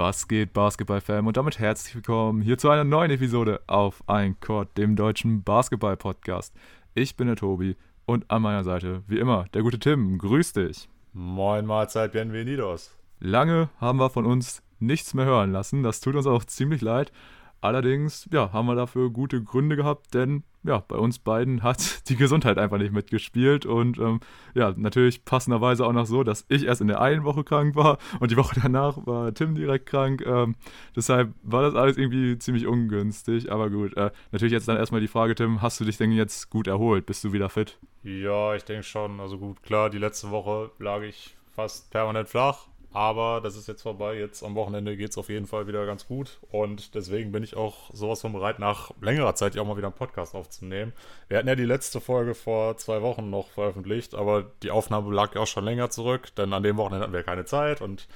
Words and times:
Was 0.00 0.28
geht, 0.28 0.54
Basketball-Fan? 0.54 1.26
Und 1.26 1.36
damit 1.36 1.58
herzlich 1.58 1.94
willkommen 1.94 2.40
hier 2.40 2.56
zu 2.56 2.70
einer 2.70 2.84
neuen 2.84 3.10
Episode 3.10 3.60
auf 3.66 4.02
Ein 4.06 4.40
Court, 4.40 4.78
dem 4.78 4.96
deutschen 4.96 5.42
Basketball-Podcast. 5.42 6.54
Ich 6.94 7.18
bin 7.18 7.26
der 7.26 7.36
Tobi 7.36 7.76
und 8.06 8.30
an 8.30 8.40
meiner 8.40 8.64
Seite, 8.64 9.02
wie 9.08 9.18
immer, 9.18 9.44
der 9.52 9.60
gute 9.60 9.78
Tim. 9.78 10.16
Grüß 10.16 10.54
dich. 10.54 10.88
Moin 11.12 11.66
Mahlzeit, 11.66 12.12
bienvenidos. 12.12 12.96
Lange 13.18 13.68
haben 13.78 13.98
wir 13.98 14.08
von 14.08 14.24
uns 14.24 14.62
nichts 14.78 15.12
mehr 15.12 15.26
hören 15.26 15.52
lassen. 15.52 15.82
Das 15.82 16.00
tut 16.00 16.14
uns 16.14 16.26
auch 16.26 16.44
ziemlich 16.44 16.80
leid. 16.80 17.12
Allerdings, 17.60 18.28
ja, 18.32 18.52
haben 18.52 18.66
wir 18.66 18.74
dafür 18.74 19.10
gute 19.10 19.42
Gründe 19.42 19.76
gehabt, 19.76 20.14
denn 20.14 20.44
ja, 20.62 20.84
bei 20.86 20.96
uns 20.96 21.18
beiden 21.18 21.62
hat 21.62 21.78
die 22.08 22.16
Gesundheit 22.16 22.58
einfach 22.58 22.78
nicht 22.78 22.92
mitgespielt 22.92 23.66
und 23.66 23.98
ähm, 23.98 24.20
ja, 24.54 24.72
natürlich 24.76 25.24
passenderweise 25.24 25.86
auch 25.86 25.92
noch 25.92 26.06
so, 26.06 26.22
dass 26.22 26.44
ich 26.48 26.66
erst 26.66 26.80
in 26.80 26.88
der 26.88 27.00
einen 27.00 27.24
Woche 27.24 27.44
krank 27.44 27.76
war 27.76 27.98
und 28.18 28.30
die 28.30 28.36
Woche 28.36 28.60
danach 28.62 29.06
war 29.06 29.32
Tim 29.32 29.54
direkt 29.54 29.86
krank. 29.86 30.22
Ähm, 30.26 30.56
deshalb 30.94 31.34
war 31.42 31.62
das 31.62 31.74
alles 31.74 31.96
irgendwie 31.96 32.38
ziemlich 32.38 32.66
ungünstig, 32.66 33.50
aber 33.50 33.70
gut. 33.70 33.96
Äh, 33.96 34.10
natürlich 34.32 34.52
jetzt 34.52 34.68
dann 34.68 34.76
erstmal 34.76 35.00
die 35.00 35.08
Frage, 35.08 35.34
Tim, 35.34 35.62
hast 35.62 35.80
du 35.80 35.84
dich 35.84 35.96
denn 35.96 36.12
jetzt 36.12 36.50
gut 36.50 36.66
erholt? 36.66 37.06
Bist 37.06 37.24
du 37.24 37.32
wieder 37.32 37.48
fit? 37.48 37.78
Ja, 38.02 38.54
ich 38.54 38.64
denke 38.64 38.82
schon. 38.82 39.20
Also 39.20 39.38
gut, 39.38 39.62
klar, 39.62 39.90
die 39.90 39.98
letzte 39.98 40.30
Woche 40.30 40.70
lag 40.78 41.02
ich 41.02 41.36
fast 41.52 41.90
permanent 41.90 42.28
flach, 42.28 42.66
aber 42.92 43.40
das 43.40 43.56
ist 43.56 43.68
jetzt 43.68 43.82
vorbei. 43.82 44.16
Jetzt 44.18 44.42
am 44.42 44.54
Wochenende 44.54 44.96
geht 44.96 45.10
es 45.10 45.18
auf 45.18 45.28
jeden 45.28 45.46
Fall 45.46 45.66
wieder 45.66 45.86
ganz 45.86 46.06
gut. 46.06 46.40
Und 46.50 46.94
deswegen 46.94 47.30
bin 47.32 47.42
ich 47.42 47.56
auch 47.56 47.94
sowas 47.94 48.20
von 48.20 48.32
bereit, 48.32 48.58
nach 48.58 48.90
längerer 49.00 49.34
Zeit 49.34 49.56
auch 49.58 49.66
mal 49.66 49.76
wieder 49.76 49.88
einen 49.88 49.96
Podcast 49.96 50.34
aufzunehmen. 50.34 50.92
Wir 51.28 51.38
hatten 51.38 51.48
ja 51.48 51.54
die 51.54 51.64
letzte 51.64 52.00
Folge 52.00 52.34
vor 52.34 52.76
zwei 52.78 53.02
Wochen 53.02 53.30
noch 53.30 53.50
veröffentlicht, 53.50 54.14
aber 54.14 54.44
die 54.62 54.70
Aufnahme 54.70 55.14
lag 55.14 55.34
ja 55.34 55.42
auch 55.42 55.46
schon 55.46 55.64
länger 55.64 55.90
zurück, 55.90 56.34
denn 56.36 56.52
an 56.52 56.62
dem 56.62 56.76
Wochenende 56.76 57.04
hatten 57.04 57.12
wir 57.12 57.22
keine 57.22 57.44
Zeit 57.44 57.80
und 57.80 58.08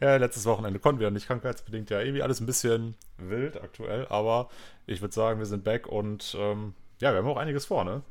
ja, 0.00 0.16
letztes 0.16 0.46
Wochenende 0.46 0.78
konnten 0.78 1.00
wir 1.00 1.10
nicht 1.10 1.26
krankheitsbedingt 1.26 1.90
ja 1.90 2.00
irgendwie 2.00 2.22
alles 2.22 2.40
ein 2.40 2.46
bisschen 2.46 2.94
wild 3.18 3.62
aktuell, 3.62 4.06
aber 4.08 4.48
ich 4.86 5.02
würde 5.02 5.14
sagen, 5.14 5.38
wir 5.38 5.46
sind 5.46 5.62
back 5.62 5.86
und 5.86 6.36
ähm, 6.38 6.74
ja, 7.00 7.12
wir 7.12 7.18
haben 7.18 7.28
auch 7.28 7.36
einiges 7.36 7.66
vor, 7.66 7.84
ne? 7.84 8.02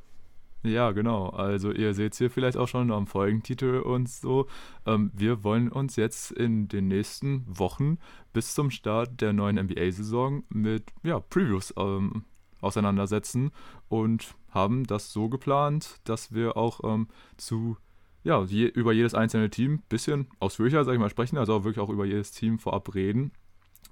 Ja, 0.63 0.91
genau. 0.91 1.29
Also 1.29 1.71
ihr 1.71 1.93
seht 1.93 2.13
es 2.13 2.17
hier 2.17 2.29
vielleicht 2.29 2.57
auch 2.57 2.67
schon 2.67 2.91
am 2.91 3.07
Folgentitel 3.07 3.79
und 3.79 4.09
so. 4.09 4.47
Ähm, 4.85 5.09
wir 5.13 5.43
wollen 5.43 5.69
uns 5.69 5.95
jetzt 5.95 6.31
in 6.31 6.67
den 6.67 6.89
nächsten 6.89 7.45
Wochen 7.47 7.97
bis 8.33 8.53
zum 8.55 8.69
Start 8.69 9.21
der 9.21 9.31
neuen 9.31 9.55
NBA-Saison 9.55 10.43
mit 10.49 10.91
ja, 11.03 11.19
Previews 11.21 11.73
ähm, 11.77 12.25
auseinandersetzen 12.59 13.51
und 13.87 14.35
haben 14.49 14.85
das 14.85 15.13
so 15.13 15.29
geplant, 15.29 16.01
dass 16.03 16.33
wir 16.33 16.57
auch 16.57 16.81
ähm, 16.83 17.07
zu 17.37 17.77
ja, 18.23 18.43
je, 18.43 18.65
über 18.65 18.91
jedes 18.91 19.13
einzelne 19.13 19.49
Team 19.49 19.75
ein 19.75 19.83
bisschen 19.87 20.27
ausführlicher, 20.41 20.83
sag 20.83 20.93
ich 20.93 20.99
mal, 20.99 21.09
sprechen, 21.09 21.37
also 21.37 21.53
auch 21.53 21.63
wirklich 21.63 21.81
auch 21.81 21.89
über 21.89 22.05
jedes 22.05 22.31
Team 22.31 22.59
vorab 22.59 22.93
reden. 22.93 23.31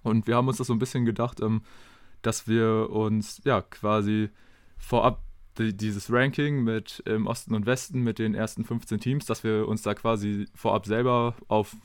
Und 0.03 0.27
wir 0.27 0.35
haben 0.35 0.49
uns 0.49 0.57
das 0.57 0.67
so 0.67 0.73
ein 0.73 0.79
bisschen 0.79 1.05
gedacht, 1.05 1.39
ähm, 1.39 1.61
dass 2.21 2.45
wir 2.47 2.89
uns 2.89 3.41
ja 3.45 3.61
quasi 3.61 4.29
vorab 4.77 5.23
die, 5.57 5.75
dieses 5.75 6.11
Ranking 6.11 6.63
mit 6.63 7.01
im 7.05 7.15
ähm, 7.15 7.27
Osten 7.27 7.53
und 7.53 7.65
Westen 7.65 8.01
mit 8.01 8.19
den 8.19 8.35
ersten 8.35 8.63
15 8.63 8.99
Teams, 8.99 9.25
dass 9.25 9.43
wir 9.43 9.67
uns 9.67 9.81
da 9.81 9.93
quasi 9.93 10.45
vorab 10.53 10.85
selber 10.85 11.35
auf 11.47 11.75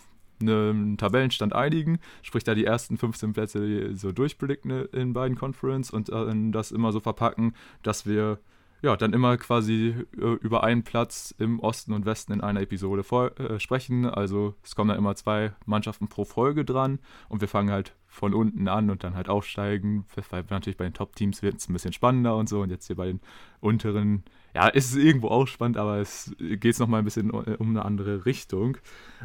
einen 0.41 0.97
Tabellenstand 0.99 1.55
einigen, 1.55 1.99
sprich 2.23 2.45
da 2.45 2.55
die 2.55 2.65
ersten 2.65 2.99
15 2.99 3.33
Plätze 3.33 3.95
so 3.95 4.13
durchblicken 4.13 4.87
in 4.87 5.13
beiden 5.13 5.37
Conference 5.37 5.91
und 5.91 6.09
äh, 6.09 6.51
das 6.51 6.73
immer 6.73 6.93
so 6.93 7.01
verpacken, 7.01 7.55
dass 7.83 8.07
wir 8.07 8.39
ja, 8.83 8.97
dann 8.97 9.13
immer 9.13 9.37
quasi 9.37 9.95
äh, 10.17 10.35
über 10.41 10.65
einen 10.65 10.83
Platz 10.83 11.33
im 11.39 11.61
Osten 11.61 11.93
und 11.93 12.05
Westen 12.05 12.33
in 12.33 12.41
einer 12.41 12.61
Episode 12.61 13.05
vor, 13.05 13.39
äh, 13.39 13.61
sprechen. 13.61 14.07
Also 14.07 14.57
es 14.65 14.75
kommen 14.75 14.89
dann 14.89 14.99
immer 14.99 15.15
zwei 15.15 15.53
Mannschaften 15.67 16.09
pro 16.09 16.25
Folge 16.25 16.65
dran 16.65 16.99
und 17.29 17.41
wir 17.41 17.49
fangen 17.49 17.71
halt 17.71 17.95
von 18.09 18.35
unten 18.35 18.67
an 18.67 18.91
und 18.91 19.05
dann 19.05 19.15
halt 19.15 19.29
aufsteigen. 19.29 20.05
Weil 20.31 20.45
natürlich 20.51 20.77
bei 20.77 20.85
den 20.85 20.95
Top-Teams 20.95 21.43
wird 21.43 21.59
es 21.59 21.69
ein 21.69 21.73
bisschen 21.73 21.93
spannender 21.93 22.37
und 22.37 22.49
so. 22.49 22.61
Und 22.61 22.71
jetzt 22.71 22.89
hier 22.89 22.97
bei 22.97 23.07
den 23.07 23.21
unteren, 23.61 24.25
ja, 24.53 24.67
ist 24.67 24.91
es 24.91 24.97
irgendwo 24.97 25.29
auch 25.29 25.47
spannend, 25.47 25.77
aber 25.77 25.99
es 25.99 26.35
geht 26.39 26.79
nochmal 26.81 27.01
ein 27.01 27.05
bisschen 27.05 27.31
äh, 27.31 27.57
um 27.59 27.71
eine 27.71 27.85
andere 27.85 28.27
Richtung. 28.27 28.79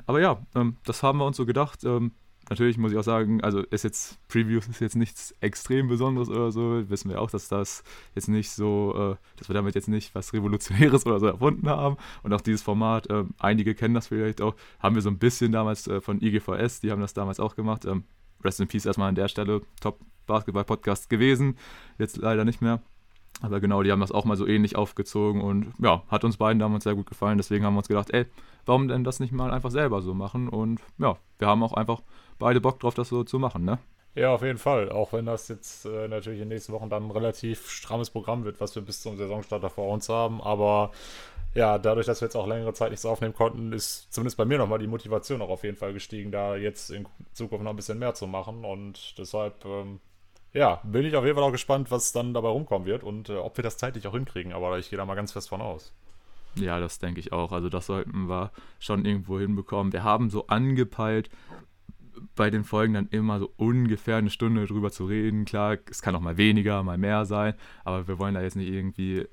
Aber 0.05 0.21
ja, 0.21 0.39
ähm, 0.53 0.77
das 0.85 1.01
haben 1.01 1.17
wir 1.17 1.25
uns 1.25 1.35
so 1.35 1.47
gedacht. 1.47 1.83
Ähm, 1.83 2.11
natürlich 2.49 2.77
muss 2.77 2.91
ich 2.91 2.97
auch 2.97 3.03
sagen, 3.03 3.41
also 3.41 3.59
ist 3.59 3.83
jetzt, 3.83 4.19
Previews 4.27 4.67
ist 4.67 4.79
jetzt 4.79 4.95
nichts 4.95 5.35
extrem 5.41 5.87
Besonderes 5.87 6.29
oder 6.29 6.51
so. 6.51 6.89
Wissen 6.89 7.09
wir 7.09 7.21
auch, 7.21 7.29
dass 7.29 7.47
das 7.47 7.83
jetzt 8.15 8.27
nicht 8.27 8.51
so, 8.51 8.93
äh, 8.95 9.37
dass 9.37 9.49
wir 9.49 9.53
damit 9.53 9.75
jetzt 9.75 9.87
nicht 9.87 10.15
was 10.15 10.33
Revolutionäres 10.33 11.05
oder 11.05 11.19
so 11.19 11.27
erfunden 11.27 11.69
haben. 11.69 11.97
Und 12.23 12.33
auch 12.33 12.41
dieses 12.41 12.61
Format, 12.61 13.09
äh, 13.09 13.23
einige 13.39 13.75
kennen 13.75 13.93
das 13.93 14.07
vielleicht 14.07 14.41
auch, 14.41 14.55
haben 14.79 14.95
wir 14.95 15.01
so 15.01 15.09
ein 15.09 15.19
bisschen 15.19 15.51
damals 15.51 15.87
äh, 15.87 16.01
von 16.01 16.21
IGVS, 16.21 16.81
die 16.81 16.91
haben 16.91 17.01
das 17.01 17.13
damals 17.13 17.39
auch 17.39 17.55
gemacht. 17.55 17.85
Ähm, 17.85 18.03
Rest 18.43 18.59
in 18.59 18.67
Peace 18.67 18.85
erstmal 18.85 19.09
an 19.09 19.15
der 19.15 19.27
Stelle, 19.27 19.61
Top 19.81 19.99
Basketball-Podcast 20.27 21.09
gewesen, 21.09 21.57
jetzt 21.97 22.17
leider 22.17 22.45
nicht 22.45 22.61
mehr. 22.61 22.81
Aber 23.41 23.59
genau, 23.59 23.83
die 23.83 23.91
haben 23.91 23.99
das 23.99 24.11
auch 24.11 24.25
mal 24.25 24.35
so 24.35 24.47
ähnlich 24.47 24.75
aufgezogen 24.75 25.41
und 25.41 25.67
ja, 25.79 26.03
hat 26.07 26.23
uns 26.23 26.37
beiden 26.37 26.59
damals 26.59 26.85
sehr 26.85 26.95
gut 26.95 27.05
gefallen. 27.07 27.37
Deswegen 27.37 27.65
haben 27.65 27.75
wir 27.75 27.79
uns 27.79 27.87
gedacht, 27.87 28.09
ey, 28.11 28.25
warum 28.65 28.87
denn 28.87 29.03
das 29.03 29.19
nicht 29.19 29.31
mal 29.31 29.51
einfach 29.51 29.69
selber 29.69 30.01
so 30.01 30.13
machen? 30.13 30.49
Und 30.49 30.81
ja, 30.97 31.17
wir 31.37 31.47
haben 31.47 31.61
auch 31.61 31.73
einfach 31.73 32.01
beide 32.39 32.61
Bock 32.61 32.79
drauf, 32.79 32.93
das 32.93 33.09
so 33.09 33.23
zu 33.23 33.39
machen, 33.39 33.65
ne? 33.65 33.79
Ja, 34.17 34.33
auf 34.33 34.41
jeden 34.41 34.57
Fall. 34.57 34.89
Auch 34.91 35.13
wenn 35.13 35.27
das 35.27 35.47
jetzt 35.47 35.85
äh, 35.85 36.07
natürlich 36.07 36.39
in 36.39 36.49
den 36.49 36.55
nächsten 36.55 36.73
Wochen 36.73 36.89
dann 36.89 37.03
ein 37.03 37.11
relativ 37.11 37.69
strammes 37.69 38.09
Programm 38.09 38.45
wird, 38.45 38.59
was 38.59 38.73
wir 38.73 38.81
bis 38.81 39.01
zum 39.01 39.15
Saisonstart 39.15 39.71
vor 39.71 39.93
uns 39.93 40.09
haben. 40.09 40.41
Aber 40.41 40.89
ja, 41.53 41.77
dadurch, 41.77 42.07
dass 42.07 42.21
wir 42.21 42.25
jetzt 42.25 42.35
auch 42.35 42.47
längere 42.47 42.73
Zeit 42.73 42.89
nichts 42.89 43.05
aufnehmen 43.05 43.35
konnten, 43.35 43.73
ist 43.73 44.11
zumindest 44.11 44.37
bei 44.37 44.45
mir 44.45 44.57
nochmal 44.57 44.79
die 44.79 44.87
Motivation 44.87 45.39
auch 45.43 45.49
auf 45.49 45.63
jeden 45.63 45.77
Fall 45.77 45.93
gestiegen, 45.93 46.31
da 46.31 46.55
jetzt 46.55 46.89
in 46.89 47.07
Zukunft 47.33 47.63
noch 47.63 47.71
ein 47.71 47.75
bisschen 47.75 47.99
mehr 47.99 48.15
zu 48.15 48.25
machen. 48.25 48.65
Und 48.65 49.19
deshalb, 49.19 49.63
ähm, 49.65 49.99
ja, 50.51 50.81
bin 50.83 51.05
ich 51.05 51.15
auf 51.15 51.23
jeden 51.23 51.35
Fall 51.35 51.43
auch 51.43 51.51
gespannt, 51.51 51.91
was 51.91 52.11
dann 52.11 52.33
dabei 52.33 52.49
rumkommen 52.49 52.87
wird 52.87 53.03
und 53.03 53.29
äh, 53.29 53.35
ob 53.35 53.55
wir 53.57 53.63
das 53.63 53.77
zeitlich 53.77 54.07
auch 54.07 54.13
hinkriegen. 54.13 54.51
Aber 54.51 54.79
ich 54.79 54.89
gehe 54.89 54.97
da 54.97 55.05
mal 55.05 55.13
ganz 55.13 55.31
fest 55.31 55.49
von 55.49 55.61
aus. 55.61 55.93
Ja, 56.55 56.79
das 56.79 56.97
denke 56.97 57.19
ich 57.19 57.33
auch. 57.33 57.51
Also 57.51 57.69
das 57.69 57.85
sollten 57.85 58.27
wir 58.27 58.51
schon 58.79 59.05
irgendwo 59.05 59.39
hinbekommen. 59.39 59.93
Wir 59.93 60.03
haben 60.03 60.31
so 60.31 60.47
angepeilt, 60.47 61.29
bei 62.35 62.49
den 62.49 62.63
Folgen 62.63 62.93
dann 62.93 63.07
immer 63.11 63.39
so 63.39 63.51
ungefähr 63.57 64.17
eine 64.17 64.29
Stunde 64.29 64.65
drüber 64.65 64.91
zu 64.91 65.05
reden. 65.05 65.45
Klar, 65.45 65.77
es 65.89 66.01
kann 66.01 66.15
auch 66.15 66.21
mal 66.21 66.37
weniger, 66.37 66.83
mal 66.83 66.97
mehr 66.97 67.25
sein, 67.25 67.53
aber 67.83 68.07
wir 68.07 68.19
wollen 68.19 68.33
da 68.33 68.41
jetzt 68.41 68.55
nicht 68.55 68.69
irgendwie 68.69 69.27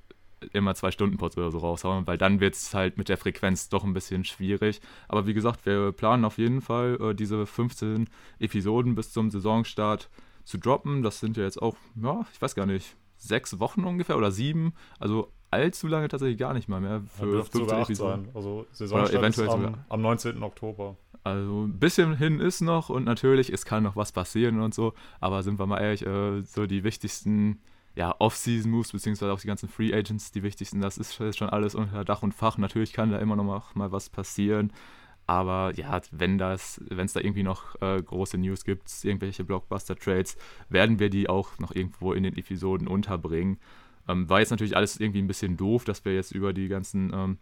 immer 0.52 0.74
zwei 0.74 0.90
Stunden 0.90 1.16
Pots 1.16 1.36
oder 1.36 1.50
so 1.50 1.58
raushauen, 1.58 2.06
weil 2.06 2.18
dann 2.18 2.40
wird 2.40 2.54
es 2.54 2.74
halt 2.74 2.98
mit 2.98 3.08
der 3.08 3.16
Frequenz 3.16 3.68
doch 3.68 3.84
ein 3.84 3.94
bisschen 3.94 4.24
schwierig. 4.24 4.80
Aber 5.08 5.26
wie 5.26 5.34
gesagt, 5.34 5.66
wir 5.66 5.92
planen 5.92 6.24
auf 6.24 6.38
jeden 6.38 6.60
Fall 6.60 6.98
äh, 7.00 7.14
diese 7.14 7.46
15 7.46 8.08
Episoden 8.38 8.94
bis 8.94 9.12
zum 9.12 9.30
Saisonstart 9.30 10.10
zu 10.44 10.58
droppen. 10.58 11.02
Das 11.02 11.20
sind 11.20 11.36
ja 11.36 11.44
jetzt 11.44 11.60
auch, 11.60 11.76
ja, 12.00 12.26
ich 12.32 12.40
weiß 12.40 12.54
gar 12.54 12.66
nicht, 12.66 12.96
sechs 13.16 13.58
Wochen 13.58 13.84
ungefähr 13.84 14.16
oder 14.16 14.30
sieben. 14.30 14.74
Also 14.98 15.32
allzu 15.50 15.86
lange 15.86 16.08
tatsächlich 16.08 16.38
gar 16.38 16.52
nicht 16.52 16.68
mal 16.68 16.80
mehr 16.80 17.02
für 17.06 17.36
ja, 17.36 17.44
15 17.44 17.78
Episoden. 17.78 18.24
Sein. 18.24 18.34
Also 18.34 18.66
Saisonstart 18.72 19.24
ist 19.24 19.48
am, 19.48 19.76
am 19.88 20.02
19. 20.02 20.42
Oktober. 20.42 20.96
Also 21.24 21.64
ein 21.64 21.78
bisschen 21.78 22.16
hin 22.16 22.38
ist 22.38 22.60
noch 22.60 22.90
und 22.90 23.04
natürlich, 23.04 23.50
es 23.50 23.64
kann 23.64 23.82
noch 23.82 23.96
was 23.96 24.12
passieren 24.12 24.60
und 24.60 24.74
so, 24.74 24.92
aber 25.20 25.42
sind 25.42 25.58
wir 25.58 25.66
mal 25.66 25.80
ehrlich, 25.80 26.06
äh, 26.06 26.42
so 26.42 26.66
die 26.66 26.84
wichtigsten 26.84 27.60
ja, 27.96 28.14
Off-Season-Moves, 28.18 28.92
beziehungsweise 28.92 29.32
auch 29.32 29.40
die 29.40 29.46
ganzen 29.46 29.68
Free 29.68 29.94
Agents, 29.94 30.32
die 30.32 30.42
wichtigsten, 30.42 30.80
das 30.80 30.98
ist, 30.98 31.14
schon 31.14 31.48
alles 31.48 31.74
unter 31.74 32.04
Dach 32.04 32.22
und 32.22 32.34
Fach. 32.34 32.58
Natürlich 32.58 32.92
kann 32.92 33.10
da 33.10 33.18
immer 33.18 33.36
noch 33.36 33.74
mal 33.74 33.92
was 33.92 34.10
passieren. 34.10 34.72
Aber 35.26 35.72
ja, 35.76 36.00
wenn 36.10 36.36
das, 36.36 36.80
wenn 36.88 37.06
es 37.06 37.14
da 37.14 37.20
irgendwie 37.20 37.44
noch 37.44 37.80
äh, 37.80 38.02
große 38.02 38.36
News 38.36 38.64
gibt, 38.64 38.90
irgendwelche 39.04 39.44
Blockbuster-Trades, 39.44 40.36
werden 40.68 40.98
wir 40.98 41.08
die 41.08 41.28
auch 41.28 41.58
noch 41.58 41.74
irgendwo 41.74 42.12
in 42.12 42.24
den 42.24 42.36
Episoden 42.36 42.88
unterbringen. 42.88 43.58
Ähm, 44.08 44.28
war 44.28 44.40
jetzt 44.40 44.50
natürlich 44.50 44.76
alles 44.76 45.00
irgendwie 45.00 45.22
ein 45.22 45.26
bisschen 45.26 45.56
doof, 45.56 45.84
dass 45.84 46.04
wir 46.04 46.14
jetzt 46.14 46.32
über 46.32 46.52
die 46.52 46.68
ganzen 46.68 47.10
ähm, 47.14 47.38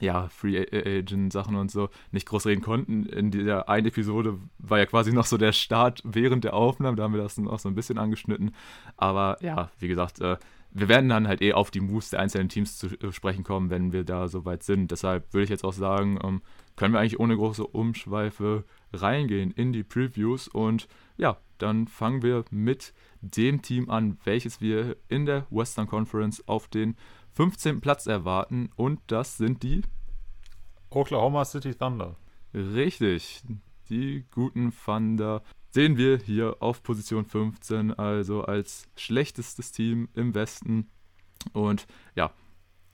ja, 0.00 0.28
Free 0.28 0.58
Agent 0.58 1.32
Sachen 1.32 1.54
und 1.54 1.70
so 1.70 1.88
nicht 2.10 2.26
groß 2.26 2.46
reden 2.46 2.62
konnten. 2.62 3.06
In 3.06 3.30
dieser 3.30 3.68
einen 3.68 3.86
Episode 3.86 4.38
war 4.58 4.78
ja 4.78 4.86
quasi 4.86 5.12
noch 5.12 5.26
so 5.26 5.36
der 5.36 5.52
Start 5.52 6.02
während 6.04 6.44
der 6.44 6.54
Aufnahme, 6.54 6.96
da 6.96 7.04
haben 7.04 7.14
wir 7.14 7.22
das 7.22 7.36
dann 7.36 7.48
auch 7.48 7.58
so 7.58 7.68
ein 7.68 7.74
bisschen 7.74 7.98
angeschnitten. 7.98 8.54
Aber 8.96 9.36
ja, 9.40 9.70
wie 9.78 9.88
gesagt, 9.88 10.20
äh, 10.20 10.36
wir 10.74 10.88
werden 10.88 11.08
dann 11.08 11.28
halt 11.28 11.42
eh 11.42 11.52
auf 11.52 11.70
die 11.70 11.80
Moves 11.80 12.10
der 12.10 12.20
einzelnen 12.20 12.48
Teams 12.48 12.78
zu 12.78 12.86
äh, 12.86 13.12
sprechen 13.12 13.44
kommen, 13.44 13.70
wenn 13.70 13.92
wir 13.92 14.04
da 14.04 14.28
soweit 14.28 14.62
sind. 14.62 14.90
Deshalb 14.90 15.32
würde 15.32 15.44
ich 15.44 15.50
jetzt 15.50 15.64
auch 15.64 15.72
sagen, 15.72 16.18
ähm, 16.22 16.42
können 16.76 16.94
wir 16.94 17.00
eigentlich 17.00 17.20
ohne 17.20 17.36
große 17.36 17.66
Umschweife 17.66 18.64
reingehen 18.92 19.50
in 19.50 19.72
die 19.72 19.82
Previews 19.82 20.48
und 20.48 20.88
ja, 21.16 21.36
dann 21.58 21.86
fangen 21.86 22.22
wir 22.22 22.44
mit 22.50 22.94
dem 23.20 23.62
Team 23.62 23.88
an, 23.90 24.18
welches 24.24 24.60
wir 24.60 24.96
in 25.08 25.26
der 25.26 25.46
Western 25.50 25.86
Conference 25.86 26.46
auf 26.48 26.68
den 26.68 26.96
15. 27.34 27.80
Platz 27.80 28.06
erwarten 28.06 28.70
und 28.76 29.00
das 29.06 29.36
sind 29.36 29.62
die 29.62 29.82
Oklahoma 30.90 31.44
City 31.44 31.74
Thunder. 31.74 32.16
Richtig, 32.54 33.42
die 33.88 34.24
guten 34.30 34.72
Thunder 34.84 35.42
sehen 35.70 35.96
wir 35.96 36.18
hier 36.18 36.56
auf 36.60 36.82
Position 36.82 37.24
15, 37.24 37.94
also 37.94 38.42
als 38.42 38.88
schlechtestes 38.96 39.72
Team 39.72 40.08
im 40.14 40.34
Westen. 40.34 40.90
Und 41.54 41.86
ja, 42.14 42.32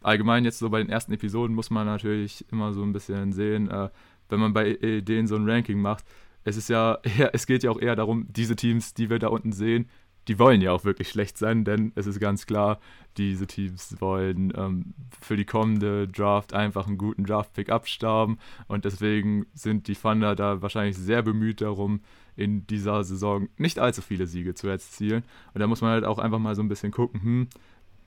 allgemein 0.00 0.44
jetzt 0.44 0.60
so 0.60 0.70
bei 0.70 0.78
den 0.78 0.90
ersten 0.90 1.12
Episoden 1.12 1.56
muss 1.56 1.70
man 1.70 1.86
natürlich 1.86 2.46
immer 2.52 2.72
so 2.72 2.82
ein 2.82 2.92
bisschen 2.92 3.32
sehen, 3.32 3.68
äh, 3.68 3.90
wenn 4.28 4.40
man 4.40 4.52
bei 4.52 4.74
denen 4.74 5.26
so 5.26 5.34
ein 5.34 5.48
Ranking 5.48 5.80
macht, 5.80 6.04
es 6.44 6.56
ist 6.56 6.68
ja 6.68 6.98
eher, 7.18 7.34
es 7.34 7.46
geht 7.46 7.64
ja 7.64 7.70
auch 7.70 7.80
eher 7.80 7.96
darum, 7.96 8.26
diese 8.30 8.56
Teams, 8.56 8.94
die 8.94 9.10
wir 9.10 9.18
da 9.18 9.28
unten 9.28 9.52
sehen, 9.52 9.88
die 10.28 10.38
wollen 10.38 10.60
ja 10.60 10.72
auch 10.72 10.84
wirklich 10.84 11.08
schlecht 11.08 11.38
sein, 11.38 11.64
denn 11.64 11.92
es 11.94 12.06
ist 12.06 12.20
ganz 12.20 12.46
klar, 12.46 12.78
diese 13.16 13.46
Teams 13.46 13.96
wollen 14.00 14.52
ähm, 14.56 14.94
für 15.20 15.36
die 15.36 15.44
kommende 15.44 16.06
Draft 16.06 16.52
einfach 16.52 16.86
einen 16.86 16.98
guten 16.98 17.24
Draft-Pick 17.24 17.70
abstauben 17.70 18.38
und 18.68 18.84
deswegen 18.84 19.46
sind 19.54 19.88
die 19.88 19.94
Thunder 19.94 20.36
da 20.36 20.62
wahrscheinlich 20.62 20.96
sehr 20.96 21.22
bemüht 21.22 21.60
darum, 21.60 22.00
in 22.36 22.66
dieser 22.68 23.02
Saison 23.02 23.48
nicht 23.56 23.80
allzu 23.80 24.00
viele 24.00 24.28
Siege 24.28 24.54
zu 24.54 24.68
erzielen. 24.68 25.24
Und 25.54 25.60
da 25.60 25.66
muss 25.66 25.80
man 25.80 25.90
halt 25.90 26.04
auch 26.04 26.18
einfach 26.18 26.38
mal 26.38 26.54
so 26.54 26.62
ein 26.62 26.68
bisschen 26.68 26.92
gucken, 26.92 27.20
hm, 27.20 27.48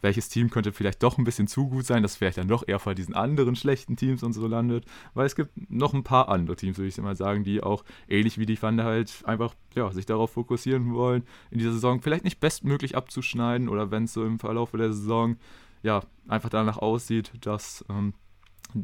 welches 0.02 0.30
Team 0.30 0.50
könnte 0.50 0.72
vielleicht 0.72 1.04
doch 1.04 1.18
ein 1.18 1.24
bisschen 1.24 1.48
zu 1.48 1.68
gut 1.70 1.86
sein, 1.86 2.04
das 2.04 2.16
vielleicht 2.16 2.38
dann 2.38 2.48
doch 2.48 2.68
eher 2.68 2.80
vor 2.80 2.96
diesen 2.96 3.16
anderen 3.16 3.56
schlechten 3.56 3.96
Teams 3.96 4.24
und 4.24 4.34
so 4.34 4.48
landet. 4.48 4.86
Weil 5.14 5.26
es 5.26 5.36
gibt 5.36 5.52
noch 5.72 5.94
ein 5.94 6.04
paar 6.04 6.30
andere 6.30 6.56
Teams, 6.56 6.78
würde 6.78 6.90
ich 6.90 6.98
mal 6.98 7.16
sagen, 7.16 7.44
die 7.44 7.62
auch 7.62 7.84
ähnlich 8.08 8.38
wie 8.38 8.46
die 8.46 8.58
Thunder 8.58 8.84
halt 8.84 9.22
einfach 9.26 9.54
ja, 9.76 9.92
sich 9.92 10.06
darauf 10.06 10.32
fokussieren 10.32 10.94
wollen, 10.94 11.24
in 11.50 11.60
dieser 11.60 11.74
Saison 11.74 12.02
vielleicht 12.02 12.24
nicht 12.24 12.40
bestmöglich 12.40 12.96
abzuschneiden 12.96 13.70
oder 13.70 13.92
wenn 13.92 14.06
es 14.06 14.14
so 14.14 14.26
im 14.26 14.40
Verlauf 14.40 14.72
der 14.72 14.94
Saison 14.94 15.38
ja 15.84 16.02
einfach 16.28 16.50
danach 16.50 16.78
aussieht, 16.78 17.32
dass 17.42 17.86
ähm, 17.90 18.14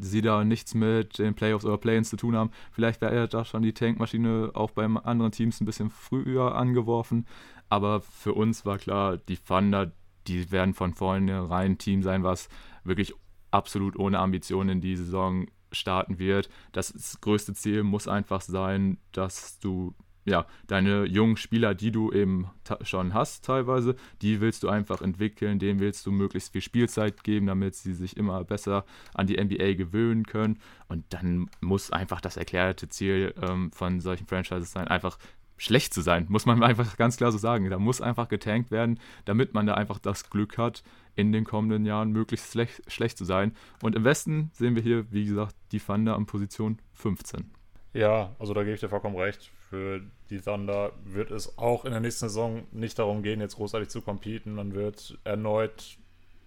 sie 0.00 0.20
da 0.20 0.44
nichts 0.44 0.74
mit 0.74 1.18
den 1.18 1.34
Playoffs 1.34 1.64
oder 1.64 1.78
Play-ins 1.78 2.10
zu 2.10 2.16
tun 2.16 2.36
haben. 2.36 2.50
Vielleicht 2.72 3.00
wäre 3.00 3.28
da 3.28 3.44
schon 3.44 3.62
die 3.62 3.72
Tankmaschine 3.72 4.50
auch 4.54 4.70
bei 4.70 4.84
anderen 4.84 5.32
Teams 5.32 5.60
ein 5.60 5.66
bisschen 5.66 5.90
früher 5.90 6.54
angeworfen. 6.54 7.26
Aber 7.68 8.00
für 8.00 8.34
uns 8.34 8.64
war 8.64 8.78
klar, 8.78 9.18
die 9.18 9.36
Thunder, 9.36 9.92
die 10.28 10.50
werden 10.50 10.74
von 10.74 10.94
vornherein 10.94 11.72
ein 11.72 11.78
Team 11.78 12.02
sein, 12.02 12.22
was 12.22 12.48
wirklich 12.84 13.14
absolut 13.50 13.96
ohne 13.96 14.18
Ambitionen 14.18 14.70
in 14.70 14.80
die 14.80 14.96
Saison 14.96 15.46
starten 15.72 16.18
wird. 16.18 16.48
Das 16.72 17.18
größte 17.20 17.54
Ziel 17.54 17.82
muss 17.82 18.08
einfach 18.08 18.40
sein, 18.40 18.98
dass 19.12 19.58
du 19.58 19.94
ja, 20.28 20.46
deine 20.66 21.04
jungen 21.06 21.36
Spieler, 21.36 21.74
die 21.74 21.90
du 21.90 22.12
eben 22.12 22.50
schon 22.82 23.14
hast 23.14 23.44
teilweise, 23.44 23.96
die 24.20 24.40
willst 24.40 24.62
du 24.62 24.68
einfach 24.68 25.00
entwickeln, 25.00 25.58
denen 25.58 25.80
willst 25.80 26.04
du 26.06 26.12
möglichst 26.12 26.52
viel 26.52 26.60
Spielzeit 26.60 27.24
geben, 27.24 27.46
damit 27.46 27.74
sie 27.74 27.94
sich 27.94 28.16
immer 28.16 28.44
besser 28.44 28.84
an 29.14 29.26
die 29.26 29.42
NBA 29.42 29.74
gewöhnen 29.74 30.26
können. 30.26 30.58
Und 30.88 31.04
dann 31.10 31.48
muss 31.60 31.90
einfach 31.90 32.20
das 32.20 32.36
erklärte 32.36 32.88
Ziel 32.88 33.34
ähm, 33.40 33.72
von 33.72 34.00
solchen 34.00 34.26
Franchises 34.26 34.70
sein, 34.70 34.88
einfach 34.88 35.18
schlecht 35.58 35.92
zu 35.92 36.00
sein, 36.00 36.26
muss 36.28 36.46
man 36.46 36.62
einfach 36.64 36.96
ganz 36.96 37.16
klar 37.16 37.30
so 37.30 37.38
sagen. 37.38 37.68
Da 37.68 37.78
muss 37.78 38.00
einfach 38.00 38.28
getankt 38.28 38.70
werden, 38.70 38.98
damit 39.26 39.52
man 39.52 39.66
da 39.66 39.74
einfach 39.74 39.98
das 39.98 40.30
Glück 40.30 40.56
hat, 40.56 40.82
in 41.14 41.32
den 41.32 41.44
kommenden 41.44 41.84
Jahren 41.84 42.12
möglichst 42.12 42.52
schlecht, 42.52 42.90
schlecht 42.90 43.18
zu 43.18 43.24
sein. 43.24 43.54
Und 43.82 43.96
im 43.96 44.04
Westen 44.04 44.50
sehen 44.54 44.76
wir 44.76 44.82
hier, 44.82 45.10
wie 45.12 45.26
gesagt, 45.26 45.54
die 45.72 45.80
Thunder 45.80 46.16
an 46.16 46.26
Position 46.26 46.78
15. 46.94 47.50
Ja, 47.92 48.34
also 48.38 48.54
da 48.54 48.62
gebe 48.62 48.74
ich 48.74 48.80
dir 48.80 48.88
vollkommen 48.88 49.16
recht. 49.16 49.50
Für 49.68 50.00
die 50.30 50.40
Thunder 50.40 50.92
wird 51.04 51.30
es 51.30 51.58
auch 51.58 51.84
in 51.84 51.90
der 51.90 52.00
nächsten 52.00 52.28
Saison 52.28 52.62
nicht 52.70 52.98
darum 52.98 53.22
gehen, 53.22 53.40
jetzt 53.40 53.56
großartig 53.56 53.88
zu 53.88 54.00
competen. 54.02 54.54
Man 54.54 54.74
wird 54.74 55.18
erneut 55.24 55.98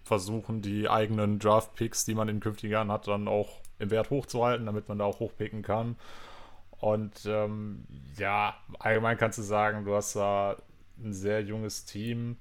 versuchen, 0.02 0.62
die 0.62 0.88
eigenen 0.88 1.38
Draft-Picks, 1.38 2.04
die 2.04 2.14
man 2.14 2.28
in 2.28 2.40
künftigen 2.40 2.72
Jahren 2.72 2.90
hat, 2.90 3.06
dann 3.06 3.28
auch 3.28 3.60
im 3.78 3.90
Wert 3.90 4.10
hochzuhalten, 4.10 4.66
damit 4.66 4.88
man 4.88 4.98
da 4.98 5.04
auch 5.04 5.20
hochpicken 5.20 5.62
kann. 5.62 5.96
Und 6.82 7.26
ähm, 7.26 7.84
ja, 8.18 8.56
allgemein 8.80 9.16
kannst 9.16 9.38
du 9.38 9.42
sagen, 9.42 9.84
du 9.84 9.94
hast 9.94 10.16
da 10.16 10.56
ein 11.00 11.12
sehr 11.12 11.40
junges 11.40 11.84
Team. 11.84 12.38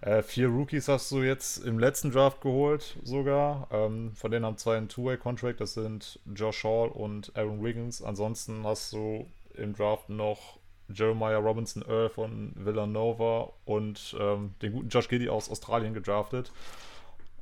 Äh, 0.00 0.22
vier 0.22 0.48
Rookies 0.48 0.88
hast 0.88 1.12
du 1.12 1.22
jetzt 1.22 1.58
im 1.58 1.78
letzten 1.78 2.10
Draft 2.10 2.40
geholt, 2.40 2.98
sogar. 3.04 3.68
Ähm, 3.70 4.16
von 4.16 4.32
denen 4.32 4.44
haben 4.44 4.56
zwei 4.56 4.78
einen 4.78 4.88
Two-Way-Contract. 4.88 5.60
Das 5.60 5.74
sind 5.74 6.18
Josh 6.34 6.64
Hall 6.64 6.88
und 6.88 7.30
Aaron 7.36 7.62
Wiggins. 7.62 8.02
Ansonsten 8.02 8.64
hast 8.64 8.92
du 8.94 9.28
im 9.54 9.76
Draft 9.76 10.08
noch 10.08 10.58
Jeremiah 10.88 11.38
Robinson 11.38 11.84
Earl 11.86 12.08
von 12.08 12.52
Villanova 12.56 13.52
und 13.64 14.16
ähm, 14.18 14.56
den 14.60 14.72
guten 14.72 14.88
Josh 14.88 15.08
Giddy 15.08 15.28
aus 15.28 15.48
Australien 15.48 15.94
gedraftet. 15.94 16.50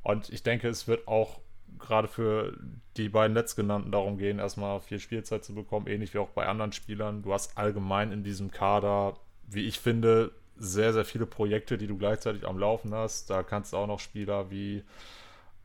Und 0.03 0.29
ich 0.29 0.43
denke, 0.43 0.69
es 0.69 0.87
wird 0.87 1.07
auch 1.07 1.39
gerade 1.77 2.07
für 2.07 2.57
die 2.97 3.09
beiden 3.09 3.33
letztgenannten 3.33 3.91
darum 3.91 4.17
gehen, 4.17 4.39
erstmal 4.39 4.79
viel 4.81 4.99
Spielzeit 4.99 5.43
zu 5.43 5.53
bekommen, 5.53 5.87
ähnlich 5.87 6.13
wie 6.13 6.19
auch 6.19 6.29
bei 6.29 6.47
anderen 6.47 6.71
Spielern. 6.71 7.21
Du 7.21 7.33
hast 7.33 7.57
allgemein 7.57 8.11
in 8.11 8.23
diesem 8.23 8.51
Kader, 8.51 9.17
wie 9.47 9.65
ich 9.65 9.79
finde, 9.79 10.31
sehr, 10.57 10.93
sehr 10.93 11.05
viele 11.05 11.25
Projekte, 11.25 11.77
die 11.77 11.87
du 11.87 11.97
gleichzeitig 11.97 12.45
am 12.45 12.59
Laufen 12.59 12.93
hast. 12.93 13.29
Da 13.29 13.43
kannst 13.43 13.73
du 13.73 13.77
auch 13.77 13.87
noch 13.87 13.99
Spieler 13.99 14.51
wie 14.51 14.83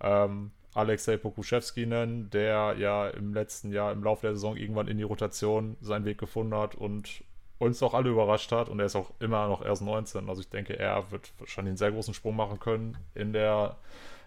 ähm, 0.00 0.52
Alexei 0.74 1.16
Pokuschewski 1.16 1.86
nennen, 1.86 2.30
der 2.30 2.76
ja 2.78 3.08
im 3.08 3.34
letzten 3.34 3.72
Jahr 3.72 3.92
im 3.92 4.02
Laufe 4.02 4.22
der 4.22 4.34
Saison 4.34 4.56
irgendwann 4.56 4.88
in 4.88 4.98
die 4.98 5.04
Rotation 5.04 5.76
seinen 5.80 6.04
Weg 6.04 6.18
gefunden 6.18 6.54
hat 6.54 6.74
und 6.74 7.24
uns 7.58 7.82
auch 7.82 7.94
alle 7.94 8.10
überrascht 8.10 8.52
hat. 8.52 8.68
Und 8.68 8.80
er 8.80 8.86
ist 8.86 8.96
auch 8.96 9.12
immer 9.20 9.48
noch 9.48 9.64
erst 9.64 9.82
19. 9.82 10.28
Also 10.28 10.40
ich 10.40 10.48
denke, 10.48 10.78
er 10.78 11.10
wird 11.10 11.32
wahrscheinlich 11.38 11.70
einen 11.70 11.76
sehr 11.76 11.92
großen 11.92 12.14
Sprung 12.14 12.36
machen 12.36 12.58
können 12.58 12.96
in 13.14 13.32
der 13.32 13.76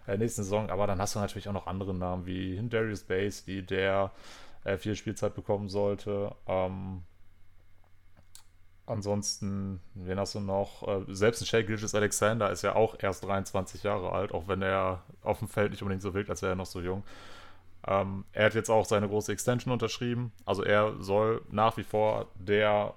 äh, 0.08 0.18
nächsten 0.18 0.42
Saison. 0.42 0.70
Aber 0.70 0.86
dann 0.86 1.00
hast 1.00 1.14
du 1.14 1.20
natürlich 1.20 1.48
auch 1.48 1.52
noch 1.52 1.66
andere 1.66 1.94
Namen 1.94 2.26
wie 2.26 2.60
Darius 2.68 3.04
Base, 3.04 3.44
die 3.46 3.62
der 3.64 4.10
äh, 4.64 4.76
viel 4.76 4.96
Spielzeit 4.96 5.34
bekommen 5.34 5.68
sollte. 5.68 6.34
Ähm, 6.46 7.02
ansonsten, 8.86 9.80
wen 9.94 10.18
hast 10.18 10.34
du 10.34 10.40
noch? 10.40 10.86
Äh, 10.86 11.04
selbst 11.08 11.42
ein 11.42 11.46
Shea 11.46 11.62
Gilgis 11.62 11.94
Alexander 11.94 12.50
ist 12.50 12.62
ja 12.62 12.74
auch 12.74 12.96
erst 12.98 13.24
23 13.24 13.82
Jahre 13.82 14.12
alt, 14.12 14.32
auch 14.32 14.48
wenn 14.48 14.62
er 14.62 15.02
auf 15.22 15.38
dem 15.38 15.48
Feld 15.48 15.70
nicht 15.70 15.82
unbedingt 15.82 16.02
so 16.02 16.14
wirkt, 16.14 16.30
als 16.30 16.42
wäre 16.42 16.52
er 16.52 16.56
noch 16.56 16.66
so 16.66 16.80
jung. 16.80 17.04
Ähm, 17.86 18.24
er 18.32 18.46
hat 18.46 18.54
jetzt 18.54 18.70
auch 18.70 18.84
seine 18.84 19.08
große 19.08 19.32
Extension 19.32 19.72
unterschrieben. 19.72 20.32
Also 20.44 20.64
er 20.64 20.94
soll 21.00 21.42
nach 21.50 21.76
wie 21.76 21.84
vor 21.84 22.26
der 22.34 22.94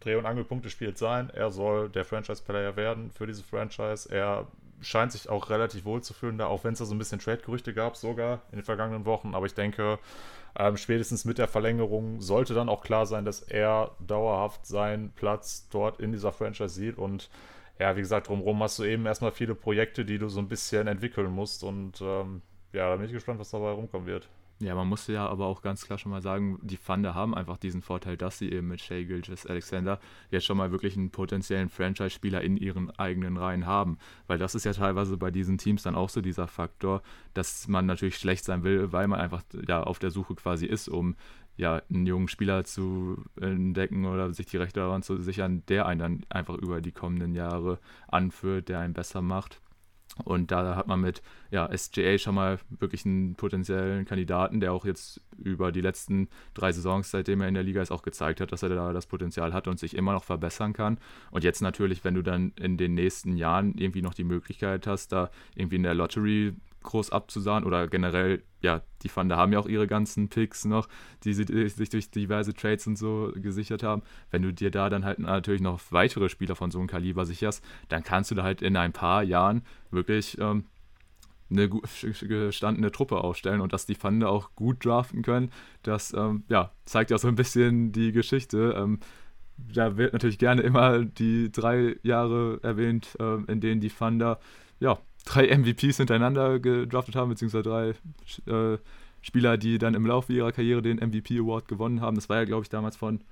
Dreh- 0.00 0.16
und 0.16 0.26
Angelpunkt 0.26 0.64
des 0.64 0.72
Spiels 0.72 0.98
sein. 0.98 1.30
Er 1.30 1.50
soll 1.50 1.88
der 1.88 2.04
Franchise-Player 2.04 2.76
werden 2.76 3.10
für 3.12 3.26
diese 3.26 3.44
Franchise. 3.44 4.10
Er 4.10 4.48
scheint 4.82 5.12
sich 5.12 5.28
auch 5.28 5.50
relativ 5.50 5.84
wohl 5.84 6.02
zu 6.02 6.12
fühlen, 6.14 6.38
da 6.38 6.46
auch 6.46 6.64
wenn 6.64 6.74
es 6.74 6.78
da 6.78 6.84
so 6.84 6.94
ein 6.94 6.98
bisschen 6.98 7.18
Trade-Gerüchte 7.18 7.72
gab, 7.72 7.96
sogar 7.96 8.42
in 8.50 8.58
den 8.58 8.64
vergangenen 8.64 9.06
Wochen. 9.06 9.34
Aber 9.34 9.46
ich 9.46 9.54
denke, 9.54 9.98
ähm, 10.58 10.76
spätestens 10.76 11.24
mit 11.24 11.38
der 11.38 11.48
Verlängerung 11.48 12.20
sollte 12.20 12.54
dann 12.54 12.68
auch 12.68 12.82
klar 12.82 13.06
sein, 13.06 13.24
dass 13.24 13.40
er 13.40 13.92
dauerhaft 14.00 14.66
seinen 14.66 15.12
Platz 15.12 15.68
dort 15.70 16.00
in 16.00 16.12
dieser 16.12 16.32
Franchise 16.32 16.74
sieht. 16.74 16.98
Und 16.98 17.30
ja, 17.78 17.96
wie 17.96 18.00
gesagt, 18.00 18.28
drumherum 18.28 18.62
hast 18.62 18.78
du 18.78 18.84
eben 18.84 19.06
erstmal 19.06 19.32
viele 19.32 19.54
Projekte, 19.54 20.04
die 20.04 20.18
du 20.18 20.28
so 20.28 20.40
ein 20.40 20.48
bisschen 20.48 20.86
entwickeln 20.88 21.30
musst. 21.30 21.64
Und 21.64 22.00
ähm, 22.02 22.42
ja, 22.72 22.90
da 22.90 22.96
bin 22.96 23.06
ich 23.06 23.12
gespannt, 23.12 23.40
was 23.40 23.50
dabei 23.50 23.70
rumkommen 23.70 24.06
wird. 24.06 24.28
Ja, 24.62 24.76
man 24.76 24.86
musste 24.86 25.12
ja 25.12 25.26
aber 25.26 25.46
auch 25.46 25.60
ganz 25.60 25.84
klar 25.84 25.98
schon 25.98 26.12
mal 26.12 26.22
sagen, 26.22 26.60
die 26.62 26.76
Thunder 26.76 27.16
haben 27.16 27.34
einfach 27.34 27.56
diesen 27.56 27.82
Vorteil, 27.82 28.16
dass 28.16 28.38
sie 28.38 28.52
eben 28.52 28.68
mit 28.68 28.80
Shea 28.80 29.02
Gilgis 29.02 29.44
Alexander 29.44 29.98
jetzt 30.30 30.46
schon 30.46 30.56
mal 30.56 30.70
wirklich 30.70 30.96
einen 30.96 31.10
potenziellen 31.10 31.68
Franchise-Spieler 31.68 32.42
in 32.42 32.56
ihren 32.56 32.90
eigenen 32.92 33.36
Reihen 33.36 33.66
haben. 33.66 33.98
Weil 34.28 34.38
das 34.38 34.54
ist 34.54 34.64
ja 34.64 34.72
teilweise 34.72 35.16
bei 35.16 35.32
diesen 35.32 35.58
Teams 35.58 35.82
dann 35.82 35.96
auch 35.96 36.10
so 36.10 36.20
dieser 36.20 36.46
Faktor, 36.46 37.02
dass 37.34 37.66
man 37.66 37.86
natürlich 37.86 38.16
schlecht 38.16 38.44
sein 38.44 38.62
will, 38.62 38.92
weil 38.92 39.08
man 39.08 39.18
einfach 39.18 39.42
ja 39.66 39.82
auf 39.82 39.98
der 39.98 40.12
Suche 40.12 40.36
quasi 40.36 40.66
ist, 40.66 40.88
um 40.88 41.16
ja, 41.56 41.82
einen 41.90 42.06
jungen 42.06 42.28
Spieler 42.28 42.64
zu 42.64 43.24
entdecken 43.40 44.04
oder 44.04 44.32
sich 44.32 44.46
die 44.46 44.58
Rechte 44.58 44.80
daran 44.80 45.02
zu 45.02 45.20
sichern, 45.20 45.64
der 45.68 45.86
einen 45.86 45.98
dann 45.98 46.26
einfach 46.28 46.56
über 46.56 46.80
die 46.80 46.92
kommenden 46.92 47.34
Jahre 47.34 47.78
anführt, 48.08 48.68
der 48.68 48.80
einen 48.80 48.94
besser 48.94 49.22
macht. 49.22 49.61
Und 50.24 50.50
da 50.50 50.76
hat 50.76 50.86
man 50.86 51.00
mit 51.00 51.22
ja, 51.50 51.70
SGA 51.76 52.18
schon 52.18 52.34
mal 52.34 52.58
wirklich 52.68 53.06
einen 53.06 53.34
potenziellen 53.34 54.04
Kandidaten, 54.04 54.60
der 54.60 54.72
auch 54.72 54.84
jetzt 54.84 55.20
über 55.38 55.72
die 55.72 55.80
letzten 55.80 56.28
drei 56.54 56.70
Saisons, 56.70 57.10
seitdem 57.10 57.40
er 57.40 57.48
in 57.48 57.54
der 57.54 57.62
Liga 57.62 57.80
ist, 57.80 57.90
auch 57.90 58.02
gezeigt 58.02 58.40
hat, 58.40 58.52
dass 58.52 58.62
er 58.62 58.68
da 58.68 58.92
das 58.92 59.06
Potenzial 59.06 59.52
hat 59.54 59.68
und 59.68 59.78
sich 59.78 59.96
immer 59.96 60.12
noch 60.12 60.24
verbessern 60.24 60.74
kann. 60.74 60.98
Und 61.30 61.44
jetzt 61.44 61.62
natürlich, 61.62 62.04
wenn 62.04 62.14
du 62.14 62.22
dann 62.22 62.52
in 62.60 62.76
den 62.76 62.94
nächsten 62.94 63.36
Jahren 63.36 63.74
irgendwie 63.78 64.02
noch 64.02 64.14
die 64.14 64.24
Möglichkeit 64.24 64.86
hast, 64.86 65.12
da 65.12 65.30
irgendwie 65.54 65.76
in 65.76 65.82
der 65.82 65.94
Lottery 65.94 66.54
groß 66.82 67.10
abzusahen 67.10 67.64
oder 67.64 67.88
generell, 67.88 68.42
ja, 68.60 68.82
die 69.02 69.08
Thunder 69.08 69.36
haben 69.36 69.52
ja 69.52 69.58
auch 69.58 69.66
ihre 69.68 69.86
ganzen 69.86 70.28
Picks 70.28 70.64
noch, 70.64 70.88
die 71.24 71.34
sie 71.34 71.44
sich 71.68 71.88
durch 71.90 72.10
diverse 72.10 72.54
Trades 72.54 72.86
und 72.86 72.96
so 72.96 73.32
gesichert 73.36 73.82
haben. 73.82 74.02
Wenn 74.30 74.42
du 74.42 74.52
dir 74.52 74.70
da 74.70 74.88
dann 74.90 75.04
halt 75.04 75.18
natürlich 75.18 75.60
noch 75.60 75.80
weitere 75.90 76.28
Spieler 76.28 76.56
von 76.56 76.70
so 76.70 76.78
einem 76.78 76.88
Kaliber 76.88 77.24
sicherst, 77.24 77.64
dann 77.88 78.02
kannst 78.02 78.30
du 78.30 78.34
da 78.34 78.42
halt 78.42 78.62
in 78.62 78.76
ein 78.76 78.92
paar 78.92 79.22
Jahren 79.22 79.62
wirklich 79.90 80.38
ähm, 80.38 80.64
eine 81.50 81.68
gestandene 81.68 82.92
Truppe 82.92 83.18
aufstellen 83.18 83.60
und 83.60 83.72
dass 83.72 83.86
die 83.86 83.94
Thunder 83.94 84.30
auch 84.30 84.54
gut 84.54 84.84
draften 84.84 85.22
können, 85.22 85.50
das 85.82 86.12
ähm, 86.14 86.44
ja, 86.48 86.72
zeigt 86.84 87.10
ja 87.10 87.18
so 87.18 87.28
ein 87.28 87.34
bisschen 87.34 87.92
die 87.92 88.12
Geschichte. 88.12 88.74
Ähm, 88.76 89.00
da 89.56 89.96
wird 89.96 90.12
natürlich 90.12 90.38
gerne 90.38 90.62
immer 90.62 91.04
die 91.04 91.52
drei 91.52 91.96
Jahre 92.02 92.58
erwähnt, 92.62 93.16
äh, 93.20 93.42
in 93.50 93.60
denen 93.60 93.80
die 93.80 93.90
Thunder 93.90 94.40
ja, 94.80 94.98
drei 95.24 95.46
MVPs 95.56 95.98
hintereinander 95.98 96.58
gedraftet 96.58 97.16
haben, 97.16 97.30
beziehungsweise 97.30 97.62
drei 97.62 97.88
äh, 98.46 98.78
Spieler, 99.20 99.56
die 99.56 99.78
dann 99.78 99.94
im 99.94 100.06
Laufe 100.06 100.32
ihrer 100.32 100.52
Karriere 100.52 100.82
den 100.82 100.98
MVP 100.98 101.38
Award 101.38 101.68
gewonnen 101.68 102.00
haben. 102.00 102.16
Das 102.16 102.28
war 102.28 102.38
ja, 102.38 102.44
glaube 102.44 102.62
ich, 102.62 102.68
damals 102.68 102.96
von, 102.96 103.22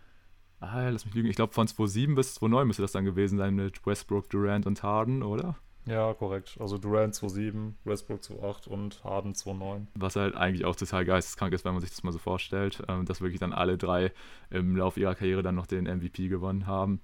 ah, 0.61 0.89
lass 0.89 1.05
mich 1.05 1.15
lügen, 1.15 1.29
ich 1.29 1.37
glaube 1.37 1.53
von 1.53 1.67
2007 1.67 2.15
bis 2.15 2.35
2009 2.35 2.67
müsste 2.67 2.83
das 2.83 2.93
dann 2.93 3.05
gewesen 3.05 3.39
sein 3.39 3.55
mit 3.55 3.85
Westbrook, 3.85 4.31
Durant 4.31 4.67
und 4.67 4.83
Harden, 4.83 5.23
oder? 5.23 5.57
Ja, 5.87 6.13
korrekt. 6.15 6.57
Also 6.61 6.79
Durant 6.79 7.15
2,7, 7.15 7.73
Westbrook 7.85 8.21
2,8 8.21 8.69
und 8.69 9.03
Harden 9.03 9.33
2,9. 9.33 9.87
Was 9.95 10.15
halt 10.15 10.37
eigentlich 10.37 10.65
auch 10.65 10.77
total 10.77 11.05
geisteskrank 11.05 11.53
ist, 11.55 11.65
wenn 11.65 11.73
man 11.73 11.81
sich 11.81 11.91
das 11.91 12.03
mal 12.03 12.13
so 12.13 12.19
vorstellt, 12.19 12.83
ähm, 12.89 13.07
dass 13.07 13.21
wirklich 13.21 13.41
dann 13.41 13.53
alle 13.53 13.79
drei 13.79 14.13
im 14.51 14.77
Laufe 14.77 15.01
ihrer 15.01 15.15
Karriere 15.15 15.43
dann 15.43 15.55
noch 15.55 15.67
den 15.67 15.85
MVP 15.85 16.29
gewonnen 16.29 16.67
haben. 16.67 17.01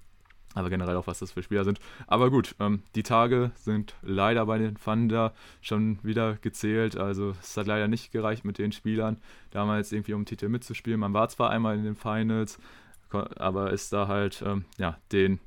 Aber 0.53 0.69
generell 0.69 0.95
auch, 0.95 1.07
was 1.07 1.19
das 1.19 1.33
für 1.33 1.43
Spieler 1.43 1.63
sind. 1.63 1.79
Aber 2.07 2.31
gut, 2.31 2.55
ähm, 2.59 2.81
die 2.95 3.03
Tage 3.03 3.51
sind 3.55 3.93
leider 4.01 4.45
bei 4.45 4.57
den 4.57 4.75
Thunder 4.75 5.33
schon 5.61 5.99
wieder 6.01 6.35
gezählt. 6.35 6.97
Also 6.97 7.35
es 7.41 7.55
hat 7.57 7.67
leider 7.67 7.87
nicht 7.87 8.11
gereicht 8.11 8.43
mit 8.43 8.57
den 8.57 8.71
Spielern, 8.71 9.17
damals 9.51 9.91
irgendwie 9.91 10.13
um 10.13 10.25
Titel 10.25 10.49
mitzuspielen. 10.49 10.99
Man 10.99 11.13
war 11.13 11.29
zwar 11.29 11.51
einmal 11.51 11.77
in 11.77 11.83
den 11.83 11.95
Finals, 11.95 12.59
aber 13.11 13.71
ist 13.71 13.93
da 13.93 14.07
halt 14.07 14.41
ähm, 14.45 14.65
ja, 14.77 14.97
den 15.11 15.39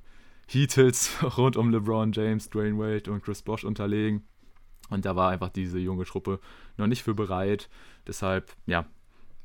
Heatles 0.46 1.16
rund 1.36 1.56
um 1.56 1.70
LeBron 1.70 2.12
James, 2.12 2.48
Dwayne 2.50 2.78
Wade 2.78 3.10
und 3.10 3.22
Chris 3.22 3.42
Bosch 3.42 3.64
unterlegen. 3.64 4.22
Und 4.90 5.04
da 5.04 5.14
war 5.16 5.30
einfach 5.30 5.50
diese 5.50 5.78
junge 5.78 6.04
Truppe 6.04 6.40
noch 6.76 6.86
nicht 6.86 7.02
für 7.02 7.14
bereit. 7.14 7.68
Deshalb, 8.06 8.52
ja, 8.66 8.86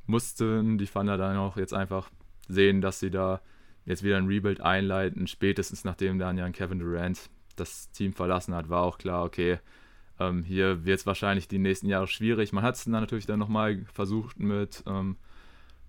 mussten 0.07 0.77
die 0.77 0.87
Thunder 0.87 1.17
dann 1.17 1.37
auch 1.37 1.57
jetzt 1.57 1.73
einfach 1.73 2.09
sehen, 2.47 2.81
dass 2.81 2.99
sie 2.99 3.11
da 3.11 3.41
jetzt 3.85 4.03
wieder 4.03 4.17
ein 4.17 4.27
Rebuild 4.27 4.61
einleiten. 4.61 5.27
Spätestens 5.27 5.83
nachdem 5.83 6.19
dann 6.19 6.37
ja 6.37 6.49
Kevin 6.49 6.79
Durant 6.79 7.29
das 7.55 7.89
Team 7.91 8.13
verlassen 8.13 8.53
hat, 8.53 8.69
war 8.69 8.83
auch 8.83 8.97
klar, 8.97 9.23
okay, 9.23 9.59
ähm, 10.19 10.43
hier 10.43 10.85
wird 10.85 10.99
es 10.99 11.05
wahrscheinlich 11.05 11.47
die 11.47 11.59
nächsten 11.59 11.87
Jahre 11.87 12.07
schwierig. 12.07 12.53
Man 12.53 12.63
hat 12.63 12.75
es 12.75 12.85
dann 12.85 12.93
natürlich 12.93 13.25
dann 13.25 13.39
nochmal 13.39 13.85
versucht 13.93 14.39
mit 14.39 14.83
ähm, 14.87 15.17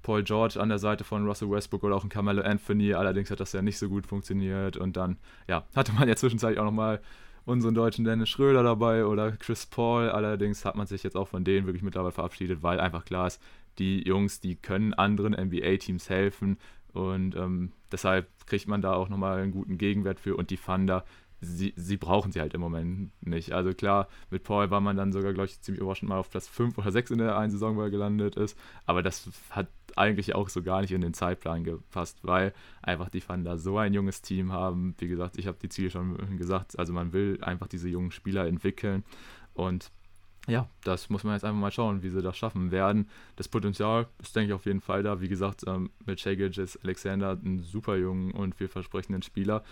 Paul 0.02 0.22
George 0.22 0.60
an 0.60 0.68
der 0.68 0.78
Seite 0.78 1.04
von 1.04 1.26
Russell 1.26 1.50
Westbrook 1.50 1.84
oder 1.84 1.96
auch 1.96 2.04
ein 2.04 2.08
Carmelo 2.08 2.42
Anthony. 2.42 2.94
Allerdings 2.94 3.30
hat 3.30 3.40
das 3.40 3.52
ja 3.52 3.62
nicht 3.62 3.78
so 3.78 3.88
gut 3.88 4.06
funktioniert. 4.06 4.76
Und 4.76 4.96
dann, 4.96 5.18
ja, 5.48 5.64
hatte 5.74 5.92
man 5.92 6.08
ja 6.08 6.16
zwischenzeitlich 6.16 6.58
auch 6.60 6.64
nochmal 6.64 7.00
unseren 7.44 7.74
deutschen 7.74 8.04
Dennis 8.04 8.28
Schröder 8.28 8.62
dabei 8.62 9.06
oder 9.06 9.32
Chris 9.32 9.66
Paul. 9.66 10.10
Allerdings 10.10 10.64
hat 10.64 10.76
man 10.76 10.86
sich 10.86 11.02
jetzt 11.02 11.16
auch 11.16 11.28
von 11.28 11.44
denen 11.44 11.66
wirklich 11.66 11.82
mittlerweile 11.82 12.12
verabschiedet, 12.12 12.62
weil 12.62 12.80
einfach 12.80 13.04
klar 13.04 13.28
ist, 13.28 13.40
die 13.78 14.02
Jungs, 14.06 14.40
die 14.40 14.56
können 14.56 14.94
anderen 14.94 15.32
NBA-Teams 15.32 16.08
helfen. 16.08 16.58
Und 16.96 17.36
ähm, 17.36 17.72
deshalb 17.92 18.28
kriegt 18.46 18.68
man 18.68 18.80
da 18.80 18.94
auch 18.94 19.08
nochmal 19.08 19.40
einen 19.40 19.52
guten 19.52 19.78
Gegenwert 19.78 20.18
für. 20.18 20.36
Und 20.36 20.50
die 20.50 20.56
Thunder 20.56 21.04
sie, 21.40 21.74
sie 21.76 21.96
brauchen 21.96 22.32
sie 22.32 22.40
halt 22.40 22.54
im 22.54 22.60
Moment 22.60 23.10
nicht. 23.20 23.52
Also 23.52 23.72
klar, 23.74 24.08
mit 24.30 24.42
Paul 24.42 24.70
war 24.70 24.80
man 24.80 24.96
dann 24.96 25.12
sogar, 25.12 25.32
glaube 25.32 25.46
ich, 25.46 25.60
ziemlich 25.60 25.80
überraschend 25.80 26.08
mal 26.08 26.18
auf 26.18 26.30
Platz 26.30 26.48
5 26.48 26.78
oder 26.78 26.90
6 26.90 27.10
in 27.10 27.18
der 27.18 27.36
einen 27.36 27.50
Saison, 27.50 27.76
wo 27.76 27.82
er 27.82 27.90
gelandet 27.90 28.36
ist. 28.36 28.58
Aber 28.86 29.02
das 29.02 29.28
hat 29.50 29.68
eigentlich 29.94 30.34
auch 30.34 30.48
so 30.48 30.62
gar 30.62 30.80
nicht 30.80 30.92
in 30.92 31.00
den 31.00 31.14
Zeitplan 31.14 31.64
gepasst, 31.64 32.18
weil 32.22 32.52
einfach 32.82 33.08
die 33.08 33.20
Thunder 33.20 33.58
so 33.58 33.78
ein 33.78 33.94
junges 33.94 34.22
Team 34.22 34.52
haben. 34.52 34.94
Wie 34.98 35.08
gesagt, 35.08 35.38
ich 35.38 35.46
habe 35.46 35.58
die 35.60 35.68
Ziele 35.68 35.90
schon 35.90 36.38
gesagt. 36.38 36.78
Also 36.78 36.92
man 36.92 37.12
will 37.12 37.38
einfach 37.42 37.68
diese 37.68 37.88
jungen 37.88 38.10
Spieler 38.10 38.46
entwickeln. 38.46 39.04
Und 39.54 39.90
ja, 40.46 40.68
das 40.84 41.10
muss 41.10 41.24
man 41.24 41.34
jetzt 41.34 41.44
einfach 41.44 41.58
mal 41.58 41.72
schauen, 41.72 42.02
wie 42.02 42.08
sie 42.08 42.22
das 42.22 42.36
schaffen 42.36 42.70
werden. 42.70 43.08
Das 43.36 43.48
Potenzial 43.48 44.06
ist, 44.22 44.36
denke 44.36 44.48
ich, 44.48 44.54
auf 44.54 44.66
jeden 44.66 44.80
Fall 44.80 45.02
da. 45.02 45.20
Wie 45.20 45.28
gesagt, 45.28 45.64
ähm, 45.66 45.90
mit 46.04 46.20
Shea 46.20 46.34
Gilgis 46.34 46.78
Alexander, 46.82 47.30
einen 47.30 47.60
super 47.60 47.96
jungen 47.96 48.30
und 48.30 48.54
vielversprechenden 48.54 49.22
Spieler 49.22 49.64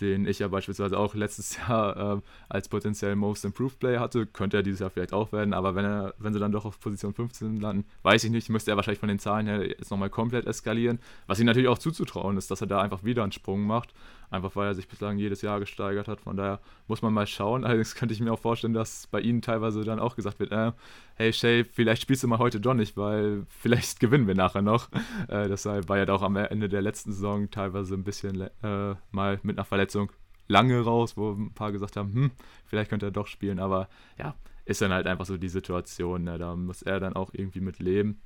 den 0.00 0.26
ich 0.26 0.38
ja 0.38 0.48
beispielsweise 0.48 0.98
auch 0.98 1.14
letztes 1.14 1.56
Jahr 1.68 2.16
äh, 2.18 2.20
als 2.48 2.68
potenziell 2.68 3.16
Most 3.16 3.44
Improved 3.44 3.78
Player 3.78 4.00
hatte, 4.00 4.26
könnte 4.26 4.58
er 4.58 4.62
dieses 4.62 4.80
Jahr 4.80 4.90
vielleicht 4.90 5.12
auch 5.12 5.32
werden, 5.32 5.54
aber 5.54 5.74
wenn 5.74 5.84
er, 5.84 6.14
wenn 6.18 6.32
sie 6.32 6.40
dann 6.40 6.52
doch 6.52 6.64
auf 6.64 6.80
Position 6.80 7.14
15 7.14 7.60
landen, 7.60 7.84
weiß 8.02 8.24
ich 8.24 8.30
nicht, 8.30 8.48
müsste 8.48 8.70
er 8.70 8.76
wahrscheinlich 8.76 9.00
von 9.00 9.08
den 9.08 9.18
Zahlen 9.18 9.46
her 9.46 9.66
jetzt 9.66 9.90
nochmal 9.90 10.10
komplett 10.10 10.46
eskalieren. 10.46 10.98
Was 11.26 11.40
ihm 11.40 11.46
natürlich 11.46 11.68
auch 11.68 11.78
zuzutrauen 11.78 12.36
ist, 12.36 12.50
dass 12.50 12.60
er 12.60 12.66
da 12.66 12.80
einfach 12.80 13.04
wieder 13.04 13.22
einen 13.22 13.32
Sprung 13.32 13.62
macht 13.62 13.94
einfach 14.30 14.54
weil 14.56 14.68
er 14.68 14.74
sich 14.74 14.88
bislang 14.88 15.18
jedes 15.18 15.42
Jahr 15.42 15.60
gesteigert 15.60 16.08
hat. 16.08 16.20
Von 16.20 16.36
daher 16.36 16.60
muss 16.86 17.02
man 17.02 17.12
mal 17.12 17.26
schauen. 17.26 17.64
Allerdings 17.70 17.94
könnte 17.94 18.14
ich 18.14 18.20
mir 18.20 18.32
auch 18.32 18.38
vorstellen, 18.38 18.72
dass 18.72 19.06
bei 19.08 19.20
ihnen 19.20 19.42
teilweise 19.42 19.84
dann 19.84 19.98
auch 19.98 20.16
gesagt 20.16 20.38
wird, 20.40 20.52
äh, 20.52 20.72
hey 21.16 21.32
Shay, 21.32 21.64
vielleicht 21.64 22.02
spielst 22.02 22.22
du 22.22 22.28
mal 22.28 22.38
heute 22.38 22.60
doch 22.60 22.74
nicht, 22.74 22.96
weil 22.96 23.44
vielleicht 23.48 24.00
gewinnen 24.00 24.26
wir 24.26 24.34
nachher 24.34 24.62
noch. 24.62 24.88
Äh, 25.28 25.48
deshalb 25.48 25.88
war 25.88 26.04
da 26.06 26.14
auch 26.14 26.22
am 26.22 26.36
Ende 26.36 26.68
der 26.68 26.82
letzten 26.82 27.12
Saison 27.12 27.50
teilweise 27.50 27.94
ein 27.94 28.04
bisschen 28.04 28.48
äh, 28.62 28.94
mal 29.10 29.40
mit 29.42 29.58
einer 29.58 29.64
Verletzung 29.64 29.89
lange 30.48 30.80
raus, 30.80 31.16
wo 31.16 31.32
ein 31.32 31.52
paar 31.54 31.72
gesagt 31.72 31.96
haben, 31.96 32.12
hm, 32.12 32.30
vielleicht 32.66 32.90
könnte 32.90 33.06
er 33.06 33.12
doch 33.12 33.26
spielen, 33.26 33.58
aber 33.58 33.88
ja, 34.18 34.34
ist 34.64 34.82
dann 34.82 34.92
halt 34.92 35.06
einfach 35.06 35.26
so 35.26 35.36
die 35.36 35.48
Situation. 35.48 36.24
Ne? 36.24 36.38
Da 36.38 36.56
muss 36.56 36.82
er 36.82 37.00
dann 37.00 37.14
auch 37.14 37.30
irgendwie 37.32 37.60
mit 37.60 37.78
leben. 37.78 38.20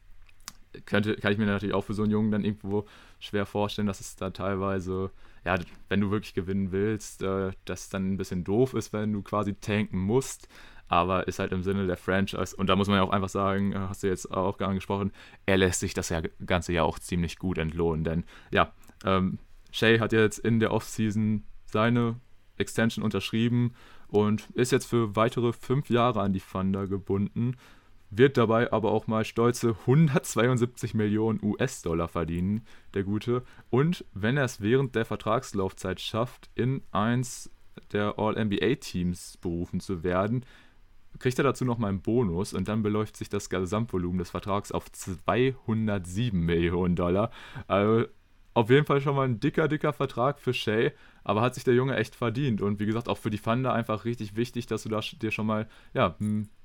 Könnte, 0.87 1.17
kann 1.17 1.33
ich 1.33 1.39
mir 1.39 1.47
natürlich 1.47 1.75
auch 1.75 1.85
für 1.85 1.95
so 1.95 2.03
einen 2.03 2.11
Jungen 2.11 2.33
dann 2.33 2.45
irgendwo 2.45 2.87
schwer 3.21 3.47
vorstellen, 3.47 3.87
dass 3.87 4.01
es 4.01 4.17
da 4.17 4.31
teilweise 4.31 5.11
ja, 5.45 5.59
wenn 5.89 6.01
du 6.01 6.11
wirklich 6.11 6.35
gewinnen 6.35 6.73
willst, 6.73 7.23
äh, 7.23 7.53
das 7.65 7.91
dann 7.91 8.13
ein 8.13 8.17
bisschen 8.17 8.45
doof 8.45 8.75
ist, 8.75 8.93
wenn 8.93 9.13
du 9.13 9.23
quasi 9.23 9.55
tanken 9.55 9.99
musst. 9.99 10.49
Aber 10.89 11.29
ist 11.29 11.39
halt 11.39 11.53
im 11.53 11.63
Sinne 11.63 11.87
der 11.87 11.97
Franchise. 11.97 12.55
Und 12.55 12.69
da 12.69 12.77
muss 12.77 12.89
man 12.89 12.97
ja 12.97 13.03
auch 13.03 13.11
einfach 13.11 13.29
sagen, 13.29 13.73
äh, 13.73 13.77
hast 13.77 14.03
du 14.03 14.07
jetzt 14.07 14.31
auch 14.31 14.59
angesprochen, 14.61 15.13
er 15.47 15.57
lässt 15.57 15.81
sich 15.81 15.95
das 15.95 16.13
ganze 16.45 16.73
ja 16.73 16.83
auch 16.83 16.99
ziemlich 16.99 17.39
gut 17.39 17.59
entlohnen. 17.59 18.05
Denn 18.05 18.25
ja, 18.51 18.73
ähm, 19.05 19.39
Shay 19.71 19.99
hat 19.99 20.13
jetzt 20.13 20.39
in 20.39 20.61
der 20.61 20.73
Offseason 20.73 21.45
seine 21.75 22.17
Extension 22.57 23.05
unterschrieben 23.05 23.75
und 24.09 24.49
ist 24.55 24.73
jetzt 24.73 24.87
für 24.87 25.15
weitere 25.17 25.53
fünf 25.53 25.91
Jahre 25.91 26.23
an 26.23 26.33
die 26.33 26.41
Thunder 26.41 26.87
gebunden 26.87 27.57
wird 28.17 28.37
dabei 28.37 28.73
aber 28.73 28.93
auch 28.93 29.07
mal 29.07 29.25
stolze 29.25 29.71
172 29.71 30.95
Millionen 30.95 31.41
US-Dollar 31.43 32.09
verdienen, 32.09 32.65
der 32.95 33.03
Gute. 33.03 33.43
Und 33.71 34.05
wenn 34.15 34.37
er 34.37 34.45
es 34.45 34.61
während 34.61 34.95
der 34.95 35.05
Vertragslaufzeit 35.05 36.01
schafft, 36.01 36.51
in 36.55 36.83
eins 36.93 37.51
der 37.93 38.19
All-NBA-Teams 38.19 39.39
berufen 39.39 39.81
zu 39.81 40.05
werden, 40.05 40.45
kriegt 41.19 41.39
er 41.39 41.45
dazu 41.45 41.65
noch 41.65 41.79
mal 41.79 41.89
einen 41.89 42.03
Bonus 42.03 42.53
und 42.53 42.69
dann 42.69 42.83
beläuft 42.83 43.17
sich 43.17 43.29
das 43.29 43.51
Gesamtvolumen 43.51 44.19
des 44.19 44.31
Vertrags 44.31 44.73
auf 44.73 44.91
207 44.91 46.39
Millionen 46.39 46.97
Dollar. 46.97 47.31
Also 47.67 48.07
auf 48.55 48.71
jeden 48.71 48.87
Fall 48.87 49.01
schon 49.01 49.17
mal 49.17 49.27
ein 49.27 49.41
dicker, 49.41 49.69
dicker 49.69 49.93
Vertrag 49.93 50.41
für 50.41 50.55
Shay, 50.55 50.93
aber 51.25 51.43
hat 51.43 51.55
sich 51.55 51.65
der 51.65 51.75
Junge 51.75 51.97
echt 51.97 52.15
verdient. 52.15 52.63
Und 52.63 52.81
wie 52.81 52.87
gesagt, 52.87 53.09
auch 53.09 53.19
für 53.19 53.31
die 53.31 53.39
Thunder 53.39 53.73
einfach 53.73 54.05
richtig 54.05 54.37
wichtig, 54.37 54.67
dass 54.67 54.85
du 54.85 54.89
da 54.89 55.01
dir 55.01 55.31
schon 55.31 55.47
mal 55.47 55.69
ja, 55.93 56.17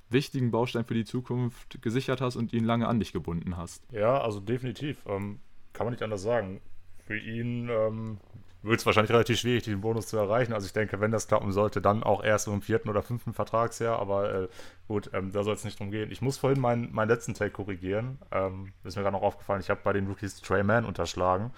wichtigen 0.08 0.50
Baustein 0.50 0.84
für 0.84 0.94
die 0.94 1.04
Zukunft 1.04 1.82
gesichert 1.82 2.20
hast 2.20 2.36
und 2.36 2.52
ihn 2.52 2.64
lange 2.64 2.86
an 2.86 3.00
dich 3.00 3.12
gebunden 3.12 3.56
hast. 3.56 3.82
Ja, 3.92 4.20
also 4.20 4.40
definitiv. 4.40 5.04
Ähm, 5.06 5.40
kann 5.72 5.86
man 5.86 5.92
nicht 5.92 6.02
anders 6.02 6.22
sagen. 6.22 6.60
Für 7.06 7.18
ihn 7.18 7.68
ähm, 7.68 8.18
wird 8.62 8.80
es 8.80 8.86
wahrscheinlich 8.86 9.12
relativ 9.12 9.38
schwierig, 9.38 9.62
diesen 9.62 9.80
Bonus 9.80 10.06
zu 10.06 10.16
erreichen. 10.16 10.52
Also 10.52 10.66
ich 10.66 10.72
denke, 10.72 11.00
wenn 11.00 11.10
das 11.10 11.28
klappen 11.28 11.52
sollte, 11.52 11.80
dann 11.80 12.02
auch 12.02 12.22
erst 12.22 12.46
im 12.46 12.62
vierten 12.62 12.88
oder 12.88 13.02
fünften 13.02 13.32
Vertragsjahr. 13.32 13.98
Aber 13.98 14.34
äh, 14.34 14.48
gut, 14.86 15.10
ähm, 15.14 15.32
da 15.32 15.42
soll 15.42 15.54
es 15.54 15.64
nicht 15.64 15.78
drum 15.78 15.90
gehen. 15.90 16.10
Ich 16.10 16.20
muss 16.20 16.38
vorhin 16.38 16.60
meinen, 16.60 16.92
meinen 16.92 17.08
letzten 17.08 17.34
Take 17.34 17.52
korrigieren. 17.52 18.18
Ähm, 18.30 18.72
ist 18.84 18.96
mir 18.96 19.02
gerade 19.02 19.16
noch 19.16 19.22
aufgefallen. 19.22 19.60
Ich 19.60 19.70
habe 19.70 19.80
bei 19.82 19.92
den 19.92 20.06
Rookies 20.06 20.40
Trey 20.40 20.62
Mann 20.62 20.84
unterschlagen. 20.84 21.52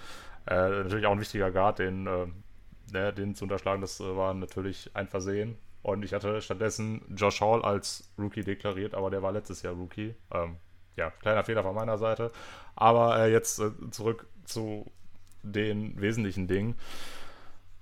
Äh, 0.46 0.68
natürlich 0.68 1.06
auch 1.06 1.12
ein 1.12 1.20
wichtiger 1.20 1.50
Guard, 1.50 1.78
den, 1.78 2.06
äh, 2.06 2.26
ne, 2.92 3.12
den 3.12 3.34
zu 3.34 3.44
unterschlagen, 3.44 3.80
das 3.80 4.00
äh, 4.00 4.16
war 4.16 4.34
natürlich 4.34 4.90
ein 4.94 5.08
Versehen. 5.08 5.56
Und 5.82 6.04
ich 6.04 6.14
hatte 6.14 6.40
stattdessen 6.40 7.02
Josh 7.16 7.40
Hall 7.40 7.62
als 7.62 8.12
Rookie 8.18 8.44
deklariert, 8.44 8.94
aber 8.94 9.10
der 9.10 9.22
war 9.22 9.32
letztes 9.32 9.62
Jahr 9.62 9.74
Rookie. 9.74 10.14
Ähm, 10.32 10.56
ja, 10.96 11.10
kleiner 11.10 11.44
Fehler 11.44 11.62
von 11.62 11.74
meiner 11.74 11.98
Seite. 11.98 12.30
Aber 12.76 13.18
äh, 13.18 13.32
jetzt 13.32 13.58
äh, 13.58 13.70
zurück 13.90 14.26
zu 14.44 14.90
den 15.42 16.00
wesentlichen 16.00 16.46
Dingen. 16.46 16.74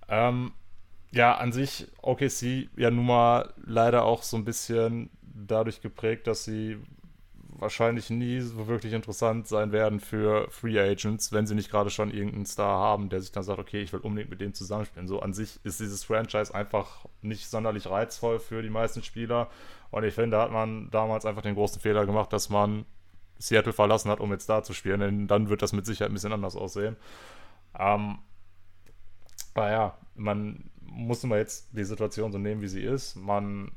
Ähm, 0.08 0.52
ja, 1.12 1.34
an 1.34 1.52
sich 1.52 1.88
OKC 2.02 2.68
ja 2.76 2.90
nun 2.90 3.06
mal 3.06 3.52
leider 3.64 4.04
auch 4.04 4.22
so 4.22 4.36
ein 4.36 4.44
bisschen 4.44 5.10
dadurch 5.22 5.80
geprägt, 5.80 6.26
dass 6.26 6.44
sie 6.44 6.78
wahrscheinlich 7.60 8.10
nie 8.10 8.40
so 8.40 8.66
wirklich 8.68 8.92
interessant 8.92 9.46
sein 9.46 9.72
werden 9.72 10.00
für 10.00 10.50
Free 10.50 10.80
Agents, 10.80 11.32
wenn 11.32 11.46
sie 11.46 11.54
nicht 11.54 11.70
gerade 11.70 11.90
schon 11.90 12.10
irgendeinen 12.10 12.46
Star 12.46 12.78
haben, 12.78 13.10
der 13.10 13.20
sich 13.20 13.32
dann 13.32 13.42
sagt, 13.42 13.58
okay, 13.58 13.82
ich 13.82 13.92
will 13.92 14.00
unbedingt 14.00 14.30
mit 14.30 14.40
dem 14.40 14.54
zusammenspielen. 14.54 15.06
So 15.06 15.20
an 15.20 15.34
sich 15.34 15.60
ist 15.62 15.78
dieses 15.78 16.04
Franchise 16.04 16.54
einfach 16.54 17.04
nicht 17.20 17.48
sonderlich 17.48 17.88
reizvoll 17.88 18.38
für 18.38 18.62
die 18.62 18.70
meisten 18.70 19.02
Spieler. 19.02 19.50
Und 19.90 20.04
ich 20.04 20.14
finde, 20.14 20.36
da 20.36 20.42
hat 20.44 20.52
man 20.52 20.90
damals 20.90 21.26
einfach 21.26 21.42
den 21.42 21.54
großen 21.54 21.80
Fehler 21.80 22.06
gemacht, 22.06 22.32
dass 22.32 22.48
man 22.48 22.86
Seattle 23.38 23.72
verlassen 23.72 24.10
hat, 24.10 24.20
um 24.20 24.30
jetzt 24.32 24.48
da 24.48 24.62
zu 24.62 24.72
spielen. 24.72 25.00
Denn 25.00 25.26
dann 25.26 25.50
wird 25.50 25.62
das 25.62 25.72
mit 25.72 25.84
Sicherheit 25.84 26.10
ein 26.10 26.14
bisschen 26.14 26.32
anders 26.32 26.56
aussehen. 26.56 26.96
Ähm, 27.78 28.18
aber 29.54 29.70
ja, 29.70 29.98
man 30.14 30.70
muss 30.82 31.24
immer 31.24 31.38
jetzt 31.38 31.68
die 31.76 31.84
Situation 31.84 32.32
so 32.32 32.38
nehmen, 32.38 32.62
wie 32.62 32.68
sie 32.68 32.82
ist. 32.82 33.16
Man 33.16 33.72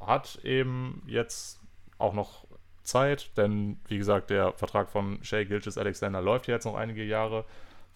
hat 0.00 0.36
eben 0.44 1.02
jetzt 1.06 1.60
auch 1.98 2.12
noch 2.12 2.46
Zeit, 2.82 3.36
denn 3.36 3.80
wie 3.88 3.98
gesagt, 3.98 4.30
der 4.30 4.52
Vertrag 4.52 4.90
von 4.90 5.22
Shay 5.22 5.44
Gilches 5.44 5.78
Alexander 5.78 6.22
läuft 6.22 6.46
jetzt 6.48 6.64
noch 6.64 6.76
einige 6.76 7.04
Jahre. 7.04 7.44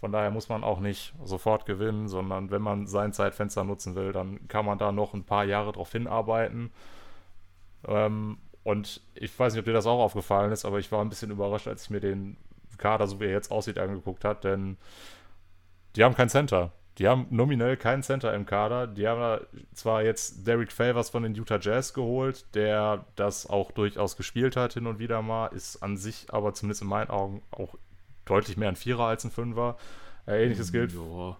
Von 0.00 0.12
daher 0.12 0.30
muss 0.30 0.48
man 0.48 0.64
auch 0.64 0.80
nicht 0.80 1.14
sofort 1.24 1.66
gewinnen, 1.66 2.08
sondern 2.08 2.50
wenn 2.50 2.62
man 2.62 2.86
sein 2.86 3.12
Zeitfenster 3.12 3.64
nutzen 3.64 3.94
will, 3.94 4.12
dann 4.12 4.48
kann 4.48 4.64
man 4.64 4.78
da 4.78 4.92
noch 4.92 5.14
ein 5.14 5.24
paar 5.24 5.44
Jahre 5.44 5.72
drauf 5.72 5.92
hinarbeiten. 5.92 6.72
Ähm, 7.86 8.38
und 8.62 9.02
ich 9.14 9.38
weiß 9.38 9.52
nicht, 9.52 9.60
ob 9.60 9.66
dir 9.66 9.72
das 9.72 9.86
auch 9.86 10.00
aufgefallen 10.00 10.52
ist, 10.52 10.64
aber 10.64 10.78
ich 10.78 10.90
war 10.90 11.02
ein 11.02 11.08
bisschen 11.08 11.30
überrascht, 11.30 11.68
als 11.68 11.84
ich 11.84 11.90
mir 11.90 12.00
den 12.00 12.36
Kader, 12.78 13.06
so 13.06 13.20
wie 13.20 13.24
er 13.24 13.32
jetzt 13.32 13.50
aussieht, 13.50 13.78
angeguckt 13.78 14.24
habe, 14.24 14.40
denn 14.40 14.78
die 15.96 16.04
haben 16.04 16.14
kein 16.14 16.28
Center. 16.28 16.72
die 16.98 17.08
haben 17.08 17.26
nominell 17.30 17.76
keinen 17.76 18.02
Center 18.02 18.34
im 18.34 18.44
Kader. 18.46 18.86
Die 18.86 19.08
haben 19.08 19.44
zwar 19.72 20.02
jetzt 20.02 20.46
Derek 20.46 20.70
Favors 20.70 21.10
von 21.10 21.22
den 21.22 21.34
Utah 21.34 21.58
Jazz 21.60 21.94
geholt, 21.94 22.44
der 22.54 23.06
das 23.16 23.48
auch 23.48 23.70
durchaus 23.70 24.16
gespielt 24.16 24.56
hat 24.56 24.74
hin 24.74 24.86
und 24.86 24.98
wieder 24.98 25.22
mal, 25.22 25.46
ist 25.46 25.82
an 25.82 25.96
sich 25.96 26.26
aber 26.28 26.52
zumindest 26.52 26.82
in 26.82 26.88
meinen 26.88 27.10
Augen 27.10 27.42
auch 27.50 27.74
deutlich 28.26 28.56
mehr 28.56 28.68
ein 28.68 28.76
Vierer 28.76 29.04
als 29.04 29.24
ein 29.24 29.30
Fünfer. 29.30 29.76
Äh, 30.26 30.44
ähnliches 30.44 30.72
gilt. 30.72 30.92
Ja, 30.92 31.36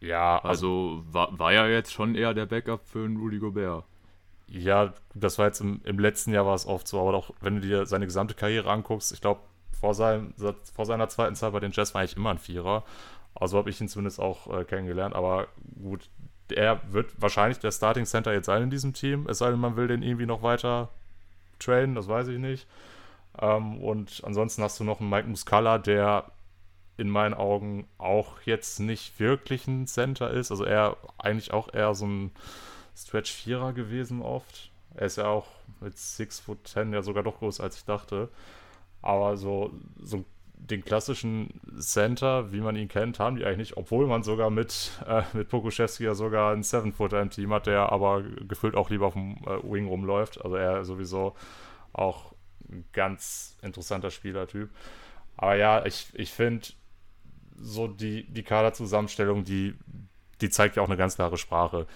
ja 0.00 0.38
also, 0.38 0.46
also 0.48 1.04
war, 1.10 1.38
war 1.38 1.52
ja 1.52 1.66
jetzt 1.66 1.92
schon 1.92 2.14
eher 2.14 2.34
der 2.34 2.46
Backup 2.46 2.86
für 2.86 3.04
einen 3.04 3.16
Rudy 3.16 3.38
Gobert. 3.38 3.84
Ja, 4.48 4.94
das 5.14 5.38
war 5.38 5.46
jetzt 5.46 5.60
im, 5.60 5.80
im 5.84 5.98
letzten 5.98 6.32
Jahr 6.32 6.46
war 6.46 6.54
es 6.54 6.66
oft 6.66 6.86
so, 6.86 7.00
aber 7.00 7.14
auch 7.14 7.30
wenn 7.40 7.56
du 7.56 7.60
dir 7.60 7.86
seine 7.86 8.06
gesamte 8.06 8.34
Karriere 8.34 8.70
anguckst, 8.70 9.12
ich 9.12 9.20
glaube, 9.20 9.40
vor, 9.78 9.94
vor 9.94 10.86
seiner 10.86 11.08
zweiten 11.08 11.34
Zeit 11.34 11.52
bei 11.52 11.60
den 11.60 11.72
Jazz 11.72 11.94
war 11.94 12.00
eigentlich 12.00 12.16
immer 12.16 12.30
ein 12.30 12.38
Vierer. 12.38 12.84
Also 13.38 13.58
habe 13.58 13.70
ich 13.70 13.80
ihn 13.80 13.88
zumindest 13.88 14.20
auch 14.20 14.52
äh, 14.52 14.64
kennengelernt. 14.64 15.14
Aber 15.14 15.48
gut, 15.82 16.08
er 16.48 16.80
wird 16.92 17.20
wahrscheinlich 17.20 17.58
der 17.58 17.72
Starting 17.72 18.06
Center 18.06 18.32
jetzt 18.32 18.46
sein 18.46 18.62
in 18.62 18.70
diesem 18.70 18.92
Team. 18.92 19.26
Es 19.28 19.38
sei 19.38 19.50
denn, 19.50 19.60
man 19.60 19.76
will 19.76 19.88
den 19.88 20.02
irgendwie 20.02 20.26
noch 20.26 20.42
weiter 20.42 20.88
trainen, 21.58 21.94
das 21.94 22.08
weiß 22.08 22.28
ich 22.28 22.38
nicht. 22.38 22.66
Ähm, 23.38 23.78
und 23.82 24.22
ansonsten 24.24 24.62
hast 24.62 24.80
du 24.80 24.84
noch 24.84 25.00
einen 25.00 25.10
Mike 25.10 25.28
Muscala, 25.28 25.78
der 25.78 26.30
in 26.96 27.10
meinen 27.10 27.34
Augen 27.34 27.86
auch 27.98 28.40
jetzt 28.42 28.80
nicht 28.80 29.20
wirklich 29.20 29.66
ein 29.66 29.86
Center 29.86 30.30
ist. 30.30 30.50
Also 30.50 30.64
er 30.64 30.96
eigentlich 31.18 31.52
auch 31.52 31.72
eher 31.72 31.94
so 31.94 32.06
ein 32.06 32.30
Stretch-Vierer 32.96 33.72
gewesen 33.72 34.22
oft. 34.22 34.70
Er 34.94 35.06
ist 35.06 35.16
ja 35.16 35.26
auch 35.26 35.46
mit 35.80 35.98
6 35.98 36.40
foot 36.40 36.66
10 36.66 36.92
ja 36.94 37.02
sogar 37.02 37.22
doch 37.22 37.38
größer, 37.38 37.62
als 37.62 37.76
ich 37.76 37.84
dachte. 37.84 38.30
Aber 39.02 39.36
so, 39.36 39.72
so 40.00 40.24
den 40.70 40.84
klassischen 40.84 41.60
Center, 41.78 42.52
wie 42.52 42.60
man 42.60 42.76
ihn 42.76 42.88
kennt, 42.88 43.18
haben 43.18 43.36
die 43.36 43.44
eigentlich 43.44 43.70
nicht, 43.70 43.76
obwohl 43.76 44.06
man 44.06 44.22
sogar 44.22 44.50
mit, 44.50 44.90
äh, 45.06 45.22
mit 45.32 45.48
Pokuschewski 45.48 46.04
ja 46.04 46.14
sogar 46.14 46.52
einen 46.52 46.62
Seven-Footer 46.62 47.20
im 47.22 47.30
Team 47.30 47.52
hat, 47.52 47.66
der 47.66 47.92
aber 47.92 48.22
gefüllt 48.22 48.74
auch 48.74 48.90
lieber 48.90 49.06
auf 49.06 49.14
dem 49.14 49.36
äh, 49.46 49.62
Wing 49.62 49.86
rumläuft. 49.86 50.42
Also 50.44 50.56
er 50.56 50.84
sowieso 50.84 51.34
auch 51.92 52.34
ein 52.68 52.84
ganz 52.92 53.56
interessanter 53.62 54.10
Spielertyp. 54.10 54.70
Aber 55.36 55.56
ja, 55.56 55.84
ich, 55.86 56.08
ich 56.14 56.32
finde, 56.32 56.66
so 57.58 57.86
die, 57.86 58.24
die 58.24 58.42
Kaderzusammenstellung, 58.42 59.44
die, 59.44 59.74
die 60.40 60.50
zeigt 60.50 60.76
ja 60.76 60.82
auch 60.82 60.88
eine 60.88 60.96
ganz 60.96 61.16
klare 61.16 61.38
Sprache. 61.38 61.86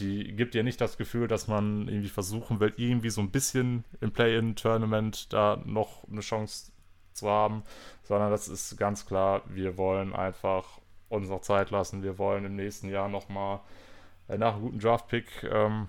Die 0.00 0.36
gibt 0.36 0.54
dir 0.54 0.62
nicht 0.62 0.80
das 0.80 0.96
Gefühl, 0.96 1.28
dass 1.28 1.48
man 1.48 1.88
irgendwie 1.88 2.08
versuchen 2.08 2.60
will, 2.60 2.72
irgendwie 2.76 3.10
so 3.10 3.20
ein 3.20 3.30
bisschen 3.30 3.84
im 4.00 4.12
Play-In-Tournament 4.12 5.32
da 5.32 5.60
noch 5.64 6.06
eine 6.08 6.20
Chance 6.20 6.72
zu 7.18 7.28
haben, 7.28 7.62
sondern 8.02 8.30
das 8.30 8.48
ist 8.48 8.76
ganz 8.78 9.06
klar, 9.06 9.42
wir 9.46 9.76
wollen 9.76 10.14
einfach 10.14 10.80
uns 11.08 11.28
noch 11.28 11.40
Zeit 11.40 11.70
lassen. 11.70 12.02
Wir 12.02 12.18
wollen 12.18 12.44
im 12.44 12.56
nächsten 12.56 12.88
Jahr 12.88 13.08
nochmal 13.08 13.60
äh, 14.28 14.38
nach 14.38 14.54
einem 14.54 14.62
guten 14.62 14.78
Draft-Pick 14.78 15.44
ähm, 15.44 15.88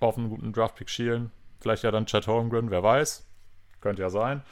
auf 0.00 0.16
einen 0.16 0.28
guten 0.28 0.52
Draft-Pick 0.52 0.88
schielen. 0.88 1.30
Vielleicht 1.60 1.82
ja 1.82 1.90
dann 1.90 2.06
Chad 2.06 2.26
Holmgren, 2.26 2.70
wer 2.70 2.82
weiß. 2.82 3.26
Könnte 3.80 4.02
ja 4.02 4.10
sein. 4.10 4.42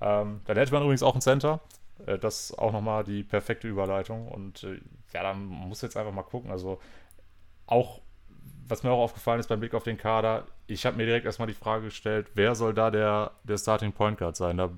Ähm, 0.00 0.40
dann 0.46 0.56
hätte 0.56 0.72
man 0.72 0.82
übrigens 0.82 1.02
auch 1.02 1.14
einen 1.14 1.20
Center. 1.20 1.60
Äh, 2.06 2.18
das 2.18 2.50
ist 2.50 2.58
auch 2.58 2.72
nochmal 2.72 3.04
die 3.04 3.22
perfekte 3.22 3.68
Überleitung. 3.68 4.28
Und 4.28 4.64
äh, 4.64 4.80
ja, 5.12 5.22
dann 5.22 5.44
muss 5.44 5.82
jetzt 5.82 5.96
einfach 5.96 6.12
mal 6.12 6.22
gucken. 6.22 6.50
Also 6.50 6.80
auch, 7.66 8.00
was 8.66 8.82
mir 8.82 8.90
auch 8.90 9.02
aufgefallen 9.02 9.40
ist 9.40 9.48
beim 9.48 9.60
Blick 9.60 9.74
auf 9.74 9.84
den 9.84 9.98
Kader, 9.98 10.46
ich 10.66 10.86
habe 10.86 10.96
mir 10.96 11.06
direkt 11.06 11.26
erstmal 11.26 11.48
die 11.48 11.54
Frage 11.54 11.84
gestellt, 11.84 12.30
wer 12.34 12.54
soll 12.54 12.72
da 12.72 12.90
der, 12.90 13.32
der 13.44 13.58
Starting 13.58 13.92
Point 13.92 14.18
Guard 14.18 14.36
sein? 14.36 14.56
Da 14.56 14.70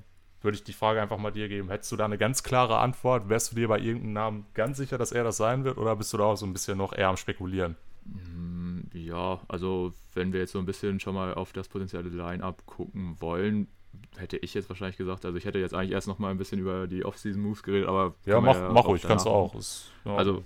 würde 0.44 0.56
ich 0.56 0.64
die 0.64 0.72
Frage 0.72 1.00
einfach 1.00 1.18
mal 1.18 1.30
dir 1.30 1.48
geben. 1.48 1.70
Hättest 1.70 1.90
du 1.92 1.96
da 1.96 2.04
eine 2.04 2.18
ganz 2.18 2.42
klare 2.42 2.78
Antwort? 2.78 3.28
Wärst 3.28 3.52
du 3.52 3.56
dir 3.56 3.68
bei 3.68 3.78
irgendeinem 3.78 4.12
Namen 4.12 4.46
ganz 4.54 4.76
sicher, 4.76 4.98
dass 4.98 5.12
er 5.12 5.24
das 5.24 5.36
sein 5.36 5.64
wird? 5.64 5.78
Oder 5.78 5.96
bist 5.96 6.12
du 6.12 6.18
da 6.18 6.24
auch 6.24 6.36
so 6.36 6.46
ein 6.46 6.52
bisschen 6.52 6.78
noch 6.78 6.92
eher 6.92 7.08
am 7.08 7.16
Spekulieren? 7.16 7.76
Mm, 8.04 8.80
ja, 8.92 9.40
also 9.48 9.92
wenn 10.14 10.32
wir 10.32 10.40
jetzt 10.40 10.52
so 10.52 10.58
ein 10.58 10.66
bisschen 10.66 11.00
schon 11.00 11.14
mal 11.14 11.34
auf 11.34 11.52
das 11.52 11.68
potenzielle 11.68 12.08
Line-Up 12.08 12.66
gucken 12.66 13.16
wollen, 13.20 13.68
hätte 14.16 14.36
ich 14.36 14.54
jetzt 14.54 14.68
wahrscheinlich 14.68 14.96
gesagt, 14.96 15.24
also 15.24 15.38
ich 15.38 15.44
hätte 15.44 15.58
jetzt 15.58 15.74
eigentlich 15.74 15.92
erst 15.92 16.08
noch 16.08 16.18
mal 16.18 16.30
ein 16.30 16.38
bisschen 16.38 16.60
über 16.60 16.86
die 16.86 17.04
Off-Season-Moves 17.04 17.62
geredet, 17.62 17.88
aber... 17.88 18.14
Ja, 18.26 18.40
mach, 18.40 18.56
ja 18.56 18.70
mach 18.70 18.86
ruhig, 18.86 19.02
kannst 19.02 19.26
du 19.26 19.30
auch. 19.30 19.54
Ist, 19.54 19.90
ja. 20.04 20.16
Also 20.16 20.42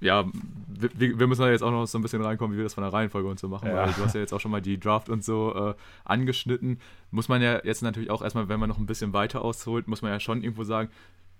ja, 0.00 0.24
wir, 0.68 1.18
wir, 1.18 1.26
müssen 1.26 1.42
da 1.42 1.50
jetzt 1.50 1.62
auch 1.62 1.70
noch 1.70 1.86
so 1.86 1.98
ein 1.98 2.02
bisschen 2.02 2.22
reinkommen, 2.22 2.54
wie 2.54 2.58
wir 2.58 2.64
das 2.64 2.74
von 2.74 2.84
der 2.84 2.92
Reihenfolge 2.92 3.28
und 3.28 3.38
so 3.38 3.48
machen, 3.48 3.68
ja. 3.68 3.74
weil 3.74 3.92
du 3.92 4.04
hast 4.04 4.14
ja 4.14 4.20
jetzt 4.20 4.32
auch 4.32 4.40
schon 4.40 4.50
mal 4.50 4.62
die 4.62 4.78
Draft 4.78 5.08
und 5.08 5.24
so 5.24 5.54
äh, 5.54 5.74
angeschnitten. 6.04 6.80
Muss 7.10 7.28
man 7.28 7.42
ja 7.42 7.64
jetzt 7.64 7.82
natürlich 7.82 8.10
auch 8.10 8.22
erstmal, 8.22 8.48
wenn 8.48 8.60
man 8.60 8.68
noch 8.68 8.78
ein 8.78 8.86
bisschen 8.86 9.12
weiter 9.12 9.42
ausholt, 9.42 9.88
muss 9.88 10.02
man 10.02 10.12
ja 10.12 10.20
schon 10.20 10.42
irgendwo 10.42 10.62
sagen, 10.62 10.90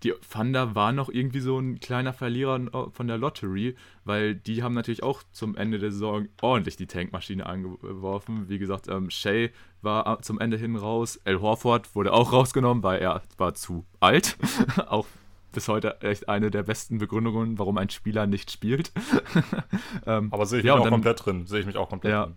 die 0.03 0.15
Thunder 0.33 0.75
war 0.75 0.93
noch 0.93 1.09
irgendwie 1.09 1.41
so 1.41 1.59
ein 1.59 1.81
kleiner 1.81 2.13
Verlierer 2.13 2.61
äh, 2.61 2.91
von 2.91 3.07
der 3.07 3.19
Lottery, 3.19 3.77
weil 4.05 4.35
die 4.35 4.63
haben 4.63 4.75
natürlich 4.75 5.03
auch 5.03 5.23
zum 5.33 5.57
Ende 5.57 5.79
der 5.79 5.91
Saison 5.91 6.29
ordentlich 6.41 6.77
die 6.77 6.87
Tankmaschine 6.87 7.47
angeworfen. 7.47 8.49
Wie 8.49 8.59
gesagt, 8.59 8.89
ähm, 8.89 9.11
Shea 9.11 9.49
war 9.83 10.23
zum 10.23 10.41
Ende 10.41 10.57
hin 10.57 10.77
raus, 10.77 11.21
El 11.25 11.41
Horford 11.41 11.95
wurde 11.95 12.13
auch 12.13 12.33
rausgenommen, 12.33 12.83
weil 12.83 13.01
er 13.01 13.23
war 13.37 13.55
zu 13.55 13.85
alt, 14.01 14.37
auch 14.89 15.07
bis 15.59 15.67
heute 15.67 16.01
echt 16.03 16.29
eine 16.29 16.53
der 16.53 16.63
besten 16.63 16.99
Begründungen, 16.99 17.59
warum 17.59 17.79
ein 17.79 17.91
Spieler 17.91 18.29
nicht 18.29 18.53
spielt. 18.53 18.93
ähm, 20.07 20.29
aber 20.33 20.47
sehe 20.47 20.61
ich 20.61 20.65
ja, 20.65 20.75
mich 20.75 20.83
auch 20.83 20.85
dann, 20.85 20.93
komplett 20.93 21.27
drin. 21.27 21.47
Sehe 21.47 21.59
ich 21.59 21.67
mich 21.67 21.77
auch 21.77 21.89
komplett 21.89 22.13
ja, 22.13 22.27
drin. 22.27 22.37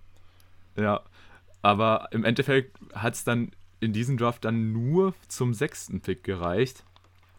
Ja, 0.84 1.02
aber 1.62 2.08
im 2.10 2.24
Endeffekt 2.24 2.80
hat 2.96 3.14
es 3.14 3.24
dann 3.24 3.52
in 3.80 3.94
diesem 3.94 4.18
Draft 4.18 4.44
dann 4.44 4.74
nur 4.74 5.14
zum 5.28 5.54
sechsten 5.54 6.02
Pick 6.02 6.24
gereicht. 6.24 6.84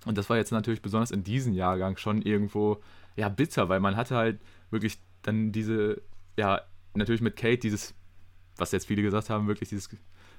Und 0.07 0.17
das 0.17 0.31
war 0.31 0.37
jetzt 0.37 0.53
natürlich 0.53 0.83
besonders 0.83 1.11
in 1.11 1.25
diesem 1.25 1.53
Jahrgang 1.53 1.97
schon 1.97 2.23
irgendwo, 2.23 2.81
ja, 3.17 3.29
bitter, 3.29 3.69
weil 3.69 3.81
man 3.81 3.97
hatte 3.97 4.15
halt 4.15 4.41
wirklich 4.71 5.01
dann 5.23 5.51
diese, 5.51 6.01
ja, 6.37 6.61
natürlich 6.95 7.23
mit 7.23 7.35
Kate 7.35 7.59
dieses, 7.59 7.93
was 8.57 8.71
jetzt 8.71 8.87
viele 8.87 9.03
gesagt 9.03 9.31
haben, 9.31 9.49
wirklich 9.49 9.71
dieses 9.71 9.89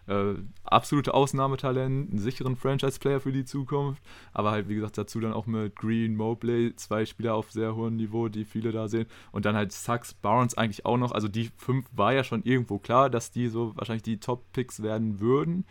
äh, 0.08 0.34
absolute 0.64 1.14
Ausnahmetalent, 1.14 2.12
einen 2.12 2.20
sicheren 2.20 2.56
Franchise-Player 2.56 3.20
für 3.20 3.32
die 3.32 3.46
Zukunft, 3.46 4.02
aber 4.34 4.52
halt, 4.52 4.68
wie 4.68 4.76
gesagt, 4.76 4.98
dazu 4.98 5.20
dann 5.20 5.34
auch 5.34 5.46
mit 5.46 5.76
Green, 5.76 6.16
Mobley, 6.16 6.76
zwei 6.76 7.06
Spieler 7.06 7.36
auf 7.36 7.52
sehr 7.52 7.76
hohem 7.76 7.96
Niveau, 7.96 8.28
die 8.28 8.46
viele 8.46 8.72
da 8.72 8.88
sehen. 8.88 9.08
Und 9.32 9.46
dann 9.46 9.56
halt 9.56 9.72
Sachs, 9.72 10.14
Barnes 10.14 10.58
eigentlich 10.58 10.86
auch 10.86 10.98
noch. 10.98 11.12
Also 11.12 11.28
die 11.28 11.52
fünf 11.58 11.86
war 11.92 12.14
ja 12.14 12.24
schon 12.24 12.44
irgendwo 12.44 12.80
klar, 12.80 13.10
dass 13.10 13.32
die 13.32 13.48
so 13.48 13.76
wahrscheinlich 13.76 14.04
die 14.04 14.20
Top-Picks 14.20 14.84
werden 14.84 15.20
würden. 15.20 15.66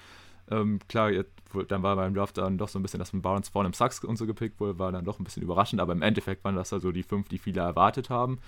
Ähm, 0.51 0.81
klar, 0.89 1.11
jetzt, 1.11 1.31
dann 1.69 1.83
war 1.83 1.97
beim 1.97 2.15
Draft 2.15 2.39
dann 2.39 2.59
doch 2.59 2.69
so 2.69 2.79
ein 2.79 2.83
bisschen, 2.83 2.99
dass 2.99 3.13
ein 3.13 3.23
Barnes 3.23 3.49
vorne 3.49 3.69
im 3.69 3.73
Sachs 3.75 4.03
und 4.03 4.17
so 4.17 4.27
gepickt 4.27 4.59
wurde, 4.61 4.79
war 4.79 4.93
dann 4.93 5.05
doch 5.05 5.19
ein 5.19 5.25
bisschen 5.25 5.43
überraschend, 5.43 5.81
aber 5.81 5.93
im 5.93 6.03
Endeffekt 6.03 6.45
waren 6.45 6.57
das 6.57 6.73
also 6.73 6.93
die 6.93 7.03
fünf, 7.03 7.29
die 7.29 7.39
viele 7.39 7.61
erwartet 7.61 8.11
haben. 8.11 8.39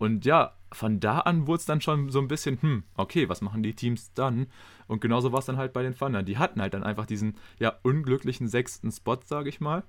Und 0.00 0.24
ja, 0.24 0.56
von 0.72 0.98
da 0.98 1.18
an 1.18 1.46
wurde 1.46 1.60
es 1.60 1.66
dann 1.66 1.82
schon 1.82 2.08
so 2.08 2.20
ein 2.20 2.26
bisschen, 2.26 2.60
hm, 2.62 2.84
okay, 2.94 3.28
was 3.28 3.42
machen 3.42 3.62
die 3.62 3.74
Teams 3.74 4.14
dann? 4.14 4.46
Und 4.86 5.02
genauso 5.02 5.30
war 5.30 5.40
es 5.40 5.44
dann 5.44 5.58
halt 5.58 5.74
bei 5.74 5.82
den 5.82 5.94
Thundern. 5.94 6.24
Die 6.24 6.38
hatten 6.38 6.62
halt 6.62 6.72
dann 6.72 6.82
einfach 6.82 7.04
diesen, 7.04 7.36
ja, 7.58 7.78
unglücklichen 7.82 8.48
sechsten 8.48 8.90
Spot, 8.90 9.18
sage 9.22 9.50
ich 9.50 9.60
mal. 9.60 9.84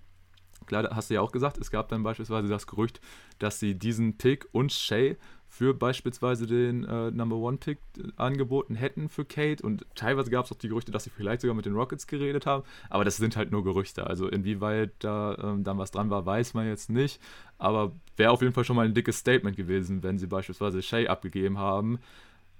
Klar, 0.65 0.89
hast 0.93 1.09
du 1.09 1.13
ja 1.13 1.21
auch 1.21 1.31
gesagt, 1.31 1.57
es 1.57 1.71
gab 1.71 1.87
dann 1.87 2.03
beispielsweise 2.03 2.49
das 2.49 2.67
Gerücht, 2.67 2.99
dass 3.39 3.61
sie 3.61 3.79
diesen 3.79 4.17
Pick 4.17 4.49
und 4.51 4.73
Shay 4.73 5.15
für 5.51 5.73
beispielsweise 5.73 6.47
den 6.47 6.85
äh, 6.85 7.11
Number 7.11 7.35
One 7.35 7.57
Pick 7.57 7.79
angeboten 8.15 8.73
hätten 8.73 9.09
für 9.09 9.25
Kate. 9.25 9.61
Und 9.61 9.85
teilweise 9.95 10.31
gab 10.31 10.45
es 10.45 10.51
auch 10.53 10.57
die 10.57 10.69
Gerüchte, 10.69 10.93
dass 10.93 11.03
sie 11.03 11.09
vielleicht 11.09 11.41
sogar 11.41 11.53
mit 11.53 11.65
den 11.65 11.75
Rockets 11.75 12.07
geredet 12.07 12.45
haben. 12.45 12.63
Aber 12.89 13.03
das 13.03 13.17
sind 13.17 13.35
halt 13.35 13.51
nur 13.51 13.61
Gerüchte. 13.61 14.07
Also 14.07 14.29
inwieweit 14.29 14.93
da 14.99 15.37
ähm, 15.43 15.65
dann 15.65 15.77
was 15.77 15.91
dran 15.91 16.09
war, 16.09 16.25
weiß 16.25 16.53
man 16.53 16.67
jetzt 16.67 16.89
nicht. 16.89 17.19
Aber 17.57 17.91
wäre 18.15 18.31
auf 18.31 18.41
jeden 18.41 18.53
Fall 18.53 18.63
schon 18.63 18.77
mal 18.77 18.85
ein 18.85 18.93
dickes 18.93 19.17
Statement 19.17 19.57
gewesen, 19.57 20.03
wenn 20.03 20.17
sie 20.17 20.27
beispielsweise 20.27 20.81
Shay 20.81 21.09
abgegeben 21.09 21.57
haben. 21.57 21.99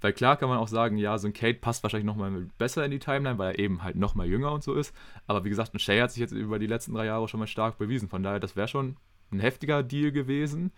Weil 0.02 0.12
klar 0.12 0.36
kann 0.36 0.50
man 0.50 0.58
auch 0.58 0.68
sagen, 0.68 0.98
ja, 0.98 1.16
so 1.16 1.28
ein 1.28 1.32
Kate 1.32 1.60
passt 1.60 1.82
wahrscheinlich 1.82 2.06
nochmal 2.06 2.46
besser 2.58 2.84
in 2.84 2.90
die 2.90 2.98
Timeline, 2.98 3.38
weil 3.38 3.52
er 3.52 3.58
eben 3.58 3.82
halt 3.82 3.96
nochmal 3.96 4.26
jünger 4.26 4.52
und 4.52 4.62
so 4.62 4.74
ist. 4.74 4.94
Aber 5.26 5.44
wie 5.44 5.48
gesagt, 5.48 5.74
ein 5.74 5.78
Shay 5.78 5.98
hat 6.00 6.12
sich 6.12 6.20
jetzt 6.20 6.32
über 6.32 6.58
die 6.58 6.66
letzten 6.66 6.92
drei 6.92 7.06
Jahre 7.06 7.26
schon 7.26 7.40
mal 7.40 7.46
stark 7.46 7.78
bewiesen. 7.78 8.10
Von 8.10 8.22
daher, 8.22 8.38
das 8.38 8.54
wäre 8.54 8.68
schon 8.68 8.96
ein 9.30 9.40
heftiger 9.40 9.82
Deal 9.82 10.12
gewesen. 10.12 10.72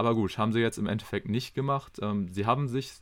Aber 0.00 0.14
gut, 0.14 0.38
haben 0.38 0.54
sie 0.54 0.60
jetzt 0.60 0.78
im 0.78 0.86
Endeffekt 0.86 1.28
nicht 1.28 1.54
gemacht. 1.54 1.98
Ähm, 2.00 2.32
sie 2.32 2.46
haben 2.46 2.68
sich 2.68 2.94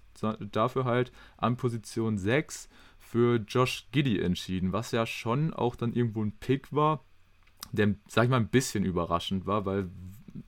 dafür 0.51 0.85
halt 0.85 1.13
an 1.37 1.57
Position 1.57 2.19
6 2.19 2.69
für 2.99 3.37
Josh 3.37 3.87
Giddy 3.93 4.21
entschieden, 4.21 4.73
was 4.73 4.91
ja 4.91 5.07
schon 5.07 5.55
auch 5.55 5.77
dann 5.77 5.93
irgendwo 5.93 6.25
ein 6.25 6.33
Pick 6.33 6.73
war, 6.73 7.05
der, 7.71 7.95
sag 8.09 8.25
ich 8.25 8.31
mal, 8.31 8.39
ein 8.39 8.49
bisschen 8.49 8.83
überraschend 8.83 9.47
war, 9.47 9.65
weil 9.65 9.89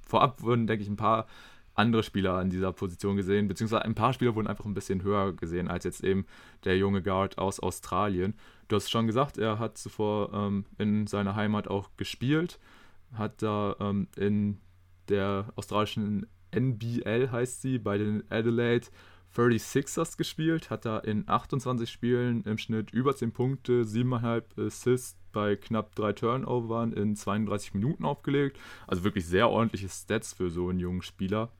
vorab 0.05 0.43
wurden, 0.43 0.67
denke 0.67 0.83
ich, 0.83 0.89
ein 0.89 0.97
paar 0.97 1.29
andere 1.77 2.03
Spieler 2.03 2.35
an 2.35 2.51
dieser 2.51 2.73
Position 2.73 3.15
gesehen, 3.15 3.47
beziehungsweise 3.47 3.85
ein 3.85 3.95
paar 3.95 4.13
Spieler 4.13 4.35
wurden 4.35 4.49
einfach 4.49 4.65
ein 4.65 4.75
bisschen 4.75 5.05
höher 5.05 5.33
gesehen 5.33 5.69
als 5.69 5.85
jetzt 5.85 6.03
eben 6.03 6.27
der 6.65 6.77
junge 6.77 7.01
Guard 7.01 7.39
aus 7.39 7.61
Australien. 7.61 8.35
Du 8.67 8.75
hast 8.75 8.91
schon 8.91 9.07
gesagt, 9.07 9.39
er 9.39 9.61
hat 9.61 9.79
zuvor 9.79 10.35
ähm, 10.35 10.65
in 10.79 11.07
seiner 11.07 11.37
Heimat 11.37 11.69
auch 11.69 11.91
gespielt, 11.97 12.59
hat 13.15 13.41
da 13.41 13.77
ähm, 13.79 14.09
in 14.17 14.59
der 15.11 15.53
australischen 15.57 16.27
NBL 16.53 17.31
heißt 17.31 17.63
sie, 17.63 17.79
bei 17.79 17.99
den 17.99 18.25
Adelaide 18.31 18.87
36ers 19.35 20.17
gespielt, 20.17 20.71
hat 20.71 20.85
da 20.85 20.99
in 20.99 21.29
28 21.29 21.89
Spielen 21.89 22.43
im 22.43 22.59
Schnitt 22.59 22.91
über 22.91 23.15
10 23.15 23.33
Punkte, 23.33 23.85
7,5 23.85 24.67
Assists, 24.67 25.17
bei 25.33 25.57
knapp 25.57 25.95
drei 25.95 26.13
Turnovern 26.13 26.93
in 26.93 27.15
32 27.15 27.75
Minuten 27.75 28.05
aufgelegt. 28.05 28.59
Also 28.87 29.05
wirklich 29.05 29.27
sehr 29.27 29.49
ordentliche 29.49 29.89
Stats 29.89 30.33
für 30.33 30.51
so 30.51 30.69
einen 30.69 30.81
jungen 30.81 31.03
Spieler. 31.03 31.51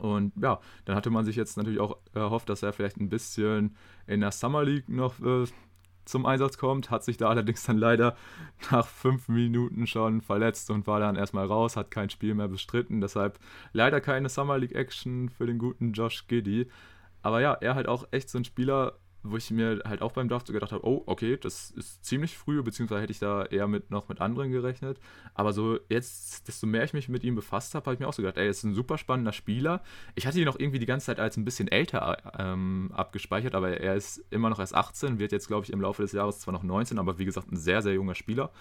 Und 0.00 0.32
ja, 0.40 0.60
dann 0.86 0.96
hatte 0.96 1.10
man 1.10 1.24
sich 1.24 1.36
jetzt 1.36 1.56
natürlich 1.56 1.80
auch 1.80 1.98
erhofft, 2.14 2.48
dass 2.48 2.62
er 2.62 2.72
vielleicht 2.72 2.96
ein 2.96 3.10
bisschen 3.10 3.76
in 4.06 4.20
der 4.20 4.32
Summer 4.32 4.64
League 4.64 4.88
noch 4.88 5.20
äh, 5.20 5.44
zum 6.04 6.26
Einsatz 6.26 6.58
kommt, 6.58 6.90
hat 6.90 7.04
sich 7.04 7.16
da 7.16 7.28
allerdings 7.28 7.64
dann 7.64 7.78
leider 7.78 8.16
nach 8.70 8.86
fünf 8.86 9.28
Minuten 9.28 9.86
schon 9.86 10.20
verletzt 10.20 10.70
und 10.70 10.86
war 10.86 11.00
dann 11.00 11.16
erstmal 11.16 11.46
raus, 11.46 11.76
hat 11.76 11.90
kein 11.90 12.10
Spiel 12.10 12.34
mehr 12.34 12.48
bestritten. 12.48 13.00
Deshalb 13.00 13.38
leider 13.72 14.00
keine 14.00 14.28
Summer 14.28 14.58
League 14.58 14.74
Action 14.74 15.28
für 15.28 15.46
den 15.46 15.58
guten 15.58 15.92
Josh 15.92 16.26
Giddy. 16.26 16.68
Aber 17.22 17.40
ja, 17.40 17.54
er 17.54 17.74
halt 17.74 17.88
auch 17.88 18.06
echt 18.10 18.28
so 18.28 18.38
ein 18.38 18.44
Spieler, 18.44 18.98
wo 19.24 19.38
ich 19.38 19.50
mir 19.50 19.82
halt 19.86 20.02
auch 20.02 20.12
beim 20.12 20.28
Draft 20.28 20.46
so 20.46 20.52
gedacht 20.52 20.70
habe, 20.70 20.86
oh, 20.86 21.02
okay, 21.06 21.38
das 21.38 21.70
ist 21.70 22.04
ziemlich 22.04 22.36
früh, 22.36 22.62
beziehungsweise 22.62 23.00
hätte 23.00 23.12
ich 23.12 23.18
da 23.18 23.44
eher 23.46 23.66
mit 23.66 23.90
noch 23.90 24.08
mit 24.08 24.20
anderen 24.20 24.52
gerechnet. 24.52 25.00
Aber 25.32 25.54
so 25.54 25.78
jetzt, 25.88 26.46
desto 26.46 26.66
mehr 26.66 26.84
ich 26.84 26.92
mich 26.92 27.08
mit 27.08 27.24
ihm 27.24 27.34
befasst 27.34 27.74
habe, 27.74 27.86
habe 27.86 27.94
ich 27.94 28.00
mir 28.00 28.06
auch 28.06 28.12
so 28.12 28.22
gedacht, 28.22 28.36
ey, 28.36 28.44
er 28.44 28.50
ist 28.50 28.62
ein 28.62 28.74
super 28.74 28.98
spannender 28.98 29.32
Spieler. 29.32 29.82
Ich 30.14 30.26
hatte 30.26 30.38
ihn 30.38 30.44
noch 30.44 30.58
irgendwie 30.58 30.78
die 30.78 30.86
ganze 30.86 31.06
Zeit 31.06 31.18
als 31.18 31.38
ein 31.38 31.44
bisschen 31.46 31.68
älter 31.68 32.18
ähm, 32.38 32.92
abgespeichert, 32.94 33.54
aber 33.54 33.80
er 33.80 33.96
ist 33.96 34.22
immer 34.30 34.50
noch 34.50 34.58
erst 34.58 34.74
18, 34.74 35.18
wird 35.18 35.32
jetzt, 35.32 35.48
glaube 35.48 35.64
ich, 35.64 35.72
im 35.72 35.80
Laufe 35.80 36.02
des 36.02 36.12
Jahres 36.12 36.40
zwar 36.40 36.52
noch 36.52 36.62
19, 36.62 36.98
aber 36.98 37.18
wie 37.18 37.24
gesagt, 37.24 37.50
ein 37.50 37.56
sehr, 37.56 37.80
sehr 37.80 37.94
junger 37.94 38.14
Spieler. 38.14 38.52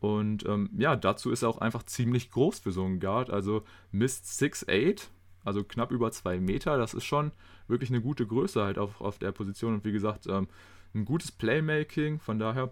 Und 0.00 0.46
ähm, 0.46 0.70
ja, 0.76 0.96
dazu 0.96 1.30
ist 1.30 1.42
er 1.42 1.48
auch 1.50 1.58
einfach 1.58 1.82
ziemlich 1.82 2.30
groß 2.30 2.58
für 2.60 2.72
so 2.72 2.84
einen 2.84 3.00
Guard. 3.00 3.30
Also 3.30 3.64
misst 3.92 4.26
6'8, 4.26 5.08
also 5.46 5.64
knapp 5.64 5.92
über 5.92 6.10
zwei 6.10 6.38
Meter. 6.38 6.76
Das 6.76 6.94
ist 6.94 7.04
schon 7.04 7.32
wirklich 7.68 7.90
eine 7.90 8.00
gute 8.00 8.26
Größe 8.26 8.62
halt 8.62 8.78
auf, 8.78 9.00
auf 9.00 9.18
der 9.18 9.32
Position 9.32 9.74
und 9.74 9.84
wie 9.84 9.92
gesagt, 9.92 10.26
ähm, 10.26 10.48
ein 10.94 11.04
gutes 11.04 11.32
Playmaking. 11.32 12.20
Von 12.20 12.38
daher 12.38 12.70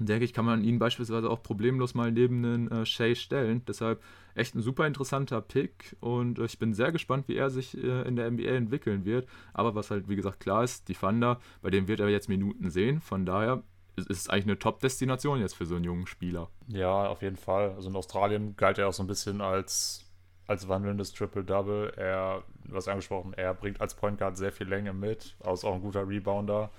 denke 0.00 0.24
ich, 0.24 0.32
kann 0.32 0.44
man 0.44 0.64
ihn 0.64 0.78
beispielsweise 0.78 1.30
auch 1.30 1.42
problemlos 1.42 1.94
mal 1.94 2.10
neben 2.10 2.44
einen 2.44 2.70
äh, 2.70 2.86
Shay 2.86 3.14
stellen. 3.14 3.62
Deshalb 3.66 4.02
echt 4.34 4.54
ein 4.54 4.62
super 4.62 4.86
interessanter 4.86 5.40
Pick 5.40 5.96
und 6.00 6.38
äh, 6.38 6.44
ich 6.44 6.58
bin 6.58 6.74
sehr 6.74 6.92
gespannt, 6.92 7.28
wie 7.28 7.36
er 7.36 7.50
sich 7.50 7.76
äh, 7.76 8.02
in 8.02 8.16
der 8.16 8.30
NBA 8.30 8.50
entwickeln 8.50 9.04
wird. 9.04 9.28
Aber 9.52 9.74
was 9.74 9.90
halt, 9.90 10.08
wie 10.08 10.16
gesagt, 10.16 10.40
klar 10.40 10.64
ist, 10.64 10.88
die 10.88 10.94
Thunder, 10.94 11.40
bei 11.62 11.70
dem 11.70 11.88
wird 11.88 12.00
er 12.00 12.08
jetzt 12.08 12.28
Minuten 12.28 12.70
sehen. 12.70 13.00
Von 13.00 13.24
daher 13.24 13.62
ist 13.96 14.10
es 14.10 14.28
eigentlich 14.28 14.46
eine 14.46 14.58
Top-Destination 14.58 15.40
jetzt 15.40 15.54
für 15.54 15.66
so 15.66 15.76
einen 15.76 15.84
jungen 15.84 16.06
Spieler. 16.06 16.50
Ja, 16.66 17.06
auf 17.06 17.22
jeden 17.22 17.36
Fall. 17.36 17.70
Also 17.70 17.88
in 17.88 17.96
Australien 17.96 18.56
galt 18.56 18.78
er 18.78 18.88
auch 18.88 18.92
so 18.92 19.04
ein 19.04 19.06
bisschen 19.06 19.40
als 19.40 20.04
als 20.46 20.68
wandelndes 20.68 21.12
Triple-Double. 21.12 21.94
Er, 21.96 22.42
hast 22.72 22.88
angesprochen, 22.88 23.34
er 23.34 23.54
bringt 23.54 23.80
als 23.80 23.94
Point 23.94 24.18
Guard 24.18 24.36
sehr 24.36 24.52
viel 24.52 24.68
Länge 24.68 24.92
mit, 24.92 25.36
er 25.42 25.52
ist 25.52 25.64
auch 25.64 25.74
ein 25.74 25.82
guter 25.82 26.08
Rebounder. 26.08 26.70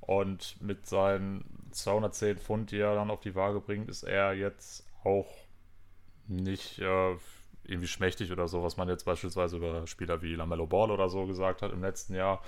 Und 0.00 0.56
mit 0.62 0.86
seinen 0.86 1.44
210 1.72 2.38
Pfund, 2.38 2.70
die 2.70 2.78
er 2.78 2.94
dann 2.94 3.10
auf 3.10 3.20
die 3.20 3.34
Waage 3.34 3.60
bringt, 3.60 3.90
ist 3.90 4.04
er 4.04 4.32
jetzt 4.32 4.86
auch 5.04 5.28
nicht 6.26 6.78
äh, 6.78 7.16
irgendwie 7.64 7.88
schmächtig 7.88 8.32
oder 8.32 8.48
so, 8.48 8.62
was 8.62 8.76
man 8.76 8.88
jetzt 8.88 9.04
beispielsweise 9.04 9.58
über 9.58 9.86
Spieler 9.86 10.22
wie 10.22 10.34
Lamello 10.34 10.66
Ball 10.66 10.90
oder 10.90 11.08
so 11.08 11.26
gesagt 11.26 11.60
hat 11.62 11.72
im 11.72 11.82
letzten 11.82 12.14
Jahr. 12.14 12.42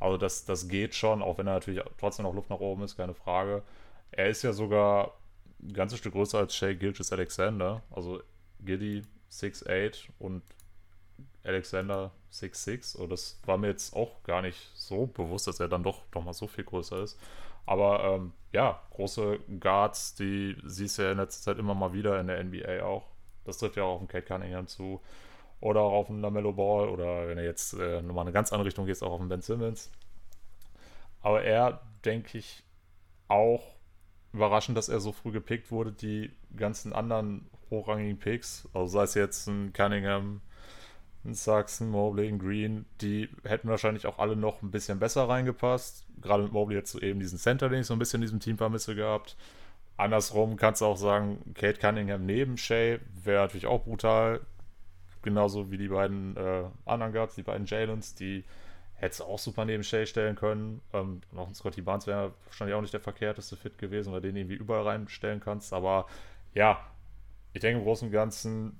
Also 0.00 0.18
das, 0.18 0.44
das 0.44 0.68
geht 0.68 0.94
schon, 0.94 1.22
auch 1.22 1.38
wenn 1.38 1.46
er 1.46 1.54
natürlich 1.54 1.82
trotzdem 1.98 2.24
noch 2.24 2.34
Luft 2.34 2.50
nach 2.50 2.60
oben 2.60 2.82
ist, 2.82 2.96
keine 2.96 3.14
Frage. 3.14 3.62
Er 4.10 4.28
ist 4.28 4.42
ja 4.42 4.52
sogar 4.52 5.16
ein 5.62 5.72
ganzes 5.72 5.98
Stück 5.98 6.12
größer 6.12 6.38
als 6.38 6.54
Shay 6.54 6.74
Gilgis 6.74 7.12
Alexander. 7.12 7.82
Also 7.90 8.20
Giddy 8.64 9.02
6'8 9.40 10.08
und 10.18 10.42
Alexander 11.44 12.12
6'6. 12.32 12.96
Und 12.96 13.10
das 13.10 13.40
war 13.44 13.58
mir 13.58 13.68
jetzt 13.68 13.94
auch 13.94 14.22
gar 14.24 14.42
nicht 14.42 14.70
so 14.74 15.06
bewusst, 15.06 15.46
dass 15.46 15.60
er 15.60 15.68
dann 15.68 15.82
doch, 15.82 16.02
doch 16.10 16.22
mal 16.22 16.32
so 16.32 16.46
viel 16.46 16.64
größer 16.64 17.02
ist. 17.02 17.18
Aber 17.66 18.04
ähm, 18.04 18.32
ja, 18.52 18.80
große 18.90 19.40
Guards, 19.60 20.14
die 20.14 20.56
siehst 20.64 20.98
du 20.98 21.02
ja 21.02 21.12
in 21.12 21.18
letzter 21.18 21.42
Zeit 21.42 21.58
immer 21.58 21.74
mal 21.74 21.92
wieder 21.92 22.20
in 22.20 22.28
der 22.28 22.42
NBA 22.42 22.82
auch. 22.84 23.06
Das 23.44 23.58
trifft 23.58 23.76
ja 23.76 23.84
auch 23.84 23.94
auf 23.94 24.00
den 24.00 24.08
Kate 24.08 24.26
Cunningham 24.26 24.66
zu. 24.66 25.00
Oder 25.60 25.80
auch 25.80 25.92
auf 25.92 26.06
den 26.08 26.20
Lamello 26.20 26.52
Ball. 26.52 26.88
Oder 26.88 27.28
wenn 27.28 27.38
er 27.38 27.44
jetzt 27.44 27.74
äh, 27.74 28.02
nochmal 28.02 28.22
in 28.22 28.28
eine 28.28 28.32
ganz 28.32 28.52
andere 28.52 28.66
Richtung 28.66 28.86
geht, 28.86 29.02
auch 29.02 29.12
auf 29.12 29.20
den 29.20 29.28
Ben 29.28 29.42
Simmons. 29.42 29.90
Aber 31.22 31.42
er, 31.42 31.80
denke 32.04 32.38
ich, 32.38 32.62
auch 33.28 33.74
überraschend, 34.32 34.76
dass 34.76 34.88
er 34.88 35.00
so 35.00 35.12
früh 35.12 35.32
gepickt 35.32 35.70
wurde. 35.70 35.92
Die 35.92 36.30
ganzen 36.56 36.92
anderen 36.92 37.50
hochrangigen 37.70 38.18
Picks, 38.18 38.68
also 38.72 38.86
sei 38.86 39.02
es 39.04 39.14
jetzt 39.14 39.46
ein 39.48 39.72
Cunningham, 39.72 40.40
ein 41.24 41.34
Saxon, 41.34 41.90
Mobley, 41.90 42.28
ein 42.28 42.38
Green, 42.38 42.86
die 43.00 43.28
hätten 43.44 43.68
wahrscheinlich 43.68 44.06
auch 44.06 44.18
alle 44.18 44.36
noch 44.36 44.62
ein 44.62 44.70
bisschen 44.70 44.98
besser 44.98 45.28
reingepasst. 45.28 46.06
Gerade 46.22 46.44
mit 46.44 46.52
Mobley 46.52 46.76
jetzt 46.76 46.92
so 46.92 47.00
eben 47.00 47.20
diesen 47.20 47.38
Center, 47.38 47.68
den 47.68 47.80
ich 47.80 47.86
so 47.86 47.94
ein 47.94 47.98
bisschen 47.98 48.18
in 48.18 48.26
diesem 48.26 48.40
Team 48.40 48.56
vermisse 48.58 48.94
gehabt. 48.94 49.36
Andersrum 49.96 50.56
kannst 50.56 50.82
du 50.82 50.86
auch 50.86 50.96
sagen, 50.96 51.54
Kate 51.54 51.80
Cunningham 51.80 52.26
neben 52.26 52.56
Shay 52.58 53.00
wäre 53.24 53.42
natürlich 53.42 53.66
auch 53.66 53.84
brutal. 53.84 54.40
Genauso 55.22 55.70
wie 55.70 55.78
die 55.78 55.88
beiden 55.88 56.36
äh, 56.36 56.64
anderen 56.84 57.12
Guards, 57.12 57.34
die 57.34 57.42
beiden 57.42 57.66
Jalens, 57.66 58.14
die 58.14 58.44
hättest 58.94 59.20
du 59.20 59.24
auch 59.24 59.38
super 59.38 59.64
neben 59.64 59.82
Shay 59.82 60.06
stellen 60.06 60.36
können. 60.36 60.80
Ähm, 60.92 61.22
noch 61.32 61.48
ein 61.48 61.54
Scotty 61.54 61.82
Barnes 61.82 62.06
wäre 62.06 62.32
wahrscheinlich 62.44 62.74
auch 62.74 62.80
nicht 62.80 62.92
der 62.92 63.00
verkehrteste 63.00 63.56
Fit 63.56 63.78
gewesen, 63.78 64.12
weil 64.12 64.20
den 64.20 64.36
irgendwie 64.36 64.54
überall 64.54 64.84
reinstellen 64.84 65.40
kannst. 65.40 65.72
Aber 65.72 66.06
ja, 66.54 66.78
ich 67.56 67.60
denke 67.60 67.78
im 67.78 67.84
Großen 67.84 68.08
und 68.08 68.12
Ganzen 68.12 68.78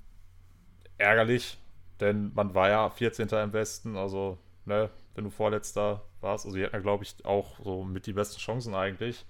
ärgerlich, 0.98 1.58
denn 2.00 2.32
man 2.34 2.54
war 2.54 2.68
ja 2.68 2.90
14. 2.90 3.28
im 3.28 3.52
Westen, 3.54 3.96
also 3.96 4.38
ne, 4.66 4.90
wenn 5.14 5.24
du 5.24 5.30
Vorletzter 5.30 6.02
warst, 6.20 6.44
also 6.44 6.56
die 6.56 6.64
hatten 6.64 6.74
ja, 6.74 6.80
glaube 6.80 7.04
ich, 7.04 7.24
auch 7.24 7.58
so 7.64 7.84
mit 7.84 8.06
die 8.06 8.12
besten 8.12 8.38
Chancen 8.38 8.74
eigentlich. 8.74 9.24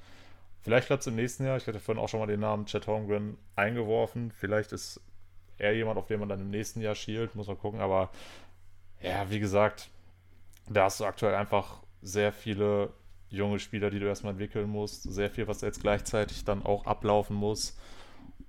Vielleicht 0.62 0.88
klappt 0.88 1.02
es 1.02 1.06
im 1.06 1.14
nächsten 1.14 1.46
Jahr. 1.46 1.56
Ich 1.56 1.66
hatte 1.68 1.78
vorhin 1.78 2.02
auch 2.02 2.08
schon 2.08 2.18
mal 2.18 2.26
den 2.26 2.40
Namen 2.40 2.66
Chet 2.66 2.88
Holmgren 2.88 3.38
eingeworfen. 3.54 4.32
Vielleicht 4.32 4.72
ist 4.72 5.00
er 5.58 5.76
jemand, 5.76 5.96
auf 5.96 6.06
den 6.06 6.18
man 6.18 6.28
dann 6.28 6.40
im 6.40 6.50
nächsten 6.50 6.80
Jahr 6.80 6.96
schielt, 6.96 7.36
muss 7.36 7.46
man 7.46 7.56
gucken. 7.56 7.80
Aber 7.80 8.10
ja, 9.00 9.30
wie 9.30 9.38
gesagt, 9.38 9.90
da 10.68 10.84
hast 10.84 10.98
du 10.98 11.04
aktuell 11.04 11.36
einfach 11.36 11.84
sehr 12.02 12.32
viele 12.32 12.92
junge 13.28 13.60
Spieler, 13.60 13.90
die 13.90 14.00
du 14.00 14.06
erstmal 14.06 14.32
entwickeln 14.32 14.68
musst. 14.68 15.04
Sehr 15.04 15.30
viel, 15.30 15.46
was 15.46 15.60
jetzt 15.60 15.82
gleichzeitig 15.82 16.44
dann 16.44 16.66
auch 16.66 16.84
ablaufen 16.86 17.36
muss. 17.36 17.76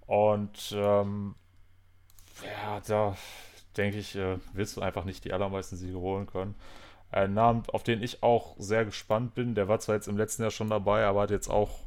Und 0.07 0.73
ähm, 0.73 1.35
ja, 2.43 2.79
da 2.87 3.15
denke 3.75 3.97
ich, 3.97 4.15
äh, 4.15 4.37
wirst 4.53 4.77
du 4.77 4.81
einfach 4.81 5.03
nicht 5.03 5.23
die 5.25 5.33
allermeisten 5.33 5.75
Siege 5.75 5.99
holen 5.99 6.25
können. 6.25 6.55
Ein 7.11 7.33
Name, 7.33 7.63
auf 7.71 7.83
den 7.83 8.01
ich 8.01 8.23
auch 8.23 8.55
sehr 8.57 8.85
gespannt 8.85 9.35
bin, 9.35 9.53
der 9.53 9.67
war 9.67 9.79
zwar 9.79 9.95
jetzt 9.95 10.07
im 10.07 10.17
letzten 10.17 10.41
Jahr 10.41 10.51
schon 10.51 10.69
dabei, 10.69 11.05
aber 11.05 11.21
hat 11.21 11.31
jetzt 11.31 11.49
auch, 11.49 11.81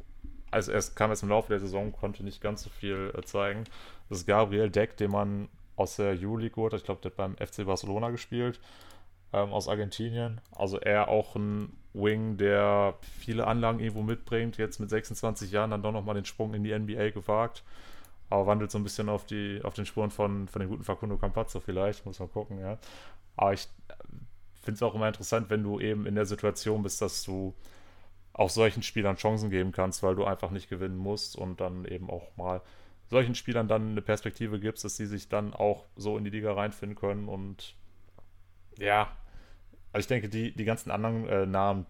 also 0.51 0.71
er 0.71 0.81
kam 0.95 1.11
jetzt 1.11 1.23
im 1.23 1.29
Laufe 1.29 1.49
der 1.49 1.59
Saison, 1.59 1.91
konnte 1.91 2.23
nicht 2.23 2.41
ganz 2.41 2.63
so 2.63 2.69
viel 2.69 3.11
äh, 3.15 3.21
zeigen. 3.23 3.65
Das 4.09 4.19
ist 4.19 4.27
Gabriel 4.27 4.69
Deck, 4.69 4.97
den 4.97 5.11
man 5.11 5.49
aus 5.75 5.95
der 5.95 6.15
Juli 6.15 6.49
geholt 6.49 6.73
hat. 6.73 6.79
Ich 6.79 6.85
glaube, 6.85 7.01
der 7.01 7.11
hat 7.11 7.17
beim 7.17 7.35
FC 7.37 7.65
Barcelona 7.65 8.11
gespielt, 8.11 8.59
ähm, 9.33 9.51
aus 9.51 9.67
Argentinien. 9.67 10.41
Also 10.55 10.79
er 10.79 11.07
auch 11.07 11.35
ein 11.35 11.73
Wing, 11.93 12.37
der 12.37 12.95
viele 13.19 13.47
Anlagen 13.47 13.79
irgendwo 13.79 14.03
mitbringt, 14.03 14.57
jetzt 14.57 14.79
mit 14.79 14.89
26 14.89 15.51
Jahren 15.51 15.71
dann 15.71 15.83
doch 15.83 15.91
nochmal 15.91 16.15
den 16.15 16.25
Sprung 16.25 16.53
in 16.53 16.63
die 16.63 16.77
NBA 16.77 17.09
gewagt 17.09 17.63
aber 18.31 18.47
wandelt 18.47 18.71
so 18.71 18.79
ein 18.79 18.83
bisschen 18.83 19.09
auf, 19.09 19.25
die, 19.25 19.59
auf 19.63 19.73
den 19.73 19.85
Spuren 19.85 20.09
von, 20.09 20.47
von 20.47 20.61
dem 20.61 20.69
guten 20.69 20.83
Facundo 20.83 21.17
Campazzo 21.17 21.59
vielleicht, 21.59 22.05
muss 22.05 22.19
man 22.19 22.31
gucken, 22.31 22.59
ja. 22.59 22.77
Aber 23.35 23.53
ich 23.53 23.67
finde 24.61 24.75
es 24.75 24.83
auch 24.83 24.95
immer 24.95 25.07
interessant, 25.07 25.49
wenn 25.49 25.63
du 25.63 25.79
eben 25.79 26.05
in 26.05 26.15
der 26.15 26.25
Situation 26.25 26.83
bist, 26.83 27.01
dass 27.01 27.23
du 27.23 27.53
auch 28.33 28.49
solchen 28.49 28.83
Spielern 28.83 29.17
Chancen 29.17 29.49
geben 29.49 29.71
kannst, 29.71 30.01
weil 30.03 30.15
du 30.15 30.23
einfach 30.23 30.51
nicht 30.51 30.69
gewinnen 30.69 30.97
musst 30.97 31.35
und 31.35 31.59
dann 31.59 31.85
eben 31.85 32.09
auch 32.09 32.35
mal 32.37 32.61
solchen 33.09 33.35
Spielern 33.35 33.67
dann 33.67 33.91
eine 33.91 34.01
Perspektive 34.01 34.59
gibst, 34.59 34.85
dass 34.85 34.95
sie 34.95 35.05
sich 35.05 35.27
dann 35.27 35.53
auch 35.53 35.85
so 35.97 36.17
in 36.17 36.23
die 36.23 36.29
Liga 36.29 36.53
reinfinden 36.53 36.97
können 36.97 37.27
und 37.27 37.75
ja, 38.77 39.11
also 39.91 40.03
ich 40.03 40.07
denke, 40.07 40.29
die, 40.29 40.55
die 40.55 40.63
ganzen 40.63 40.91
anderen 40.91 41.27
äh, 41.27 41.45
Namen, 41.45 41.85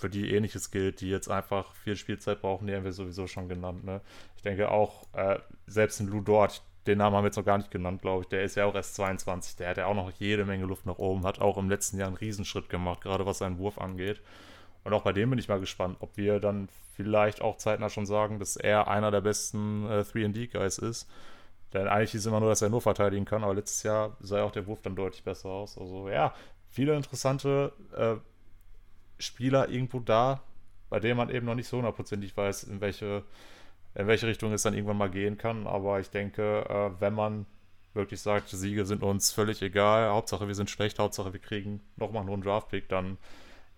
für 0.00 0.10
die 0.10 0.34
ähnliches 0.34 0.70
gilt, 0.70 1.00
die 1.00 1.08
jetzt 1.08 1.28
einfach 1.30 1.74
viel 1.74 1.96
Spielzeit 1.96 2.40
brauchen, 2.40 2.66
die 2.66 2.74
haben 2.74 2.84
wir 2.84 2.92
sowieso 2.92 3.26
schon 3.26 3.48
genannt. 3.48 3.84
Ne? 3.84 4.00
Ich 4.36 4.42
denke 4.42 4.70
auch, 4.70 5.06
äh, 5.12 5.38
selbst 5.66 6.00
ein 6.00 6.08
Lou 6.08 6.20
Dort, 6.20 6.62
den 6.86 6.98
Namen 6.98 7.16
haben 7.16 7.24
wir 7.24 7.28
jetzt 7.28 7.36
noch 7.36 7.44
gar 7.44 7.58
nicht 7.58 7.70
genannt, 7.70 8.02
glaube 8.02 8.22
ich, 8.22 8.28
der 8.28 8.42
ist 8.42 8.56
ja 8.56 8.64
auch 8.64 8.74
erst 8.74 8.94
22, 8.96 9.56
der 9.56 9.68
hat 9.68 9.76
ja 9.76 9.86
auch 9.86 9.94
noch 9.94 10.10
jede 10.12 10.44
Menge 10.44 10.64
Luft 10.64 10.86
nach 10.86 10.98
oben, 10.98 11.26
hat 11.26 11.40
auch 11.40 11.58
im 11.58 11.68
letzten 11.68 11.98
Jahr 11.98 12.08
einen 12.08 12.16
Riesenschritt 12.16 12.68
gemacht, 12.68 13.02
gerade 13.02 13.26
was 13.26 13.38
seinen 13.38 13.58
Wurf 13.58 13.78
angeht. 13.78 14.20
Und 14.82 14.94
auch 14.94 15.02
bei 15.02 15.12
dem 15.12 15.30
bin 15.30 15.38
ich 15.38 15.48
mal 15.48 15.60
gespannt, 15.60 15.98
ob 16.00 16.16
wir 16.16 16.40
dann 16.40 16.68
vielleicht 16.96 17.42
auch 17.42 17.58
zeitnah 17.58 17.90
schon 17.90 18.06
sagen, 18.06 18.38
dass 18.38 18.56
er 18.56 18.88
einer 18.88 19.10
der 19.10 19.20
besten 19.20 19.86
äh, 19.86 20.00
3D-Guys 20.00 20.78
ist. 20.78 21.08
Denn 21.72 21.86
eigentlich 21.86 22.14
ist 22.14 22.26
immer 22.26 22.40
nur, 22.40 22.48
dass 22.48 22.62
er 22.62 22.70
nur 22.70 22.80
verteidigen 22.80 23.24
kann, 23.24 23.44
aber 23.44 23.54
letztes 23.54 23.82
Jahr 23.82 24.16
sah 24.20 24.42
auch 24.42 24.50
der 24.50 24.66
Wurf 24.66 24.80
dann 24.82 24.96
deutlich 24.96 25.22
besser 25.22 25.50
aus. 25.50 25.78
Also 25.78 26.08
ja, 26.08 26.34
viele 26.68 26.96
interessante 26.96 27.72
äh, 27.96 28.16
Spieler 29.20 29.68
irgendwo 29.68 30.00
da, 30.00 30.42
bei 30.88 31.00
denen 31.00 31.16
man 31.16 31.30
eben 31.30 31.46
noch 31.46 31.54
nicht 31.54 31.68
so 31.68 31.76
hundertprozentig 31.76 32.36
weiß, 32.36 32.64
in 32.64 32.80
welche, 32.80 33.22
in 33.94 34.06
welche 34.06 34.26
Richtung 34.26 34.52
es 34.52 34.62
dann 34.62 34.74
irgendwann 34.74 34.98
mal 34.98 35.10
gehen 35.10 35.38
kann. 35.38 35.66
Aber 35.66 36.00
ich 36.00 36.10
denke, 36.10 36.64
äh, 36.68 37.00
wenn 37.00 37.14
man 37.14 37.46
wirklich 37.94 38.20
sagt, 38.20 38.48
Siege 38.48 38.86
sind 38.86 39.02
uns 39.02 39.32
völlig 39.32 39.62
egal, 39.62 40.10
Hauptsache 40.10 40.46
wir 40.46 40.54
sind 40.54 40.70
schlecht, 40.70 40.98
Hauptsache 40.98 41.32
wir 41.32 41.40
kriegen 41.40 41.80
nochmal 41.96 42.28
einen 42.28 42.42
Draftpick, 42.42 42.88
dann, 42.88 43.18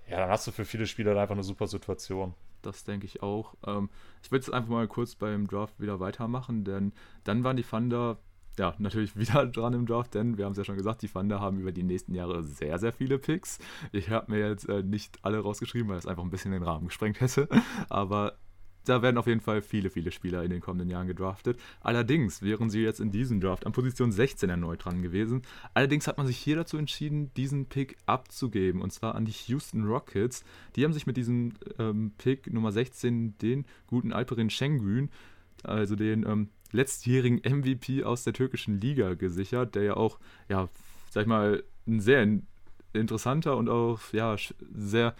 ja, 0.08 0.18
dann 0.18 0.30
hast 0.30 0.46
du 0.46 0.52
für 0.52 0.64
viele 0.64 0.86
Spieler 0.86 1.16
einfach 1.16 1.34
eine 1.34 1.42
super 1.44 1.66
Situation. 1.66 2.34
das 2.62 2.84
denke 2.84 3.06
ich 3.06 3.22
auch. 3.22 3.54
Ähm, 3.66 3.90
ich 4.22 4.30
würde 4.30 4.44
jetzt 4.44 4.54
einfach 4.54 4.70
mal 4.70 4.88
kurz 4.88 5.14
beim 5.14 5.46
Draft 5.46 5.80
wieder 5.80 6.00
weitermachen, 6.00 6.64
denn 6.64 6.92
dann 7.24 7.44
waren 7.44 7.56
die 7.56 7.64
Thunder 7.64 8.18
ja, 8.58 8.74
natürlich 8.78 9.16
wieder 9.16 9.46
dran 9.46 9.72
im 9.72 9.86
Draft, 9.86 10.14
denn 10.14 10.38
wir 10.38 10.44
haben 10.44 10.52
es 10.52 10.58
ja 10.58 10.64
schon 10.64 10.76
gesagt, 10.76 11.02
die 11.02 11.08
Thunder 11.08 11.40
haben 11.40 11.58
über 11.58 11.72
die 11.72 11.82
nächsten 11.82 12.14
Jahre 12.14 12.42
sehr, 12.42 12.78
sehr 12.78 12.92
viele 12.92 13.18
Picks. 13.18 13.58
Ich 13.92 14.10
habe 14.10 14.30
mir 14.32 14.48
jetzt 14.48 14.68
äh, 14.68 14.82
nicht 14.82 15.18
alle 15.22 15.38
rausgeschrieben, 15.38 15.88
weil 15.88 15.98
es 15.98 16.06
einfach 16.06 16.22
ein 16.22 16.30
bisschen 16.30 16.52
den 16.52 16.62
Rahmen 16.62 16.88
gesprengt 16.88 17.20
hätte. 17.20 17.48
Aber 17.88 18.36
da 18.84 19.00
werden 19.00 19.18
auf 19.18 19.26
jeden 19.26 19.40
Fall 19.40 19.62
viele, 19.62 19.90
viele 19.90 20.10
Spieler 20.10 20.42
in 20.42 20.50
den 20.50 20.60
kommenden 20.60 20.90
Jahren 20.90 21.06
gedraftet. 21.06 21.58
Allerdings 21.80 22.42
wären 22.42 22.68
sie 22.68 22.80
jetzt 22.80 23.00
in 23.00 23.10
diesem 23.10 23.40
Draft 23.40 23.64
an 23.64 23.72
Position 23.72 24.10
16 24.10 24.50
erneut 24.50 24.84
dran 24.84 25.02
gewesen. 25.02 25.42
Allerdings 25.72 26.08
hat 26.08 26.18
man 26.18 26.26
sich 26.26 26.38
hier 26.38 26.56
dazu 26.56 26.76
entschieden, 26.76 27.32
diesen 27.34 27.66
Pick 27.66 27.96
abzugeben. 28.06 28.82
Und 28.82 28.92
zwar 28.92 29.14
an 29.14 29.24
die 29.24 29.32
Houston 29.46 29.84
Rockets. 29.84 30.44
Die 30.74 30.84
haben 30.84 30.92
sich 30.92 31.06
mit 31.06 31.16
diesem 31.16 31.52
ähm, 31.78 32.12
Pick 32.18 32.52
Nummer 32.52 32.72
16 32.72 33.38
den 33.38 33.66
guten 33.86 34.12
Alperin 34.12 34.50
Şengün, 34.50 35.10
also 35.62 35.94
den 35.94 36.26
ähm, 36.26 36.48
letztjährigen 36.72 37.38
MVP 37.38 38.04
aus 38.04 38.24
der 38.24 38.32
türkischen 38.32 38.80
Liga 38.80 39.14
gesichert, 39.14 39.74
der 39.74 39.82
ja 39.82 39.96
auch, 39.96 40.18
ja, 40.48 40.68
sag 41.10 41.22
ich 41.22 41.28
mal, 41.28 41.62
ein 41.86 42.00
sehr 42.00 42.26
interessanter 42.92 43.56
und 43.56 43.68
auch, 43.68 44.00
ja, 44.12 44.36
sehr 44.74 45.14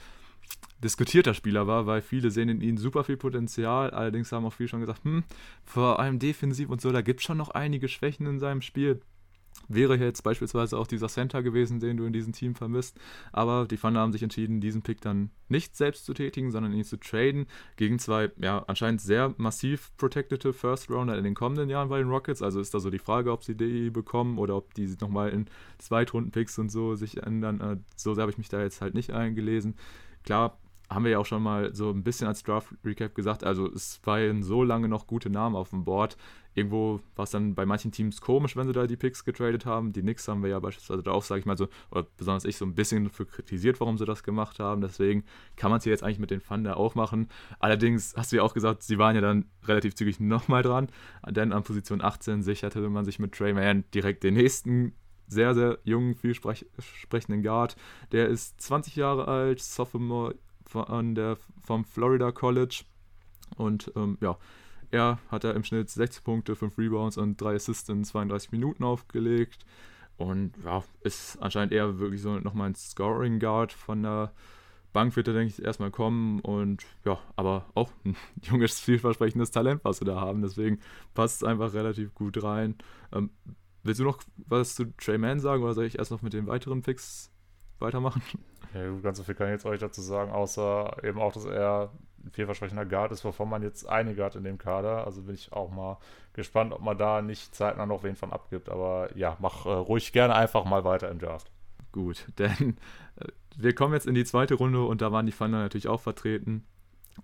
diskutierter 0.83 1.35
Spieler 1.35 1.67
war, 1.67 1.87
weil 1.87 2.03
viele 2.03 2.31
sehen 2.31 2.49
in 2.49 2.61
ihm 2.61 2.77
super 2.77 3.05
viel 3.05 3.17
Potenzial. 3.17 3.91
Allerdings 3.91 4.33
haben 4.33 4.45
auch 4.45 4.53
viele 4.53 4.69
schon 4.69 4.81
gesagt, 4.81 5.05
hm, 5.05 5.23
vor 5.65 6.01
allem 6.01 6.19
defensiv 6.19 6.69
und 6.69 6.81
so, 6.81 6.91
da 6.91 7.03
gibt 7.03 7.21
es 7.21 7.27
schon 7.27 7.39
noch 7.39 7.51
einige 7.51 7.89
Schwächen 7.89 8.27
in 8.27 8.41
seinem 8.41 8.63
Spiel 8.63 9.01
wäre 9.69 9.97
jetzt 9.97 10.23
beispielsweise 10.23 10.79
auch 10.79 10.87
dieser 10.87 11.09
Center 11.09 11.43
gewesen, 11.43 11.81
den 11.81 11.97
du 11.97 12.05
in 12.05 12.13
diesem 12.13 12.33
Team 12.33 12.55
vermisst. 12.55 12.99
Aber 13.33 13.67
die 13.67 13.77
Thunder 13.77 14.01
haben 14.01 14.13
sich 14.13 14.23
entschieden, 14.23 14.61
diesen 14.61 14.83
Pick 14.83 15.01
dann 15.01 15.31
nicht 15.49 15.77
selbst 15.77 16.05
zu 16.05 16.15
tätigen, 16.15 16.51
sondern 16.51 16.73
ihn 16.73 16.85
zu 16.85 16.99
traden 16.99 17.47
gegen 17.77 17.99
zwei, 17.99 18.31
ja, 18.39 18.65
anscheinend 18.67 19.01
sehr 19.01 19.35
massiv 19.37 19.93
protected 19.97 20.43
First 20.55 20.91
Rounder 20.91 21.17
in 21.17 21.25
den 21.25 21.35
kommenden 21.35 21.69
Jahren 21.69 21.89
bei 21.89 21.99
den 21.99 22.09
Rockets. 22.09 22.43
Also 22.43 22.61
ist 22.61 22.75
da 22.75 22.81
so 22.81 22.91
die 22.91 22.99
Frage, 22.99 23.33
ob 23.33 23.45
sie 23.45 23.57
die 23.57 23.91
bekommen 23.91 24.39
oder 24.39 24.57
ob 24.57 24.75
die 24.75 24.95
nochmal 25.01 25.31
in 25.31 25.47
Zweitrunden-Picks 25.79 26.59
und 26.59 26.71
so 26.71 26.95
sich 26.95 27.23
ändern. 27.23 27.61
Äh, 27.61 27.77
so 27.97 28.15
sehr 28.15 28.23
habe 28.23 28.33
ich 28.33 28.39
mich 28.39 28.49
da 28.49 28.61
jetzt 28.61 28.81
halt 28.81 28.95
nicht 28.95 29.13
eingelesen. 29.13 29.75
Klar, 30.25 30.59
haben 30.95 31.05
wir 31.05 31.13
ja 31.13 31.19
auch 31.19 31.27
schon 31.27 31.43
mal 31.43 31.75
so 31.75 31.91
ein 31.91 32.03
bisschen 32.03 32.29
als 32.29 32.43
Draft-Recap 32.43 33.15
gesagt, 33.15 33.45
also 33.45 33.67
es 33.67 34.01
waren 34.05 34.43
so 34.43 34.63
lange 34.63 34.89
noch 34.89 35.07
gute 35.07 35.31
Namen 35.31 35.57
auf 35.57 35.71
dem 35.71 35.85
Board. 35.85 36.17
Irgendwo 36.55 37.01
war 37.17 37.23
es 37.25 37.31
dann 37.31 37.55
bei 37.55 37.65
manchen 37.65 37.93
Teams 37.93 38.21
komisch, 38.21 38.57
wenn 38.57 38.67
sie 38.67 38.73
da 38.73 38.87
die 38.87 38.97
Picks 38.97 39.25
getradet 39.25 39.65
haben. 39.65 39.93
Die 39.93 40.03
Knicks 40.03 40.29
haben 40.29 40.43
wir 40.43 40.51
ja 40.51 40.61
beispielsweise 40.61 41.03
da 41.03 41.13
auch, 41.13 41.23
sage 41.23 41.41
ich 41.41 41.47
mal 41.47 41.57
so, 41.57 41.69
oder 41.91 42.07
besonders 42.17 42.45
ich 42.45 42.57
so 42.57 42.67
ein 42.67 42.75
bisschen 42.75 43.09
für 43.09 43.25
kritisiert, 43.25 43.81
warum 43.81 43.97
sie 43.97 44.05
das 44.05 44.23
gemacht 44.23 44.59
haben. 44.59 44.83
Deswegen 44.83 45.25
kann 45.57 45.71
man 45.71 45.79
es 45.79 45.85
jetzt 45.87 46.03
eigentlich 46.03 46.19
mit 46.19 46.31
den 46.31 46.43
Thunder 46.43 46.77
auch 46.77 46.95
machen. 46.95 47.29
Allerdings 47.59 48.15
hast 48.17 48.33
du 48.33 48.37
ja 48.37 48.43
auch 48.43 48.55
gesagt, 48.55 48.83
sie 48.83 48.99
waren 48.99 49.15
ja 49.15 49.23
dann 49.23 49.47
relativ 49.65 49.95
zügig 49.95 50.21
nochmal 50.21 50.63
dran, 50.63 50.89
denn 51.29 51.53
an 51.53 51.63
Position 51.63 52.03
18 52.03 52.43
sicherte 52.43 52.87
man 52.89 53.05
sich 53.05 53.19
mit 53.19 53.33
Trey 53.33 53.55
Mann 53.55 53.85
direkt 53.95 54.23
den 54.23 54.35
nächsten 54.35 54.95
sehr, 55.27 55.55
sehr 55.55 55.79
jungen, 55.85 56.15
vielsprechenden 56.15 57.43
Guard. 57.43 57.77
Der 58.13 58.29
ist 58.29 58.61
20 58.61 58.97
Jahre 58.97 59.27
alt, 59.27 59.61
Sophomore 59.61 60.35
von 60.73 61.15
der, 61.15 61.37
vom 61.63 61.85
Florida 61.85 62.33
College. 62.33 62.85
Und 63.57 63.93
ähm, 63.97 64.19
ja, 64.21 64.39
er 64.91 65.19
hat 65.31 65.45
er 65.45 65.55
im 65.55 65.65
Schnitt 65.65 65.91
6 65.91 66.21
Punkte, 66.23 66.57
5 66.57 66.79
Rebounds 66.79 67.17
und 67.17 67.41
3 67.41 67.55
Assists 67.55 67.89
in 67.89 68.05
32 68.05 68.53
Minuten 68.53 68.85
aufgelegt. 68.85 69.65
Und 70.17 70.53
ja, 70.65 70.85
ist 71.03 71.39
anscheinend 71.41 71.73
eher 71.73 71.99
wirklich 71.99 72.23
so 72.23 72.39
nochmal 72.39 72.71
ein 72.71 72.75
Scoring 72.75 73.39
Guard 73.39 73.73
von 73.73 74.03
der 74.03 74.33
Bank 74.93 75.17
wird 75.17 75.29
er, 75.29 75.35
denke 75.35 75.55
ich, 75.57 75.65
erstmal 75.65 75.91
kommen 75.91 76.41
und 76.41 76.85
ja, 77.05 77.19
aber 77.37 77.67
auch 77.75 77.91
ein 78.05 78.17
junges, 78.43 78.79
vielversprechendes 78.79 79.51
Talent, 79.51 79.81
was 79.85 79.99
sie 79.99 80.05
da 80.05 80.21
haben. 80.21 80.43
Deswegen 80.43 80.81
passt 81.15 81.43
es 81.43 81.49
einfach 81.49 81.73
relativ 81.73 82.15
gut 82.15 82.43
rein. 82.43 82.77
Ähm, 83.13 83.31
willst 83.83 84.01
du 84.01 84.05
noch 84.05 84.23
was 84.37 84.75
zu 84.75 84.95
Trey 84.99 85.19
Mann 85.19 85.41
sagen 85.41 85.63
oder 85.63 85.75
soll 85.75 85.87
ich 85.87 85.99
erst 85.99 86.11
noch 86.11 86.23
mit 86.23 86.35
den 86.35 86.47
weiteren 86.47 86.83
Picks 86.83 87.31
weitermachen? 87.79 88.23
Ja, 88.75 88.89
gut, 88.89 89.03
ganz 89.03 89.19
so 89.19 89.25
viel 89.25 89.35
kann 89.35 89.49
ich 89.49 89.53
jetzt 89.53 89.67
euch 89.67 89.81
dazu 89.81 90.01
sagen, 90.01 90.33
außer 90.33 90.97
eben 91.05 91.21
auch, 91.21 91.33
dass 91.33 91.45
er 91.45 91.91
ein 92.25 92.31
vielversprechender 92.31 92.87
Guard 92.87 93.13
ist, 93.13 93.25
wovon 93.25 93.49
man 93.49 93.63
jetzt 93.63 93.89
einige 93.89 94.25
hat 94.25 94.37
in 94.37 94.45
dem 94.45 94.59
Kader. 94.59 95.05
Also 95.05 95.23
bin 95.23 95.35
ich 95.35 95.53
auch 95.53 95.71
mal 95.71 95.99
gespannt, 96.33 96.73
ob 96.73 96.81
man 96.81 96.97
da 96.97 97.21
nicht 97.21 97.55
zeitnah 97.55 97.87
noch 97.87 98.03
wen 98.03 98.17
von 98.17 98.33
abgibt. 98.33 98.69
Aber 98.69 99.11
ja, 99.17 99.37
mach 99.41 99.67
äh, 99.67 99.71
ruhig 99.71 100.13
gerne 100.13 100.35
einfach 100.35 100.65
mal 100.65 100.85
weiter 100.85 101.11
im 101.11 101.19
Draft. 101.19 101.51
Gut, 101.91 102.27
denn 102.39 102.77
äh, 103.17 103.27
wir 103.57 103.75
kommen 103.75 103.95
jetzt 103.95 104.07
in 104.07 104.15
die 104.15 104.25
zweite 104.25 104.55
Runde 104.55 104.83
und 104.85 105.03
da 105.03 105.13
waren 105.13 105.27
die 105.27 105.33
Thunder 105.33 105.59
natürlich 105.59 105.89
auch 105.89 106.01
vertreten. 106.01 106.65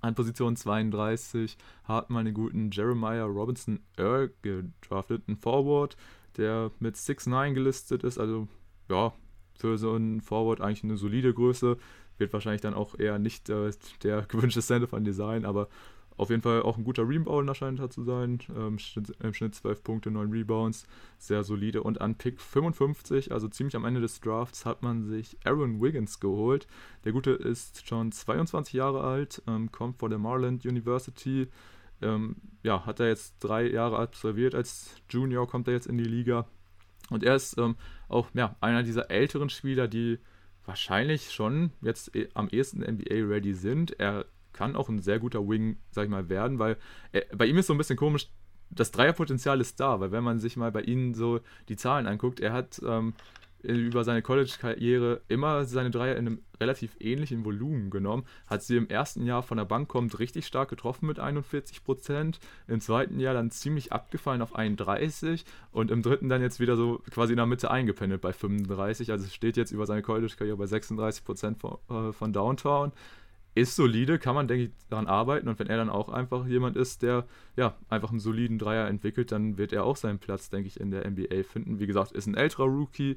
An 0.03 0.15
Position 0.15 0.55
32 0.55 1.57
hat 1.85 2.11
man 2.11 2.27
den 2.27 2.35
guten 2.35 2.71
Jeremiah 2.71 3.25
Robinson 3.25 3.81
Earl 3.97 4.31
gedraftet, 4.43 5.27
ein 5.29 5.37
Forward, 5.37 5.97
der 6.37 6.71
mit 6.79 6.97
6'9 6.97 7.55
gelistet 7.55 8.05
ist, 8.05 8.19
also 8.19 8.49
ja, 8.91 9.15
für 9.59 9.77
so 9.77 9.93
einen 9.93 10.21
Forward 10.21 10.61
eigentlich 10.61 10.85
eine 10.85 10.97
solide 10.97 11.35
Größe. 11.35 11.77
Wird 12.17 12.33
wahrscheinlich 12.33 12.63
dann 12.63 12.75
auch 12.75 12.99
eher 12.99 13.19
nicht 13.19 13.49
äh, 13.49 13.71
der 14.03 14.23
gewünschte 14.29 14.63
Center 14.63 14.89
von 14.89 15.05
Design, 15.05 15.45
aber 15.45 15.69
auf 16.19 16.31
jeden 16.31 16.43
Fall 16.43 16.63
auch 16.63 16.77
ein 16.77 16.83
guter 16.83 17.09
Rebounder 17.09 17.55
scheint 17.55 17.79
er 17.79 17.91
zu 17.91 18.03
sein. 18.03 18.41
Ähm, 18.51 18.79
Im 19.23 19.35
Schnitt 19.35 19.55
12 19.55 19.85
Punkte, 19.85 20.11
9 20.11 20.31
Rebounds. 20.33 20.85
Sehr 21.17 21.45
solide. 21.45 21.85
Und 21.85 22.01
an 22.01 22.17
Pick 22.17 22.41
55, 22.41 23.31
also 23.31 23.47
ziemlich 23.47 23.77
am 23.77 23.85
Ende 23.85 24.01
des 24.01 24.21
Drafts, 24.21 24.67
hat 24.67 24.83
man 24.83 25.05
sich 25.05 25.37
Aaron 25.45 25.81
Wiggins 25.81 26.19
geholt. 26.19 26.67
Der 27.05 27.13
Gute 27.13 27.31
ist 27.31 27.87
schon 27.87 28.11
22 28.11 28.75
Jahre 28.75 29.05
alt, 29.05 29.43
ähm, 29.47 29.71
kommt 29.71 29.99
von 29.99 30.11
der 30.11 30.19
Maryland 30.19 30.67
University. 30.67 31.47
Ähm, 32.03 32.37
ja, 32.65 32.85
hat 32.85 32.99
er 32.99 33.07
jetzt 33.07 33.37
drei 33.39 33.71
Jahre 33.71 33.99
absolviert 33.99 34.57
als 34.57 34.97
Junior, 35.09 35.47
kommt 35.47 35.69
er 35.69 35.75
jetzt 35.75 35.87
in 35.87 35.99
die 35.99 36.05
Liga. 36.05 36.49
Und 37.11 37.25
er 37.25 37.37
ist 37.37 37.59
ähm, 37.59 37.77
auch 38.09 38.29
ja, 38.35 38.57
einer 38.61 38.83
dieser 38.83 39.11
älteren 39.11 39.49
Spieler, 39.49 39.89
die 39.89 40.19
wahrscheinlich 40.65 41.33
schon 41.33 41.73
jetzt 41.81 42.15
äh, 42.15 42.29
am 42.35 42.49
ehesten 42.49 42.81
NBA-ready 42.81 43.55
sind. 43.55 43.99
Er 43.99 44.27
kann 44.53 44.77
auch 44.77 44.89
ein 44.89 45.01
sehr 45.01 45.19
guter 45.19 45.49
Wing, 45.49 45.79
sag 45.91 46.05
ich 46.05 46.11
mal, 46.11 46.29
werden, 46.29 46.59
weil 46.59 46.77
er, 47.13 47.25
bei 47.37 47.47
ihm 47.47 47.59
ist 47.59 47.69
so 47.69 47.75
ein 47.75 47.79
bisschen 47.79 47.97
komisch, 47.97 48.29
das 48.71 48.91
Dreierpotenzial 48.91 49.61
ist 49.61 49.81
da, 49.81 50.01
weil 50.01 50.13
wenn 50.13 50.25
man 50.25 50.39
sich 50.39 50.57
mal 50.57 50.71
bei 50.71 50.83
ihm 50.83 51.15
so 51.15 51.41
die 51.69 51.77
Zahlen 51.77 52.07
anguckt, 52.07 52.41
er 52.41 52.53
hat 52.53 52.81
ähm, 52.87 53.15
über 53.63 54.05
seine 54.05 54.23
College-Karriere 54.23 55.23
immer 55.29 55.65
seine 55.65 55.91
Dreier 55.91 56.17
in 56.17 56.27
einem 56.27 56.43
relativ 56.61 56.97
ähnlichen 57.01 57.45
Volumen 57.45 57.91
genommen. 57.91 58.25
Hat 58.47 58.63
sie 58.63 58.77
im 58.77 58.89
ersten 58.89 59.27
Jahr 59.27 59.43
von 59.43 59.59
der 59.59 59.65
Bank 59.65 59.89
kommt 59.89 60.19
richtig 60.19 60.47
stark 60.47 60.69
getroffen 60.69 61.07
mit 61.07 61.19
41 61.19 61.85
Prozent. 61.85 62.39
Im 62.67 62.81
zweiten 62.81 63.21
Jahr 63.21 63.35
dann 63.35 63.51
ziemlich 63.51 63.93
abgefallen 63.93 64.43
auf 64.43 64.55
31 64.55 65.45
und 65.73 65.91
im 65.91 66.03
dritten 66.03 66.29
dann 66.29 66.43
jetzt 66.43 66.61
wieder 66.61 66.77
so 66.77 67.03
quasi 67.11 67.33
in 67.33 67.39
der 67.39 67.47
Mitte 67.47 67.71
eingependelt 67.71 68.21
bei 68.21 68.33
35. 68.33 69.11
Also 69.11 69.27
steht 69.29 69.57
jetzt 69.57 69.73
über 69.73 69.87
seine 69.87 70.03
College-Karriere 70.03 70.57
bei 70.57 70.67
36 70.67 71.25
Prozent 71.25 71.59
von, 71.59 71.79
äh, 71.91 72.13
von 72.13 72.33
Downtown 72.33 72.93
ist 73.59 73.77
solide, 73.77 74.19
kann 74.19 74.35
man, 74.35 74.49
denke 74.49 74.65
ich, 74.65 74.71
daran 74.89 75.07
arbeiten. 75.07 75.49
Und 75.49 75.59
wenn 75.59 75.67
er 75.67 75.77
dann 75.77 75.91
auch 75.91 76.09
einfach 76.09 76.47
jemand 76.47 76.77
ist, 76.77 77.03
der 77.03 77.27
ja 77.57 77.75
einfach 77.89 78.11
einen 78.11 78.21
soliden 78.21 78.59
Dreier 78.59 78.87
entwickelt, 78.87 79.33
dann 79.33 79.59
wird 79.59 79.73
er 79.73 79.85
auch 79.85 79.97
seinen 79.97 80.19
Platz, 80.19 80.49
denke 80.49 80.69
ich, 80.69 80.81
in 80.81 80.91
der 80.91 81.09
NBA 81.09 81.43
finden. 81.43 81.79
Wie 81.79 81.87
gesagt, 81.87 82.13
ist 82.13 82.27
ein 82.27 82.37
älterer 82.37 82.67
Rookie, 82.67 83.17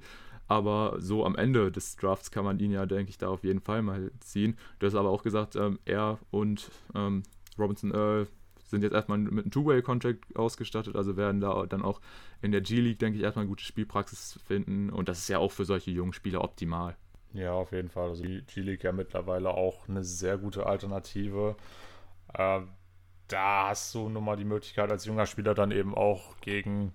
aber 0.52 0.98
so 1.00 1.26
am 1.26 1.38
Ende 1.38 1.72
des 1.72 1.96
Drafts 1.96 2.30
kann 2.30 2.44
man 2.44 2.60
ihn 2.60 2.72
ja, 2.72 2.86
denke 2.86 3.10
ich, 3.10 3.18
da 3.18 3.30
auf 3.30 3.46
jeden 3.46 3.62
Fall 3.62 3.82
mal 3.82 4.12
ziehen. 4.20 4.58
Du 4.80 4.86
hast 4.86 4.96
aber 4.96 5.10
auch 5.10 5.24
gesagt, 5.24 5.56
ähm, 5.56 5.80
er 5.86 6.20
und 6.30 6.70
ähm, 6.94 7.24
Robinson 7.58 7.94
Earl 7.94 8.28
sind 8.66 8.84
jetzt 8.84 8.92
erstmal 8.92 9.18
mit 9.18 9.32
einem 9.32 9.52
Two-Way-Contract 9.52 10.36
ausgestattet, 10.36 10.98
also 10.98 11.16
werden 11.16 11.40
da 11.40 11.66
dann 11.68 11.82
auch 11.82 12.02
in 12.42 12.52
der 12.52 12.60
G-League, 12.60 13.00
denke 13.00 13.18
ich, 13.18 13.24
erstmal 13.24 13.44
eine 13.44 13.50
gute 13.50 13.64
Spielpraxis 13.64 14.40
finden. 14.46 14.90
Und 14.90 15.08
das 15.08 15.20
ist 15.20 15.30
ja 15.30 15.38
auch 15.38 15.54
für 15.54 15.64
solche 15.64 15.92
jungen 15.92 16.12
Spieler 16.12 16.44
optimal. 16.44 16.98
Ja, 17.34 17.54
auf 17.54 17.72
jeden 17.72 17.90
Fall. 17.90 18.10
Also 18.10 18.24
die 18.24 18.42
G-League 18.42 18.84
ja 18.84 18.92
mittlerweile 18.92 19.52
auch 19.52 19.88
eine 19.88 20.04
sehr 20.04 20.38
gute 20.38 20.66
Alternative. 20.66 21.56
Äh, 22.34 22.62
da 23.30 23.70
hast 23.70 23.96
du 23.96 24.10
nun 24.10 24.26
mal 24.26 24.36
die 24.36 24.44
Möglichkeit, 24.44 24.92
als 24.92 25.06
junger 25.06 25.26
Spieler 25.26 25.54
dann 25.54 25.72
eben 25.72 25.96
auch 25.96 26.36
gegen 26.42 26.94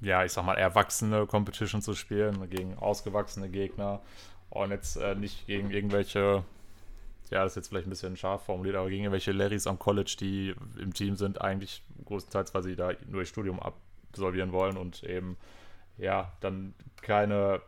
ja, 0.00 0.24
ich 0.24 0.32
sag 0.32 0.44
mal, 0.44 0.54
erwachsene 0.56 1.26
Competition 1.26 1.82
zu 1.82 1.94
spielen, 1.94 2.48
gegen 2.50 2.76
ausgewachsene 2.78 3.48
Gegner 3.48 4.00
und 4.48 4.70
jetzt 4.70 4.96
äh, 4.96 5.14
nicht 5.14 5.46
gegen 5.46 5.70
irgendwelche, 5.70 6.44
ja, 7.30 7.44
das 7.44 7.52
ist 7.52 7.56
jetzt 7.56 7.68
vielleicht 7.68 7.86
ein 7.86 7.90
bisschen 7.90 8.16
scharf 8.16 8.44
formuliert, 8.44 8.76
aber 8.76 8.88
gegen 8.88 9.04
irgendwelche 9.04 9.32
Larrys 9.32 9.66
am 9.66 9.78
College, 9.78 10.16
die 10.18 10.54
im 10.78 10.94
Team 10.94 11.16
sind, 11.16 11.40
eigentlich 11.40 11.82
größtenteils, 12.04 12.54
weil 12.54 12.62
sie 12.62 12.76
da 12.76 12.92
nur 13.08 13.22
ihr 13.22 13.26
Studium 13.26 13.60
absolvieren 13.60 14.52
wollen 14.52 14.76
und 14.76 15.04
eben, 15.04 15.36
ja, 15.98 16.32
dann 16.40 16.74
keine 17.02 17.60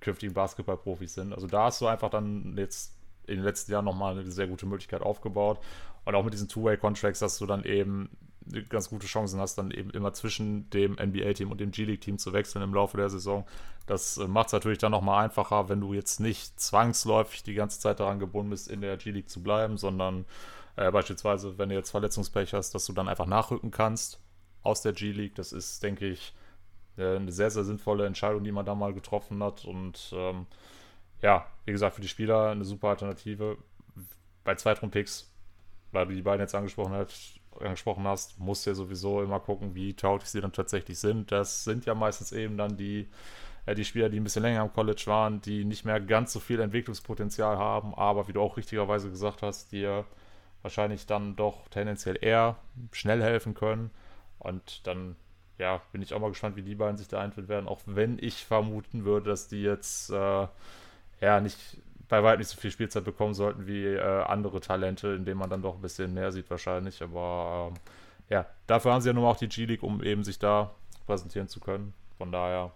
künftigen 0.00 0.34
Basketballprofis 0.34 1.14
sind. 1.14 1.32
Also 1.32 1.46
da 1.46 1.64
hast 1.64 1.80
du 1.80 1.86
einfach 1.86 2.10
dann 2.10 2.56
jetzt 2.56 2.94
in 3.26 3.36
den 3.36 3.44
letzten 3.44 3.72
Jahren 3.72 3.84
nochmal 3.84 4.18
eine 4.18 4.30
sehr 4.30 4.46
gute 4.46 4.66
Möglichkeit 4.66 5.02
aufgebaut. 5.02 5.60
Und 6.04 6.14
auch 6.14 6.24
mit 6.24 6.32
diesen 6.32 6.48
Two-Way-Contracts, 6.48 7.20
dass 7.20 7.38
du 7.38 7.46
dann 7.46 7.64
eben 7.64 8.08
ganz 8.68 8.90
gute 8.90 9.06
Chancen 9.06 9.40
hast, 9.40 9.56
dann 9.56 9.70
eben 9.70 9.90
immer 9.90 10.12
zwischen 10.12 10.68
dem 10.70 10.92
NBA-Team 10.92 11.50
und 11.50 11.60
dem 11.60 11.70
G-League-Team 11.70 12.18
zu 12.18 12.32
wechseln 12.32 12.62
im 12.62 12.74
Laufe 12.74 12.96
der 12.96 13.10
Saison. 13.10 13.46
Das 13.86 14.18
äh, 14.18 14.28
macht 14.28 14.48
es 14.48 14.52
natürlich 14.52 14.78
dann 14.78 14.92
nochmal 14.92 15.24
einfacher, 15.24 15.68
wenn 15.68 15.80
du 15.80 15.94
jetzt 15.94 16.20
nicht 16.20 16.58
zwangsläufig 16.60 17.42
die 17.42 17.54
ganze 17.54 17.80
Zeit 17.80 18.00
daran 18.00 18.18
gebunden 18.18 18.50
bist, 18.50 18.68
in 18.68 18.80
der 18.80 18.96
G-League 18.96 19.30
zu 19.30 19.42
bleiben, 19.42 19.76
sondern 19.76 20.24
Äh, 20.78 20.92
beispielsweise, 20.92 21.58
wenn 21.58 21.70
du 21.70 21.74
jetzt 21.74 21.90
Verletzungspech 21.90 22.52
hast, 22.54 22.72
dass 22.72 22.86
du 22.86 22.92
dann 22.92 23.08
einfach 23.08 23.26
nachrücken 23.26 23.72
kannst 23.72 24.20
aus 24.62 24.80
der 24.80 24.92
G-League. 24.92 25.34
Das 25.34 25.50
ist, 25.52 25.82
denke 25.82 26.06
ich, 26.06 26.32
äh, 26.96 27.16
eine 27.16 27.32
sehr, 27.32 27.50
sehr 27.50 27.64
sinnvolle 27.64 28.06
Entscheidung, 28.06 28.44
die 28.44 28.52
man 28.52 28.64
da 28.64 28.76
mal 28.76 28.94
getroffen 28.94 29.42
hat. 29.42 29.64
Und 29.64 30.12
ähm, 30.14 30.46
ja, 31.20 31.46
wie 31.64 31.72
gesagt, 31.72 31.96
für 31.96 32.00
die 32.00 32.08
Spieler 32.08 32.50
eine 32.50 32.64
super 32.64 32.90
Alternative. 32.90 33.58
Bei 34.44 34.54
Zweitrunden-Picks, 34.54 35.28
weil 35.90 36.06
du 36.06 36.14
die 36.14 36.22
beiden 36.22 36.42
jetzt 36.42 36.54
angesprochen, 36.54 36.92
hat, 36.92 37.12
angesprochen 37.60 38.04
hast, 38.06 38.38
musst 38.38 38.66
du 38.66 38.70
ja 38.70 38.74
sowieso 38.74 39.22
immer 39.22 39.40
gucken, 39.40 39.74
wie 39.74 39.94
tauglich 39.94 40.30
sie 40.30 40.40
dann 40.40 40.52
tatsächlich 40.52 40.98
sind. 40.98 41.32
Das 41.32 41.64
sind 41.64 41.86
ja 41.86 41.94
meistens 41.94 42.32
eben 42.32 42.56
dann 42.56 42.76
die, 42.76 43.08
äh, 43.66 43.74
die 43.74 43.84
Spieler, 43.84 44.08
die 44.08 44.20
ein 44.20 44.24
bisschen 44.24 44.42
länger 44.42 44.62
am 44.62 44.72
College 44.72 45.02
waren, 45.06 45.40
die 45.40 45.64
nicht 45.64 45.84
mehr 45.84 46.00
ganz 46.00 46.32
so 46.32 46.40
viel 46.40 46.60
Entwicklungspotenzial 46.60 47.58
haben, 47.58 47.94
aber 47.94 48.28
wie 48.28 48.32
du 48.32 48.40
auch 48.40 48.56
richtigerweise 48.56 49.10
gesagt 49.10 49.42
hast, 49.42 49.72
dir 49.72 50.04
wahrscheinlich 50.62 51.06
dann 51.06 51.36
doch 51.36 51.68
tendenziell 51.68 52.18
eher 52.20 52.56
schnell 52.92 53.22
helfen 53.22 53.54
können. 53.54 53.90
Und 54.38 54.86
dann 54.86 55.16
ja, 55.58 55.82
bin 55.92 56.02
ich 56.02 56.14
auch 56.14 56.20
mal 56.20 56.28
gespannt, 56.28 56.56
wie 56.56 56.62
die 56.62 56.76
beiden 56.76 56.96
sich 56.96 57.08
da 57.08 57.20
einfinden 57.20 57.48
werden, 57.48 57.68
auch 57.68 57.80
wenn 57.86 58.18
ich 58.20 58.44
vermuten 58.44 59.04
würde, 59.04 59.30
dass 59.30 59.48
die 59.48 59.62
jetzt 59.62 60.10
äh, 60.10 60.46
ja 61.20 61.40
nicht 61.40 61.58
bei 62.08 62.22
weitem 62.22 62.40
nicht 62.40 62.48
so 62.48 62.60
viel 62.60 62.70
Spielzeit 62.70 63.04
bekommen 63.04 63.34
sollten 63.34 63.66
wie 63.66 63.84
äh, 63.84 64.22
andere 64.24 64.60
Talente, 64.60 65.08
in 65.08 65.24
denen 65.24 65.38
man 65.38 65.50
dann 65.50 65.62
doch 65.62 65.74
ein 65.74 65.82
bisschen 65.82 66.14
mehr 66.14 66.32
sieht 66.32 66.50
wahrscheinlich. 66.50 67.02
Aber 67.02 67.70
ähm, 67.70 67.80
ja, 68.28 68.46
dafür 68.66 68.92
haben 68.92 69.00
sie 69.00 69.08
ja 69.08 69.12
nun 69.12 69.24
auch 69.24 69.36
die 69.36 69.48
G-League, 69.48 69.82
um 69.82 70.02
eben 70.02 70.24
sich 70.24 70.38
da 70.38 70.70
präsentieren 71.06 71.48
zu 71.48 71.60
können. 71.60 71.94
Von 72.16 72.32
daher 72.32 72.72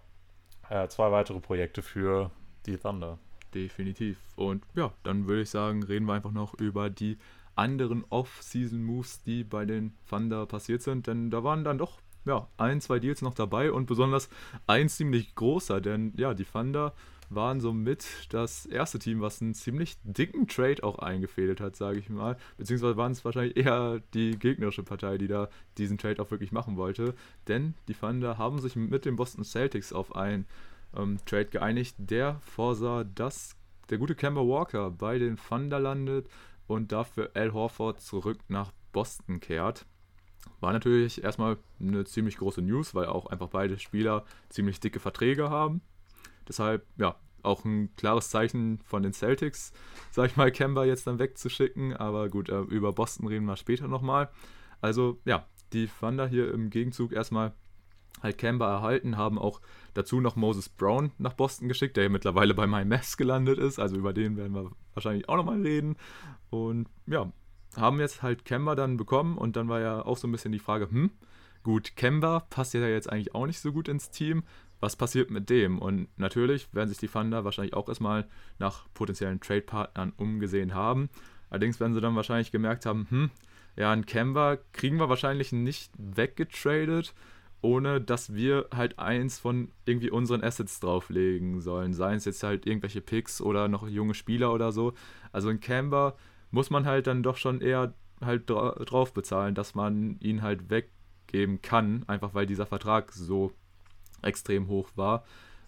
äh, 0.69 0.87
zwei 0.87 1.11
weitere 1.11 1.39
Projekte 1.39 1.81
für 1.81 2.31
die 2.65 2.77
Thunder. 2.77 3.17
Definitiv. 3.53 4.17
Und 4.35 4.63
ja, 4.75 4.91
dann 5.03 5.27
würde 5.27 5.43
ich 5.43 5.49
sagen, 5.49 5.83
reden 5.83 6.05
wir 6.05 6.13
einfach 6.13 6.31
noch 6.31 6.53
über 6.55 6.89
die 6.89 7.17
anderen 7.55 8.03
Off-Season-Moves, 8.09 9.23
die 9.23 9.43
bei 9.43 9.65
den 9.65 9.95
Thunder 10.09 10.45
passiert 10.45 10.81
sind. 10.81 11.07
Denn 11.07 11.29
da 11.29 11.43
waren 11.43 11.63
dann 11.63 11.77
doch 11.77 11.99
ja, 12.25 12.47
ein, 12.57 12.81
zwei 12.81 12.99
Deals 12.99 13.21
noch 13.21 13.33
dabei 13.33 13.71
und 13.71 13.85
besonders 13.85 14.29
ein 14.65 14.89
ziemlich 14.89 15.35
großer, 15.35 15.81
denn 15.81 16.13
ja, 16.15 16.33
die 16.33 16.45
Thunder 16.45 16.93
waren 17.35 17.59
somit 17.61 18.05
das 18.29 18.65
erste 18.65 18.99
Team, 18.99 19.21
was 19.21 19.41
einen 19.41 19.53
ziemlich 19.53 19.97
dicken 20.03 20.47
Trade 20.47 20.83
auch 20.83 20.99
eingefädelt 20.99 21.61
hat, 21.61 21.75
sage 21.75 21.99
ich 21.99 22.09
mal. 22.09 22.37
Beziehungsweise 22.57 22.97
waren 22.97 23.11
es 23.11 23.23
wahrscheinlich 23.25 23.57
eher 23.57 24.01
die 24.13 24.37
gegnerische 24.37 24.83
Partei, 24.83 25.17
die 25.17 25.27
da 25.27 25.49
diesen 25.77 25.97
Trade 25.97 26.21
auch 26.21 26.31
wirklich 26.31 26.51
machen 26.51 26.77
wollte. 26.77 27.13
Denn 27.47 27.73
die 27.87 27.93
Thunder 27.93 28.37
haben 28.37 28.59
sich 28.59 28.75
mit 28.75 29.05
den 29.05 29.15
Boston 29.15 29.43
Celtics 29.43 29.93
auf 29.93 30.15
einen 30.15 30.45
ähm, 30.95 31.17
Trade 31.25 31.45
geeinigt, 31.45 31.95
der 31.97 32.39
vorsah, 32.41 33.03
dass 33.03 33.55
der 33.89 33.97
gute 33.97 34.15
Kemba 34.15 34.41
Walker 34.41 34.91
bei 34.91 35.19
den 35.19 35.37
Thunder 35.37 35.79
landet 35.79 36.27
und 36.67 36.91
dafür 36.91 37.31
Al 37.33 37.53
Horford 37.53 38.01
zurück 38.01 38.39
nach 38.47 38.71
Boston 38.91 39.39
kehrt. 39.39 39.85
War 40.59 40.73
natürlich 40.73 41.23
erstmal 41.23 41.57
eine 41.79 42.05
ziemlich 42.05 42.37
große 42.37 42.61
News, 42.61 42.95
weil 42.95 43.05
auch 43.05 43.27
einfach 43.27 43.49
beide 43.49 43.79
Spieler 43.79 44.25
ziemlich 44.49 44.79
dicke 44.79 44.99
Verträge 44.99 45.49
haben. 45.49 45.81
Deshalb, 46.47 46.85
ja, 46.97 47.15
auch 47.41 47.65
ein 47.65 47.93
klares 47.95 48.29
Zeichen 48.29 48.79
von 48.83 49.03
den 49.03 49.13
Celtics, 49.13 49.73
sag 50.11 50.29
ich 50.29 50.37
mal, 50.37 50.51
Kemba 50.51 50.85
jetzt 50.85 51.07
dann 51.07 51.19
wegzuschicken. 51.19 51.93
Aber 51.93 52.29
gut, 52.29 52.49
äh, 52.49 52.61
über 52.61 52.93
Boston 52.93 53.27
reden 53.27 53.45
wir 53.45 53.57
später 53.57 53.87
nochmal. 53.87 54.29
Also, 54.81 55.19
ja, 55.25 55.45
die 55.73 55.89
Thunder 55.99 56.27
hier 56.27 56.53
im 56.53 56.69
Gegenzug 56.69 57.11
erstmal 57.11 57.53
halt 58.21 58.37
Kemba 58.37 58.71
erhalten, 58.71 59.17
haben 59.17 59.37
auch 59.37 59.61
dazu 59.93 60.21
noch 60.21 60.35
Moses 60.35 60.69
Brown 60.69 61.11
nach 61.17 61.33
Boston 61.33 61.67
geschickt, 61.67 61.97
der 61.97 62.03
ja 62.03 62.09
mittlerweile 62.09 62.53
bei 62.53 62.67
MyMess 62.67 63.17
gelandet 63.17 63.59
ist. 63.59 63.79
Also 63.79 63.97
über 63.97 64.13
den 64.13 64.37
werden 64.37 64.53
wir 64.53 64.71
wahrscheinlich 64.93 65.27
auch 65.29 65.35
nochmal 65.35 65.61
reden. 65.61 65.97
Und 66.49 66.87
ja, 67.05 67.31
haben 67.75 67.99
jetzt 67.99 68.21
halt 68.21 68.45
Kemba 68.45 68.75
dann 68.75 68.97
bekommen 68.97 69.37
und 69.37 69.55
dann 69.55 69.67
war 69.67 69.81
ja 69.81 70.05
auch 70.05 70.17
so 70.17 70.27
ein 70.27 70.31
bisschen 70.31 70.51
die 70.51 70.59
Frage, 70.59 70.89
hm, 70.89 71.11
gut, 71.63 71.95
Kemba 71.95 72.41
passt 72.49 72.73
ja 72.73 72.87
jetzt 72.87 73.11
eigentlich 73.11 73.35
auch 73.35 73.45
nicht 73.45 73.59
so 73.59 73.73
gut 73.73 73.87
ins 73.87 74.09
Team. 74.09 74.43
Was 74.83 74.97
passiert 74.97 75.31
mit 75.31 75.49
dem? 75.49 75.79
Und 75.79 76.09
natürlich 76.17 76.67
werden 76.73 76.89
sich 76.89 76.97
die 76.97 77.07
Thunder 77.07 77.45
wahrscheinlich 77.45 77.73
auch 77.73 77.87
erstmal 77.87 78.27
nach 78.59 78.85
potenziellen 78.93 79.39
Trade-Partnern 79.39 80.11
umgesehen 80.17 80.73
haben. 80.73 81.09
Allerdings 81.49 81.79
werden 81.79 81.93
sie 81.93 82.01
dann 82.01 82.17
wahrscheinlich 82.17 82.51
gemerkt 82.51 82.85
haben, 82.85 83.07
hm, 83.09 83.31
ja, 83.77 83.93
ein 83.93 84.05
Kemba 84.05 84.57
kriegen 84.73 84.99
wir 84.99 85.07
wahrscheinlich 85.07 85.53
nicht 85.53 85.93
weggetradet, 85.97 87.13
ohne 87.61 88.01
dass 88.01 88.33
wir 88.33 88.67
halt 88.75 88.99
eins 88.99 89.39
von 89.39 89.71
irgendwie 89.85 90.11
unseren 90.11 90.43
Assets 90.43 90.81
drauflegen 90.81 91.61
sollen. 91.61 91.93
Seien 91.93 92.17
es 92.17 92.25
jetzt 92.25 92.43
halt 92.43 92.65
irgendwelche 92.65 92.99
Picks 92.99 93.39
oder 93.39 93.69
noch 93.69 93.87
junge 93.87 94.15
Spieler 94.15 94.51
oder 94.51 94.73
so. 94.73 94.95
Also 95.31 95.47
ein 95.47 95.61
Kemba 95.61 96.17
muss 96.51 96.69
man 96.69 96.85
halt 96.85 97.07
dann 97.07 97.23
doch 97.23 97.37
schon 97.37 97.61
eher 97.61 97.93
halt 98.19 98.49
drauf 98.49 99.13
bezahlen, 99.13 99.55
dass 99.55 99.75
man 99.75 100.19
ihn 100.19 100.41
halt 100.41 100.69
weggeben 100.69 101.61
kann, 101.61 102.03
einfach 102.07 102.33
weil 102.33 102.47
dieser 102.47 102.65
Vertrag 102.65 103.13
so 103.13 103.53
extrem 104.23 104.67
hoch 104.67 104.89
war. 104.95 105.23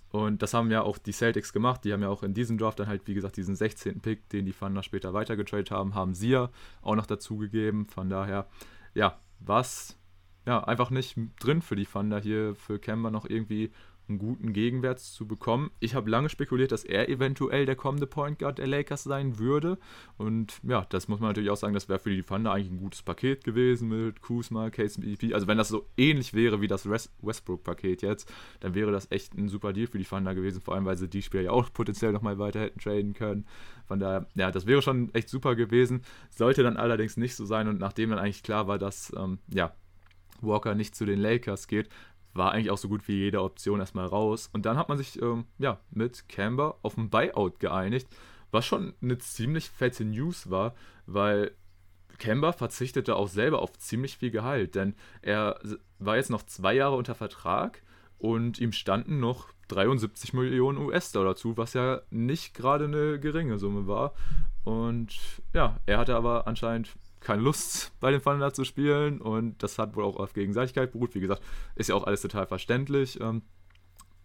Und 0.10 0.42
das 0.42 0.54
haben 0.54 0.72
ja 0.72 0.82
auch 0.82 0.98
die 0.98 1.12
Celtics 1.12 1.52
gemacht. 1.52 1.84
Die 1.84 1.92
haben 1.92 2.02
ja 2.02 2.10
auch 2.10 2.24
in 2.24 2.34
diesem 2.34 2.58
Draft 2.58 2.80
dann 2.80 2.88
halt, 2.88 3.06
wie 3.06 3.14
gesagt, 3.14 3.36
diesen 3.36 3.56
16. 3.56 4.00
Pick, 4.00 4.30
den 4.30 4.46
die 4.46 4.54
Thunder 4.54 4.82
später 4.82 5.14
weitergetradet 5.14 5.72
haben, 5.72 5.94
haben 5.94 6.14
sie 6.14 6.30
ja 6.30 6.50
auch 6.82 6.96
noch 6.96 7.06
dazugegeben. 7.06 7.88
Von 7.88 8.10
daher, 8.10 8.48
ja, 8.94 9.20
was 9.40 9.98
ja 10.46 10.64
einfach 10.64 10.90
nicht 10.90 11.18
drin 11.40 11.62
für 11.62 11.76
die 11.76 11.86
Thunder 11.86 12.20
hier 12.20 12.56
für 12.56 12.80
Kemba 12.80 13.12
noch 13.12 13.26
irgendwie 13.26 13.72
einen 14.08 14.20
guten 14.20 14.54
Gegenwert 14.54 15.00
zu 15.00 15.28
bekommen. 15.28 15.72
Ich 15.80 15.96
habe 15.96 16.10
lange 16.10 16.30
spekuliert, 16.30 16.72
dass 16.72 16.84
er 16.84 17.10
eventuell 17.10 17.66
der 17.66 17.76
kommende 17.76 18.08
Point 18.08 18.40
Guard 18.40 18.58
der 18.58 18.68
Lakers 18.68 19.04
sein 19.04 19.40
würde. 19.40 19.78
Und 20.18 20.60
ja, 20.64 20.86
das 20.90 21.08
muss 21.08 21.20
man 21.20 21.30
natürlich 21.30 21.50
auch 21.50 21.58
sagen, 21.58 21.74
das 21.74 21.90
wäre 21.90 22.00
für 22.00 22.10
die 22.10 22.24
Thunder 22.24 22.52
eigentlich 22.52 22.72
ein 22.72 22.80
gutes 22.80 23.02
Paket 23.02 23.44
gewesen 23.44 23.90
mit 23.90 24.22
Kuzma, 24.22 24.70
KCP. 24.70 25.34
Also 25.34 25.48
wenn 25.48 25.58
das 25.58 25.70
so 25.70 25.88
ähnlich 25.98 26.34
wäre 26.34 26.62
wie 26.62 26.68
das 26.68 26.88
Westbrook-Paket 26.90 28.02
jetzt, 28.02 28.32
dann 28.60 28.76
wäre 28.76 28.92
das 28.92 29.12
echt 29.12 29.34
ein 29.34 29.50
super 29.50 29.74
Deal 29.74 29.88
für 29.88 29.98
die 29.98 30.06
Thunder 30.06 30.36
gewesen. 30.36 30.62
Vor 30.62 30.76
allem, 30.76 30.86
weil 30.86 30.98
sie 30.98 31.08
die 31.08 31.22
Spieler 31.22 31.44
ja 31.44 31.52
auch 31.52 31.72
potenziell 31.74 32.12
nochmal 32.12 32.38
weiter 32.38 32.62
hätten 32.62 32.80
traden 32.80 33.14
können. 33.14 33.46
Von 33.88 34.00
daher, 34.00 34.28
ja, 34.36 34.52
das 34.52 34.66
wäre 34.66 34.82
schon 34.82 35.14
echt 35.14 35.30
super 35.30 35.56
gewesen. 35.56 36.02
Sollte 36.30 36.64
dann 36.64 36.78
allerdings 36.78 37.18
nicht 37.18 37.36
so 37.36 37.46
sein. 37.46 37.68
Und 37.68 37.80
nachdem 37.80 38.10
dann 38.12 38.20
eigentlich 38.20 38.44
klar 38.44 38.68
war, 38.68 38.78
dass, 38.78 39.14
ähm, 39.18 39.40
ja, 39.54 39.74
Walker 40.42 40.76
nicht 40.76 40.96
zu 40.96 41.06
den 41.06 41.20
Lakers 41.20 41.68
geht, 41.68 41.90
war 42.36 42.52
eigentlich 42.52 42.70
auch 42.70 42.78
so 42.78 42.90
gut 42.90 43.08
wie 43.08 43.16
jede 43.16 43.42
Option 43.42 43.80
erstmal 43.80 44.06
raus. 44.06 44.50
Und 44.54 44.66
dann 44.66 44.78
hat 44.78 44.90
man 44.90 44.98
sich 44.98 45.22
ähm, 45.22 45.46
ja, 45.58 45.80
mit 45.90 46.30
Camber 46.30 46.78
auf 46.84 46.98
ein 46.98 47.10
Buyout 47.10 47.60
geeinigt, 47.60 48.08
was 48.52 48.66
schon 48.66 48.94
eine 49.02 49.18
ziemlich 49.18 49.70
fette 49.70 50.06
News 50.06 50.50
war, 50.50 50.76
weil 51.06 51.52
Camber 52.20 52.54
verzichtete 52.54 53.16
auch 53.16 53.28
selber 53.28 53.62
auf 53.62 53.78
ziemlich 53.78 54.18
viel 54.18 54.32
Gehalt, 54.32 54.76
denn 54.76 54.96
er 55.22 55.60
war 56.00 56.16
jetzt 56.16 56.30
noch 56.30 56.44
zwei 56.44 56.74
Jahre 56.74 56.96
unter 56.96 57.16
Vertrag 57.16 57.82
und 58.18 58.60
ihm 58.60 58.72
standen 58.72 59.20
noch 59.20 59.50
73 59.68 60.34
Millionen 60.34 60.78
US-Dollar 60.78 61.36
zu, 61.36 61.58
was 61.58 61.74
ja 61.74 62.02
nicht 62.10 62.54
gerade 62.54 62.86
eine 62.86 63.20
geringe 63.20 63.58
Summe 63.58 63.88
war. 63.88 64.14
Und 64.64 65.18
ja, 65.54 65.80
er 65.86 65.98
hatte 65.98 66.16
aber 66.16 66.48
anscheinend 66.48 66.96
keine 67.26 67.42
Lust, 67.42 67.92
bei 68.00 68.12
den 68.12 68.22
Thunder 68.22 68.54
zu 68.54 68.64
spielen. 68.64 69.20
Und 69.20 69.62
das 69.62 69.78
hat 69.78 69.96
wohl 69.96 70.04
auch 70.04 70.16
auf 70.18 70.34
Gegenseitigkeit 70.34 70.92
beruht. 70.92 71.16
Wie 71.16 71.20
gesagt, 71.20 71.42
ist 71.76 71.90
ja 71.90 71.96
auch 71.96 72.06
alles 72.06 72.22
total 72.22 72.48
verständlich. 72.48 73.20
Ähm, 73.20 73.42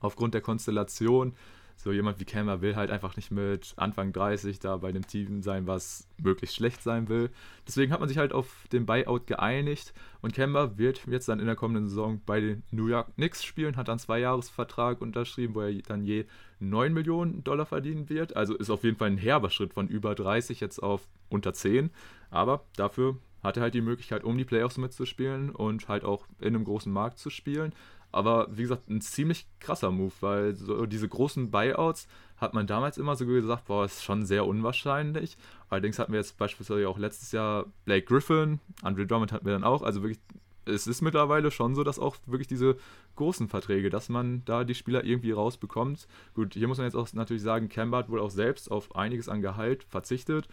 aufgrund 0.00 0.34
der 0.34 0.40
Konstellation. 0.40 1.34
So 1.82 1.92
jemand 1.92 2.20
wie 2.20 2.26
Kemba 2.26 2.60
will 2.60 2.76
halt 2.76 2.90
einfach 2.90 3.16
nicht 3.16 3.30
mit 3.30 3.72
Anfang 3.76 4.12
30 4.12 4.58
da 4.58 4.76
bei 4.76 4.92
dem 4.92 5.06
Team 5.06 5.42
sein, 5.42 5.66
was 5.66 6.06
möglichst 6.22 6.56
schlecht 6.56 6.82
sein 6.82 7.08
will. 7.08 7.30
Deswegen 7.66 7.90
hat 7.90 8.00
man 8.00 8.08
sich 8.10 8.18
halt 8.18 8.34
auf 8.34 8.66
den 8.70 8.84
Buyout 8.84 9.26
geeinigt 9.26 9.94
und 10.20 10.34
Kemba 10.34 10.76
wird 10.76 11.06
jetzt 11.06 11.30
dann 11.30 11.40
in 11.40 11.46
der 11.46 11.56
kommenden 11.56 11.88
Saison 11.88 12.20
bei 12.26 12.40
den 12.40 12.64
New 12.70 12.88
York 12.88 13.14
Knicks 13.14 13.42
spielen, 13.42 13.78
hat 13.78 13.88
dann 13.88 13.98
zwei 13.98 14.18
Jahresvertrag 14.18 15.00
unterschrieben, 15.00 15.54
wo 15.54 15.62
er 15.62 15.72
dann 15.80 16.04
je 16.04 16.26
9 16.58 16.92
Millionen 16.92 17.44
Dollar 17.44 17.64
verdienen 17.64 18.10
wird. 18.10 18.36
Also 18.36 18.54
ist 18.54 18.68
auf 18.68 18.84
jeden 18.84 18.98
Fall 18.98 19.08
ein 19.08 19.16
herber 19.16 19.48
Schritt 19.48 19.72
von 19.72 19.88
über 19.88 20.14
30 20.14 20.60
jetzt 20.60 20.82
auf 20.82 21.08
unter 21.30 21.54
10. 21.54 21.88
Aber 22.30 22.64
dafür 22.76 23.16
hat 23.42 23.56
er 23.56 23.62
halt 23.64 23.74
die 23.74 23.80
Möglichkeit, 23.80 24.24
um 24.24 24.36
die 24.36 24.44
Playoffs 24.44 24.76
mitzuspielen 24.76 25.50
und 25.50 25.88
halt 25.88 26.04
auch 26.04 26.26
in 26.40 26.48
einem 26.48 26.64
großen 26.64 26.92
Markt 26.92 27.18
zu 27.18 27.30
spielen. 27.30 27.72
Aber 28.12 28.48
wie 28.50 28.62
gesagt, 28.62 28.88
ein 28.88 29.00
ziemlich 29.00 29.46
krasser 29.60 29.90
Move, 29.90 30.12
weil 30.20 30.56
so 30.56 30.86
diese 30.86 31.08
großen 31.08 31.50
Buyouts 31.50 32.08
hat 32.38 32.54
man 32.54 32.66
damals 32.66 32.98
immer 32.98 33.14
so 33.16 33.24
gesagt, 33.26 33.66
boah, 33.66 33.84
ist 33.84 34.02
schon 34.02 34.24
sehr 34.24 34.46
unwahrscheinlich. 34.46 35.36
Allerdings 35.68 35.98
hatten 35.98 36.12
wir 36.12 36.18
jetzt 36.18 36.36
beispielsweise 36.36 36.88
auch 36.88 36.98
letztes 36.98 37.32
Jahr 37.32 37.66
Blake 37.84 38.06
Griffin, 38.06 38.60
Andre 38.82 39.06
Drummond 39.06 39.32
hatten 39.32 39.46
wir 39.46 39.52
dann 39.52 39.64
auch. 39.64 39.82
Also 39.82 40.02
wirklich, 40.02 40.18
es 40.64 40.86
ist 40.86 41.02
mittlerweile 41.02 41.50
schon 41.50 41.74
so, 41.74 41.84
dass 41.84 41.98
auch 41.98 42.16
wirklich 42.26 42.48
diese 42.48 42.76
großen 43.16 43.48
Verträge, 43.48 43.90
dass 43.90 44.08
man 44.08 44.44
da 44.44 44.64
die 44.64 44.74
Spieler 44.74 45.04
irgendwie 45.04 45.32
rausbekommt. 45.32 46.08
Gut, 46.34 46.54
hier 46.54 46.66
muss 46.66 46.78
man 46.78 46.86
jetzt 46.86 46.96
auch 46.96 47.12
natürlich 47.12 47.42
sagen, 47.42 47.68
Kemba 47.68 47.98
hat 47.98 48.08
wohl 48.08 48.20
auch 48.20 48.30
selbst 48.30 48.70
auf 48.70 48.96
einiges 48.96 49.28
an 49.28 49.42
Gehalt 49.42 49.84
verzichtet. 49.84 50.48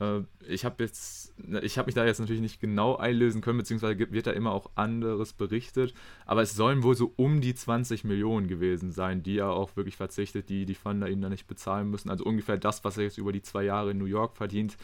Äh, 0.00 0.20
ich 0.46 0.64
habe 0.64 0.82
jetzt, 0.84 1.38
ne, 1.38 1.60
ich 1.60 1.78
habe 1.78 1.86
mich 1.86 1.94
da 1.94 2.04
jetzt 2.04 2.18
natürlich 2.18 2.42
nicht 2.42 2.60
genau 2.60 2.96
einlösen 2.96 3.40
können, 3.40 3.58
beziehungsweise 3.58 3.98
wird 3.98 4.26
da 4.26 4.32
immer 4.32 4.52
auch 4.52 4.70
anderes 4.74 5.32
berichtet. 5.32 5.94
Aber 6.26 6.42
es 6.42 6.54
sollen 6.54 6.82
wohl 6.82 6.94
so 6.94 7.12
um 7.16 7.40
die 7.40 7.54
20 7.54 8.04
Millionen 8.04 8.48
gewesen 8.48 8.92
sein, 8.92 9.22
die 9.22 9.38
er 9.38 9.50
auch 9.50 9.76
wirklich 9.76 9.96
verzichtet, 9.96 10.48
die 10.48 10.66
die 10.66 10.74
Thunder 10.74 11.08
ihm 11.08 11.20
dann 11.20 11.32
nicht 11.32 11.46
bezahlen 11.46 11.90
müssen. 11.90 12.10
Also 12.10 12.24
ungefähr 12.24 12.58
das, 12.58 12.84
was 12.84 12.98
er 12.98 13.04
jetzt 13.04 13.18
über 13.18 13.32
die 13.32 13.42
zwei 13.42 13.64
Jahre 13.64 13.92
in 13.92 13.98
New 13.98 14.06
York 14.06 14.36
verdient. 14.36 14.76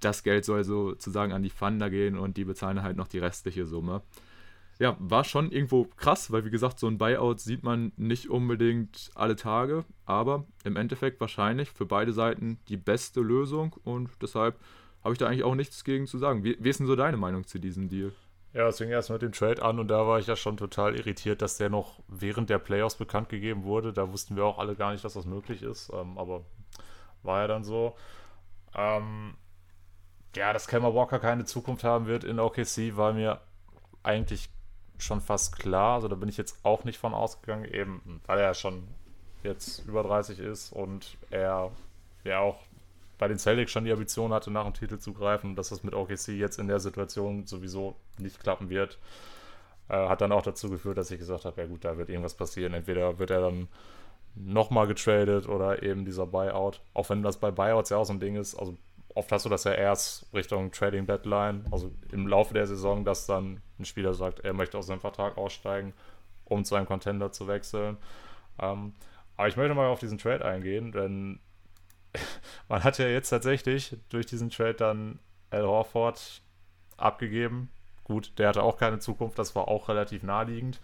das 0.00 0.22
Geld 0.22 0.44
soll 0.44 0.64
sozusagen 0.64 1.32
an 1.32 1.42
die 1.42 1.50
Thunder 1.50 1.88
gehen 1.90 2.18
und 2.18 2.36
die 2.36 2.44
bezahlen 2.44 2.82
halt 2.82 2.96
noch 2.96 3.08
die 3.08 3.18
restliche 3.18 3.64
Summe. 3.66 4.02
Ja, 4.78 4.96
war 4.98 5.22
schon 5.22 5.52
irgendwo 5.52 5.84
krass, 5.84 6.32
weil 6.32 6.44
wie 6.44 6.50
gesagt, 6.50 6.80
so 6.80 6.88
ein 6.88 6.98
Buyout 6.98 7.40
sieht 7.40 7.62
man 7.62 7.92
nicht 7.96 8.28
unbedingt 8.28 9.10
alle 9.14 9.36
Tage, 9.36 9.84
aber 10.04 10.46
im 10.64 10.76
Endeffekt 10.76 11.20
wahrscheinlich 11.20 11.70
für 11.70 11.86
beide 11.86 12.12
Seiten 12.12 12.58
die 12.68 12.76
beste 12.76 13.20
Lösung 13.20 13.76
und 13.84 14.10
deshalb 14.20 14.58
habe 15.04 15.12
ich 15.12 15.18
da 15.18 15.26
eigentlich 15.26 15.44
auch 15.44 15.54
nichts 15.54 15.84
gegen 15.84 16.06
zu 16.06 16.18
sagen. 16.18 16.42
Wie, 16.42 16.56
wie 16.58 16.70
ist 16.70 16.80
denn 16.80 16.86
so 16.86 16.96
deine 16.96 17.16
Meinung 17.16 17.46
zu 17.46 17.60
diesem 17.60 17.88
Deal? 17.88 18.12
Ja, 18.54 18.68
es 18.68 18.78
fing 18.78 18.88
erst 18.88 19.10
mit 19.10 19.22
dem 19.22 19.32
Trade 19.32 19.62
an 19.62 19.78
und 19.78 19.88
da 19.88 20.06
war 20.06 20.18
ich 20.18 20.26
ja 20.26 20.36
schon 20.36 20.56
total 20.56 20.96
irritiert, 20.96 21.42
dass 21.42 21.56
der 21.56 21.70
noch 21.70 22.00
während 22.08 22.50
der 22.50 22.58
Playoffs 22.58 22.94
bekannt 22.94 23.28
gegeben 23.28 23.64
wurde. 23.64 23.92
Da 23.92 24.12
wussten 24.12 24.36
wir 24.36 24.44
auch 24.44 24.58
alle 24.58 24.76
gar 24.76 24.92
nicht, 24.92 25.04
dass 25.04 25.14
das 25.14 25.26
möglich 25.26 25.62
ist, 25.62 25.90
ähm, 25.92 26.16
aber 26.16 26.44
war 27.22 27.40
ja 27.40 27.48
dann 27.48 27.64
so. 27.64 27.96
Ähm, 28.74 29.34
ja, 30.36 30.52
dass 30.52 30.68
Kemmer 30.68 30.94
Walker 30.94 31.18
keine 31.18 31.44
Zukunft 31.44 31.84
haben 31.84 32.06
wird 32.06 32.24
in 32.24 32.40
OKC, 32.40 32.96
war 32.96 33.12
mir 33.12 33.40
eigentlich 34.02 34.50
schon 34.98 35.20
fast 35.20 35.58
klar. 35.58 35.96
Also 35.96 36.08
da 36.08 36.16
bin 36.16 36.28
ich 36.28 36.36
jetzt 36.36 36.58
auch 36.64 36.84
nicht 36.84 36.98
von 36.98 37.14
ausgegangen, 37.14 37.64
eben 37.64 38.20
weil 38.26 38.38
er 38.38 38.54
schon 38.54 38.84
jetzt 39.42 39.86
über 39.86 40.02
30 40.02 40.38
ist 40.38 40.72
und 40.72 41.16
er 41.30 41.70
ja 42.24 42.40
auch 42.40 42.60
bei 43.18 43.28
den 43.28 43.38
Celtics 43.38 43.70
schon 43.70 43.84
die 43.84 43.92
Ambition 43.92 44.32
hatte, 44.32 44.50
nach 44.50 44.64
dem 44.64 44.74
Titel 44.74 44.98
zu 44.98 45.12
greifen 45.12 45.54
dass 45.54 45.68
das 45.68 45.82
mit 45.82 45.94
OKC 45.94 46.28
jetzt 46.28 46.58
in 46.58 46.68
der 46.68 46.80
Situation 46.80 47.46
sowieso 47.46 47.94
nicht 48.18 48.40
klappen 48.40 48.70
wird, 48.70 48.98
äh, 49.88 50.08
hat 50.08 50.20
dann 50.20 50.32
auch 50.32 50.42
dazu 50.42 50.70
geführt, 50.70 50.98
dass 50.98 51.10
ich 51.10 51.18
gesagt 51.18 51.44
habe, 51.44 51.60
ja 51.60 51.66
gut, 51.66 51.84
da 51.84 51.96
wird 51.96 52.08
irgendwas 52.08 52.34
passieren. 52.34 52.74
Entweder 52.74 53.18
wird 53.18 53.30
er 53.30 53.40
dann 53.40 53.68
nochmal 54.34 54.86
getradet 54.86 55.48
oder 55.48 55.82
eben 55.82 56.04
dieser 56.04 56.26
Buyout. 56.26 56.80
Auch 56.92 57.08
wenn 57.10 57.22
das 57.22 57.38
bei 57.38 57.50
Buyouts 57.50 57.90
ja 57.90 57.98
auch 57.98 58.04
so 58.04 58.12
ein 58.12 58.20
Ding 58.20 58.36
ist, 58.36 58.54
also 58.56 58.76
oft 59.14 59.30
hast 59.32 59.44
du 59.44 59.48
das 59.48 59.64
ja 59.64 59.72
erst 59.72 60.26
Richtung 60.34 60.72
Trading 60.72 61.06
Deadline, 61.06 61.66
also 61.70 61.92
im 62.10 62.26
Laufe 62.26 62.54
der 62.54 62.66
Saison, 62.66 63.04
dass 63.04 63.26
dann 63.26 63.60
ein 63.78 63.84
Spieler 63.84 64.14
sagt, 64.14 64.40
er 64.40 64.52
möchte 64.52 64.76
aus 64.76 64.86
seinem 64.86 65.00
Vertrag 65.00 65.38
aussteigen, 65.38 65.92
um 66.44 66.64
zu 66.64 66.74
einem 66.74 66.86
Contender 66.86 67.32
zu 67.32 67.46
wechseln. 67.46 67.96
Ähm, 68.60 68.94
aber 69.36 69.48
ich 69.48 69.56
möchte 69.56 69.74
mal 69.74 69.88
auf 69.88 70.00
diesen 70.00 70.18
Trade 70.18 70.44
eingehen, 70.44 70.92
denn 70.92 71.40
man 72.68 72.84
hat 72.84 72.98
ja 72.98 73.06
jetzt 73.06 73.30
tatsächlich 73.30 73.96
durch 74.08 74.26
diesen 74.26 74.50
Trade 74.50 74.74
dann 74.74 75.18
Al 75.50 75.64
Horford 75.64 76.42
abgegeben. 76.96 77.70
Gut, 78.04 78.32
der 78.38 78.48
hatte 78.48 78.62
auch 78.62 78.76
keine 78.76 78.98
Zukunft, 78.98 79.38
das 79.38 79.54
war 79.54 79.68
auch 79.68 79.88
relativ 79.88 80.22
naheliegend. 80.22 80.80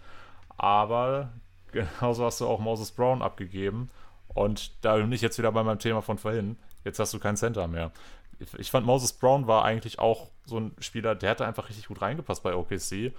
Aber 0.57 1.29
genauso 1.71 2.25
hast 2.25 2.41
du 2.41 2.47
auch 2.47 2.59
Moses 2.59 2.91
Brown 2.91 3.21
abgegeben. 3.21 3.89
Und 4.33 4.83
da 4.83 4.95
bin 4.95 5.11
ich 5.11 5.21
jetzt 5.21 5.37
wieder 5.37 5.51
bei 5.51 5.63
meinem 5.63 5.79
Thema 5.79 6.01
von 6.01 6.17
vorhin. 6.17 6.57
Jetzt 6.83 6.99
hast 6.99 7.13
du 7.13 7.19
keinen 7.19 7.37
Center 7.37 7.67
mehr. 7.67 7.91
Ich 8.57 8.71
fand, 8.71 8.85
Moses 8.85 9.13
Brown 9.13 9.47
war 9.47 9.63
eigentlich 9.63 9.99
auch 9.99 10.31
so 10.45 10.59
ein 10.59 10.75
Spieler, 10.79 11.15
der 11.15 11.31
hätte 11.31 11.45
einfach 11.45 11.69
richtig 11.69 11.87
gut 11.87 12.01
reingepasst 12.01 12.43
bei 12.43 12.55
OKC. 12.55 13.13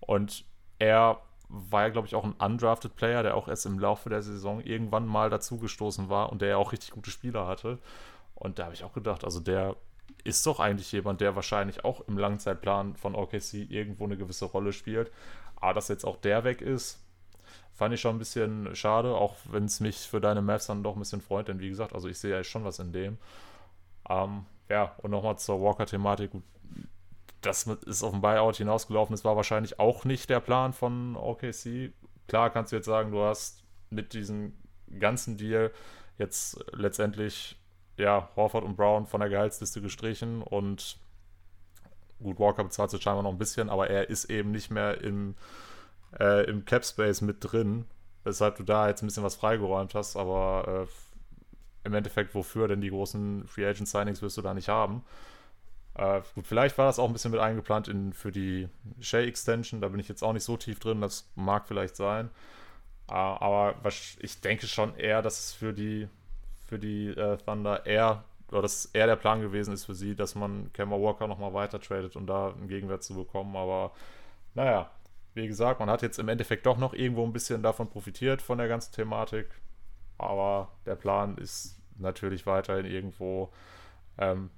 Und 0.00 0.44
er 0.78 1.20
war 1.48 1.82
ja, 1.82 1.88
glaube 1.88 2.06
ich, 2.06 2.14
auch 2.14 2.24
ein 2.24 2.32
undrafted 2.32 2.94
Player, 2.96 3.22
der 3.22 3.36
auch 3.36 3.48
erst 3.48 3.66
im 3.66 3.78
Laufe 3.78 4.10
der 4.10 4.22
Saison 4.22 4.60
irgendwann 4.60 5.06
mal 5.06 5.30
dazugestoßen 5.30 6.08
war 6.08 6.30
und 6.30 6.42
der 6.42 6.50
ja 6.50 6.56
auch 6.56 6.72
richtig 6.72 6.90
gute 6.90 7.10
Spieler 7.10 7.46
hatte. 7.46 7.78
Und 8.34 8.58
da 8.58 8.64
habe 8.64 8.74
ich 8.74 8.84
auch 8.84 8.92
gedacht, 8.92 9.24
also 9.24 9.40
der 9.40 9.76
ist 10.24 10.46
doch 10.46 10.60
eigentlich 10.60 10.92
jemand, 10.92 11.20
der 11.20 11.36
wahrscheinlich 11.36 11.84
auch 11.84 12.06
im 12.06 12.18
Langzeitplan 12.18 12.96
von 12.96 13.14
OKC 13.14 13.70
irgendwo 13.70 14.04
eine 14.04 14.16
gewisse 14.16 14.44
Rolle 14.44 14.72
spielt. 14.72 15.10
Aber 15.56 15.74
dass 15.74 15.88
jetzt 15.88 16.04
auch 16.04 16.16
der 16.16 16.44
weg 16.44 16.60
ist, 16.60 17.00
fand 17.74 17.94
ich 17.94 18.00
schon 18.00 18.16
ein 18.16 18.18
bisschen 18.18 18.74
schade, 18.74 19.14
auch 19.14 19.36
wenn 19.50 19.64
es 19.64 19.80
mich 19.80 19.96
für 19.96 20.20
deine 20.20 20.42
Mavs 20.42 20.66
dann 20.66 20.82
doch 20.82 20.96
ein 20.96 20.98
bisschen 20.98 21.20
freut, 21.20 21.48
denn 21.48 21.60
wie 21.60 21.68
gesagt, 21.68 21.94
also 21.94 22.08
ich 22.08 22.18
sehe 22.18 22.32
ja 22.32 22.44
schon 22.44 22.64
was 22.64 22.78
in 22.78 22.92
dem. 22.92 23.18
Ähm, 24.08 24.44
ja, 24.68 24.94
und 24.98 25.10
nochmal 25.10 25.38
zur 25.38 25.60
Walker-Thematik. 25.60 26.30
Das 27.40 27.66
ist 27.66 28.02
auf 28.02 28.12
dem 28.12 28.20
Buyout 28.20 28.56
hinausgelaufen. 28.56 29.14
Das 29.14 29.24
war 29.24 29.36
wahrscheinlich 29.36 29.78
auch 29.78 30.04
nicht 30.04 30.28
der 30.28 30.40
Plan 30.40 30.72
von 30.72 31.16
OKC. 31.16 31.92
Klar 32.26 32.50
kannst 32.50 32.72
du 32.72 32.76
jetzt 32.76 32.86
sagen, 32.86 33.12
du 33.12 33.22
hast 33.22 33.62
mit 33.90 34.12
diesem 34.12 34.54
ganzen 34.98 35.36
Deal 35.36 35.72
jetzt 36.18 36.58
letztendlich 36.72 37.56
ja, 37.96 38.28
Horford 38.36 38.64
und 38.64 38.76
Brown 38.76 39.06
von 39.06 39.20
der 39.20 39.28
Gehaltsliste 39.28 39.80
gestrichen 39.80 40.42
und 40.42 40.98
gut, 42.20 42.38
Walker 42.38 42.64
bezahlt 42.64 42.90
sich 42.90 43.02
scheinbar 43.02 43.22
noch 43.22 43.32
ein 43.32 43.38
bisschen, 43.38 43.68
aber 43.68 43.90
er 43.90 44.08
ist 44.08 44.26
eben 44.26 44.50
nicht 44.50 44.70
mehr 44.70 45.00
im, 45.00 45.34
äh, 46.18 46.48
im 46.48 46.64
Cap 46.64 46.84
Space 46.84 47.20
mit 47.20 47.38
drin, 47.40 47.86
weshalb 48.24 48.56
du 48.56 48.62
da 48.62 48.88
jetzt 48.88 49.02
ein 49.02 49.06
bisschen 49.06 49.24
was 49.24 49.36
freigeräumt 49.36 49.94
hast, 49.94 50.16
aber 50.16 50.86
äh, 50.86 51.07
im 51.84 51.94
Endeffekt, 51.94 52.34
wofür 52.34 52.68
denn 52.68 52.80
die 52.80 52.90
großen 52.90 53.46
Free 53.46 53.66
Agent 53.66 53.88
Signings 53.88 54.22
wirst 54.22 54.36
du 54.36 54.42
da 54.42 54.54
nicht 54.54 54.68
haben? 54.68 55.04
Äh, 55.94 56.20
gut, 56.34 56.46
vielleicht 56.46 56.78
war 56.78 56.86
das 56.86 56.98
auch 56.98 57.06
ein 57.06 57.12
bisschen 57.12 57.30
mit 57.30 57.40
eingeplant 57.40 57.88
in, 57.88 58.12
für 58.12 58.32
die 58.32 58.68
Shea 59.00 59.22
Extension, 59.22 59.80
da 59.80 59.88
bin 59.88 60.00
ich 60.00 60.08
jetzt 60.08 60.22
auch 60.22 60.32
nicht 60.32 60.44
so 60.44 60.56
tief 60.56 60.78
drin, 60.78 61.00
das 61.00 61.30
mag 61.34 61.66
vielleicht 61.66 61.96
sein. 61.96 62.30
Äh, 63.08 63.14
aber 63.14 63.74
ich 64.20 64.40
denke 64.40 64.66
schon 64.66 64.94
eher, 64.96 65.22
dass 65.22 65.38
es 65.38 65.52
für 65.52 65.72
die 65.72 66.08
für 66.68 66.78
die 66.78 67.08
äh, 67.08 67.38
Thunder 67.38 67.86
eher, 67.86 68.24
oder 68.50 68.62
dass 68.62 68.86
eher 68.86 69.06
der 69.06 69.16
Plan 69.16 69.40
gewesen 69.40 69.72
ist 69.72 69.86
für 69.86 69.94
sie, 69.94 70.14
dass 70.14 70.34
man 70.34 70.70
Kemba 70.74 70.96
Walker 70.96 71.26
nochmal 71.26 71.54
weiter 71.54 71.80
tradet, 71.80 72.14
um 72.14 72.26
da 72.26 72.52
einen 72.52 72.68
Gegenwert 72.68 73.02
zu 73.02 73.14
bekommen. 73.14 73.56
Aber 73.56 73.92
naja, 74.54 74.90
wie 75.34 75.46
gesagt, 75.46 75.80
man 75.80 75.88
hat 75.90 76.02
jetzt 76.02 76.18
im 76.18 76.28
Endeffekt 76.28 76.66
doch 76.66 76.76
noch 76.76 76.92
irgendwo 76.92 77.24
ein 77.24 77.32
bisschen 77.32 77.62
davon 77.62 77.88
profitiert, 77.88 78.42
von 78.42 78.58
der 78.58 78.68
ganzen 78.68 78.92
Thematik. 78.92 79.48
Aber 80.18 80.72
der 80.84 80.96
Plan 80.96 81.38
ist 81.38 81.80
natürlich 81.96 82.46
weiterhin 82.46 82.86
irgendwo, 82.86 83.52
ähm, 84.18 84.50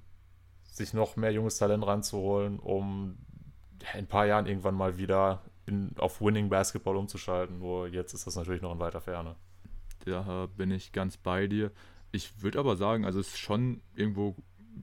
sich 0.63 0.93
noch 0.93 1.15
mehr 1.15 1.31
junges 1.31 1.57
Talent 1.57 1.85
ranzuholen, 1.85 2.59
um 2.59 3.17
in 3.79 3.99
ein 3.99 4.07
paar 4.07 4.25
Jahren 4.25 4.45
irgendwann 4.45 4.75
mal 4.75 4.97
wieder 4.97 5.41
in, 5.65 5.91
auf 5.97 6.21
Winning 6.21 6.49
Basketball 6.49 6.95
umzuschalten. 6.95 7.59
Nur 7.59 7.87
jetzt 7.87 8.13
ist 8.13 8.27
das 8.27 8.35
natürlich 8.35 8.61
noch 8.61 8.73
in 8.73 8.79
weiter 8.79 9.01
Ferne. 9.01 9.35
Da 10.05 10.47
bin 10.57 10.71
ich 10.71 10.91
ganz 10.91 11.17
bei 11.17 11.47
dir. 11.47 11.71
Ich 12.11 12.41
würde 12.41 12.59
aber 12.59 12.75
sagen, 12.75 13.05
also 13.05 13.19
es 13.19 13.29
ist 13.29 13.39
schon 13.39 13.81
irgendwo 13.95 14.35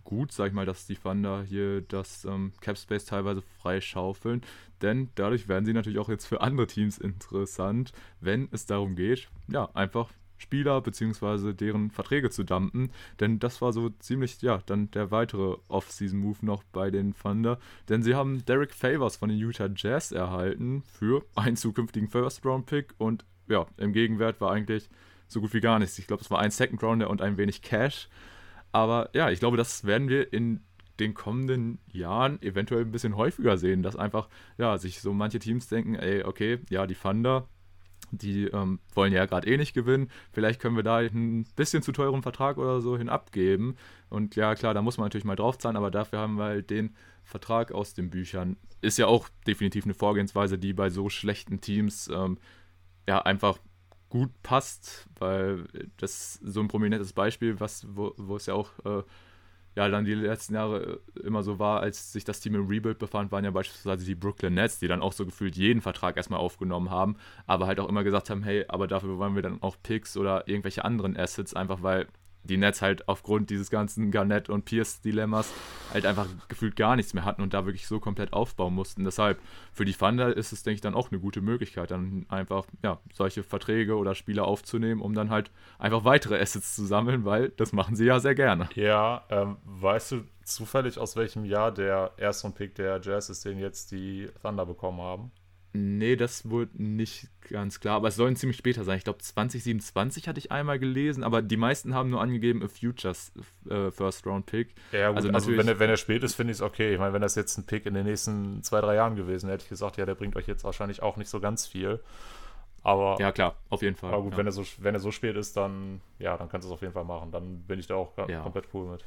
gut, 0.05 0.33
sag 0.33 0.49
ich 0.49 0.53
mal, 0.53 0.67
dass 0.67 0.87
die 0.87 0.97
Thunder 0.97 1.43
hier 1.43 1.81
das 1.83 2.25
ähm, 2.25 2.53
Cap 2.61 2.79
Space 2.79 3.07
teilweise 3.07 3.43
freischaufeln, 3.43 4.43
denn 4.83 5.11
dadurch 5.15 5.49
werden 5.49 5.65
sie 5.65 5.73
natürlich 5.73 5.99
auch 5.99 6.09
jetzt 6.09 6.27
für 6.27 6.41
andere 6.41 6.67
Teams 6.67 6.99
interessant, 6.99 7.93
wenn 8.21 8.49
es 8.53 8.67
darum 8.67 8.97
geht, 8.97 9.29
ja, 9.49 9.69
einfach 9.75 10.11
Spieler 10.39 10.81
bzw. 10.81 11.53
deren 11.53 11.91
Verträge 11.91 12.31
zu 12.31 12.45
dumpen, 12.45 12.91
denn 13.21 13.39
das 13.39 13.61
war 13.61 13.73
so 13.73 13.91
ziemlich, 13.99 14.41
ja, 14.41 14.63
dann 14.67 14.91
der 14.93 15.11
weitere 15.11 15.57
Off-Season-Move 15.69 16.39
noch 16.43 16.63
bei 16.65 16.91
den 16.91 17.15
Thunder, 17.15 17.59
denn 17.89 18.03
sie 18.03 18.15
haben 18.15 18.45
Derek 18.47 18.73
Favors 18.73 19.17
von 19.17 19.29
den 19.29 19.39
Utah 19.39 19.69
Jazz 19.75 20.13
erhalten 20.13 20.83
für 20.83 21.25
einen 21.35 21.57
zukünftigen 21.57 22.09
First-Round-Pick 22.09 22.95
und 22.99 23.25
ja, 23.49 23.67
im 23.77 23.93
Gegenwert 23.93 24.41
war 24.41 24.53
eigentlich 24.53 24.89
so 25.27 25.41
gut 25.41 25.53
wie 25.55 25.61
gar 25.61 25.79
nichts. 25.79 25.99
Ich 25.99 26.07
glaube, 26.07 26.23
es 26.23 26.31
war 26.31 26.39
ein 26.39 26.51
Second 26.51 26.83
Rounder 26.83 27.11
und 27.11 27.23
ein 27.23 27.37
wenig 27.37 27.63
Cash. 27.63 28.09
Aber 28.73 29.11
ja, 29.15 29.31
ich 29.31 29.41
glaube, 29.41 29.57
das 29.57 29.85
werden 29.85 30.09
wir 30.09 30.33
in 30.33 30.61
den 31.01 31.15
kommenden 31.15 31.79
Jahren 31.93 32.43
eventuell 32.43 32.83
ein 32.83 32.91
bisschen 32.91 33.17
häufiger 33.17 33.57
sehen, 33.57 33.83
dass 33.83 33.97
einfach, 33.97 34.29
ja, 34.57 34.79
sich 34.79 35.01
so 35.01 35.13
manche 35.13 35.39
Teams 35.39 35.69
denken, 35.69 35.95
ey, 35.95 36.25
okay, 36.25 36.59
ja, 36.71 36.87
die 36.87 36.95
Thunder, 36.95 37.49
die 38.11 38.45
ähm, 38.45 38.79
wollen 38.95 39.13
ja 39.13 39.27
gerade 39.27 39.49
eh 39.49 39.57
nicht 39.57 39.75
gewinnen. 39.75 40.11
Vielleicht 40.33 40.61
können 40.61 40.77
wir 40.77 40.83
da 40.83 40.99
ein 40.99 41.47
bisschen 41.57 41.83
zu 41.83 41.93
teuren 41.93 42.23
Vertrag 42.23 42.59
oder 42.59 42.81
so 42.81 42.97
hin 42.97 43.09
abgeben. 43.09 43.77
Und 44.09 44.37
ja, 44.37 44.55
klar, 44.55 44.75
da 44.75 44.83
muss 44.83 44.99
man 44.99 45.07
natürlich 45.07 45.25
mal 45.25 45.37
draufzahlen, 45.37 45.77
aber 45.77 45.91
dafür 45.91 46.19
haben 46.21 46.37
wir 46.37 46.45
halt 46.45 46.71
den 46.71 46.95
Vertrag 47.25 47.73
aus 47.73 47.95
den 47.95 48.11
Büchern. 48.11 48.57
Ist 48.81 48.99
ja 48.99 49.07
auch 49.07 49.29
definitiv 49.47 49.85
eine 49.85 49.95
Vorgehensweise, 49.95 50.59
die 50.59 50.73
bei 50.73 50.91
so 50.91 51.09
schlechten 51.09 51.61
Teams 51.61 52.09
ähm, 52.13 52.39
ja 53.07 53.21
einfach 53.23 53.59
gut 54.09 54.31
passt, 54.43 55.07
weil 55.19 55.67
das 55.99 56.35
so 56.35 56.61
ein 56.61 56.69
prominentes 56.69 57.13
Beispiel, 57.13 57.61
was, 57.61 57.87
wo, 57.91 58.15
wo 58.17 58.37
es 58.37 58.47
ja 58.47 58.55
auch 58.55 58.71
äh, 58.85 59.03
ja 59.79 59.89
dann 59.89 60.05
die 60.05 60.15
letzten 60.15 60.55
Jahre 60.55 61.01
immer 61.23 61.43
so 61.43 61.59
war, 61.59 61.81
als 61.81 62.13
sich 62.13 62.25
das 62.25 62.41
Team 62.41 62.55
im 62.55 62.67
Rebuild 62.67 62.99
befand, 62.99 63.33
waren 63.33 63.45
ja 63.45 63.51
beispielsweise 63.51 64.05
die 64.05 64.15
Brooklyn 64.15 64.55
Nets, 64.55 64.79
die 64.79 64.89
dann 64.89 65.03
auch 65.03 65.13
so 65.13 65.25
gefühlt 65.25 65.57
jeden 65.57 65.81
Vertrag 65.81 66.17
erstmal 66.17 66.41
aufgenommen 66.41 66.91
haben, 66.91 67.17
aber 67.47 67.67
halt 67.67 67.81
auch 67.81 67.89
immer 67.89 68.05
gesagt 68.05 68.31
haben, 68.31 68.43
hey, 68.43 68.65
aber 68.69 68.87
dafür 68.87 69.19
wollen 69.19 69.35
wir 69.35 69.43
dann 69.43 69.63
auch 69.63 69.77
Picks 69.83 70.17
oder 70.17 70.49
irgendwelche 70.49 70.85
anderen 70.85 71.17
Assets, 71.17 71.55
einfach 71.55 71.83
weil 71.83 72.09
die 72.45 72.57
Nets 72.57 72.83
halt 72.83 73.09
aufgrund 73.09 73.51
dieses 73.51 73.71
ganzen 73.71 74.11
Garnett 74.11 74.49
und 74.49 74.65
Pierce-Dilemmas 74.65 75.53
halt 75.93 76.07
einfach 76.07 76.27
gefühlt 76.49 76.77
gar 76.77 76.97
nichts 76.97 77.15
mehr 77.15 77.25
hatten 77.25 77.43
und 77.43 77.55
da 77.55 77.67
wirklich 77.67 77.87
so 77.87 78.01
komplett 78.01 78.33
aufbauen 78.33 78.75
mussten. 78.75 79.05
Deshalb 79.05 79.39
für 79.73 79.85
die 79.85 79.93
Thunder 79.93 80.37
ist 80.37 80.53
es, 80.53 80.63
denke 80.63 80.77
ich, 80.77 80.81
dann 80.81 80.95
auch 80.95 81.11
eine 81.11 81.21
gute 81.21 81.41
Möglichkeit, 81.41 81.91
dann 81.91 82.27
einfach 82.29 82.67
ja, 82.83 83.01
solche 83.13 83.43
Verträge 83.43 83.97
oder 83.97 84.15
Spieler 84.15 84.47
aufzunehmen, 84.47 85.01
um 85.01 85.15
dann 85.15 85.31
halt 85.31 85.51
einfach 85.79 86.05
weitere 86.05 86.41
Assets 86.41 86.75
zu 86.75 86.87
sammeln, 86.87 87.25
weil 87.25 87.51
das 87.51 87.73
machen 87.73 87.97
sie 87.97 88.07
ja 88.07 88.21
sehr 88.21 88.35
gerne. 88.35 88.69
Ja, 88.75 89.25
ähm, 89.31 89.57
weißt 89.65 90.13
du 90.13 90.25
zufällig, 90.45 90.99
aus 90.99 91.17
welchem 91.17 91.45
Jahr 91.45 91.73
der 91.73 92.13
erste 92.17 92.51
Pick 92.51 92.75
der 92.75 93.01
Jazz 93.03 93.29
ist, 93.29 93.45
den 93.45 93.59
jetzt 93.59 93.93
die 93.93 94.29
Thunder 94.43 94.65
bekommen 94.65 95.01
haben? 95.01 95.31
Nee, 95.73 96.17
das 96.17 96.49
wurde 96.49 96.83
nicht 96.83 97.29
ganz 97.51 97.79
klar, 97.79 97.97
aber 97.97 98.09
es 98.09 98.17
soll 98.17 98.35
ziemlich 98.37 98.57
später 98.57 98.85
sein. 98.85 98.97
Ich 98.97 99.05
glaube, 99.05 99.19
2027 99.19 100.27
hatte 100.27 100.39
ich 100.39 100.51
einmal 100.51 100.79
gelesen, 100.79 101.23
aber 101.23 101.43
die 101.43 101.59
meisten 101.59 101.95
haben 101.95 102.09
nur 102.09 102.23
angegeben, 102.23 102.63
a 102.63 102.69
Futures 102.69 103.33
äh, 103.69 103.91
First 103.91 104.27
Round 104.27 104.47
Pick. 104.47 104.75
Ja, 104.93 105.09
gut, 105.09 105.19
also, 105.19 105.31
also 105.31 105.57
wenn, 105.57 105.69
er, 105.69 105.79
wenn 105.79 105.91
er 105.91 105.99
spät 105.99 106.23
ist, 106.23 106.35
finde 106.35 106.53
ich 106.53 106.59
es 106.59 106.63
okay. 106.63 106.95
Ich 106.95 106.99
meine, 106.99 107.13
wenn 107.13 107.21
das 107.21 107.35
jetzt 107.35 107.59
ein 107.59 107.67
Pick 107.67 107.85
in 107.85 107.95
den 107.95 108.07
nächsten 108.07 108.63
zwei, 108.63 108.81
drei 108.81 108.95
Jahren 108.95 109.15
gewesen 109.17 109.51
hätte 109.51 109.65
ich 109.65 109.69
gesagt, 109.69 109.99
ja, 109.99 110.07
der 110.07 110.15
bringt 110.15 110.37
euch 110.37 110.47
jetzt 110.47 110.65
wahrscheinlich 110.65 111.03
auch 111.03 111.17
nicht 111.17 111.29
so 111.29 111.39
ganz 111.39 111.67
viel. 111.67 112.01
Aber, 112.83 113.17
ja, 113.21 113.33
klar, 113.33 113.57
auf 113.69 113.83
jeden 113.83 113.97
Fall. 113.97 114.13
Aber 114.15 114.23
gut, 114.23 114.33
ja. 114.33 114.39
wenn, 114.39 114.47
er 114.47 114.53
so, 114.53 114.65
wenn 114.79 114.95
er 114.95 115.01
so 115.01 115.11
spät 115.11 115.37
ist, 115.37 115.57
dann, 115.57 116.01
ja, 116.19 116.37
dann 116.39 116.49
kannst 116.49 116.67
du 116.67 116.71
es 116.71 116.75
auf 116.75 116.81
jeden 116.81 116.95
Fall 116.95 117.05
machen. 117.05 117.31
Dann 117.31 117.63
bin 117.65 117.79
ich 117.79 117.87
da 117.87 117.97
auch 117.97 118.17
ja. 118.29 118.41
komplett 118.41 118.69
cool 118.73 118.91
mit. 118.91 119.05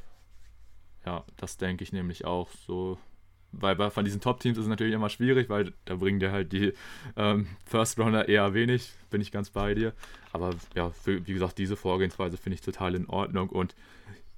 Ja, 1.04 1.24
das 1.36 1.56
denke 1.56 1.82
ich 1.82 1.92
nämlich 1.92 2.24
auch 2.24 2.48
so 2.66 2.98
weil 3.52 3.76
bei, 3.76 3.90
von 3.90 4.04
diesen 4.04 4.20
Top-Teams 4.20 4.58
ist 4.58 4.64
es 4.64 4.68
natürlich 4.68 4.94
immer 4.94 5.08
schwierig, 5.08 5.48
weil 5.48 5.72
da 5.84 5.96
bringen 5.96 6.20
dir 6.20 6.32
halt 6.32 6.52
die 6.52 6.72
ähm, 7.16 7.46
First-Rounder 7.66 8.28
eher 8.28 8.54
wenig, 8.54 8.92
bin 9.10 9.20
ich 9.20 9.30
ganz 9.30 9.50
bei 9.50 9.74
dir. 9.74 9.92
Aber 10.32 10.50
ja, 10.74 10.90
für, 10.90 11.26
wie 11.26 11.32
gesagt, 11.34 11.58
diese 11.58 11.76
Vorgehensweise 11.76 12.36
finde 12.36 12.54
ich 12.54 12.62
total 12.62 12.94
in 12.94 13.06
Ordnung 13.06 13.50
und 13.50 13.74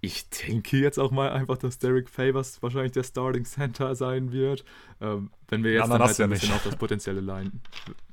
ich 0.05 0.29
denke 0.29 0.79
jetzt 0.79 0.99
auch 0.99 1.11
mal 1.11 1.31
einfach, 1.31 1.57
dass 1.57 1.79
Derek 1.79 2.11
Favors 2.11 2.63
wahrscheinlich 2.63 2.93
der 2.93 3.05
Starting 3.05 3.45
Center 3.45 3.95
sein 3.95 4.33
wird. 4.33 4.63
Ähm, 5.01 5.31
wenn 5.49 5.65
wir 5.65 5.73
jetzt 5.73 5.89
ja, 5.89 5.99
dann 5.99 6.07
halt 6.07 6.21
ein 6.21 6.31
bisschen 6.31 6.49
nicht. 6.51 6.57
auf 6.57 6.65
das 6.65 6.77
potenzielle 6.77 7.23
Line, 7.23 7.53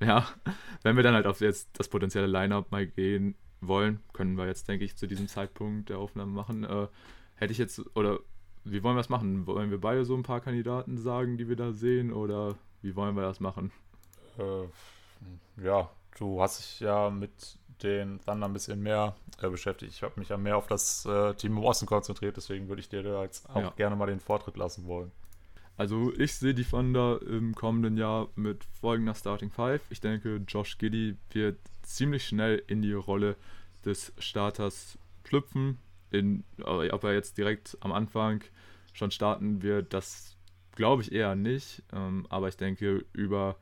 ja, 0.02 0.26
wenn 0.84 0.96
wir 0.96 1.04
dann 1.04 1.16
halt 1.16 1.28
auf 1.28 1.42
jetzt 1.42 1.70
das 1.74 1.90
potenzielle 1.90 2.28
Line-Up 2.28 2.72
mal 2.72 2.88
gehen 2.88 3.36
wollen, 3.60 4.00
können 4.14 4.38
wir 4.38 4.48
jetzt, 4.48 4.70
denke 4.70 4.86
ich, 4.86 4.96
zu 4.96 5.06
diesem 5.06 5.28
Zeitpunkt 5.28 5.90
der 5.90 5.98
Aufnahme 5.98 6.32
machen. 6.32 6.64
Äh, 6.64 6.88
hätte 7.36 7.52
ich 7.52 7.58
jetzt, 7.58 7.82
oder 7.96 8.20
wie 8.64 8.84
wollen 8.84 8.96
wir 8.96 9.02
das 9.02 9.10
machen? 9.10 9.48
Wollen 9.48 9.72
wir 9.72 9.82
beide 9.82 10.06
so 10.06 10.16
ein 10.16 10.24
paar 10.24 10.42
Kandidaten 10.42 10.98
sagen, 10.98 11.38
die 11.38 11.50
wir 11.50 11.56
da 11.56 11.72
sehen, 11.72 12.14
oder 12.14 12.56
wie 12.82 12.96
wollen 12.96 13.16
wir 13.16 13.24
das 13.24 13.40
machen? 13.40 13.72
Äh, 14.38 15.64
ja, 15.64 15.90
du 16.18 16.42
hast 16.42 16.60
dich 16.60 16.80
ja 16.82 17.10
mit 17.10 17.58
den 17.84 18.20
Thunder 18.20 18.48
ein 18.48 18.54
bisschen 18.54 18.82
mehr 18.82 19.16
äh, 19.42 19.50
beschäftigt. 19.50 19.94
Ich 19.94 20.04
habe 20.04 20.20
mich 20.20 20.30
ja 20.30 20.38
mehr 20.38 20.58
auf 20.58 20.68
das 20.68 21.06
äh, 21.06 21.34
Team 21.34 21.58
im 21.58 21.64
Osten 21.64 21.86
konzentriert, 21.86 22.38
deswegen 22.38 22.68
würde 22.68 22.82
ich 22.82 22.90
dir 22.90 23.04
da 23.04 23.24
jetzt 23.24 23.50
auch 23.50 23.62
ja. 23.62 23.74
gerne 23.76 23.96
mal 23.96 24.06
den 24.06 24.20
Vortritt 24.20 24.58
lassen 24.58 24.86
wollen. 24.86 25.12
Also 25.78 26.14
ich 26.18 26.36
sehe 26.36 26.54
die 26.54 26.64
Thunder 26.64 27.20
im 27.24 27.56
kommenden 27.56 27.98
Jahr 27.98 28.28
mit 28.36 28.64
folgender 28.80 29.16
Starting 29.16 29.50
Five. 29.50 29.82
Ich 29.90 30.00
denke, 30.00 30.42
Josh 30.48 30.78
Giddy 30.78 31.18
wird 31.32 31.58
ziemlich 31.82 32.28
schnell 32.28 32.62
in 32.68 32.84
die 32.84 32.94
Rolle 32.94 33.36
des 33.84 34.14
Starters 34.20 35.00
schlüpfen 35.24 35.80
in, 36.12 36.44
ob 36.64 37.04
er 37.04 37.14
jetzt 37.14 37.38
direkt 37.38 37.78
am 37.82 37.92
Anfang 37.92 38.44
schon 38.94 39.12
starten 39.12 39.62
wird, 39.62 39.94
das 39.94 40.38
glaube 40.76 41.02
ich 41.02 41.12
eher 41.12 41.36
nicht. 41.36 41.84
Ähm, 41.94 42.26
aber 42.30 42.48
ich 42.48 42.58
denke, 42.58 43.06
über 43.14 43.58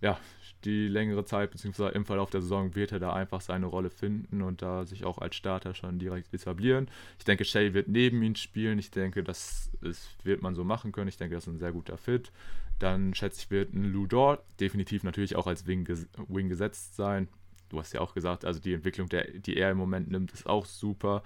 ja, 0.00 0.18
die 0.64 0.88
längere 0.88 1.24
Zeit, 1.24 1.50
beziehungsweise 1.52 1.94
im 1.94 2.04
Verlauf 2.04 2.30
der 2.30 2.42
Saison, 2.42 2.74
wird 2.74 2.92
er 2.92 2.98
da 2.98 3.12
einfach 3.12 3.40
seine 3.40 3.66
Rolle 3.66 3.90
finden 3.90 4.42
und 4.42 4.60
da 4.60 4.84
sich 4.84 5.04
auch 5.04 5.18
als 5.18 5.36
Starter 5.36 5.74
schon 5.74 5.98
direkt 5.98 6.34
etablieren. 6.34 6.88
Ich 7.18 7.24
denke, 7.24 7.44
Shay 7.44 7.72
wird 7.72 7.88
neben 7.88 8.22
ihn 8.22 8.36
spielen. 8.36 8.78
Ich 8.78 8.90
denke, 8.90 9.22
das 9.22 9.70
ist, 9.80 10.08
wird 10.24 10.42
man 10.42 10.54
so 10.54 10.64
machen 10.64 10.92
können. 10.92 11.08
Ich 11.08 11.16
denke, 11.16 11.36
das 11.36 11.46
ist 11.46 11.52
ein 11.52 11.58
sehr 11.58 11.72
guter 11.72 11.96
Fit. 11.96 12.32
Dann 12.80 13.14
schätze 13.14 13.42
ich, 13.42 13.50
wird 13.50 13.74
ein 13.74 13.92
Lou 13.92 14.06
Dort 14.06 14.44
definitiv 14.58 15.04
natürlich 15.04 15.36
auch 15.36 15.46
als 15.46 15.66
Wing, 15.66 15.86
Wing 16.28 16.48
gesetzt 16.48 16.96
sein. 16.96 17.28
Du 17.68 17.78
hast 17.78 17.92
ja 17.92 18.00
auch 18.00 18.12
gesagt, 18.12 18.44
also 18.44 18.60
die 18.60 18.74
Entwicklung, 18.74 19.08
der, 19.08 19.30
die 19.30 19.56
er 19.56 19.70
im 19.70 19.78
Moment 19.78 20.10
nimmt, 20.10 20.32
ist 20.32 20.46
auch 20.46 20.66
super 20.66 21.22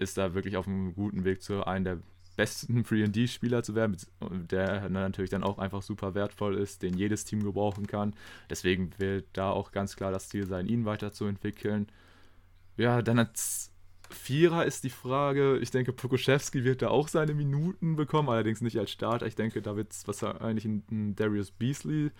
ist 0.00 0.18
da 0.18 0.34
wirklich 0.34 0.56
auf 0.56 0.66
einem 0.66 0.94
guten 0.94 1.24
Weg 1.24 1.42
zu 1.42 1.64
einem 1.64 1.84
der 1.84 1.98
besten 2.36 2.82
3D-Spieler 2.84 3.62
zu 3.62 3.74
werden, 3.74 3.96
der 4.50 4.88
natürlich 4.88 5.30
dann 5.30 5.44
auch 5.44 5.58
einfach 5.58 5.82
super 5.82 6.14
wertvoll 6.14 6.56
ist, 6.56 6.82
den 6.82 6.96
jedes 6.96 7.24
Team 7.24 7.42
gebrauchen 7.42 7.86
kann. 7.86 8.14
Deswegen 8.48 8.92
wird 8.98 9.26
da 9.34 9.50
auch 9.50 9.72
ganz 9.72 9.96
klar 9.96 10.10
das 10.10 10.28
Ziel 10.28 10.46
sein, 10.46 10.66
ihn 10.66 10.84
weiterzuentwickeln. 10.84 11.88
Ja, 12.76 13.02
dann 13.02 13.18
als 13.18 13.72
Vierer 14.08 14.64
ist 14.64 14.84
die 14.84 14.90
Frage, 14.90 15.58
ich 15.58 15.70
denke, 15.70 15.92
Pokuschewski 15.92 16.64
wird 16.64 16.82
da 16.82 16.88
auch 16.88 17.08
seine 17.08 17.34
Minuten 17.34 17.96
bekommen, 17.96 18.28
allerdings 18.28 18.60
nicht 18.60 18.78
als 18.78 18.90
Starter. 18.90 19.26
Ich 19.26 19.36
denke, 19.36 19.62
da 19.62 19.76
wird 19.76 19.92
es 19.92 20.06
wahrscheinlich 20.06 20.64
ein 20.64 21.14
Darius 21.14 21.50
Beasley 21.52 22.10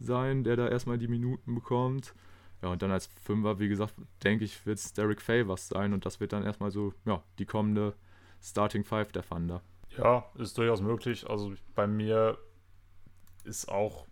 sein, 0.00 0.44
der 0.44 0.56
da 0.56 0.68
erstmal 0.68 0.98
die 0.98 1.08
Minuten 1.08 1.54
bekommt. 1.54 2.14
Ja, 2.62 2.70
und 2.70 2.82
dann 2.82 2.90
als 2.90 3.08
Fünfer, 3.22 3.58
wie 3.58 3.68
gesagt, 3.68 3.94
denke 4.24 4.44
ich, 4.44 4.66
wird 4.66 4.78
es 4.78 4.92
Derek 4.92 5.22
Favors 5.22 5.68
sein 5.68 5.92
und 5.92 6.04
das 6.04 6.18
wird 6.18 6.32
dann 6.32 6.44
erstmal 6.44 6.70
so, 6.70 6.92
ja, 7.04 7.22
die 7.38 7.46
kommende 7.46 7.94
Starting 8.42 8.84
Five 8.84 9.12
der 9.12 9.22
Thunder. 9.22 9.62
Ja, 9.96 10.24
ist 10.36 10.58
durchaus 10.58 10.80
möglich. 10.80 11.28
Also 11.28 11.54
bei 11.74 11.86
mir 11.86 12.38
ist 13.44 13.68
auch 13.68 14.06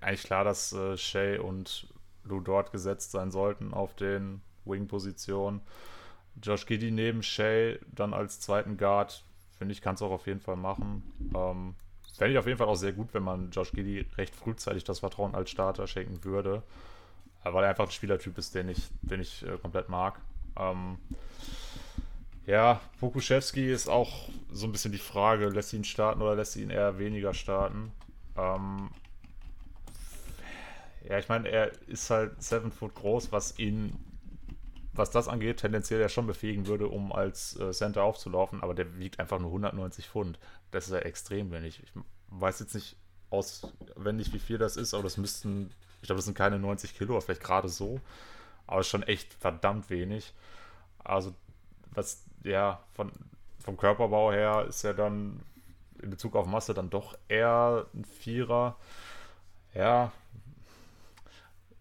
eigentlich 0.00 0.24
klar, 0.24 0.44
dass 0.44 0.72
äh, 0.72 0.96
Shay 0.96 1.38
und 1.38 1.88
Lou 2.24 2.40
dort 2.40 2.70
gesetzt 2.70 3.12
sein 3.12 3.30
sollten 3.30 3.72
auf 3.72 3.94
den 3.94 4.42
Wing-Positionen. 4.64 5.62
Josh 6.42 6.66
Giddy 6.66 6.90
neben 6.90 7.22
Shay 7.22 7.78
dann 7.92 8.12
als 8.12 8.40
zweiten 8.40 8.76
Guard, 8.76 9.24
finde 9.56 9.72
ich, 9.72 9.80
kann 9.80 9.94
es 9.94 10.02
auch 10.02 10.10
auf 10.10 10.26
jeden 10.26 10.40
Fall 10.40 10.56
machen. 10.56 11.02
Ähm, 11.34 11.74
Fände 12.14 12.32
ich 12.32 12.38
auf 12.38 12.46
jeden 12.46 12.58
Fall 12.58 12.68
auch 12.68 12.76
sehr 12.76 12.92
gut, 12.92 13.12
wenn 13.12 13.22
man 13.22 13.50
Josh 13.50 13.72
Giddy 13.72 14.06
recht 14.16 14.34
frühzeitig 14.34 14.84
das 14.84 15.00
Vertrauen 15.00 15.34
als 15.34 15.50
Starter 15.50 15.86
schenken 15.86 16.24
würde 16.24 16.62
weil 17.52 17.64
er 17.64 17.70
einfach 17.70 17.86
ein 17.86 17.90
Spielertyp 17.90 18.36
ist, 18.38 18.54
den 18.54 18.68
ich, 18.68 18.88
den 19.02 19.20
ich 19.20 19.44
äh, 19.46 19.58
komplett 19.58 19.88
mag. 19.88 20.20
Ähm, 20.58 20.98
ja, 22.46 22.80
Pokuschewski 23.00 23.72
ist 23.72 23.88
auch 23.88 24.28
so 24.52 24.66
ein 24.66 24.72
bisschen 24.72 24.92
die 24.92 24.98
Frage, 24.98 25.48
lässt 25.48 25.70
sie 25.70 25.76
ihn 25.78 25.84
starten 25.84 26.22
oder 26.22 26.36
lässt 26.36 26.52
sie 26.52 26.62
ihn 26.62 26.70
eher 26.70 26.98
weniger 26.98 27.34
starten? 27.34 27.90
Ähm, 28.36 28.90
ja, 31.08 31.18
ich 31.18 31.28
meine, 31.28 31.48
er 31.48 31.72
ist 31.88 32.08
halt 32.10 32.42
7 32.42 32.70
Foot 32.70 32.94
groß, 32.94 33.32
was 33.32 33.58
ihn, 33.58 33.96
was 34.92 35.10
das 35.10 35.28
angeht, 35.28 35.58
tendenziell 35.58 36.00
ja 36.00 36.08
schon 36.08 36.26
befähigen 36.26 36.66
würde, 36.66 36.88
um 36.88 37.12
als 37.12 37.58
äh, 37.58 37.72
Center 37.72 38.02
aufzulaufen, 38.04 38.62
aber 38.62 38.74
der 38.74 38.98
wiegt 38.98 39.18
einfach 39.20 39.38
nur 39.38 39.50
190 39.50 40.08
Pfund. 40.08 40.38
Das 40.70 40.86
ist 40.86 40.92
ja 40.92 40.98
extrem 41.00 41.50
wenig. 41.50 41.82
Ich 41.82 41.90
weiß 42.28 42.60
jetzt 42.60 42.74
nicht 42.74 42.96
auswendig, 43.30 44.32
wie 44.32 44.38
viel 44.38 44.58
das 44.58 44.76
ist, 44.76 44.94
aber 44.94 45.02
das 45.02 45.16
müssten 45.16 45.70
ich 46.06 46.08
glaube, 46.08 46.18
das 46.18 46.26
sind 46.26 46.38
keine 46.38 46.60
90 46.60 46.96
Kilo, 46.96 47.20
vielleicht 47.20 47.42
gerade 47.42 47.68
so. 47.68 48.00
Aber 48.68 48.84
schon 48.84 49.02
echt 49.02 49.34
verdammt 49.34 49.90
wenig. 49.90 50.32
Also, 51.02 51.34
was, 51.94 52.22
ja, 52.44 52.80
von, 52.94 53.10
vom 53.58 53.76
Körperbau 53.76 54.30
her 54.30 54.66
ist 54.68 54.84
er 54.84 54.94
dann 54.94 55.40
in 56.00 56.10
Bezug 56.10 56.36
auf 56.36 56.46
Masse 56.46 56.74
dann 56.74 56.90
doch 56.90 57.18
eher 57.26 57.86
ein 57.92 58.04
Vierer. 58.04 58.76
Ja, 59.74 60.12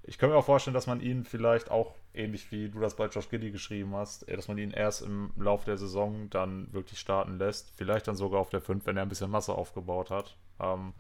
ich 0.01 0.17
kann 0.17 0.31
mir 0.31 0.37
auch 0.37 0.45
vorstellen, 0.45 0.73
dass 0.73 0.87
man 0.87 1.01
ihn 1.01 1.23
vielleicht 1.23 1.69
auch, 1.69 1.93
ähnlich 2.15 2.51
wie 2.51 2.69
du 2.69 2.79
das 2.79 2.95
bei 2.95 3.05
Josh 3.05 3.29
Giddy 3.29 3.51
geschrieben 3.51 3.93
hast, 3.93 4.27
dass 4.27 4.47
man 4.47 4.57
ihn 4.57 4.71
erst 4.71 5.03
im 5.03 5.33
Laufe 5.37 5.65
der 5.65 5.77
Saison 5.77 6.31
dann 6.31 6.73
wirklich 6.73 6.99
starten 6.99 7.37
lässt. 7.37 7.71
Vielleicht 7.77 8.07
dann 8.07 8.15
sogar 8.15 8.41
auf 8.41 8.49
der 8.49 8.61
5, 8.61 8.87
wenn 8.87 8.97
er 8.97 9.03
ein 9.03 9.09
bisschen 9.09 9.29
Masse 9.29 9.53
aufgebaut 9.53 10.09
hat. 10.09 10.35
Ähm, 10.59 10.93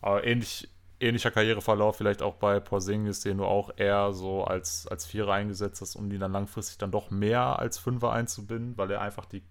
aber 0.00 0.24
ähnlich, 0.24 0.68
ähnlicher 1.00 1.30
Karriereverlauf 1.30 1.96
vielleicht 1.96 2.22
auch 2.22 2.34
bei 2.34 2.60
Porzingis, 2.60 3.20
den 3.20 3.38
du 3.38 3.44
auch 3.44 3.70
eher 3.76 4.12
so 4.12 4.44
als, 4.44 4.86
als 4.86 5.06
Vierer 5.06 5.32
eingesetzt 5.32 5.80
hast, 5.80 5.96
um 5.96 6.10
ihn 6.12 6.20
dann 6.20 6.32
langfristig 6.32 6.78
dann 6.78 6.90
doch 6.90 7.10
mehr 7.10 7.58
als 7.58 7.78
Fünfer 7.78 8.12
einzubinden, 8.12 8.76
weil 8.76 8.90
er 8.90 9.00
einfach 9.00 9.24
die 9.24 9.42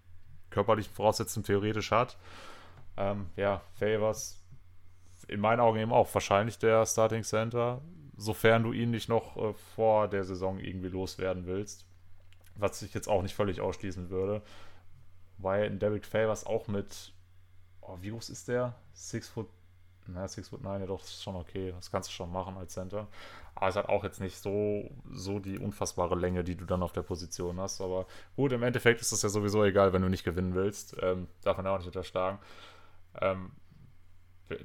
körperlichen 0.52 0.94
Voraussetzungen 0.94 1.44
theoretisch 1.44 1.92
hat. 1.92 2.18
Ähm, 2.98 3.28
ja, 3.36 3.62
Favors 3.74 4.44
in 5.28 5.40
meinen 5.40 5.60
Augen 5.60 5.80
eben 5.80 5.94
auch 5.94 6.14
wahrscheinlich 6.14 6.58
der 6.60 6.86
Starting 6.86 7.24
Center, 7.24 7.82
sofern 8.18 8.64
du 8.64 8.72
ihn 8.72 8.92
nicht 8.92 9.10
noch 9.10 9.38
äh, 9.38 9.54
vor 9.76 10.08
der 10.08 10.24
Saison 10.24 10.60
irgendwie 10.60 10.90
loswerden 10.90 11.46
willst, 11.46 11.86
was 12.56 12.82
ich 12.82 12.94
jetzt 12.94 13.08
auch 13.08 13.22
nicht 13.22 13.36
völlig 13.36 13.62
ausschließen 13.62 14.10
würde, 14.10 14.42
weil 15.38 15.70
Derek 15.78 16.06
Favors 16.06 16.46
auch 16.46 16.68
mit, 16.68 17.14
oh, 17.82 17.98
wie 18.02 18.10
groß 18.10 18.30
ist 18.30 18.48
der? 18.48 18.76
Six 18.94 19.30
Foot 19.30 19.48
na, 20.08 20.28
6 20.28 20.50
foot 20.50 20.64
9, 20.64 20.82
ja 20.82 20.88
doch, 20.88 21.02
ist 21.02 21.22
schon 21.24 21.36
okay. 21.36 21.72
Das 21.76 21.92
kannst 21.92 22.10
du 22.10 22.14
schon 22.14 22.32
machen 22.32 22.58
als 22.58 22.74
Center. 22.74 23.08
Aber 23.56 23.68
es 23.68 23.76
hat 23.76 23.90
auch 23.90 24.04
jetzt 24.04 24.20
nicht 24.20 24.38
so, 24.38 24.90
so 25.12 25.40
die 25.40 25.60
unfassbare 25.60 26.16
Länge, 26.16 26.44
die 26.44 26.56
du 26.56 26.66
dann 26.66 26.84
auf 26.84 26.94
der 26.94 27.02
Position 27.04 27.60
hast. 27.60 27.82
Aber 27.82 28.08
gut, 28.36 28.52
im 28.52 28.64
Endeffekt 28.64 29.02
ist 29.02 29.12
das 29.12 29.22
ja 29.22 29.30
sowieso 29.30 29.64
egal, 29.64 29.94
wenn 29.94 30.02
du 30.02 30.10
nicht 30.10 30.24
gewinnen 30.24 30.56
willst. 30.56 30.96
Ähm, 31.02 31.28
darf 31.44 31.58
man 31.58 31.68
auch 31.68 31.78
nicht 31.78 31.88
unterschlagen. 31.88 32.40
Ähm, 33.22 33.52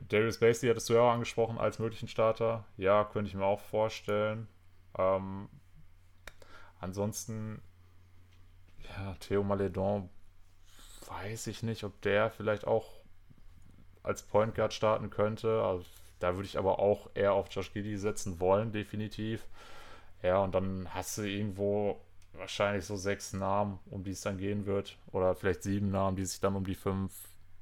Darius 0.09 0.39
Basley 0.39 0.71
hattest 0.71 0.89
du 0.89 0.95
ja 0.95 1.01
auch 1.01 1.13
angesprochen 1.13 1.59
als 1.59 1.79
möglichen 1.79 2.09
Starter. 2.09 2.65
Ja, 2.77 3.05
könnte 3.05 3.29
ich 3.29 3.35
mir 3.35 3.45
auch 3.45 3.61
vorstellen. 3.61 4.49
Ähm, 4.97 5.49
ansonsten, 6.81 7.61
ja, 8.79 9.15
Theo 9.21 9.43
Maledon, 9.43 10.09
weiß 11.07 11.49
ich 11.49 11.63
nicht, 11.63 11.85
ob 11.85 12.01
der 12.03 12.31
vielleicht 12.31 12.67
auch 12.67 13.04
als 14.05 14.23
Point 14.23 14.55
Guard 14.55 14.73
starten 14.73 15.11
könnte. 15.11 15.63
Also, 15.63 15.85
da 16.21 16.37
würde 16.37 16.47
ich 16.47 16.57
aber 16.57 16.79
auch 16.79 17.11
eher 17.15 17.33
auf 17.33 17.49
Josh 17.51 17.73
Giddy 17.73 17.99
setzen 17.99 18.39
wollen, 18.39 18.71
definitiv. 18.71 19.45
Ja, 20.23 20.39
und 20.39 20.55
dann 20.55 20.87
hast 20.95 21.19
du 21.19 21.23
irgendwo 21.23 22.01
wahrscheinlich 22.35 22.85
so 22.85 22.97
sechs 22.97 23.33
Namen, 23.33 23.79
um 23.91 24.05
die 24.05 24.13
es 24.13 24.21
dann 24.21 24.39
gehen 24.39 24.67
wird. 24.67 24.97
Oder 25.13 25.35
vielleicht 25.35 25.65
sieben 25.65 25.91
Namen, 25.91 26.17
die 26.17 26.25
sich 26.25 26.41
dann 26.41 26.55
um 26.55 26.65
die 26.65 26.75
fünf 26.75 27.13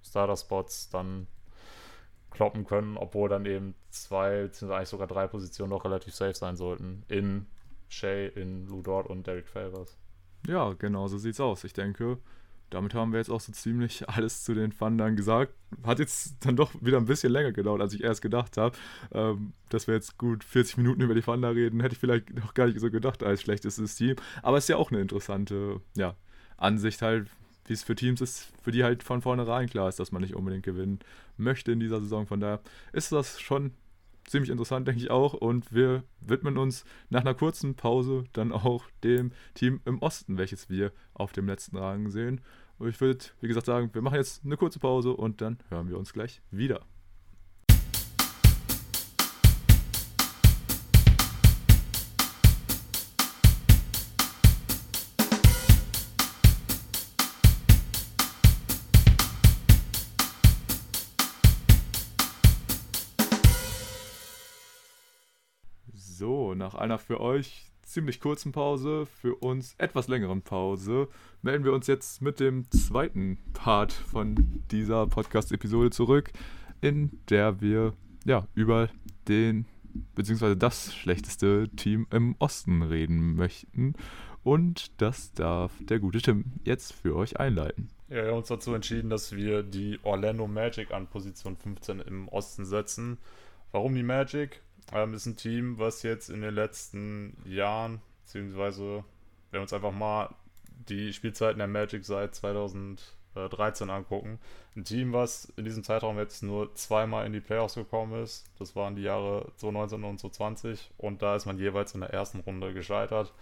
Starter-Spots 0.05 0.91
dann 0.91 1.27
kloppen 2.31 2.65
können, 2.65 2.97
obwohl 2.97 3.29
dann 3.29 3.45
eben 3.47 3.75
zwei, 3.91 4.43
beziehungsweise 4.43 4.77
eigentlich 4.77 4.89
sogar 4.89 5.07
drei 5.07 5.27
Positionen 5.27 5.71
noch 5.71 5.85
relativ 5.85 6.15
safe 6.15 6.35
sein 6.35 6.57
sollten. 6.57 7.05
In 7.09 7.47
Shea, 7.89 8.29
in 8.29 8.67
Lou 8.69 8.83
Dort 8.83 9.07
und 9.07 9.27
Derek 9.27 9.49
Favors. 9.49 9.97
Ja, 10.47 10.73
genau 10.73 11.09
so 11.09 11.19
sieht's 11.19 11.41
aus. 11.41 11.65
Ich 11.65 11.73
denke, 11.73 12.19
damit 12.73 12.95
haben 12.95 13.13
wir 13.13 13.19
jetzt 13.19 13.31
auch 13.31 13.41
so 13.41 13.53
ziemlich 13.53 14.09
alles 14.09 14.45
zu 14.45 14.55
den 14.55 14.71
Thundern 14.71 15.17
gesagt. 15.17 15.55
Hat 15.85 15.99
jetzt 15.99 16.45
dann 16.45 16.57
doch 16.57 16.73
wieder 16.81 16.99
ein 16.99 17.07
bisschen 17.07 17.33
länger 17.33 17.53
gedauert, 17.53 17.81
als 17.81 17.95
ich 17.95 18.03
erst 18.03 18.23
gedacht 18.23 18.57
habe. 18.57 18.77
Ähm, 19.13 19.53
dass 19.69 19.87
wir 19.87 19.95
jetzt 19.95 20.19
gut 20.19 20.45
40 20.45 20.79
Minuten 20.79 21.03
über 21.03 21.15
die 21.15 21.23
Thunder 21.23 21.55
reden, 21.55 21.81
hätte 21.81 21.95
ich 21.95 21.99
vielleicht 21.99 22.35
noch 22.35 22.55
gar 22.55 22.67
nicht 22.67 22.81
so 22.81 22.91
gedacht 22.91 23.23
als 23.23 23.43
schlechtestes 23.43 23.97
Team. 23.97 24.17
Aber 24.43 24.57
es 24.59 24.65
ist 24.65 24.69
ja 24.69 24.77
auch 24.77 24.91
eine 24.91 25.01
interessante 25.01 25.81
ja, 25.95 26.17
Ansicht 26.57 27.03
halt, 27.03 27.29
wie 27.67 27.75
es 27.75 27.83
für 27.83 27.95
Teams 27.95 28.21
ist, 28.21 28.53
für 28.63 28.73
die 28.73 28.85
halt 28.85 29.03
von 29.03 29.23
vornherein 29.23 29.69
klar 29.69 29.89
ist, 29.89 30.01
dass 30.01 30.13
man 30.13 30.23
nicht 30.23 30.35
unbedingt 30.35 30.65
gewinnen 30.65 30.99
möchte 31.37 31.73
in 31.73 31.81
dieser 31.81 32.01
Saison. 32.01 32.27
Von 32.27 32.41
daher 32.41 32.61
ist 32.93 33.13
das 33.13 33.41
schon 33.41 33.73
ziemlich 34.27 34.51
interessant, 34.51 34.87
denke 34.87 35.01
ich 35.01 35.11
auch. 35.11 35.35
Und 35.35 35.73
wir 35.73 36.05
widmen 36.21 36.59
uns 36.59 36.85
nach 37.11 37.21
einer 37.21 37.35
kurzen 37.35 37.75
Pause 37.75 38.25
dann 38.33 38.53
auch 38.53 38.85
dem 39.05 39.33
Team 39.55 39.81
im 39.85 40.01
Osten, 40.01 40.39
welches 40.39 40.71
wir 40.71 40.93
auf 41.15 41.33
dem 41.33 41.47
letzten 41.47 41.77
Rang 41.77 42.11
sehen. 42.11 42.41
Und 42.83 42.89
ich 42.89 43.01
würde, 43.01 43.25
wie 43.41 43.47
gesagt, 43.47 43.67
sagen, 43.67 43.95
wir 43.95 44.03
machen 44.03 44.17
jetzt 44.17 44.45
eine 44.45 44.57
kurze 44.57 44.81
Pause 44.81 45.13
und 45.13 45.41
dann 45.41 45.57
hören 45.69 45.89
wir 45.89 45.97
uns 45.97 46.13
gleich 46.13 46.43
wieder. 46.51 46.85
So, 65.95 66.55
nach 66.55 66.75
einer 66.75 66.99
für 66.99 67.21
euch 67.21 67.72
ziemlich 67.93 68.21
kurzen 68.21 68.53
Pause, 68.53 69.07
für 69.07 69.35
uns 69.37 69.75
etwas 69.79 70.09
längeren 70.09 70.43
Pause, 70.43 71.09
melden 71.43 71.65
wir 71.65 71.73
uns 71.73 71.87
jetzt 71.87 72.23
mit 72.23 72.41
dem 72.41 72.71
zweiten 72.71 73.39
Part 73.53 73.93
von 73.93 74.63
dieser 74.71 75.07
Podcast-Episode 75.07 75.91
zurück, 75.91 76.33
in 76.81 77.21
der 77.29 77.61
wir 77.61 77.93
ja 78.25 78.49
über 78.55 78.89
den 79.29 79.67
beziehungsweise 80.15 80.57
das 80.57 80.95
schlechteste 80.95 81.69
Team 81.77 82.07
im 82.11 82.35
Osten 82.39 82.83
reden 82.83 83.35
möchten. 83.37 83.95
Und 84.43 85.01
das 85.01 85.33
darf 85.35 85.73
der 85.81 86.01
gute 86.01 86.21
Tim 86.21 86.45
jetzt 86.65 86.95
für 86.95 87.15
euch 87.15 87.39
einleiten. 87.39 87.91
Ja, 88.09 88.25
wir 88.25 88.27
haben 88.29 88.39
uns 88.39 88.49
dazu 88.49 88.75
entschieden, 88.75 89.11
dass 89.11 89.37
wir 89.37 89.63
die 89.63 90.01
Orlando 90.03 90.47
Magic 90.47 90.93
an 90.93 91.07
Position 91.07 91.57
15 91.57 92.01
im 92.01 92.29
Osten 92.29 92.65
setzen. 92.65 93.19
Warum 93.71 93.95
die 93.95 94.03
Magic? 94.03 94.63
Ähm, 94.93 95.15
ist 95.15 95.27
ein 95.27 95.37
Team, 95.37 95.79
was 95.79 96.03
jetzt 96.03 96.29
in 96.29 96.43
den 96.43 96.55
letzten 96.55 97.37
Jahren, 97.47 98.01
beziehungsweise 98.25 99.05
wenn 99.51 99.59
wir 99.59 99.63
uns 99.63 99.73
einfach 99.73 99.93
mal 99.93 100.35
die 100.89 101.13
Spielzeiten 101.13 101.59
der 101.59 101.69
Magic 101.69 102.05
seit 102.05 102.35
2013 102.35 103.91
angucken, 103.91 104.39
ein 104.77 104.85
Team, 104.85 105.13
was 105.13 105.53
in 105.57 105.65
diesem 105.65 105.85
Zeitraum 105.85 106.19
jetzt 106.19 106.43
nur 106.43 106.75
zweimal 106.75 107.27
in 107.27 107.33
die 107.33 107.41
Playoffs 107.41 107.75
gekommen 107.75 108.23
ist. 108.23 108.47
Das 108.59 108.75
waren 108.75 108.97
die 108.97 109.03
Jahre 109.03 109.53
2019 109.57 110.05
und 110.05 110.19
2020 110.19 110.91
und 110.99 111.23
da 111.23 111.37
ist 111.37 111.47
man 111.47 111.59
jeweils 111.59 111.95
in 111.95 112.01
der 112.01 112.11
ersten 112.11 112.41
Runde 112.41 112.73
gescheitert. 112.73 113.33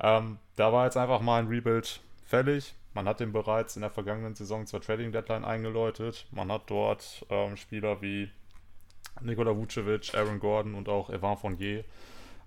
Ähm, 0.00 0.38
da 0.56 0.72
war 0.72 0.84
jetzt 0.84 0.96
einfach 0.96 1.20
mal 1.20 1.40
ein 1.40 1.48
Rebuild 1.48 2.00
fällig. 2.24 2.74
Man 2.94 3.06
hat 3.06 3.20
den 3.20 3.32
bereits 3.32 3.76
in 3.76 3.82
der 3.82 3.90
vergangenen 3.90 4.34
Saison 4.34 4.66
zur 4.66 4.80
Trading 4.80 5.12
Deadline 5.12 5.44
eingeläutet. 5.44 6.26
Man 6.30 6.50
hat 6.50 6.62
dort 6.66 7.26
ähm, 7.30 7.56
Spieler 7.56 8.00
wie 8.00 8.30
Nikola 9.20 9.56
Vucevic, 9.56 10.14
Aaron 10.14 10.40
Gordon 10.40 10.74
und 10.74 10.88
auch 10.88 11.10
Evan 11.10 11.36
Fournier 11.36 11.84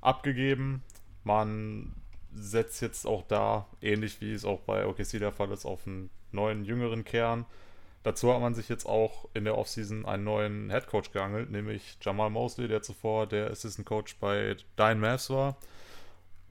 abgegeben. 0.01 0.83
Man 1.23 1.93
setzt 2.33 2.81
jetzt 2.81 3.05
auch 3.05 3.23
da, 3.27 3.67
ähnlich 3.81 4.21
wie 4.21 4.33
es 4.33 4.45
auch 4.45 4.61
bei 4.61 4.85
OKC 4.85 5.19
der 5.19 5.31
Fall 5.31 5.51
ist, 5.51 5.65
auf 5.65 5.85
einen 5.85 6.09
neuen, 6.31 6.63
jüngeren 6.63 7.03
Kern. 7.03 7.45
Dazu 8.03 8.33
hat 8.33 8.41
man 8.41 8.55
sich 8.55 8.67
jetzt 8.67 8.85
auch 8.85 9.29
in 9.33 9.43
der 9.43 9.57
Offseason 9.57 10.05
einen 10.05 10.23
neuen 10.23 10.69
Headcoach 10.71 11.11
geangelt, 11.11 11.51
nämlich 11.51 11.97
Jamal 12.01 12.31
Mosley, 12.31 12.67
der 12.67 12.81
zuvor 12.81 13.27
der 13.27 13.51
Assistant 13.51 13.85
Coach 13.85 14.15
bei 14.19 14.55
Dyne 14.79 14.95
Mavs 14.95 15.29
war. 15.29 15.57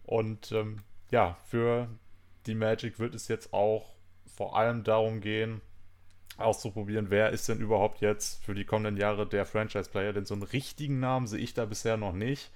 Und 0.05 0.53
ähm, 0.53 0.83
ja, 1.11 1.37
für 1.47 1.89
die 2.47 2.55
Magic 2.55 2.99
wird 3.01 3.15
es 3.15 3.27
jetzt 3.27 3.53
auch 3.53 3.95
vor 4.37 4.57
allem 4.57 4.85
darum 4.85 5.21
gehen, 5.21 5.61
auszuprobieren, 6.41 7.11
wer 7.11 7.31
ist 7.31 7.49
denn 7.49 7.59
überhaupt 7.59 8.01
jetzt 8.01 8.43
für 8.45 8.55
die 8.55 8.65
kommenden 8.65 8.97
Jahre 8.97 9.27
der 9.27 9.47
Franchise-Player, 9.47 10.13
denn 10.13 10.25
so 10.25 10.35
einen 10.35 10.43
richtigen 10.43 11.01
Namen 11.01 11.27
sehe 11.27 11.41
ich 11.41 11.55
da 11.55 11.65
bisher 11.65 11.97
noch 11.97 12.13
nicht. 12.13 12.51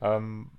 Ähm, 0.00 0.50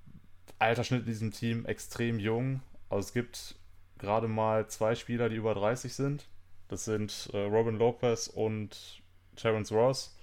Altersschnitt 0.59 1.01
in 1.01 1.07
diesem 1.07 1.31
Team 1.31 1.65
extrem 1.65 2.19
jung. 2.19 2.61
Also 2.89 3.07
es 3.07 3.13
gibt 3.13 3.55
gerade 3.97 4.27
mal 4.27 4.67
zwei 4.67 4.95
Spieler, 4.95 5.29
die 5.29 5.35
über 5.35 5.53
30 5.53 5.93
sind. 5.93 6.27
Das 6.67 6.85
sind 6.85 7.29
äh, 7.33 7.37
Robin 7.37 7.77
Lopez 7.77 8.27
und 8.27 9.01
Terence 9.35 9.71
Ross. 9.71 10.15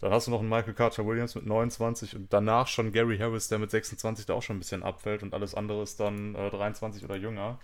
Dann 0.00 0.12
hast 0.12 0.26
du 0.26 0.30
noch 0.30 0.40
einen 0.40 0.48
Michael 0.48 0.74
Carter 0.74 1.06
Williams 1.06 1.34
mit 1.34 1.46
29 1.46 2.16
und 2.16 2.32
danach 2.32 2.66
schon 2.66 2.92
Gary 2.92 3.16
Harris, 3.16 3.48
der 3.48 3.58
mit 3.58 3.70
26 3.70 4.26
da 4.26 4.34
auch 4.34 4.42
schon 4.42 4.56
ein 4.56 4.58
bisschen 4.58 4.82
abfällt 4.82 5.22
und 5.22 5.32
alles 5.34 5.54
andere 5.54 5.82
ist 5.82 5.98
dann 6.00 6.34
äh, 6.34 6.50
23 6.50 7.04
oder 7.04 7.16
jünger. 7.16 7.58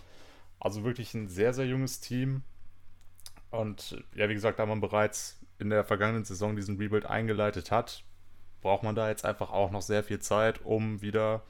Also 0.59 0.83
wirklich 0.83 1.13
ein 1.13 1.27
sehr, 1.27 1.53
sehr 1.53 1.65
junges 1.67 1.99
Team. 1.99 2.43
Und 3.51 4.03
ja, 4.15 4.29
wie 4.29 4.33
gesagt, 4.33 4.59
da 4.59 4.65
man 4.65 4.81
bereits 4.81 5.39
in 5.59 5.69
der 5.69 5.83
vergangenen 5.83 6.25
Saison 6.25 6.55
diesen 6.55 6.77
Rebuild 6.77 7.05
eingeleitet 7.05 7.69
hat, 7.69 8.03
braucht 8.61 8.83
man 8.83 8.95
da 8.95 9.09
jetzt 9.09 9.25
einfach 9.25 9.51
auch 9.51 9.71
noch 9.71 9.81
sehr 9.81 10.03
viel 10.03 10.19
Zeit, 10.19 10.63
um 10.65 11.01
wieder 11.01 11.43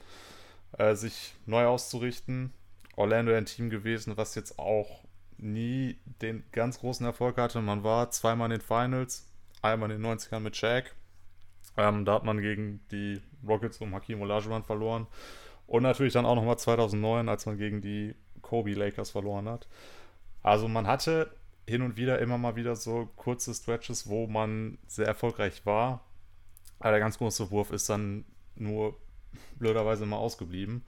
äh, 0.77 0.95
sich 0.95 1.35
neu 1.45 1.65
auszurichten. 1.65 2.53
Orlando 2.95 3.33
ein 3.33 3.45
Team 3.45 3.69
gewesen, 3.69 4.17
was 4.17 4.35
jetzt 4.35 4.59
auch 4.59 5.03
nie 5.37 5.97
den 6.21 6.43
ganz 6.51 6.79
großen 6.79 7.05
Erfolg 7.05 7.37
hatte. 7.37 7.61
Man 7.61 7.83
war 7.83 8.11
zweimal 8.11 8.51
in 8.51 8.59
den 8.59 8.65
Finals, 8.65 9.27
einmal 9.61 9.91
in 9.91 10.01
den 10.01 10.11
90ern 10.11 10.39
mit 10.39 10.55
Shaq. 10.55 10.93
Ähm, 11.77 12.05
da 12.05 12.15
hat 12.15 12.23
man 12.23 12.41
gegen 12.41 12.81
die 12.91 13.21
Rockets 13.47 13.79
um 13.79 13.93
Hakim 13.95 14.21
Olajuwon 14.21 14.63
verloren. 14.63 15.07
Und 15.67 15.83
natürlich 15.83 16.13
dann 16.13 16.25
auch 16.25 16.35
nochmal 16.35 16.59
2009, 16.59 17.29
als 17.29 17.45
man 17.45 17.57
gegen 17.57 17.81
die 17.81 18.13
Kobe 18.41 18.73
Lakers 18.73 19.11
verloren 19.11 19.47
hat. 19.47 19.67
Also 20.43 20.67
man 20.67 20.87
hatte 20.87 21.31
hin 21.71 21.81
und 21.81 21.97
wieder 21.97 22.19
immer 22.19 22.37
mal 22.37 22.55
wieder 22.55 22.75
so 22.75 23.09
kurze 23.15 23.53
Stretches, 23.53 24.07
wo 24.07 24.27
man 24.27 24.77
sehr 24.87 25.07
erfolgreich 25.07 25.65
war. 25.65 26.05
Aber 26.79 26.91
der 26.91 26.99
ganz 26.99 27.17
große 27.17 27.49
Wurf 27.49 27.71
ist 27.71 27.89
dann 27.89 28.25
nur 28.55 28.99
blöderweise 29.57 30.05
mal 30.05 30.17
ausgeblieben. 30.17 30.83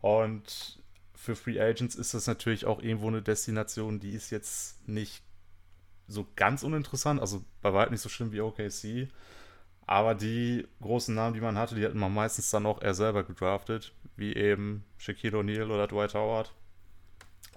Und 0.00 0.82
für 1.14 1.34
Free 1.34 1.60
Agents 1.60 1.94
ist 1.94 2.14
das 2.14 2.26
natürlich 2.26 2.66
auch 2.66 2.82
irgendwo 2.82 3.08
eine 3.08 3.22
Destination, 3.22 4.00
die 4.00 4.10
ist 4.10 4.30
jetzt 4.30 4.86
nicht 4.86 5.22
so 6.08 6.26
ganz 6.36 6.62
uninteressant, 6.62 7.20
also 7.20 7.42
bei 7.62 7.72
weitem 7.72 7.92
nicht 7.92 8.02
so 8.02 8.08
schlimm 8.08 8.32
wie 8.32 8.40
OKC. 8.40 9.08
Aber 9.86 10.14
die 10.14 10.66
großen 10.80 11.14
Namen, 11.14 11.34
die 11.34 11.40
man 11.40 11.56
hatte, 11.56 11.74
die 11.74 11.84
hatten 11.84 11.98
man 11.98 12.12
meistens 12.12 12.50
dann 12.50 12.66
auch 12.66 12.82
eher 12.82 12.94
selber 12.94 13.24
gedraftet, 13.24 13.94
wie 14.16 14.34
eben 14.34 14.84
Shaquille 14.98 15.38
O'Neal 15.38 15.70
oder 15.70 15.88
Dwight 15.88 16.14
Howard. 16.14 16.52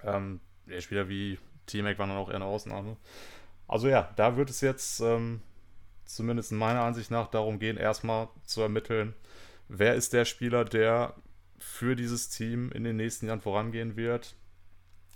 Ähm, 0.02 0.40
Spieler 0.80 1.08
wie 1.08 1.38
T-Mac 1.66 1.98
waren 1.98 2.10
dann 2.10 2.18
auch 2.18 2.28
eher 2.28 2.36
eine 2.36 2.44
Ausnahme. 2.44 2.96
Also 3.68 3.88
ja, 3.88 4.12
da 4.16 4.36
wird 4.36 4.50
es 4.50 4.60
jetzt 4.60 5.00
ähm, 5.00 5.42
zumindest 6.04 6.52
in 6.52 6.58
meiner 6.58 6.82
Ansicht 6.82 7.10
nach 7.10 7.28
darum 7.28 7.58
gehen, 7.58 7.76
erstmal 7.76 8.28
zu 8.44 8.62
ermitteln, 8.62 9.14
wer 9.68 9.94
ist 9.94 10.12
der 10.12 10.24
Spieler, 10.24 10.64
der 10.64 11.14
für 11.58 11.96
dieses 11.96 12.28
Team 12.28 12.70
in 12.72 12.84
den 12.84 12.96
nächsten 12.96 13.26
Jahren 13.26 13.40
vorangehen 13.40 13.96
wird. 13.96 14.36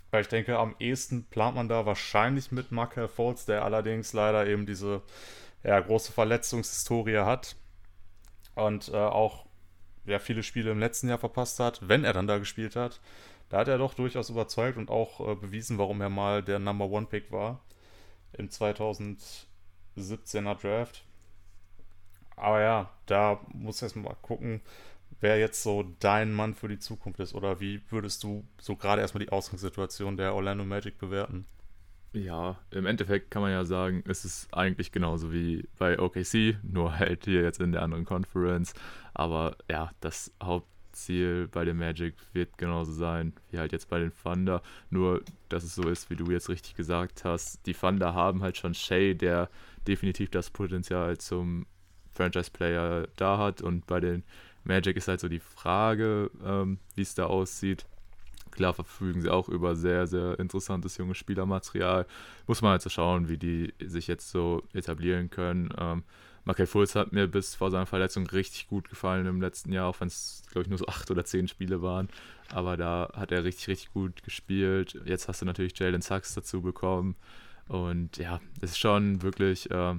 Weil 0.09 0.21
ich 0.23 0.27
denke, 0.27 0.57
am 0.57 0.75
ehesten 0.79 1.23
plant 1.23 1.55
man 1.55 1.69
da 1.69 1.85
wahrscheinlich 1.85 2.51
mit 2.51 2.71
Markel 2.71 3.07
Fultz, 3.07 3.45
der 3.45 3.63
allerdings 3.63 4.11
leider 4.11 4.45
eben 4.45 4.65
diese 4.65 5.01
ja, 5.63 5.79
große 5.79 6.11
Verletzungshistorie 6.11 7.19
hat 7.19 7.55
und 8.55 8.89
äh, 8.89 8.97
auch 8.97 9.45
ja, 10.05 10.19
viele 10.19 10.43
Spiele 10.43 10.71
im 10.71 10.79
letzten 10.79 11.07
Jahr 11.07 11.19
verpasst 11.19 11.59
hat, 11.59 11.87
wenn 11.87 12.03
er 12.03 12.11
dann 12.13 12.27
da 12.27 12.39
gespielt 12.39 12.75
hat. 12.75 12.99
Da 13.51 13.57
hat 13.57 13.67
er 13.67 13.77
doch 13.77 13.93
durchaus 13.93 14.29
überzeugt 14.29 14.77
und 14.77 14.89
auch 14.89 15.19
äh, 15.19 15.35
bewiesen, 15.35 15.77
warum 15.77 15.99
er 15.99 16.07
mal 16.07 16.41
der 16.41 16.57
Number 16.57 16.85
One 16.85 17.05
Pick 17.05 17.33
war 17.33 17.59
im 18.31 18.47
2017er 18.47 19.45
Draft. 20.55 21.03
Aber 22.37 22.61
ja, 22.61 22.89
da 23.07 23.41
muss 23.51 23.81
erst 23.81 23.97
mal 23.97 24.15
gucken, 24.21 24.61
wer 25.19 25.37
jetzt 25.37 25.63
so 25.63 25.83
dein 25.99 26.31
Mann 26.31 26.55
für 26.55 26.69
die 26.69 26.79
Zukunft 26.79 27.19
ist. 27.19 27.33
Oder 27.33 27.59
wie 27.59 27.81
würdest 27.89 28.23
du 28.23 28.47
so 28.57 28.77
gerade 28.77 29.01
erstmal 29.01 29.25
die 29.25 29.33
Ausgangssituation 29.33 30.15
der 30.15 30.33
Orlando 30.33 30.63
Magic 30.63 30.97
bewerten? 30.97 31.45
Ja, 32.13 32.57
im 32.69 32.85
Endeffekt 32.85 33.31
kann 33.31 33.41
man 33.41 33.51
ja 33.51 33.65
sagen, 33.65 34.01
es 34.07 34.23
ist 34.23 34.53
eigentlich 34.53 34.93
genauso 34.93 35.33
wie 35.33 35.67
bei 35.77 35.99
OKC, 35.99 36.57
nur 36.63 36.97
halt 36.97 37.25
hier 37.25 37.41
jetzt 37.41 37.59
in 37.59 37.73
der 37.73 37.81
anderen 37.81 38.05
Conference. 38.05 38.73
Aber 39.13 39.57
ja, 39.69 39.91
das 39.99 40.31
Haupt 40.41 40.71
Ziel 40.91 41.47
bei 41.47 41.65
den 41.65 41.77
Magic 41.77 42.15
wird 42.33 42.57
genauso 42.57 42.91
sein 42.91 43.33
wie 43.49 43.59
halt 43.59 43.71
jetzt 43.71 43.89
bei 43.89 43.99
den 43.99 44.11
Thunder. 44.23 44.61
Nur, 44.89 45.23
dass 45.49 45.63
es 45.63 45.75
so 45.75 45.83
ist, 45.89 46.09
wie 46.09 46.15
du 46.15 46.31
jetzt 46.31 46.49
richtig 46.49 46.75
gesagt 46.75 47.23
hast. 47.25 47.65
Die 47.65 47.73
Thunder 47.73 48.13
haben 48.13 48.41
halt 48.41 48.57
schon 48.57 48.73
Shay, 48.73 49.15
der 49.15 49.49
definitiv 49.87 50.29
das 50.29 50.49
Potenzial 50.49 51.17
zum 51.17 51.65
Franchise-Player 52.11 53.07
da 53.15 53.37
hat. 53.37 53.61
Und 53.61 53.87
bei 53.87 53.99
den 53.99 54.23
Magic 54.63 54.97
ist 54.97 55.07
halt 55.07 55.19
so 55.19 55.29
die 55.29 55.39
Frage, 55.39 56.29
ähm, 56.43 56.79
wie 56.95 57.01
es 57.01 57.15
da 57.15 57.25
aussieht. 57.25 57.85
Klar 58.51 58.73
verfügen 58.73 59.21
sie 59.21 59.29
auch 59.29 59.47
über 59.47 59.75
sehr, 59.75 60.07
sehr 60.07 60.37
interessantes 60.37 60.97
junges 60.97 61.17
Spielermaterial. 61.17 62.05
Muss 62.47 62.61
man 62.61 62.71
halt 62.71 62.81
so 62.81 62.89
schauen, 62.89 63.29
wie 63.29 63.37
die 63.37 63.73
sich 63.79 64.07
jetzt 64.07 64.29
so 64.29 64.63
etablieren 64.73 65.29
können. 65.29 65.73
Ähm, 65.77 66.03
Michael 66.45 66.67
Fultz 66.67 66.95
hat 66.95 67.11
mir 67.11 67.27
bis 67.27 67.55
vor 67.55 67.69
seiner 67.69 67.85
Verletzung 67.85 68.25
richtig 68.27 68.67
gut 68.67 68.89
gefallen 68.89 69.25
im 69.27 69.41
letzten 69.41 69.71
Jahr, 69.71 69.87
auch 69.87 69.99
wenn 69.99 70.07
es, 70.07 70.43
glaube 70.51 70.63
ich, 70.63 70.69
nur 70.69 70.79
so 70.79 70.87
acht 70.87 71.11
oder 71.11 71.23
zehn 71.23 71.47
Spiele 71.47 71.81
waren. 71.81 72.09
Aber 72.49 72.77
da 72.77 73.11
hat 73.13 73.31
er 73.31 73.43
richtig, 73.43 73.67
richtig 73.67 73.93
gut 73.93 74.23
gespielt. 74.23 74.99
Jetzt 75.05 75.27
hast 75.27 75.41
du 75.41 75.45
natürlich 75.45 75.77
Jalen 75.77 76.01
Sachs 76.01 76.33
dazu 76.33 76.61
bekommen. 76.61 77.15
Und 77.67 78.17
ja, 78.17 78.41
das 78.59 78.71
ist 78.71 78.79
schon 78.79 79.21
wirklich 79.21 79.69
äh, 79.71 79.95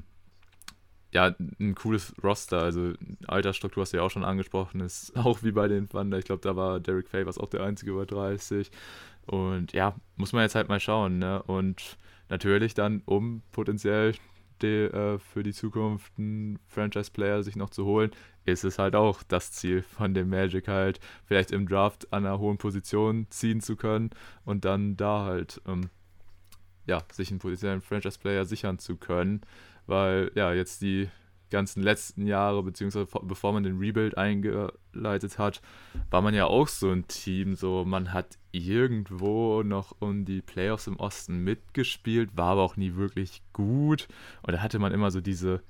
ja, 1.13 1.35
ein 1.61 1.75
cooles 1.75 2.15
Roster. 2.23 2.63
Also 2.63 2.95
Altersstruktur 3.27 3.83
hast 3.83 3.93
du 3.93 3.99
ja 3.99 4.03
auch 4.03 4.11
schon 4.11 4.25
angesprochen, 4.25 4.81
ist 4.81 5.17
auch 5.17 5.43
wie 5.43 5.53
bei 5.53 5.69
den 5.69 5.89
Thunder. 5.89 6.19
Ich 6.19 6.25
glaube, 6.25 6.43
da 6.43 6.57
war 6.57 6.81
Derek 6.81 7.09
Favors 7.09 7.39
auch 7.39 7.49
der 7.49 7.63
einzige 7.63 7.93
über 7.93 8.07
30. 8.07 8.71
Und 9.27 9.73
ja, 9.73 9.95
muss 10.17 10.33
man 10.33 10.43
jetzt 10.43 10.55
halt 10.55 10.69
mal 10.69 10.81
schauen. 10.81 11.19
Ne? 11.19 11.43
Und 11.45 11.97
natürlich 12.29 12.75
dann, 12.75 13.03
um 13.05 13.43
potenziell 13.53 14.15
äh, 14.67 15.19
für 15.19 15.43
die 15.43 15.53
Zukunft 15.53 16.13
einen 16.19 16.59
Franchise-Player 16.67 17.43
sich 17.43 17.57
noch 17.57 17.71
zu 17.71 17.85
holen, 17.85 18.11
ist 18.45 18.65
es 18.65 18.79
halt 18.79 18.95
auch 18.95 19.23
das 19.23 19.53
Ziel 19.53 19.83
von 19.83 20.15
dem 20.15 20.29
Magic 20.29 20.69
halt, 20.69 21.01
vielleicht 21.25 21.53
im 21.53 21.69
Draft 21.69 22.13
an 22.13 22.27
einer 22.27 22.39
hohen 22.39 22.59
Position 22.59 23.27
ziehen 23.31 23.61
zu 23.61 23.77
können 23.77 24.11
und 24.45 24.65
dann 24.65 24.97
da 24.97 25.25
halt 25.25 25.61
ähm, 25.67 25.91
ja, 26.87 27.03
sich 27.13 27.31
einen 27.31 27.39
potenziellen 27.39 27.81
Franchise-Player 27.81 28.45
sichern 28.45 28.79
zu 28.79 28.97
können 28.97 29.43
weil 29.87 30.31
ja, 30.35 30.53
jetzt 30.53 30.83
die 30.83 31.09
ganzen 31.53 31.83
letzten 31.83 32.27
Jahre, 32.27 32.63
beziehungsweise 32.63 33.07
bevor 33.23 33.53
man 33.53 33.63
den 33.63 33.79
Rebuild 33.79 34.19
eingeleitet 34.19 35.39
hat, 35.39 35.63
war 36.11 36.23
man 36.23 36.35
ja 36.35 36.47
auch 36.47 36.69
so 36.69 36.91
ein 36.91 37.07
Team, 37.07 37.55
so 37.55 37.85
man 37.85 38.13
hat 38.13 38.39
irgendwo 38.51 39.63
noch 39.63 39.95
um 40.01 40.25
die 40.25 40.43
Playoffs 40.43 40.87
im 40.87 40.97
Osten 40.97 41.39
mitgespielt, 41.45 42.37
war 42.37 42.53
aber 42.53 42.63
auch 42.63 42.77
nie 42.77 42.97
wirklich 42.97 43.43
gut. 43.53 44.09
Und 44.43 44.55
da 44.55 44.63
hatte 44.63 44.79
man 44.79 44.93
immer 44.93 45.11
so 45.11 45.21
diese, 45.21 45.63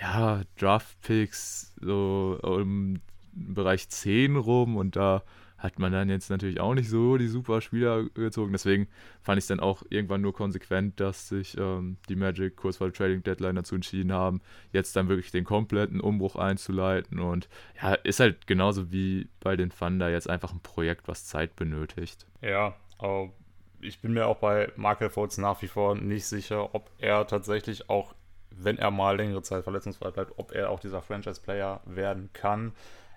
ja, 0.00 0.42
Draft-Picks 0.58 1.74
so 1.80 2.38
im 2.42 3.00
Bereich 3.32 3.88
10 3.88 4.36
rum 4.36 4.76
und 4.76 4.96
da 4.96 5.22
hat 5.64 5.78
man 5.78 5.92
dann 5.92 6.10
jetzt 6.10 6.28
natürlich 6.28 6.60
auch 6.60 6.74
nicht 6.74 6.90
so 6.90 7.16
die 7.16 7.26
super 7.26 7.62
Spieler 7.62 8.04
gezogen. 8.10 8.52
Deswegen 8.52 8.86
fand 9.22 9.38
ich 9.38 9.44
es 9.44 9.48
dann 9.48 9.60
auch 9.60 9.82
irgendwann 9.88 10.20
nur 10.20 10.34
konsequent, 10.34 11.00
dass 11.00 11.28
sich 11.28 11.56
ähm, 11.56 11.96
die 12.10 12.16
Magic 12.16 12.54
kurz 12.54 12.76
vor 12.76 12.88
der 12.88 12.94
Trading 12.94 13.22
Deadline 13.22 13.56
dazu 13.56 13.74
entschieden 13.74 14.12
haben, 14.12 14.42
jetzt 14.72 14.94
dann 14.94 15.08
wirklich 15.08 15.30
den 15.30 15.44
kompletten 15.44 16.02
Umbruch 16.02 16.36
einzuleiten. 16.36 17.18
Und 17.18 17.48
ja, 17.82 17.94
ist 17.94 18.20
halt 18.20 18.46
genauso 18.46 18.92
wie 18.92 19.30
bei 19.40 19.56
den 19.56 19.70
Thunder 19.70 20.10
jetzt 20.10 20.28
einfach 20.28 20.52
ein 20.52 20.60
Projekt, 20.60 21.08
was 21.08 21.24
Zeit 21.24 21.56
benötigt. 21.56 22.26
Ja, 22.42 22.74
aber 22.98 23.32
ich 23.80 24.02
bin 24.02 24.12
mir 24.12 24.26
auch 24.26 24.36
bei 24.36 24.70
Michael 24.76 25.08
Fultz 25.08 25.38
nach 25.38 25.62
wie 25.62 25.68
vor 25.68 25.94
nicht 25.94 26.26
sicher, 26.26 26.74
ob 26.74 26.90
er 26.98 27.26
tatsächlich 27.26 27.88
auch, 27.88 28.14
wenn 28.50 28.76
er 28.76 28.90
mal 28.90 29.16
längere 29.16 29.40
Zeit 29.40 29.64
verletzungsfrei 29.64 30.10
bleibt, 30.10 30.34
ob 30.36 30.52
er 30.52 30.68
auch 30.68 30.80
dieser 30.80 31.00
Franchise-Player 31.00 31.80
werden 31.86 32.28
kann 32.34 32.72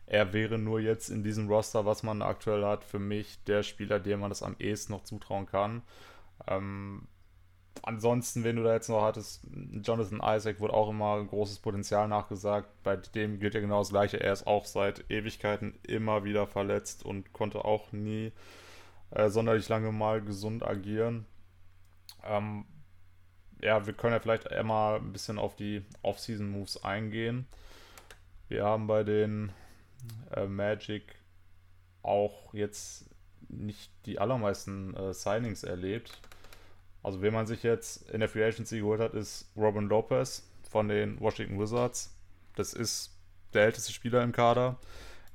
er 0.07 0.31
wäre 0.31 0.57
nur 0.57 0.79
jetzt 0.79 1.09
in 1.09 1.23
diesem 1.23 1.49
Roster, 1.49 1.85
was 1.85 2.01
man 2.01 2.21
aktuell 2.21 2.63
hat, 2.65 2.85
für 2.85 2.99
mich 2.99 3.43
der 3.43 3.61
Spieler, 3.61 3.99
dem 3.99 4.21
man 4.21 4.29
das 4.29 4.41
am 4.41 4.55
ehesten 4.57 4.93
noch 4.93 5.03
zutrauen 5.03 5.45
kann. 5.45 5.81
Ähm, 6.47 7.07
ansonsten, 7.83 8.45
wenn 8.45 8.55
du 8.55 8.63
da 8.63 8.73
jetzt 8.73 8.87
noch 8.87 9.01
hattest, 9.01 9.45
Jonathan 9.83 10.21
Isaac 10.23 10.61
wurde 10.61 10.73
auch 10.73 10.89
immer 10.89 11.17
ein 11.17 11.27
großes 11.27 11.59
Potenzial 11.59 12.07
nachgesagt. 12.07 12.69
Bei 12.83 12.95
dem 12.95 13.39
gilt 13.39 13.53
ja 13.53 13.59
genau 13.59 13.79
das 13.79 13.89
Gleiche. 13.89 14.21
Er 14.21 14.31
ist 14.31 14.47
auch 14.47 14.65
seit 14.65 15.11
Ewigkeiten 15.11 15.77
immer 15.83 16.23
wieder 16.23 16.47
verletzt 16.47 17.03
und 17.03 17.33
konnte 17.33 17.65
auch 17.65 17.91
nie 17.91 18.31
äh, 19.11 19.29
sonderlich 19.29 19.67
lange 19.67 19.91
mal 19.91 20.21
gesund 20.21 20.65
agieren. 20.65 21.25
Ähm, 22.23 22.63
ja, 23.61 23.85
wir 23.85 23.93
können 23.93 24.13
ja 24.13 24.19
vielleicht 24.19 24.49
einmal 24.51 24.99
ein 24.99 25.11
bisschen 25.11 25.37
auf 25.37 25.57
die 25.57 25.83
Off-Season-Moves 26.01 26.83
eingehen. 26.85 27.45
Wir 28.47 28.63
haben 28.63 28.87
bei 28.87 29.03
den 29.03 29.51
äh, 30.35 30.45
Magic 30.45 31.15
auch 32.03 32.53
jetzt 32.53 33.09
nicht 33.49 33.91
die 34.05 34.19
allermeisten 34.19 34.93
äh, 34.95 35.13
Signings 35.13 35.63
erlebt. 35.63 36.19
Also, 37.03 37.21
wen 37.21 37.33
man 37.33 37.47
sich 37.47 37.63
jetzt 37.63 38.09
in 38.09 38.19
der 38.19 38.29
Free 38.29 38.43
Agency 38.43 38.79
geholt 38.79 38.99
hat, 38.99 39.13
ist 39.13 39.49
Robin 39.55 39.87
Lopez 39.87 40.43
von 40.69 40.87
den 40.87 41.19
Washington 41.19 41.59
Wizards. 41.59 42.15
Das 42.55 42.73
ist 42.73 43.15
der 43.53 43.65
älteste 43.65 43.93
Spieler 43.93 44.23
im 44.23 44.31
Kader. 44.31 44.77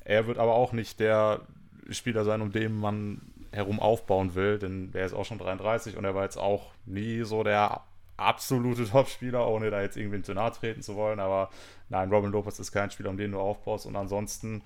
Er 0.05 0.27
wird 0.27 0.39
aber 0.39 0.55
auch 0.55 0.73
nicht 0.73 1.01
der 1.01 1.47
Spieler 1.91 2.25
sein, 2.25 2.41
um 2.41 2.53
den 2.53 2.79
man 2.79 3.21
herum 3.53 3.81
aufbauen 3.81 4.35
will, 4.35 4.59
denn 4.59 4.93
der 4.93 5.07
ist 5.07 5.13
auch 5.13 5.25
schon 5.25 5.39
33 5.39 5.97
und 5.97 6.05
er 6.05 6.15
war 6.15 6.25
jetzt 6.25 6.39
auch 6.39 6.73
nie 6.87 7.23
so 7.23 7.43
der 7.45 7.83
absolute 8.17 8.89
Top-Spieler, 8.89 9.47
ohne 9.49 9.71
da 9.71 9.83
jetzt 9.83 9.97
irgendwie 9.97 10.23
zu 10.23 10.35
nahe 10.35 10.53
treten 10.53 10.83
zu 10.83 10.97
wollen. 10.97 11.21
Aber 11.21 11.51
nein, 11.89 12.11
Robin 12.11 12.31
Lopez 12.31 12.59
ist 12.59 12.73
kein 12.73 12.91
Spieler, 12.91 13.11
um 13.11 13.17
den 13.17 13.33
du 13.33 13.41
aufbaust. 13.41 13.87
Und 13.87 13.97
ansonsten 13.97 14.63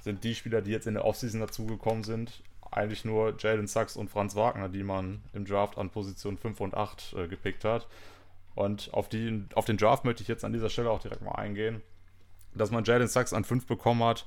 sind 0.00 0.24
die 0.24 0.34
Spieler, 0.34 0.62
die 0.62 0.70
jetzt 0.70 0.86
in 0.86 0.94
der 0.94 1.04
Offseason 1.04 1.40
dazugekommen 1.40 2.04
sind, 2.04 2.42
eigentlich 2.70 3.04
nur 3.04 3.34
Jalen 3.38 3.66
Sachs 3.66 3.96
und 3.96 4.10
Franz 4.10 4.34
Wagner, 4.36 4.68
die 4.68 4.82
man 4.82 5.22
im 5.32 5.44
Draft 5.44 5.78
an 5.78 5.90
Position 5.90 6.36
5 6.36 6.60
und 6.60 6.74
8 6.74 7.14
äh, 7.16 7.28
gepickt 7.28 7.64
hat. 7.64 7.86
Und 8.54 8.92
auf, 8.92 9.08
die, 9.08 9.44
auf 9.54 9.66
den 9.66 9.76
Draft 9.76 10.04
möchte 10.04 10.22
ich 10.22 10.28
jetzt 10.28 10.44
an 10.44 10.52
dieser 10.52 10.70
Stelle 10.70 10.90
auch 10.90 11.00
direkt 11.00 11.22
mal 11.22 11.32
eingehen. 11.32 11.82
Dass 12.54 12.70
man 12.70 12.84
Jalen 12.84 13.08
Sachs 13.08 13.32
an 13.32 13.44
5 13.44 13.66
bekommen 13.66 14.02
hat, 14.02 14.26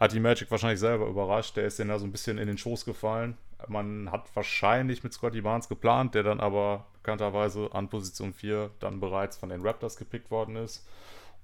hat 0.00 0.12
die 0.12 0.20
Magic 0.20 0.50
wahrscheinlich 0.50 0.80
selber 0.80 1.06
überrascht. 1.06 1.56
Der 1.56 1.66
ist 1.66 1.78
denen 1.78 1.90
da 1.90 1.98
so 1.98 2.06
ein 2.06 2.12
bisschen 2.12 2.38
in 2.38 2.46
den 2.46 2.56
Schoß 2.56 2.86
gefallen. 2.86 3.36
Man 3.68 4.10
hat 4.10 4.34
wahrscheinlich 4.34 5.04
mit 5.04 5.12
Scotty 5.12 5.42
Barnes 5.42 5.68
geplant, 5.68 6.14
der 6.14 6.22
dann 6.22 6.40
aber 6.40 6.86
bekannterweise 6.94 7.68
an 7.72 7.88
Position 7.88 8.32
4 8.32 8.70
dann 8.80 8.98
bereits 8.98 9.36
von 9.36 9.50
den 9.50 9.60
Raptors 9.60 9.98
gepickt 9.98 10.30
worden 10.30 10.56
ist. 10.56 10.88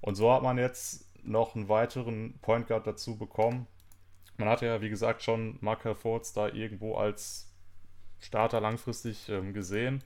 Und 0.01 0.15
so 0.15 0.33
hat 0.33 0.41
man 0.41 0.57
jetzt 0.57 1.05
noch 1.23 1.55
einen 1.55 1.69
weiteren 1.69 2.39
Point 2.41 2.67
Guard 2.67 2.87
dazu 2.87 3.17
bekommen. 3.17 3.67
Man 4.37 4.49
hatte 4.49 4.65
ja, 4.65 4.81
wie 4.81 4.89
gesagt, 4.89 5.21
schon 5.21 5.57
Markel 5.61 5.93
Fords 5.93 6.33
da 6.33 6.47
irgendwo 6.47 6.95
als 6.95 7.53
Starter 8.19 8.59
langfristig 8.59 9.29
ähm, 9.29 9.53
gesehen. 9.53 10.03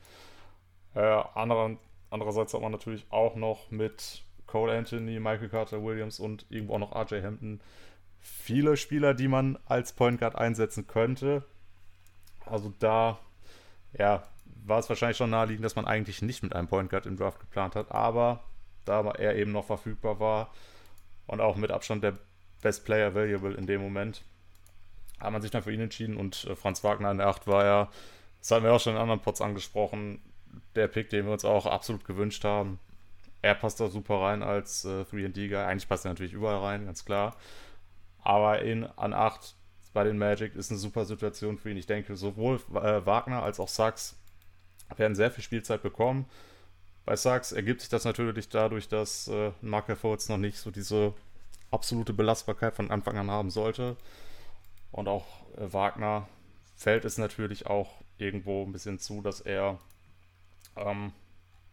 Äh, 0.93 0.99
anderer, 0.99 1.77
andererseits 2.09 2.53
hat 2.53 2.61
man 2.61 2.71
natürlich 2.73 3.05
auch 3.09 3.35
noch 3.35 3.71
mit 3.71 4.23
Cole 4.45 4.77
Anthony, 4.77 5.19
Michael 5.19 5.47
Carter 5.47 5.81
Williams 5.81 6.19
und 6.19 6.45
irgendwo 6.49 6.75
auch 6.75 6.79
noch 6.79 6.95
RJ 6.95 7.23
Hampton 7.23 7.61
viele 8.21 8.77
Spieler, 8.77 9.13
die 9.13 9.27
man 9.27 9.57
als 9.65 9.93
Point 9.93 10.19
Guard 10.19 10.35
einsetzen 10.35 10.87
könnte. 10.87 11.43
Also 12.45 12.73
da, 12.79 13.19
ja, 13.97 14.23
war 14.63 14.79
es 14.79 14.89
wahrscheinlich 14.89 15.17
schon 15.17 15.31
naheliegend, 15.31 15.65
dass 15.65 15.75
man 15.75 15.85
eigentlich 15.85 16.21
nicht 16.21 16.43
mit 16.43 16.53
einem 16.55 16.67
Point 16.67 16.89
Guard 16.89 17.05
im 17.05 17.17
Draft 17.17 17.39
geplant 17.39 17.75
hat, 17.75 17.91
aber 17.91 18.43
da 18.85 19.01
er 19.11 19.35
eben 19.35 19.51
noch 19.51 19.65
verfügbar 19.65 20.19
war 20.19 20.53
und 21.27 21.41
auch 21.41 21.55
mit 21.55 21.71
Abstand 21.71 22.03
der 22.03 22.17
Best 22.61 22.85
Player 22.85 23.07
Available 23.07 23.53
in 23.55 23.65
dem 23.65 23.81
Moment, 23.81 24.23
hat 25.19 25.31
man 25.31 25.41
sich 25.41 25.51
dann 25.51 25.63
für 25.63 25.71
ihn 25.71 25.81
entschieden 25.81 26.17
und 26.17 26.45
äh, 26.45 26.55
Franz 26.55 26.83
Wagner 26.83 27.11
in 27.11 27.17
der 27.17 27.27
8 27.27 27.47
war 27.47 27.65
ja, 27.65 27.89
das 28.39 28.51
hatten 28.51 28.63
wir 28.63 28.73
auch 28.73 28.79
schon 28.79 28.93
in 28.93 28.99
anderen 28.99 29.21
Pots 29.21 29.41
angesprochen, 29.41 30.21
der 30.75 30.87
Pick, 30.87 31.09
den 31.09 31.25
wir 31.25 31.33
uns 31.33 31.45
auch 31.45 31.65
absolut 31.65 32.05
gewünscht 32.05 32.43
haben. 32.43 32.79
Er 33.41 33.55
passt 33.55 33.79
da 33.79 33.87
super 33.87 34.21
rein 34.21 34.43
als 34.43 34.85
äh, 34.85 35.01
3D-Guy. 35.01 35.55
Eigentlich 35.55 35.87
passt 35.87 36.05
er 36.05 36.09
natürlich 36.09 36.33
überall 36.33 36.57
rein, 36.57 36.85
ganz 36.85 37.05
klar. 37.05 37.35
Aber 38.21 38.61
in 38.61 38.85
an 38.85 39.13
8 39.13 39.55
bei 39.93 40.03
den 40.03 40.17
Magic 40.17 40.55
ist 40.55 40.71
eine 40.71 40.79
super 40.79 41.05
Situation 41.05 41.57
für 41.57 41.69
ihn. 41.69 41.77
Ich 41.77 41.87
denke, 41.87 42.15
sowohl 42.15 42.61
äh, 42.75 43.05
Wagner 43.05 43.43
als 43.43 43.59
auch 43.59 43.67
Sachs 43.67 44.15
werden 44.95 45.15
sehr 45.15 45.31
viel 45.31 45.43
Spielzeit 45.43 45.81
bekommen. 45.81 46.25
Bei 47.05 47.15
Sachs 47.15 47.51
ergibt 47.51 47.81
sich 47.81 47.89
das 47.89 48.05
natürlich 48.05 48.49
dadurch, 48.49 48.87
dass 48.87 49.27
äh, 49.27 49.51
Markel 49.61 49.95
Fultz 49.95 50.29
noch 50.29 50.37
nicht 50.37 50.57
so 50.57 50.71
diese 50.71 51.13
absolute 51.71 52.13
Belastbarkeit 52.13 52.75
von 52.75 52.91
Anfang 52.91 53.17
an 53.17 53.31
haben 53.31 53.49
sollte. 53.49 53.97
Und 54.91 55.07
auch 55.07 55.25
äh, 55.57 55.73
Wagner 55.73 56.27
fällt 56.75 57.05
es 57.05 57.17
natürlich 57.17 57.67
auch 57.67 58.01
irgendwo 58.17 58.63
ein 58.63 58.71
bisschen 58.71 58.99
zu, 58.99 59.21
dass 59.21 59.41
er 59.41 59.79
ähm, 60.75 61.11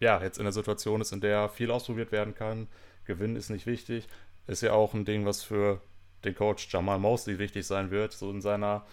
ja 0.01 0.21
jetzt 0.23 0.39
in 0.39 0.45
der 0.45 0.53
Situation 0.53 1.01
ist, 1.01 1.13
in 1.13 1.21
der 1.21 1.49
viel 1.49 1.71
ausprobiert 1.71 2.13
werden 2.13 2.35
kann. 2.35 2.69
Gewinn 3.05 3.37
ist 3.37 3.51
nicht 3.51 3.67
wichtig. 3.67 4.09
Ist 4.47 4.63
ja 4.63 4.73
auch 4.73 4.95
ein 4.95 5.05
Ding, 5.05 5.27
was 5.27 5.43
für 5.43 5.81
den 6.25 6.35
Coach 6.35 6.69
Jamal 6.73 6.99
Mosley 6.99 7.39
wichtig 7.39 7.67
sein 7.67 7.91
wird, 7.91 8.13
so 8.13 8.31
in 8.31 8.41
seiner 8.41 8.85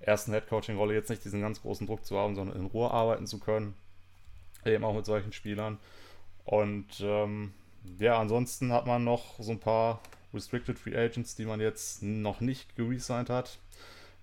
ersten 0.00 0.32
Headcoaching-Rolle 0.32 0.94
jetzt 0.94 1.10
nicht 1.10 1.24
diesen 1.24 1.40
ganz 1.40 1.62
großen 1.62 1.86
Druck 1.86 2.04
zu 2.04 2.18
haben, 2.18 2.34
sondern 2.34 2.56
in 2.56 2.66
Ruhe 2.66 2.90
arbeiten 2.90 3.26
zu 3.26 3.38
können. 3.38 3.74
Eben 4.64 4.84
auch 4.84 4.94
mit 4.94 5.06
solchen 5.06 5.32
Spielern. 5.32 5.78
Und 6.44 7.00
ähm, 7.00 7.52
ja, 7.98 8.18
ansonsten 8.18 8.72
hat 8.72 8.86
man 8.86 9.04
noch 9.04 9.38
so 9.38 9.52
ein 9.52 9.60
paar 9.60 10.00
Restricted 10.32 10.78
Free 10.78 10.96
Agents, 10.96 11.36
die 11.36 11.44
man 11.44 11.60
jetzt 11.60 12.02
noch 12.02 12.40
nicht 12.40 12.76
geresigned 12.76 13.30
hat. 13.30 13.58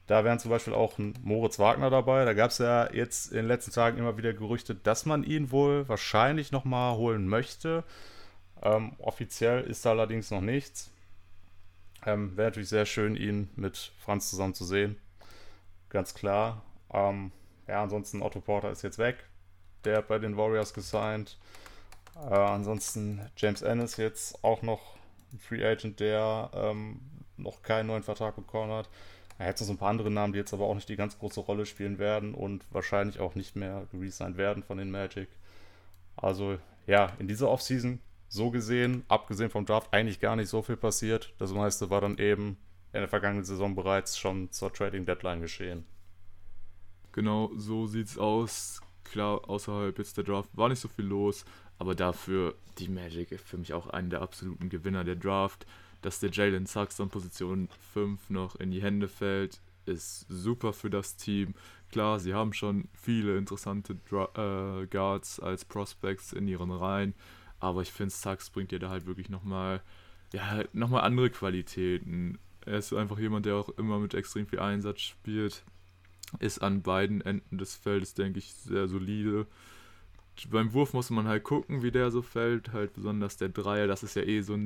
Da 0.07 0.23
wären 0.23 0.39
zum 0.39 0.51
Beispiel 0.51 0.73
auch 0.73 0.97
Moritz 1.23 1.57
Wagner 1.57 1.89
dabei. 1.89 2.25
Da 2.25 2.33
gab 2.33 2.51
es 2.51 2.57
ja 2.57 2.91
jetzt 2.91 3.31
in 3.31 3.37
den 3.37 3.47
letzten 3.47 3.71
Tagen 3.71 3.97
immer 3.97 4.17
wieder 4.17 4.33
Gerüchte, 4.33 4.75
dass 4.75 5.05
man 5.05 5.23
ihn 5.23 5.51
wohl 5.51 5.87
wahrscheinlich 5.87 6.51
nochmal 6.51 6.97
holen 6.97 7.27
möchte. 7.27 7.83
Ähm, 8.61 8.93
offiziell 8.99 9.63
ist 9.63 9.85
da 9.85 9.91
allerdings 9.91 10.29
noch 10.31 10.41
nichts. 10.41 10.91
Ähm, 12.05 12.35
Wäre 12.35 12.49
natürlich 12.49 12.69
sehr 12.69 12.85
schön, 12.85 13.15
ihn 13.15 13.49
mit 13.55 13.91
Franz 13.99 14.29
zusammen 14.29 14.53
zu 14.53 14.65
sehen. 14.65 14.97
Ganz 15.89 16.13
klar. 16.13 16.63
Ähm, 16.93 17.31
ja, 17.67 17.83
ansonsten 17.83 18.21
Otto 18.21 18.41
Porter 18.41 18.71
ist 18.71 18.81
jetzt 18.81 18.97
weg. 18.97 19.17
Der 19.85 19.97
hat 19.97 20.07
bei 20.07 20.19
den 20.19 20.37
Warriors 20.37 20.73
gesigned. 20.73 21.37
Äh, 22.15 22.33
ansonsten 22.33 23.21
James 23.37 23.61
Ennis 23.61 23.97
jetzt 23.97 24.43
auch 24.43 24.61
noch 24.61 24.95
ein 25.31 25.39
Free 25.39 25.65
Agent, 25.65 25.99
der 25.99 26.49
ähm, 26.53 27.01
noch 27.37 27.61
keinen 27.61 27.87
neuen 27.87 28.03
Vertrag 28.03 28.35
bekommen 28.35 28.71
hat. 28.71 28.89
Er 29.37 29.47
hat 29.47 29.59
noch 29.59 29.67
so 29.67 29.73
ein 29.73 29.77
paar 29.77 29.89
andere 29.89 30.11
Namen, 30.11 30.33
die 30.33 30.39
jetzt 30.39 30.53
aber 30.53 30.65
auch 30.65 30.75
nicht 30.75 30.89
die 30.89 30.95
ganz 30.95 31.17
große 31.17 31.39
Rolle 31.39 31.65
spielen 31.65 31.97
werden 31.97 32.33
und 32.35 32.63
wahrscheinlich 32.71 33.19
auch 33.19 33.35
nicht 33.35 33.55
mehr 33.55 33.87
geresigned 33.91 34.37
werden 34.37 34.63
von 34.63 34.77
den 34.77 34.91
Magic. 34.91 35.29
Also 36.15 36.57
ja, 36.85 37.11
in 37.19 37.27
dieser 37.27 37.49
Offseason 37.49 37.99
so 38.31 38.49
gesehen, 38.49 39.03
abgesehen 39.09 39.49
vom 39.49 39.65
Draft, 39.65 39.93
eigentlich 39.93 40.21
gar 40.21 40.37
nicht 40.37 40.47
so 40.47 40.61
viel 40.61 40.77
passiert. 40.77 41.33
Das 41.37 41.51
meiste 41.51 41.89
war 41.89 41.99
dann 41.99 42.17
eben 42.17 42.57
in 42.93 43.01
der 43.01 43.09
vergangenen 43.09 43.43
Saison 43.43 43.75
bereits 43.75 44.17
schon 44.17 44.49
zur 44.51 44.71
Trading 44.71 45.05
Deadline 45.05 45.41
geschehen. 45.41 45.85
Genau, 47.11 47.51
so 47.57 47.87
sieht's 47.87 48.17
aus. 48.17 48.79
Klar, 49.03 49.49
außerhalb 49.49 49.97
jetzt 49.97 50.15
der 50.15 50.23
Draft 50.23 50.49
war 50.53 50.69
nicht 50.69 50.79
so 50.79 50.87
viel 50.87 51.05
los, 51.05 51.43
aber 51.77 51.93
dafür 51.93 52.55
die 52.77 52.87
Magic 52.87 53.37
für 53.37 53.57
mich 53.57 53.73
auch 53.73 53.87
einer 53.87 54.07
der 54.07 54.21
absoluten 54.21 54.69
Gewinner 54.69 55.03
der 55.03 55.17
Draft. 55.17 55.65
Dass 56.01 56.21
der 56.21 56.31
Jalen 56.31 56.65
Sachs 56.65 57.01
an 57.01 57.09
Position 57.09 57.67
5 57.93 58.29
noch 58.29 58.55
in 58.55 58.71
die 58.71 58.81
Hände 58.81 59.09
fällt, 59.09 59.59
ist 59.85 60.25
super 60.29 60.71
für 60.71 60.89
das 60.89 61.17
Team. 61.17 61.53
Klar, 61.91 62.21
sie 62.21 62.33
haben 62.33 62.53
schon 62.53 62.87
viele 62.93 63.37
interessante 63.37 63.95
Dra 64.09 64.29
äh, 64.81 64.87
Guards 64.87 65.41
als 65.41 65.65
Prospects 65.65 66.31
in 66.31 66.47
ihren 66.47 66.71
Reihen, 66.71 67.13
aber 67.61 67.81
ich 67.81 67.91
finde, 67.91 68.11
Sachs 68.11 68.49
bringt 68.49 68.71
dir 68.71 68.79
da 68.79 68.89
halt 68.89 69.05
wirklich 69.05 69.29
nochmal 69.29 69.81
ja, 70.33 70.63
noch 70.73 70.91
andere 70.91 71.29
Qualitäten. 71.29 72.37
Er 72.65 72.77
ist 72.77 72.93
einfach 72.93 73.19
jemand, 73.19 73.45
der 73.45 73.55
auch 73.55 73.69
immer 73.77 73.99
mit 73.99 74.13
extrem 74.13 74.45
viel 74.45 74.59
Einsatz 74.59 75.01
spielt 75.01 75.63
ist 76.39 76.59
an 76.59 76.81
beiden 76.81 77.21
Enden 77.21 77.57
des 77.57 77.75
Feldes, 77.75 78.13
denke 78.13 78.39
ich, 78.39 78.53
sehr 78.53 78.87
solide. 78.87 79.47
Beim 80.49 80.73
Wurf 80.73 80.93
muss 80.93 81.09
man 81.09 81.27
halt 81.27 81.43
gucken, 81.43 81.83
wie 81.83 81.91
der 81.91 82.09
so 82.09 82.21
fällt. 82.21 82.71
Halt 82.71 82.93
besonders 82.93 83.37
der 83.37 83.49
Dreier, 83.49 83.87
das 83.87 84.03
ist 84.03 84.15
ja 84.15 84.23
eh 84.23 84.41
so 84.41 84.57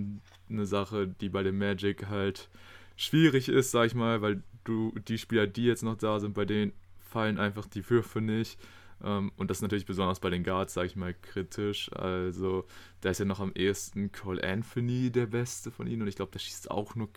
eine 0.49 0.65
Sache, 0.65 1.07
die 1.07 1.29
bei 1.29 1.43
dem 1.43 1.57
Magic 1.57 2.07
halt 2.07 2.49
schwierig 2.95 3.49
ist, 3.49 3.71
sag 3.71 3.87
ich 3.87 3.95
mal, 3.95 4.21
weil 4.21 4.43
du 4.63 4.93
die 5.07 5.17
Spieler, 5.17 5.47
die 5.47 5.65
jetzt 5.65 5.83
noch 5.83 5.97
da 5.97 6.19
sind, 6.19 6.33
bei 6.33 6.45
denen 6.45 6.71
fallen 6.99 7.39
einfach 7.39 7.65
die 7.65 7.87
Würfe 7.89 8.21
nicht. 8.21 8.59
Ähm, 9.03 9.31
und 9.37 9.49
das 9.49 9.57
ist 9.57 9.61
natürlich 9.61 9.85
besonders 9.85 10.19
bei 10.19 10.29
den 10.29 10.43
Guards, 10.43 10.73
sag 10.73 10.85
ich 10.85 10.95
mal, 10.95 11.13
kritisch. 11.13 11.91
Also, 11.93 12.65
da 13.01 13.09
ist 13.09 13.19
ja 13.19 13.25
noch 13.25 13.39
am 13.39 13.51
ehesten 13.53 14.11
Cole 14.11 14.43
Anthony 14.43 15.11
der 15.11 15.27
Beste 15.27 15.71
von 15.71 15.87
ihnen 15.87 16.01
und 16.01 16.07
ich 16.07 16.15
glaube, 16.15 16.31
der 16.31 16.39
schießt 16.39 16.71
auch 16.71 16.95
nur 16.95 17.09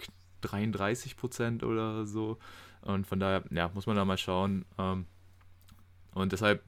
33% 0.43 1.65
oder 1.65 2.07
so. 2.07 2.39
Und 2.83 3.07
von 3.07 3.21
daher, 3.21 3.45
ja, 3.51 3.71
muss 3.75 3.87
man 3.87 3.97
da 3.97 4.05
mal 4.05 4.19
schauen. 4.19 4.65
Ähm, 4.79 5.07
und 6.15 6.33
deshalb 6.33 6.63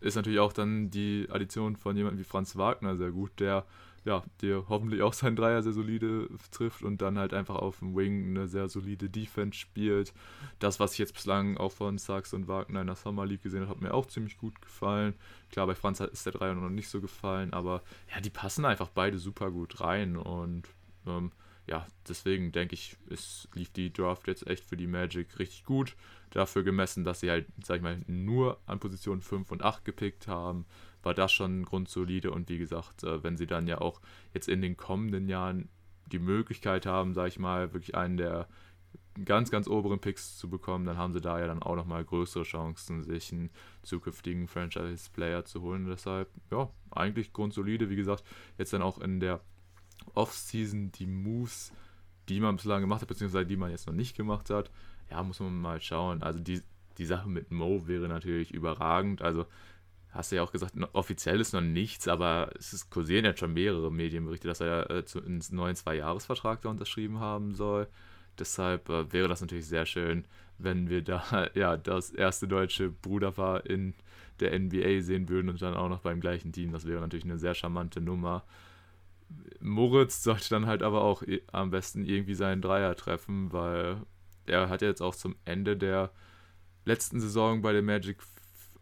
ist 0.00 0.14
natürlich 0.14 0.38
auch 0.38 0.52
dann 0.52 0.90
die 0.90 1.26
Addition 1.30 1.76
von 1.76 1.96
jemandem 1.96 2.20
wie 2.20 2.28
Franz 2.28 2.56
Wagner 2.56 2.96
sehr 2.96 3.10
gut, 3.10 3.32
der 3.40 3.64
ja, 4.08 4.24
dir 4.40 4.64
hoffentlich 4.70 5.02
auch 5.02 5.12
seinen 5.12 5.36
Dreier 5.36 5.62
sehr 5.62 5.74
solide 5.74 6.30
trifft 6.50 6.82
und 6.82 7.02
dann 7.02 7.18
halt 7.18 7.34
einfach 7.34 7.56
auf 7.56 7.80
dem 7.80 7.94
Wing 7.94 8.30
eine 8.30 8.48
sehr 8.48 8.70
solide 8.70 9.10
Defense 9.10 9.58
spielt. 9.58 10.14
Das, 10.60 10.80
was 10.80 10.92
ich 10.94 10.98
jetzt 10.98 11.12
bislang 11.12 11.58
auch 11.58 11.72
von 11.72 11.98
Sachs 11.98 12.32
und 12.32 12.48
Wagner 12.48 12.80
in 12.80 12.86
der 12.86 12.96
Summer 12.96 13.26
League 13.26 13.42
gesehen 13.42 13.60
habe, 13.60 13.70
hat 13.70 13.82
mir 13.82 13.92
auch 13.92 14.06
ziemlich 14.06 14.38
gut 14.38 14.62
gefallen. 14.62 15.12
Klar, 15.50 15.66
bei 15.66 15.74
Franz 15.74 16.00
ist 16.00 16.24
der 16.24 16.32
Dreier 16.32 16.54
noch 16.54 16.70
nicht 16.70 16.88
so 16.88 17.02
gefallen, 17.02 17.52
aber 17.52 17.82
ja, 18.10 18.22
die 18.22 18.30
passen 18.30 18.64
einfach 18.64 18.88
beide 18.88 19.18
super 19.18 19.50
gut 19.50 19.82
rein 19.82 20.16
und 20.16 20.66
ähm, 21.06 21.30
ja, 21.66 21.86
deswegen 22.08 22.50
denke 22.50 22.72
ich, 22.72 22.96
es 23.10 23.46
lief 23.52 23.70
die 23.70 23.92
Draft 23.92 24.26
jetzt 24.26 24.46
echt 24.46 24.64
für 24.64 24.78
die 24.78 24.86
Magic 24.86 25.38
richtig 25.38 25.66
gut. 25.66 25.96
Dafür 26.30 26.62
gemessen, 26.62 27.04
dass 27.04 27.20
sie 27.20 27.30
halt, 27.30 27.46
sag 27.62 27.76
ich 27.76 27.82
mal, 27.82 28.00
nur 28.06 28.58
an 28.64 28.80
Positionen 28.80 29.20
5 29.20 29.52
und 29.52 29.62
8 29.62 29.84
gepickt 29.84 30.28
haben, 30.28 30.64
war 31.02 31.14
das 31.14 31.32
schon 31.32 31.64
grundsolide. 31.64 32.30
Und 32.30 32.48
wie 32.48 32.58
gesagt, 32.58 33.04
äh, 33.04 33.22
wenn 33.22 33.36
sie 33.36 33.46
dann 33.46 33.66
ja 33.66 33.80
auch 33.80 34.00
jetzt 34.34 34.48
in 34.48 34.62
den 34.62 34.76
kommenden 34.76 35.28
Jahren 35.28 35.68
die 36.06 36.18
Möglichkeit 36.18 36.86
haben, 36.86 37.14
sag 37.14 37.28
ich 37.28 37.38
mal, 37.38 37.72
wirklich 37.72 37.94
einen 37.94 38.16
der 38.16 38.48
ganz, 39.24 39.50
ganz 39.50 39.68
oberen 39.68 39.98
Picks 39.98 40.36
zu 40.36 40.48
bekommen, 40.48 40.84
dann 40.84 40.96
haben 40.96 41.12
sie 41.12 41.20
da 41.20 41.38
ja 41.40 41.46
dann 41.46 41.62
auch 41.62 41.76
nochmal 41.76 42.04
größere 42.04 42.44
Chancen, 42.44 43.02
sich 43.02 43.32
einen 43.32 43.50
zukünftigen 43.82 44.48
Franchise-Player 44.48 45.44
zu 45.44 45.62
holen. 45.62 45.86
Deshalb, 45.86 46.28
ja, 46.50 46.70
eigentlich 46.90 47.32
grundsolide. 47.32 47.90
Wie 47.90 47.96
gesagt, 47.96 48.24
jetzt 48.58 48.72
dann 48.72 48.82
auch 48.82 48.98
in 48.98 49.20
der 49.20 49.40
Offseason 50.14 50.92
die 50.92 51.06
Moves, 51.06 51.72
die 52.28 52.40
man 52.40 52.56
bislang 52.56 52.80
gemacht 52.80 53.00
hat, 53.00 53.08
beziehungsweise 53.08 53.46
die 53.46 53.56
man 53.56 53.70
jetzt 53.70 53.86
noch 53.86 53.94
nicht 53.94 54.16
gemacht 54.16 54.50
hat, 54.50 54.70
ja, 55.10 55.22
muss 55.22 55.40
man 55.40 55.58
mal 55.60 55.80
schauen. 55.80 56.22
Also 56.22 56.38
die, 56.38 56.62
die 56.98 57.06
Sache 57.06 57.28
mit 57.28 57.50
Mo 57.50 57.86
wäre 57.86 58.08
natürlich 58.08 58.52
überragend. 58.52 59.22
Also 59.22 59.46
hast 60.10 60.32
du 60.32 60.36
ja 60.36 60.42
auch 60.42 60.52
gesagt, 60.52 60.74
offiziell 60.92 61.40
ist 61.40 61.52
noch 61.52 61.60
nichts, 61.60 62.08
aber 62.08 62.50
es 62.58 62.72
ist, 62.72 62.90
kursieren 62.90 63.24
jetzt 63.24 63.40
schon 63.40 63.52
mehrere 63.52 63.92
Medienberichte, 63.92 64.48
dass 64.48 64.60
er 64.60 64.90
äh, 64.90 65.04
zu, 65.04 65.22
einen 65.22 65.42
neuen 65.50 65.76
Zwei-Jahres-Vertrag 65.76 66.62
da 66.62 66.70
unterschrieben 66.70 67.20
haben 67.20 67.54
soll. 67.54 67.88
Deshalb 68.38 68.88
äh, 68.88 69.12
wäre 69.12 69.28
das 69.28 69.40
natürlich 69.40 69.66
sehr 69.66 69.86
schön, 69.86 70.24
wenn 70.58 70.88
wir 70.88 71.02
da 71.02 71.48
ja 71.54 71.76
das 71.76 72.10
erste 72.10 72.48
deutsche 72.48 72.90
Bruderpaar 72.90 73.66
in 73.66 73.94
der 74.40 74.58
NBA 74.58 75.00
sehen 75.00 75.28
würden 75.28 75.48
und 75.48 75.60
dann 75.60 75.74
auch 75.74 75.88
noch 75.88 76.00
beim 76.00 76.20
gleichen 76.20 76.52
Team. 76.52 76.72
Das 76.72 76.86
wäre 76.86 77.00
natürlich 77.00 77.24
eine 77.24 77.38
sehr 77.38 77.54
charmante 77.54 78.00
Nummer. 78.00 78.44
Moritz 79.60 80.22
sollte 80.22 80.48
dann 80.50 80.66
halt 80.66 80.82
aber 80.82 81.02
auch 81.02 81.22
am 81.52 81.70
besten 81.70 82.04
irgendwie 82.04 82.34
seinen 82.34 82.62
Dreier 82.62 82.94
treffen, 82.96 83.52
weil 83.52 83.98
er 84.46 84.68
hat 84.68 84.80
ja 84.80 84.88
jetzt 84.88 85.02
auch 85.02 85.14
zum 85.14 85.36
Ende 85.44 85.76
der 85.76 86.10
letzten 86.84 87.20
Saison 87.20 87.60
bei 87.60 87.72
der 87.72 87.82
Magic 87.82 88.22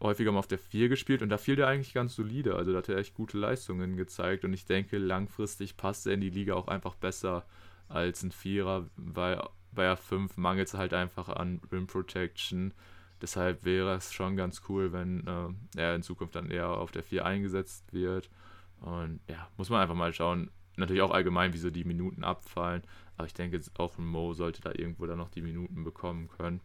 häufiger 0.00 0.32
mal 0.32 0.38
auf 0.38 0.46
der 0.46 0.58
4 0.58 0.88
gespielt 0.88 1.22
und 1.22 1.28
da 1.28 1.38
fiel 1.38 1.56
der 1.56 1.68
eigentlich 1.68 1.94
ganz 1.94 2.14
solide. 2.14 2.56
Also 2.56 2.72
da 2.72 2.78
hat 2.78 2.88
er 2.88 2.98
echt 2.98 3.14
gute 3.14 3.38
Leistungen 3.38 3.96
gezeigt 3.96 4.44
und 4.44 4.52
ich 4.52 4.66
denke, 4.66 4.98
langfristig 4.98 5.76
passt 5.76 6.06
er 6.06 6.14
in 6.14 6.20
die 6.20 6.30
Liga 6.30 6.54
auch 6.54 6.68
einfach 6.68 6.94
besser 6.94 7.44
als 7.88 8.22
ein 8.22 8.32
Vierer, 8.32 8.88
weil 8.96 9.40
bei 9.72 9.84
der 9.84 9.96
5 9.96 10.36
mangelt 10.36 10.68
es 10.68 10.74
halt 10.74 10.92
einfach 10.92 11.28
an 11.28 11.60
Rim 11.70 11.86
Protection. 11.86 12.74
Deshalb 13.22 13.64
wäre 13.64 13.94
es 13.94 14.12
schon 14.12 14.36
ganz 14.36 14.62
cool, 14.68 14.92
wenn 14.92 15.26
äh, 15.26 15.80
er 15.80 15.94
in 15.94 16.02
Zukunft 16.02 16.34
dann 16.34 16.50
eher 16.50 16.68
auf 16.68 16.90
der 16.90 17.02
4 17.02 17.24
eingesetzt 17.24 17.92
wird. 17.92 18.28
Und 18.80 19.20
ja, 19.28 19.48
muss 19.56 19.70
man 19.70 19.80
einfach 19.80 19.94
mal 19.94 20.12
schauen. 20.12 20.50
Natürlich 20.76 21.02
auch 21.02 21.10
allgemein, 21.10 21.54
wie 21.54 21.58
so 21.58 21.70
die 21.70 21.84
Minuten 21.84 22.24
abfallen. 22.24 22.82
Aber 23.16 23.26
ich 23.26 23.32
denke, 23.32 23.58
auch 23.78 23.96
ein 23.96 24.04
Mo 24.04 24.34
sollte 24.34 24.60
da 24.60 24.72
irgendwo 24.72 25.06
dann 25.06 25.18
noch 25.18 25.30
die 25.30 25.40
Minuten 25.40 25.84
bekommen 25.84 26.28
können. 26.28 26.60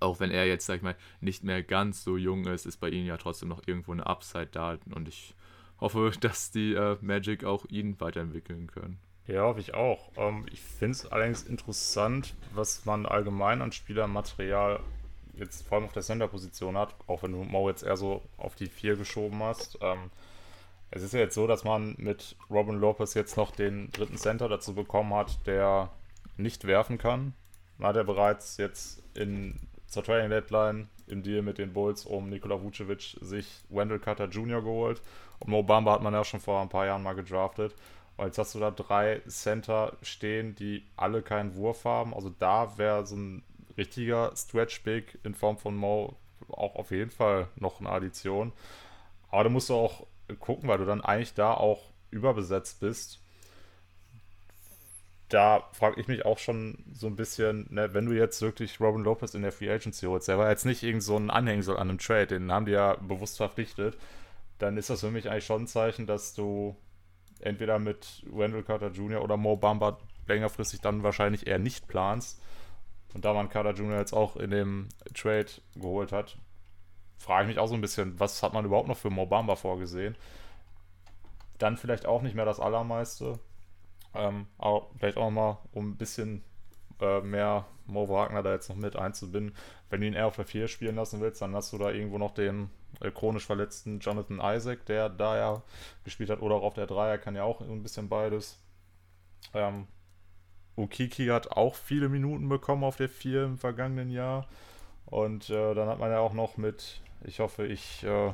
Auch 0.00 0.20
wenn 0.20 0.30
er 0.30 0.46
jetzt, 0.46 0.66
sag 0.66 0.76
ich 0.76 0.82
mal, 0.82 0.96
nicht 1.20 1.44
mehr 1.44 1.62
ganz 1.62 2.04
so 2.04 2.16
jung 2.16 2.46
ist, 2.46 2.66
ist 2.66 2.78
bei 2.78 2.88
ihm 2.88 3.06
ja 3.06 3.16
trotzdem 3.16 3.48
noch 3.48 3.62
irgendwo 3.66 3.92
eine 3.92 4.06
Upside 4.06 4.48
da. 4.52 4.78
Und 4.94 5.08
ich 5.08 5.34
hoffe, 5.80 6.10
dass 6.20 6.50
die 6.50 6.74
äh, 6.74 6.96
Magic 7.00 7.44
auch 7.44 7.64
ihn 7.66 8.00
weiterentwickeln 8.00 8.66
können. 8.66 8.98
Ja, 9.26 9.42
hoffe 9.42 9.60
ich 9.60 9.74
auch. 9.74 10.10
Ähm, 10.16 10.46
ich 10.52 10.60
finde 10.60 10.92
es 10.92 11.06
allerdings 11.06 11.42
interessant, 11.42 12.34
was 12.54 12.84
man 12.84 13.06
allgemein 13.06 13.62
an 13.62 13.72
Spielermaterial 13.72 14.80
jetzt 15.34 15.66
vor 15.66 15.76
allem 15.76 15.86
auf 15.86 15.92
der 15.92 16.02
Center-Position 16.02 16.78
hat, 16.78 16.94
auch 17.06 17.22
wenn 17.22 17.32
du 17.32 17.42
Mo 17.42 17.68
jetzt 17.68 17.82
eher 17.82 17.96
so 17.96 18.22
auf 18.38 18.54
die 18.54 18.68
4 18.68 18.96
geschoben 18.96 19.42
hast. 19.42 19.78
Ähm, 19.80 20.10
es 20.90 21.02
ist 21.02 21.12
ja 21.12 21.20
jetzt 21.20 21.34
so, 21.34 21.46
dass 21.46 21.64
man 21.64 21.94
mit 21.98 22.36
Robin 22.48 22.76
Lopez 22.76 23.14
jetzt 23.14 23.36
noch 23.36 23.50
den 23.50 23.90
dritten 23.90 24.16
Center 24.16 24.48
dazu 24.48 24.74
bekommen 24.74 25.12
hat, 25.14 25.46
der 25.46 25.90
nicht 26.36 26.66
werfen 26.66 26.96
kann. 26.96 27.34
Man 27.78 27.88
hat 27.88 27.96
er 27.96 28.04
bereits 28.04 28.56
jetzt 28.56 29.02
in 29.14 29.60
zur 29.86 30.04
Trading 30.04 30.30
Deadline 30.30 30.88
im 31.06 31.22
Deal 31.22 31.42
mit 31.42 31.58
den 31.58 31.72
Bulls 31.72 32.04
um 32.04 32.28
Nikola 32.28 32.62
Vucevic 32.62 33.16
sich 33.20 33.62
Wendell 33.68 33.98
Carter 33.98 34.26
Jr. 34.28 34.62
geholt. 34.62 35.00
Und 35.38 35.50
Mo 35.50 35.62
Bamba 35.62 35.92
hat 35.92 36.02
man 36.02 36.14
ja 36.14 36.24
schon 36.24 36.40
vor 36.40 36.60
ein 36.60 36.68
paar 36.68 36.86
Jahren 36.86 37.02
mal 37.02 37.14
gedraftet. 37.14 37.74
Und 38.16 38.26
jetzt 38.26 38.38
hast 38.38 38.54
du 38.54 38.58
da 38.58 38.70
drei 38.70 39.20
Center 39.28 39.96
stehen, 40.02 40.54
die 40.54 40.86
alle 40.96 41.22
keinen 41.22 41.54
Wurf 41.54 41.84
haben. 41.84 42.14
Also 42.14 42.30
da 42.30 42.78
wäre 42.78 43.06
so 43.06 43.16
ein 43.16 43.42
richtiger 43.76 44.32
Stretch 44.34 44.82
Big 44.82 45.18
in 45.22 45.34
Form 45.34 45.58
von 45.58 45.76
Mo 45.76 46.16
auch 46.48 46.76
auf 46.76 46.90
jeden 46.90 47.10
Fall 47.10 47.48
noch 47.56 47.80
eine 47.80 47.90
Addition. 47.90 48.52
Aber 49.30 49.44
da 49.44 49.50
musst 49.50 49.68
du 49.68 49.74
auch 49.74 50.06
gucken, 50.40 50.68
weil 50.68 50.78
du 50.78 50.86
dann 50.86 51.02
eigentlich 51.02 51.34
da 51.34 51.52
auch 51.52 51.90
überbesetzt 52.10 52.80
bist. 52.80 53.20
Da 55.28 55.68
frage 55.72 56.00
ich 56.00 56.06
mich 56.06 56.24
auch 56.24 56.38
schon 56.38 56.84
so 56.92 57.08
ein 57.08 57.16
bisschen, 57.16 57.66
ne, 57.70 57.92
wenn 57.94 58.06
du 58.06 58.12
jetzt 58.12 58.40
wirklich 58.42 58.80
Robin 58.80 59.02
Lopez 59.02 59.34
in 59.34 59.42
der 59.42 59.50
Free 59.50 59.70
Agency 59.70 60.06
holst, 60.06 60.28
der 60.28 60.38
war 60.38 60.50
jetzt 60.50 60.64
nicht 60.64 60.82
irgend 60.84 61.02
so 61.02 61.16
ein 61.16 61.30
Anhängsel 61.30 61.76
an 61.76 61.88
einem 61.88 61.98
Trade, 61.98 62.28
den 62.28 62.52
haben 62.52 62.66
die 62.66 62.72
ja 62.72 62.94
bewusst 62.94 63.36
verpflichtet, 63.38 63.96
dann 64.58 64.76
ist 64.76 64.88
das 64.88 65.00
für 65.00 65.10
mich 65.10 65.28
eigentlich 65.28 65.46
schon 65.46 65.62
ein 65.62 65.66
Zeichen, 65.66 66.06
dass 66.06 66.34
du 66.34 66.76
entweder 67.40 67.78
mit 67.78 68.22
Wendell 68.30 68.62
Carter 68.62 68.90
Jr. 68.90 69.22
oder 69.22 69.36
Mo 69.36 69.56
Bamba 69.56 69.98
längerfristig 70.26 70.80
dann 70.80 71.02
wahrscheinlich 71.02 71.46
eher 71.46 71.58
nicht 71.58 71.88
planst. 71.88 72.40
Und 73.14 73.24
da 73.24 73.32
man 73.32 73.48
Carter 73.48 73.72
Jr. 73.72 73.98
jetzt 73.98 74.12
auch 74.12 74.36
in 74.36 74.50
dem 74.50 74.88
Trade 75.14 75.46
geholt 75.74 76.12
hat, 76.12 76.36
frage 77.18 77.44
ich 77.44 77.48
mich 77.48 77.58
auch 77.58 77.68
so 77.68 77.74
ein 77.74 77.80
bisschen, 77.80 78.18
was 78.20 78.42
hat 78.42 78.52
man 78.52 78.64
überhaupt 78.64 78.88
noch 78.88 78.96
für 78.96 79.10
Mobamba 79.10 79.56
vorgesehen? 79.56 80.16
Dann 81.58 81.76
vielleicht 81.76 82.06
auch 82.06 82.22
nicht 82.22 82.34
mehr 82.34 82.44
das 82.44 82.60
Allermeiste. 82.60 83.38
Ähm, 84.16 84.46
aber 84.58 84.88
vielleicht 84.98 85.16
auch 85.16 85.30
mal, 85.30 85.58
um 85.72 85.90
ein 85.90 85.96
bisschen 85.96 86.42
äh, 87.00 87.20
mehr 87.20 87.66
Mo 87.86 88.08
Wagner 88.08 88.42
da 88.42 88.52
jetzt 88.52 88.68
noch 88.68 88.76
mit 88.76 88.96
einzubinden. 88.96 89.54
Wenn 89.90 90.00
du 90.00 90.06
ihn 90.06 90.14
eher 90.14 90.26
auf 90.26 90.36
der 90.36 90.46
4 90.46 90.68
spielen 90.68 90.96
lassen 90.96 91.20
willst, 91.20 91.42
dann 91.42 91.54
hast 91.54 91.72
du 91.72 91.78
da 91.78 91.90
irgendwo 91.90 92.18
noch 92.18 92.34
den 92.34 92.70
äh, 93.00 93.10
chronisch 93.10 93.46
verletzten 93.46 94.00
Jonathan 94.00 94.40
Isaac, 94.42 94.84
der 94.86 95.08
da 95.08 95.36
ja 95.36 95.62
gespielt 96.04 96.30
hat, 96.30 96.42
oder 96.42 96.56
auch 96.56 96.62
auf 96.62 96.74
der 96.74 96.86
3, 96.86 97.10
er 97.10 97.18
kann 97.18 97.36
ja 97.36 97.44
auch 97.44 97.60
ein 97.60 97.82
bisschen 97.82 98.08
beides. 98.08 98.58
Ähm, 99.54 99.86
Ukiki 100.76 101.26
hat 101.26 101.52
auch 101.52 101.74
viele 101.74 102.08
Minuten 102.08 102.48
bekommen 102.48 102.84
auf 102.84 102.96
der 102.96 103.08
4 103.08 103.44
im 103.44 103.58
vergangenen 103.58 104.10
Jahr. 104.10 104.46
Und 105.06 105.50
äh, 105.50 105.74
dann 105.74 105.88
hat 105.88 105.98
man 105.98 106.10
ja 106.10 106.18
auch 106.18 106.32
noch 106.32 106.56
mit, 106.56 107.00
ich 107.24 107.38
hoffe, 107.40 107.66
ich 107.66 108.02
äh, 108.02 108.32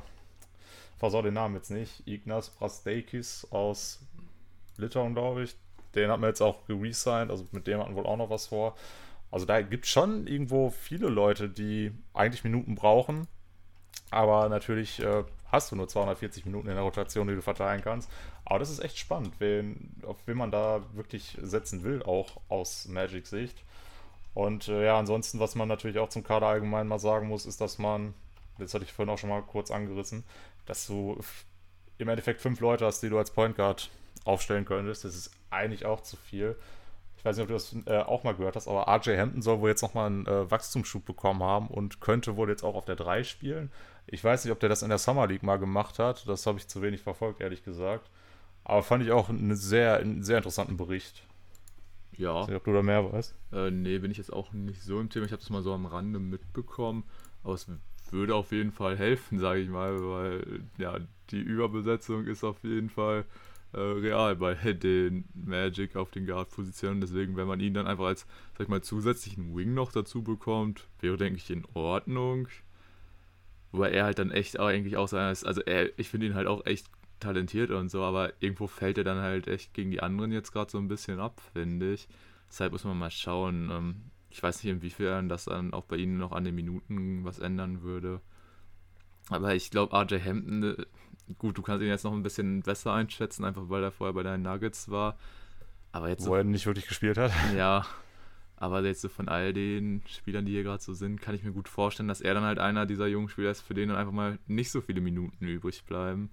versau 0.98 1.22
den 1.22 1.34
Namen 1.34 1.54
jetzt 1.54 1.70
nicht, 1.70 2.06
Ignas 2.06 2.50
Brasteikis 2.50 3.46
aus 3.50 4.00
Litauen, 4.76 5.14
glaube 5.14 5.42
ich. 5.44 5.54
Den 5.94 6.10
hat 6.10 6.20
man 6.20 6.28
jetzt 6.30 6.40
auch 6.40 6.66
geresigned, 6.66 7.30
also 7.30 7.46
mit 7.52 7.66
dem 7.66 7.80
hatten 7.80 7.94
wohl 7.94 8.06
auch 8.06 8.16
noch 8.16 8.30
was 8.30 8.46
vor. 8.46 8.76
Also 9.30 9.46
da 9.46 9.62
gibt 9.62 9.84
es 9.86 9.90
schon 9.90 10.26
irgendwo 10.26 10.70
viele 10.70 11.08
Leute, 11.08 11.48
die 11.48 11.92
eigentlich 12.12 12.44
Minuten 12.44 12.74
brauchen, 12.74 13.26
aber 14.10 14.48
natürlich 14.48 15.00
äh, 15.00 15.24
hast 15.46 15.70
du 15.70 15.76
nur 15.76 15.88
240 15.88 16.44
Minuten 16.44 16.68
in 16.68 16.74
der 16.74 16.82
Rotation, 16.82 17.28
die 17.28 17.34
du 17.34 17.42
verteilen 17.42 17.82
kannst. 17.82 18.10
Aber 18.44 18.58
das 18.58 18.70
ist 18.70 18.80
echt 18.80 18.98
spannend, 18.98 19.34
wen, 19.38 19.96
auf 20.06 20.18
wen 20.26 20.36
man 20.36 20.50
da 20.50 20.82
wirklich 20.92 21.38
setzen 21.40 21.82
will, 21.82 22.02
auch 22.02 22.40
aus 22.48 22.88
Magic-Sicht. 22.88 23.64
Und 24.34 24.68
äh, 24.68 24.86
ja, 24.86 24.98
ansonsten, 24.98 25.40
was 25.40 25.54
man 25.54 25.68
natürlich 25.68 25.98
auch 25.98 26.08
zum 26.08 26.24
Kader 26.24 26.46
allgemein 26.46 26.88
mal 26.88 26.98
sagen 26.98 27.28
muss, 27.28 27.46
ist, 27.46 27.60
dass 27.60 27.78
man, 27.78 28.14
das 28.58 28.74
hatte 28.74 28.84
ich 28.84 28.92
vorhin 28.92 29.12
auch 29.12 29.18
schon 29.18 29.30
mal 29.30 29.42
kurz 29.42 29.70
angerissen, 29.70 30.24
dass 30.66 30.86
du 30.86 31.18
im 31.98 32.08
Endeffekt 32.08 32.40
fünf 32.40 32.60
Leute 32.60 32.86
hast, 32.86 33.02
die 33.02 33.10
du 33.10 33.18
als 33.18 33.30
Point 33.30 33.56
Guard 33.56 33.90
aufstellen 34.24 34.64
könntest. 34.64 35.04
Das 35.04 35.14
ist 35.14 35.30
eigentlich 35.50 35.86
auch 35.86 36.00
zu 36.00 36.16
viel. 36.16 36.56
Ich 37.16 37.24
weiß 37.24 37.36
nicht, 37.36 37.42
ob 37.42 37.48
du 37.48 37.54
das 37.54 37.76
äh, 37.86 38.02
auch 38.02 38.24
mal 38.24 38.34
gehört 38.34 38.56
hast, 38.56 38.66
aber 38.66 38.88
RJ 38.92 39.16
Hampton 39.16 39.42
soll 39.42 39.60
wohl 39.60 39.70
jetzt 39.70 39.82
nochmal 39.82 40.06
einen 40.06 40.26
äh, 40.26 40.50
Wachstumsschub 40.50 41.04
bekommen 41.04 41.42
haben 41.42 41.68
und 41.68 42.00
könnte 42.00 42.36
wohl 42.36 42.48
jetzt 42.48 42.64
auch 42.64 42.74
auf 42.74 42.84
der 42.84 42.96
3 42.96 43.22
spielen. 43.22 43.70
Ich 44.06 44.24
weiß 44.24 44.44
nicht, 44.44 44.52
ob 44.52 44.58
der 44.58 44.68
das 44.68 44.82
in 44.82 44.88
der 44.88 44.98
Summer 44.98 45.28
League 45.28 45.44
mal 45.44 45.58
gemacht 45.58 46.00
hat. 46.00 46.28
Das 46.28 46.46
habe 46.46 46.58
ich 46.58 46.66
zu 46.66 46.82
wenig 46.82 47.02
verfolgt, 47.02 47.40
ehrlich 47.40 47.64
gesagt. 47.64 48.10
Aber 48.64 48.82
fand 48.82 49.04
ich 49.04 49.12
auch 49.12 49.28
eine 49.28 49.54
sehr, 49.54 49.98
einen 49.98 50.24
sehr 50.24 50.38
interessanten 50.38 50.76
Bericht. 50.76 51.24
Ja. 52.16 52.34
Ich 52.34 52.40
weiß 52.40 52.48
nicht, 52.48 52.56
ob 52.56 52.64
du 52.64 52.72
da 52.72 52.82
mehr 52.82 53.12
weißt. 53.12 53.34
Äh, 53.52 53.70
nee, 53.70 53.98
bin 53.98 54.10
ich 54.10 54.18
jetzt 54.18 54.32
auch 54.32 54.52
nicht 54.52 54.82
so 54.82 55.00
im 55.00 55.08
Thema. 55.08 55.26
Ich 55.26 55.32
habe 55.32 55.40
das 55.40 55.50
mal 55.50 55.62
so 55.62 55.72
am 55.72 55.86
Rande 55.86 56.18
mitbekommen. 56.18 57.04
Aber 57.44 57.54
es 57.54 57.68
würde 58.10 58.34
auf 58.34 58.52
jeden 58.52 58.72
Fall 58.72 58.96
helfen, 58.96 59.38
sage 59.40 59.60
ich 59.60 59.68
mal, 59.68 59.94
weil 60.02 60.64
ja, 60.78 60.98
die 61.30 61.40
Überbesetzung 61.40 62.26
ist 62.26 62.44
auf 62.44 62.62
jeden 62.62 62.90
Fall 62.90 63.24
äh, 63.72 63.80
real 63.80 64.36
bei 64.36 64.54
den 64.74 65.24
Magic 65.34 65.96
auf 65.96 66.10
den 66.10 66.26
Guard-Positionen. 66.26 67.00
Deswegen, 67.00 67.36
wenn 67.36 67.46
man 67.46 67.60
ihn 67.60 67.74
dann 67.74 67.86
einfach 67.86 68.06
als, 68.06 68.26
sag 68.52 68.62
ich 68.62 68.68
mal, 68.68 68.82
zusätzlichen 68.82 69.56
Wing 69.56 69.74
noch 69.74 69.92
dazu 69.92 70.22
bekommt, 70.22 70.88
wäre, 71.00 71.16
denke 71.16 71.38
ich, 71.38 71.50
in 71.50 71.64
Ordnung. 71.74 72.48
Wobei 73.72 73.90
er 73.90 74.04
halt 74.04 74.18
dann 74.18 74.30
echt 74.30 74.58
auch 74.58 74.66
eigentlich 74.66 74.96
auch 74.96 75.08
sein 75.08 75.32
ist. 75.32 75.44
Also 75.44 75.62
er, 75.62 75.98
ich 75.98 76.08
finde 76.08 76.26
ihn 76.26 76.34
halt 76.34 76.46
auch 76.46 76.66
echt 76.66 76.86
talentiert 77.20 77.70
und 77.70 77.88
so, 77.88 78.02
aber 78.02 78.32
irgendwo 78.40 78.66
fällt 78.66 78.98
er 78.98 79.04
dann 79.04 79.18
halt 79.18 79.48
echt 79.48 79.72
gegen 79.74 79.90
die 79.90 80.02
anderen 80.02 80.32
jetzt 80.32 80.52
gerade 80.52 80.70
so 80.70 80.78
ein 80.78 80.88
bisschen 80.88 81.20
ab, 81.20 81.40
finde 81.52 81.94
ich. 81.94 82.08
Deshalb 82.48 82.72
muss 82.72 82.84
man 82.84 82.98
mal 82.98 83.10
schauen. 83.10 83.70
Ähm, 83.70 83.94
ich 84.28 84.42
weiß 84.42 84.62
nicht, 84.62 84.72
inwiefern 84.72 85.28
das 85.28 85.44
dann 85.44 85.72
auch 85.72 85.84
bei 85.84 85.96
ihnen 85.96 86.18
noch 86.18 86.32
an 86.32 86.44
den 86.44 86.54
Minuten 86.54 87.24
was 87.24 87.38
ändern 87.38 87.82
würde. 87.82 88.20
Aber 89.28 89.54
ich 89.54 89.70
glaube, 89.70 89.94
RJ 89.96 90.20
Hampton, 90.20 90.62
äh, 90.62 90.86
gut, 91.38 91.58
du 91.58 91.62
kannst 91.62 91.82
ihn 91.82 91.88
jetzt 91.88 92.04
noch 92.04 92.12
ein 92.12 92.22
bisschen 92.22 92.62
besser 92.62 92.92
einschätzen, 92.92 93.44
einfach 93.44 93.68
weil 93.68 93.82
er 93.82 93.92
vorher 93.92 94.14
bei 94.14 94.22
deinen 94.22 94.42
Nuggets 94.42 94.90
war. 94.90 95.16
Aber 95.92 96.08
jetzt 96.08 96.22
Wo 96.22 96.30
so, 96.30 96.34
er 96.36 96.44
nicht 96.44 96.66
wirklich 96.66 96.86
gespielt 96.86 97.18
hat. 97.18 97.32
Ja, 97.56 97.86
aber 98.56 98.84
jetzt 98.84 99.00
so 99.02 99.08
von 99.08 99.28
all 99.28 99.52
den 99.52 100.02
Spielern, 100.06 100.46
die 100.46 100.52
hier 100.52 100.62
gerade 100.62 100.82
so 100.82 100.94
sind, 100.94 101.20
kann 101.20 101.34
ich 101.34 101.42
mir 101.42 101.52
gut 101.52 101.68
vorstellen, 101.68 102.08
dass 102.08 102.20
er 102.20 102.34
dann 102.34 102.44
halt 102.44 102.58
einer 102.58 102.86
dieser 102.86 103.08
jungen 103.08 103.28
Spieler 103.28 103.50
ist, 103.50 103.60
für 103.60 103.74
den 103.74 103.88
dann 103.88 103.98
einfach 103.98 104.12
mal 104.12 104.38
nicht 104.46 104.70
so 104.70 104.80
viele 104.80 105.00
Minuten 105.00 105.46
übrig 105.46 105.84
bleiben. 105.84 106.30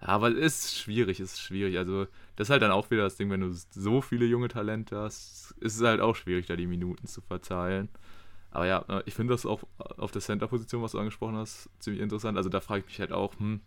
Ja, 0.00 0.08
aber 0.08 0.30
es 0.30 0.64
ist 0.64 0.76
schwierig, 0.78 1.18
es 1.18 1.32
ist 1.32 1.40
schwierig. 1.40 1.76
Also, 1.76 2.06
das 2.36 2.46
ist 2.46 2.50
halt 2.50 2.62
dann 2.62 2.70
auch 2.70 2.90
wieder 2.90 3.02
das 3.02 3.16
Ding, 3.16 3.30
wenn 3.30 3.40
du 3.40 3.52
so 3.52 4.00
viele 4.00 4.24
junge 4.26 4.48
Talente 4.48 4.96
hast, 4.96 5.52
ist 5.60 5.76
es 5.76 5.82
halt 5.82 6.00
auch 6.00 6.14
schwierig, 6.14 6.46
da 6.46 6.54
die 6.54 6.68
Minuten 6.68 7.06
zu 7.08 7.20
verteilen. 7.20 7.88
Aber 8.50 8.66
ja, 8.66 8.84
ich 9.04 9.14
finde 9.14 9.34
das 9.34 9.44
auch 9.44 9.64
auf 9.76 10.12
der 10.12 10.22
Center-Position, 10.22 10.82
was 10.82 10.92
du 10.92 10.98
angesprochen 10.98 11.36
hast, 11.36 11.68
ziemlich 11.80 12.00
interessant. 12.00 12.38
Also, 12.38 12.48
da 12.48 12.60
frage 12.60 12.80
ich 12.80 12.86
mich 12.86 13.00
halt 13.00 13.12
auch, 13.12 13.36
hm, 13.38 13.60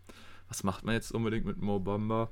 was 0.52 0.64
macht 0.64 0.84
man 0.84 0.96
jetzt 0.96 1.14
unbedingt 1.14 1.46
mit 1.46 1.62
Mo 1.62 1.80
Bamba? 1.80 2.30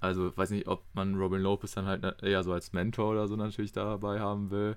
Also 0.00 0.36
weiß 0.36 0.50
nicht, 0.50 0.66
ob 0.66 0.82
man 0.94 1.14
Robin 1.14 1.40
Lopez 1.40 1.74
dann 1.74 1.86
halt 1.86 2.20
eher 2.20 2.42
so 2.42 2.52
als 2.52 2.72
Mentor 2.72 3.12
oder 3.12 3.28
so 3.28 3.36
natürlich 3.36 3.70
dabei 3.70 4.18
haben 4.18 4.50
will. 4.50 4.76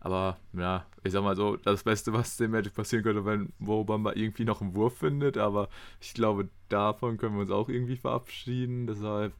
Aber 0.00 0.38
ja, 0.54 0.86
ich 1.04 1.12
sag 1.12 1.22
mal 1.22 1.36
so, 1.36 1.56
das 1.56 1.84
Beste, 1.84 2.14
was 2.14 2.38
dem 2.38 2.52
Magic 2.52 2.72
passieren 2.72 3.04
könnte, 3.04 3.26
wenn 3.26 3.52
Wobamba 3.58 4.14
irgendwie 4.14 4.46
noch 4.46 4.62
einen 4.62 4.74
Wurf 4.74 4.96
findet. 4.96 5.36
Aber 5.36 5.68
ich 6.00 6.14
glaube, 6.14 6.48
davon 6.70 7.18
können 7.18 7.34
wir 7.34 7.42
uns 7.42 7.50
auch 7.50 7.68
irgendwie 7.68 7.96
verabschieden. 7.96 8.86
Deshalb, 8.86 9.34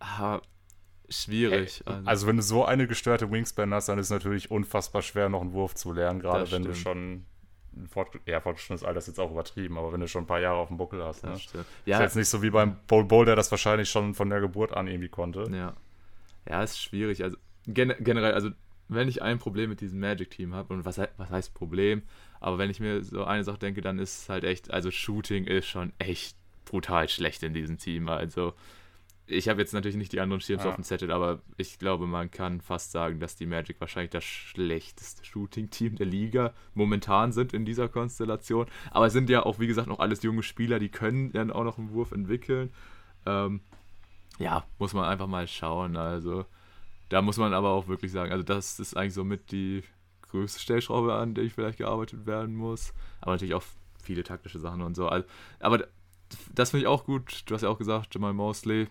ah, 0.00 0.42
schwierig. 1.08 1.82
Also. 1.86 2.06
also. 2.06 2.26
wenn 2.26 2.36
du 2.36 2.42
so 2.42 2.66
eine 2.66 2.86
gestörte 2.86 3.30
Wingspan 3.30 3.72
hast, 3.72 3.88
dann 3.88 3.98
ist 3.98 4.06
es 4.06 4.10
natürlich 4.10 4.50
unfassbar 4.50 5.00
schwer, 5.00 5.30
noch 5.30 5.40
einen 5.40 5.54
Wurf 5.54 5.74
zu 5.74 5.90
lernen. 5.90 6.20
Gerade 6.20 6.52
wenn 6.52 6.64
du 6.64 6.74
schon 6.74 7.24
Fort, 7.90 8.08
ja, 8.26 8.40
fortgeschrittenes 8.40 8.84
Alter 8.84 8.98
ist 8.98 9.08
jetzt 9.08 9.20
auch 9.20 9.30
übertrieben, 9.30 9.78
aber 9.78 9.92
wenn 9.92 10.00
du 10.00 10.08
schon 10.08 10.24
ein 10.24 10.26
paar 10.26 10.40
Jahre 10.40 10.58
auf 10.58 10.68
dem 10.68 10.76
Buckel 10.76 11.02
hast. 11.02 11.24
Ne? 11.24 11.38
Ja. 11.86 11.96
Ist 11.96 12.02
jetzt 12.02 12.16
nicht 12.16 12.28
so 12.28 12.42
wie 12.42 12.50
beim 12.50 12.76
Bowl 12.86 13.04
Bowl, 13.04 13.24
der 13.24 13.36
das 13.36 13.50
wahrscheinlich 13.50 13.90
schon 13.90 14.14
von 14.14 14.30
der 14.30 14.40
Geburt 14.40 14.72
an 14.74 14.86
irgendwie 14.86 15.08
konnte. 15.08 15.44
Ja. 15.50 15.74
Ja, 16.48 16.62
ist 16.62 16.80
schwierig. 16.80 17.22
Also 17.24 17.36
gen 17.66 17.94
generell, 18.00 18.34
also 18.34 18.50
wenn 18.88 19.08
ich 19.08 19.22
ein 19.22 19.38
Problem 19.38 19.70
mit 19.70 19.80
diesem 19.80 20.00
Magic-Team 20.00 20.54
habe, 20.54 20.74
und 20.74 20.84
was, 20.84 20.98
was 20.98 21.30
heißt 21.30 21.54
Problem, 21.54 22.02
aber 22.40 22.58
wenn 22.58 22.70
ich 22.70 22.80
mir 22.80 23.02
so 23.02 23.24
eine 23.24 23.44
Sache 23.44 23.58
denke, 23.58 23.80
dann 23.80 23.98
ist 23.98 24.22
es 24.22 24.28
halt 24.28 24.44
echt, 24.44 24.70
also 24.70 24.90
Shooting 24.90 25.44
ist 25.44 25.66
schon 25.66 25.92
echt 25.98 26.36
brutal 26.66 27.08
schlecht 27.08 27.42
in 27.42 27.54
diesem 27.54 27.78
Team. 27.78 28.08
Also 28.08 28.54
ich 29.26 29.48
habe 29.48 29.60
jetzt 29.60 29.72
natürlich 29.72 29.96
nicht 29.96 30.12
die 30.12 30.20
anderen 30.20 30.40
Teams 30.40 30.64
ja. 30.64 30.68
auf 30.68 30.74
dem 30.74 30.84
Zettel, 30.84 31.10
aber 31.10 31.40
ich 31.56 31.78
glaube, 31.78 32.06
man 32.06 32.30
kann 32.30 32.60
fast 32.60 32.92
sagen, 32.92 33.20
dass 33.20 33.36
die 33.36 33.46
Magic 33.46 33.80
wahrscheinlich 33.80 34.10
das 34.10 34.24
schlechteste 34.24 35.24
Shooting-Team 35.24 35.96
der 35.96 36.06
Liga 36.06 36.52
momentan 36.74 37.32
sind 37.32 37.54
in 37.54 37.64
dieser 37.64 37.88
Konstellation. 37.88 38.66
Aber 38.90 39.06
es 39.06 39.14
sind 39.14 39.30
ja 39.30 39.44
auch, 39.44 39.58
wie 39.58 39.66
gesagt, 39.66 39.88
noch 39.88 39.98
alles 39.98 40.22
junge 40.22 40.42
Spieler, 40.42 40.78
die 40.78 40.90
können 40.90 41.32
dann 41.32 41.50
auch 41.50 41.64
noch 41.64 41.78
einen 41.78 41.92
Wurf 41.92 42.12
entwickeln. 42.12 42.70
Ähm, 43.24 43.60
ja, 44.38 44.64
muss 44.78 44.92
man 44.92 45.04
einfach 45.04 45.26
mal 45.26 45.48
schauen. 45.48 45.96
Also, 45.96 46.44
da 47.08 47.22
muss 47.22 47.38
man 47.38 47.54
aber 47.54 47.70
auch 47.70 47.88
wirklich 47.88 48.12
sagen, 48.12 48.30
also, 48.30 48.44
das 48.44 48.78
ist 48.78 48.94
eigentlich 48.94 49.14
somit 49.14 49.52
die 49.52 49.84
größte 50.22 50.60
Stellschraube, 50.60 51.14
an 51.14 51.34
der 51.34 51.44
ich 51.44 51.54
vielleicht 51.54 51.78
gearbeitet 51.78 52.26
werden 52.26 52.54
muss. 52.56 52.92
Aber 53.22 53.32
natürlich 53.32 53.54
auch 53.54 53.64
viele 54.02 54.22
taktische 54.22 54.58
Sachen 54.58 54.82
und 54.82 54.96
so. 54.96 55.08
Also, 55.08 55.26
aber 55.60 55.86
das 56.54 56.72
finde 56.72 56.82
ich 56.82 56.88
auch 56.88 57.04
gut. 57.04 57.44
Du 57.46 57.54
hast 57.54 57.62
ja 57.62 57.70
auch 57.70 57.78
gesagt, 57.78 58.14
Jamal 58.14 58.34
Mosley 58.34 58.88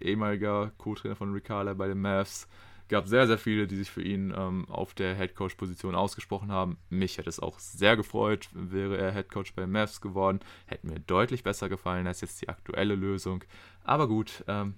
ehemaliger 0.00 0.72
Co-Trainer 0.78 1.16
von 1.16 1.32
Riccardo 1.32 1.74
bei 1.74 1.88
den 1.88 2.00
Mavs. 2.00 2.48
Gab 2.88 3.06
sehr, 3.06 3.26
sehr 3.26 3.36
viele, 3.36 3.66
die 3.66 3.76
sich 3.76 3.90
für 3.90 4.02
ihn 4.02 4.32
ähm, 4.34 4.66
auf 4.70 4.94
der 4.94 5.14
Headcoach-Position 5.14 5.94
ausgesprochen 5.94 6.50
haben. 6.50 6.78
Mich 6.88 7.18
hätte 7.18 7.28
es 7.28 7.38
auch 7.38 7.58
sehr 7.58 7.96
gefreut, 7.96 8.48
wäre 8.52 8.96
er 8.96 9.12
Headcoach 9.12 9.54
bei 9.54 9.62
den 9.62 9.72
Mavs 9.72 10.00
geworden. 10.00 10.40
Hätte 10.64 10.86
mir 10.86 10.98
deutlich 11.00 11.42
besser 11.42 11.68
gefallen 11.68 12.06
als 12.06 12.22
jetzt 12.22 12.40
die 12.40 12.48
aktuelle 12.48 12.94
Lösung. 12.94 13.44
Aber 13.84 14.08
gut, 14.08 14.42
ähm, 14.48 14.74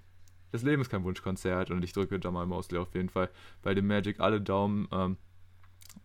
das 0.51 0.63
Leben 0.63 0.83
ist 0.83 0.91
kein 0.91 1.05
Wunschkonzert 1.05 1.71
und 1.71 1.85
ich 1.85 1.93
drücke 1.93 2.19
Jamal 2.21 2.47
Mosley 2.47 2.81
auf 2.81 2.95
jeden 2.95 3.09
Fall 3.09 3.31
bei 3.63 3.75
dem 3.75 3.87
Magic 3.87 4.19
alle 4.19 4.41
Daumen. 4.41 4.89
Ähm, 4.91 5.17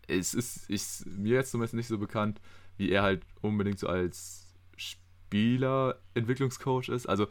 es 0.08 0.34
ist, 0.34 0.70
ist 0.70 1.06
mir 1.08 1.34
jetzt 1.34 1.52
zumindest 1.52 1.74
nicht 1.74 1.88
so 1.88 1.98
bekannt, 1.98 2.40
wie 2.78 2.92
er 2.92 3.04
halt 3.04 3.26
unbedingt 3.42 3.80
so 3.80 3.88
als 3.88 4.54
Spielerentwicklungscoach 4.78 6.90
ist. 6.90 7.08
Also 7.08 7.28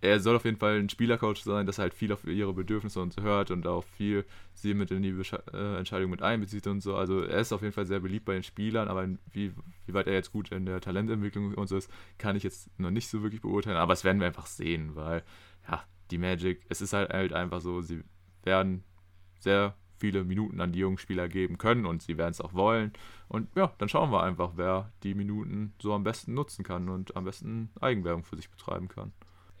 er 0.00 0.20
soll 0.20 0.36
auf 0.36 0.44
jeden 0.44 0.58
Fall 0.58 0.78
ein 0.78 0.88
Spielercoach 0.88 1.42
sein, 1.42 1.66
dass 1.66 1.78
er 1.78 1.82
halt 1.82 1.94
viel 1.94 2.12
auf 2.12 2.24
ihre 2.24 2.52
Bedürfnisse 2.52 3.00
und 3.00 3.12
so 3.12 3.22
hört 3.22 3.50
und 3.50 3.66
auch 3.66 3.84
viel 3.84 4.24
sie 4.54 4.74
mit 4.74 4.90
in 4.90 5.02
die 5.02 5.14
äh, 5.52 5.76
Entscheidung 5.76 6.10
mit 6.10 6.22
einbezieht 6.22 6.66
und 6.68 6.80
so. 6.80 6.94
Also 6.94 7.22
er 7.22 7.40
ist 7.40 7.52
auf 7.52 7.62
jeden 7.62 7.72
Fall 7.72 7.86
sehr 7.86 8.00
beliebt 8.00 8.24
bei 8.24 8.34
den 8.34 8.44
Spielern, 8.44 8.88
aber 8.88 9.08
wie, 9.32 9.52
wie 9.86 9.94
weit 9.94 10.06
er 10.06 10.14
jetzt 10.14 10.32
gut 10.32 10.52
in 10.52 10.66
der 10.66 10.80
Talententwicklung 10.80 11.54
und 11.54 11.66
so 11.68 11.76
ist, 11.76 11.90
kann 12.16 12.36
ich 12.36 12.44
jetzt 12.44 12.70
noch 12.78 12.90
nicht 12.90 13.08
so 13.08 13.22
wirklich 13.22 13.40
beurteilen. 13.40 13.76
Aber 13.76 13.92
das 13.92 14.04
werden 14.04 14.20
wir 14.20 14.28
einfach 14.28 14.46
sehen, 14.46 14.94
weil 14.94 15.24
ja, 15.68 15.82
die 16.10 16.18
Magic, 16.18 16.64
es 16.68 16.80
ist 16.80 16.92
halt, 16.92 17.12
halt 17.12 17.32
einfach 17.32 17.60
so, 17.60 17.80
sie 17.82 18.04
werden 18.44 18.84
sehr 19.40 19.74
viele 19.98 20.22
Minuten 20.22 20.60
an 20.60 20.70
die 20.70 20.78
jungen 20.78 20.98
Spieler 20.98 21.28
geben 21.28 21.58
können 21.58 21.84
und 21.84 22.02
sie 22.02 22.16
werden 22.16 22.30
es 22.30 22.40
auch 22.40 22.54
wollen. 22.54 22.92
Und 23.26 23.48
ja, 23.56 23.72
dann 23.78 23.88
schauen 23.88 24.12
wir 24.12 24.22
einfach, 24.22 24.52
wer 24.54 24.92
die 25.02 25.14
Minuten 25.14 25.74
so 25.82 25.92
am 25.92 26.04
besten 26.04 26.34
nutzen 26.34 26.64
kann 26.64 26.88
und 26.88 27.16
am 27.16 27.24
besten 27.24 27.70
Eigenwerbung 27.80 28.22
für 28.22 28.36
sich 28.36 28.48
betreiben 28.48 28.86
kann. 28.86 29.12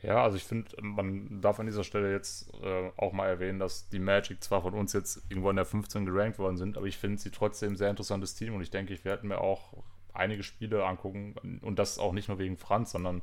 Ja, 0.02 0.22
also 0.22 0.36
ich 0.36 0.44
finde, 0.44 0.70
man 0.80 1.40
darf 1.40 1.58
an 1.58 1.66
dieser 1.66 1.82
Stelle 1.82 2.12
jetzt 2.12 2.52
äh, 2.62 2.90
auch 2.96 3.12
mal 3.12 3.26
erwähnen, 3.26 3.58
dass 3.58 3.88
die 3.88 3.98
Magic 3.98 4.42
zwar 4.44 4.62
von 4.62 4.74
uns 4.74 4.92
jetzt 4.92 5.22
irgendwo 5.28 5.50
in 5.50 5.56
der 5.56 5.64
15 5.64 6.06
gerankt 6.06 6.38
worden 6.38 6.56
sind, 6.56 6.76
aber 6.76 6.86
ich 6.86 6.98
finde 6.98 7.18
sie 7.18 7.30
trotzdem 7.30 7.72
ein 7.72 7.76
sehr 7.76 7.90
interessantes 7.90 8.36
Team 8.36 8.54
und 8.54 8.62
ich 8.62 8.70
denke, 8.70 8.94
ich 8.94 9.04
werde 9.04 9.26
mir 9.26 9.40
auch 9.40 9.72
einige 10.14 10.44
Spiele 10.44 10.84
angucken 10.84 11.60
und 11.62 11.78
das 11.78 11.98
auch 11.98 12.12
nicht 12.12 12.28
nur 12.28 12.38
wegen 12.38 12.56
Franz, 12.56 12.92
sondern 12.92 13.22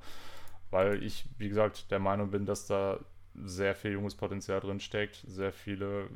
weil 0.69 1.01
ich, 1.01 1.25
wie 1.37 1.47
gesagt, 1.47 1.91
der 1.91 1.99
Meinung 1.99 2.31
bin, 2.31 2.45
dass 2.45 2.67
da 2.67 2.99
sehr 3.43 3.75
viel 3.75 3.91
junges 3.91 4.15
Potenzial 4.15 4.59
drin 4.59 4.79
steckt, 4.79 5.23
sehr 5.27 5.51
viele 5.51 6.09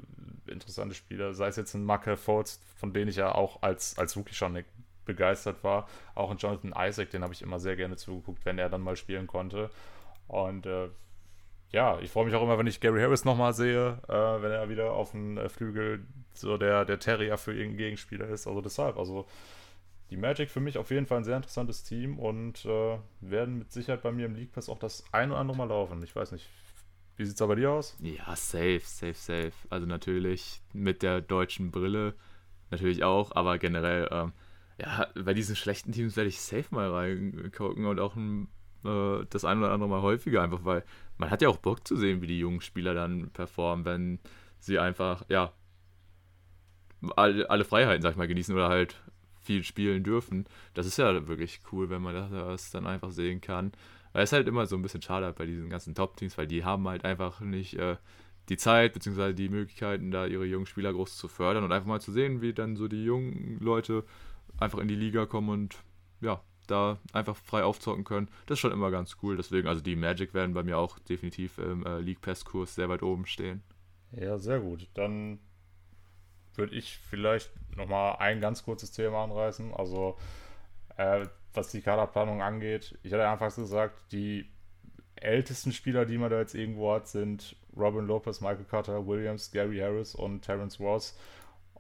interessante 0.48 0.96
Spieler, 0.96 1.34
sei 1.34 1.48
es 1.48 1.56
jetzt 1.56 1.74
ein 1.74 1.84
Markel 1.84 2.18
Fultz, 2.18 2.62
von 2.78 2.94
denen 2.94 3.10
ich 3.10 3.18
ja 3.18 3.34
auch 3.34 3.62
als, 3.62 3.98
als 3.98 4.16
Rookie 4.16 4.34
schon 4.34 4.64
begeistert 5.06 5.64
war, 5.64 5.88
auch 6.16 6.32
ein 6.32 6.38
Jonathan 6.38 6.74
Isaac, 6.78 7.10
den 7.12 7.24
habe 7.24 7.34
ich 7.34 7.42
immer 7.42 7.60
sehr 7.60 7.76
gerne 7.76 7.98
zugeguckt, 7.98 8.46
wenn 8.46 8.60
er 8.60 8.70
dann 8.70 8.82
mal 8.82 8.96
spielen 8.96 9.28
konnte. 9.28 9.70
Und 10.30 10.66
äh, 10.66 10.90
ja, 11.72 12.00
ich 12.00 12.10
freue 12.10 12.26
mich 12.26 12.34
auch 12.36 12.42
immer, 12.42 12.58
wenn 12.58 12.68
ich 12.68 12.80
Gary 12.80 13.02
Harris 13.02 13.26
nochmal 13.26 13.54
sehe, 13.54 14.00
äh, 14.08 14.42
wenn 14.42 14.52
er 14.52 14.70
wieder 14.70 14.94
auf 14.94 15.12
dem 15.12 15.38
äh, 15.38 15.50
Flügel 15.50 16.06
so 16.34 16.58
der, 16.58 16.86
der 16.86 17.00
Terrier 17.00 17.38
für 17.38 17.52
irgendeinen 17.52 17.78
Gegenspieler 17.78 18.28
ist. 18.30 18.48
Also 18.48 18.62
deshalb, 18.62 18.98
also 18.98 19.28
die 20.10 20.18
Magic 20.18 20.50
für 20.50 20.62
mich 20.62 20.78
auf 20.78 20.90
jeden 20.90 21.06
Fall 21.06 21.18
ein 21.18 21.24
sehr 21.24 21.38
interessantes 21.38 21.84
Team 21.84 22.18
und 22.18 22.66
äh, 22.66 22.98
werden 23.22 23.60
mit 23.60 23.72
Sicherheit 23.72 24.02
bei 24.02 24.12
mir 24.12 24.26
im 24.26 24.36
League 24.36 24.52
Pass 24.54 24.70
auch 24.70 24.80
das 24.80 25.04
ein 25.12 25.32
oder 25.32 25.40
andere 25.40 25.58
Mal 25.58 25.68
laufen. 25.68 26.02
Ich 26.04 26.16
weiß 26.16 26.32
nicht, 26.32 26.48
wie 27.18 27.26
sieht 27.26 27.40
es 27.40 27.48
bei 27.48 27.56
dir 27.56 27.72
aus? 27.72 27.98
Ja, 28.00 28.36
safe, 28.36 28.82
safe, 28.84 29.14
safe. 29.14 29.52
Also 29.70 29.86
natürlich 29.86 30.62
mit 30.74 31.04
der 31.04 31.22
deutschen 31.22 31.70
Brille 31.70 32.16
natürlich 32.72 33.04
auch, 33.04 33.36
aber 33.36 33.58
generell, 33.58 34.08
ähm, 34.12 34.34
ja, 34.80 35.08
bei 35.14 35.34
diesen 35.34 35.56
schlechten 35.56 35.92
Teams 35.92 36.16
werde 36.16 36.30
ich 36.30 36.40
safe 36.40 36.68
mal 36.72 36.90
reingucken 36.90 37.86
und 37.86 38.00
auch 38.00 38.16
ein, 38.16 38.48
äh, 38.86 39.26
das 39.30 39.46
ein 39.46 39.60
oder 39.60 39.72
andere 39.72 39.90
Mal 39.90 40.02
häufiger, 40.02 40.42
einfach 40.42 40.66
weil 40.66 40.84
man 41.18 41.30
hat 41.30 41.42
ja 41.42 41.50
auch 41.50 41.58
Bock 41.58 41.88
zu 41.88 41.96
sehen, 41.98 42.22
wie 42.22 42.28
die 42.28 42.40
jungen 42.40 42.62
Spieler 42.62 42.94
dann 42.94 43.30
performen, 43.32 43.86
wenn 43.86 44.20
sie 44.60 44.80
einfach, 44.80 45.24
ja, 45.30 45.54
alle, 47.16 47.50
alle 47.50 47.64
Freiheiten, 47.64 48.02
sag 48.02 48.12
ich 48.12 48.18
mal, 48.18 48.28
genießen 48.28 48.54
oder 48.56 48.70
halt 48.70 49.02
viel 49.42 49.64
spielen 49.64 50.04
dürfen. 50.04 50.46
Das 50.74 50.86
ist 50.86 50.98
ja 50.98 51.28
wirklich 51.28 51.62
cool, 51.72 51.90
wenn 51.90 52.02
man 52.02 52.14
das 52.32 52.72
dann 52.72 52.86
einfach 52.86 53.12
sehen 53.12 53.42
kann. 53.42 53.72
Weil 54.12 54.24
es 54.24 54.32
halt 54.32 54.48
immer 54.48 54.66
so 54.66 54.76
ein 54.76 54.82
bisschen 54.82 55.02
schade 55.02 55.32
bei 55.34 55.46
diesen 55.46 55.70
ganzen 55.70 55.96
Top-Teams, 55.96 56.38
weil 56.38 56.48
die 56.48 56.64
haben 56.64 56.88
halt 56.88 57.06
einfach 57.06 57.42
nicht 57.42 57.76
äh, 57.76 57.98
die 58.50 58.58
Zeit 58.58 58.94
bzw. 58.94 59.34
die 59.34 59.50
Möglichkeiten, 59.50 60.12
da 60.12 60.26
ihre 60.26 60.46
jungen 60.46 60.66
Spieler 60.66 60.92
groß 60.92 61.18
zu 61.18 61.28
fördern 61.28 61.64
und 61.64 61.72
einfach 61.72 61.88
mal 61.88 62.02
zu 62.02 62.12
sehen, 62.12 62.42
wie 62.42 62.54
dann 62.54 62.76
so 62.76 62.88
die 62.88 63.04
jungen 63.04 63.60
Leute 63.60 64.04
einfach 64.58 64.80
in 64.80 64.88
die 64.88 64.96
Liga 64.96 65.26
kommen 65.26 65.50
und 65.50 65.78
ja, 66.22 66.42
da 66.72 67.00
einfach 67.14 67.36
frei 67.36 67.64
aufzocken 67.64 68.04
können. 68.04 68.30
Das 68.46 68.56
ist 68.56 68.60
schon 68.60 68.72
immer 68.72 68.92
ganz 68.92 69.18
cool. 69.24 69.38
Deswegen, 69.38 69.68
also 69.68 69.82
die 69.82 69.96
Magic 69.96 70.34
werden 70.34 70.54
bei 70.54 70.64
mir 70.64 70.78
auch 70.78 71.00
definitiv 71.00 71.58
im 71.58 71.86
äh, 71.86 72.00
League 72.00 72.22
Pass-Kurs 72.22 72.76
sehr 72.76 72.90
weit 72.90 73.04
oben 73.04 73.26
stehen. 73.26 73.62
Ja, 74.12 74.38
sehr 74.38 74.60
gut. 74.60 74.88
Dann 74.94 75.40
würde 76.56 76.76
ich 76.76 76.98
vielleicht 76.98 77.52
nochmal 77.76 78.18
ein 78.20 78.42
ganz 78.42 78.64
kurzes 78.64 78.92
Thema 78.92 79.24
anreißen. 79.24 79.74
Also 79.74 80.18
äh, 80.98 81.26
was 81.54 81.70
die 81.70 81.82
Kaderplanung 81.82 82.42
angeht. 82.42 82.98
Ich 83.04 83.14
hatte 83.14 83.28
anfangs 83.28 83.56
gesagt, 83.56 84.12
die 84.12 84.50
ältesten 85.16 85.72
Spieler, 85.72 86.06
die 86.06 86.18
man 86.18 86.30
da 86.30 86.40
jetzt 86.40 86.56
irgendwo 86.56 86.94
hat, 86.94 87.08
sind 87.08 87.56
Robin 87.76 88.06
Lopez, 88.06 88.42
Michael 88.42 88.66
Carter, 88.66 89.06
Williams, 89.06 89.52
Gary 89.52 89.80
Harris 89.80 90.16
und 90.16 90.42
Terrence 90.42 90.80
Ross. 90.80 91.18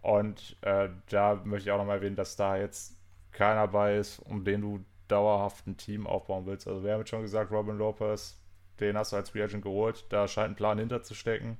Und 0.01 0.57
äh, 0.61 0.89
da 1.09 1.35
möchte 1.43 1.69
ich 1.69 1.71
auch 1.71 1.77
nochmal 1.77 1.97
erwähnen, 1.97 2.15
dass 2.15 2.35
da 2.35 2.57
jetzt 2.57 2.98
keiner 3.39 3.69
bei 3.69 3.95
ist, 3.95 4.19
um 4.19 4.43
den 4.43 4.59
du 4.59 4.85
dauerhaft 5.07 5.65
ein 5.65 5.77
Team 5.77 6.05
aufbauen 6.05 6.45
willst. 6.45 6.67
Also 6.67 6.83
wir 6.83 6.91
haben 6.91 6.99
jetzt 6.99 7.09
schon 7.09 7.21
gesagt, 7.21 7.51
Robin 7.51 7.77
Lopez, 7.77 8.37
den 8.81 8.97
hast 8.97 9.13
du 9.13 9.15
als 9.15 9.29
Free 9.29 9.41
Agent 9.41 9.63
geholt. 9.63 10.05
Da 10.09 10.27
scheint 10.27 10.51
ein 10.51 10.55
Plan 10.55 10.77
hinterzustecken. 10.77 11.57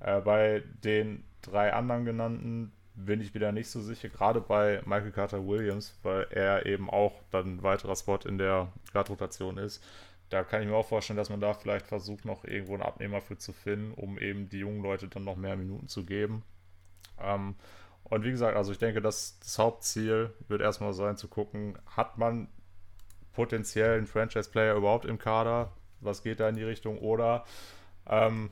Äh, 0.00 0.22
bei 0.22 0.62
den 0.82 1.22
drei 1.42 1.74
anderen 1.74 2.06
genannten 2.06 2.72
bin 2.94 3.20
ich 3.20 3.34
wieder 3.34 3.52
nicht 3.52 3.68
so 3.68 3.82
sicher, 3.82 4.08
gerade 4.08 4.40
bei 4.40 4.80
Michael 4.86 5.10
Carter 5.10 5.46
Williams, 5.46 5.98
weil 6.02 6.26
er 6.30 6.64
eben 6.64 6.88
auch 6.88 7.12
dann 7.30 7.56
ein 7.56 7.62
weiterer 7.62 7.96
Spot 7.96 8.20
in 8.24 8.38
der 8.38 8.72
Guard-Rotation 8.92 9.58
ist. 9.58 9.84
Da 10.30 10.42
kann 10.42 10.62
ich 10.62 10.68
mir 10.68 10.76
auch 10.76 10.86
vorstellen, 10.86 11.18
dass 11.18 11.28
man 11.28 11.40
da 11.40 11.52
vielleicht 11.52 11.86
versucht, 11.86 12.24
noch 12.24 12.44
irgendwo 12.44 12.74
einen 12.74 12.82
Abnehmer 12.82 13.20
für 13.20 13.36
zu 13.36 13.52
finden, 13.52 13.92
um 13.92 14.18
eben 14.18 14.48
die 14.48 14.60
jungen 14.60 14.82
Leute 14.82 15.08
dann 15.08 15.24
noch 15.24 15.36
mehr 15.36 15.56
Minuten 15.56 15.88
zu 15.88 16.06
geben. 16.06 16.44
Ähm, 17.20 17.56
und 18.04 18.24
wie 18.24 18.30
gesagt, 18.30 18.56
also 18.56 18.72
ich 18.72 18.78
denke, 18.78 19.00
dass 19.00 19.38
das 19.40 19.58
Hauptziel 19.58 20.30
wird 20.48 20.60
erstmal 20.60 20.92
sein 20.92 21.16
zu 21.16 21.28
gucken, 21.28 21.78
hat 21.86 22.18
man 22.18 22.48
potenziell 23.32 23.96
einen 23.96 24.06
Franchise-Player 24.06 24.76
überhaupt 24.76 25.04
im 25.04 25.18
Kader? 25.18 25.72
Was 26.00 26.22
geht 26.22 26.38
da 26.38 26.48
in 26.48 26.56
die 26.56 26.62
Richtung? 26.62 26.98
Oder 26.98 27.44
ähm, 28.06 28.50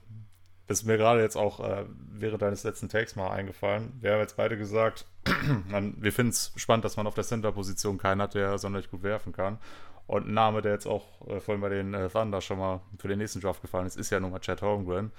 ist 0.68 0.84
mir 0.84 0.96
gerade 0.96 1.20
jetzt 1.20 1.36
auch 1.36 1.60
äh, 1.60 1.84
während 2.10 2.42
deines 2.42 2.64
letzten 2.64 2.88
Takes 2.88 3.14
mal 3.14 3.30
eingefallen. 3.30 3.92
Wir 4.00 4.12
haben 4.12 4.20
jetzt 4.20 4.36
beide 4.36 4.56
gesagt, 4.56 5.06
man, 5.68 5.94
wir 6.00 6.12
finden 6.12 6.30
es 6.30 6.52
spannend, 6.56 6.84
dass 6.84 6.96
man 6.96 7.06
auf 7.06 7.14
der 7.14 7.24
Center-Position 7.24 7.98
keinen 7.98 8.22
hat, 8.22 8.34
der 8.34 8.58
sonderlich 8.58 8.90
gut 8.90 9.02
werfen 9.02 9.32
kann. 9.32 9.58
Und 10.06 10.26
ein 10.26 10.34
Name, 10.34 10.62
der 10.62 10.72
jetzt 10.72 10.86
auch 10.86 11.26
äh, 11.28 11.40
vorhin 11.40 11.60
bei 11.60 11.68
den 11.68 11.94
äh, 11.94 12.08
Thunder 12.08 12.40
schon 12.40 12.58
mal 12.58 12.80
für 12.98 13.08
den 13.08 13.18
nächsten 13.18 13.40
Draft 13.40 13.62
gefallen 13.62 13.86
ist, 13.86 13.96
ist 13.96 14.10
ja 14.10 14.18
nun 14.18 14.30
mal 14.30 14.40
Chad 14.40 14.62
Holmgren. 14.62 15.12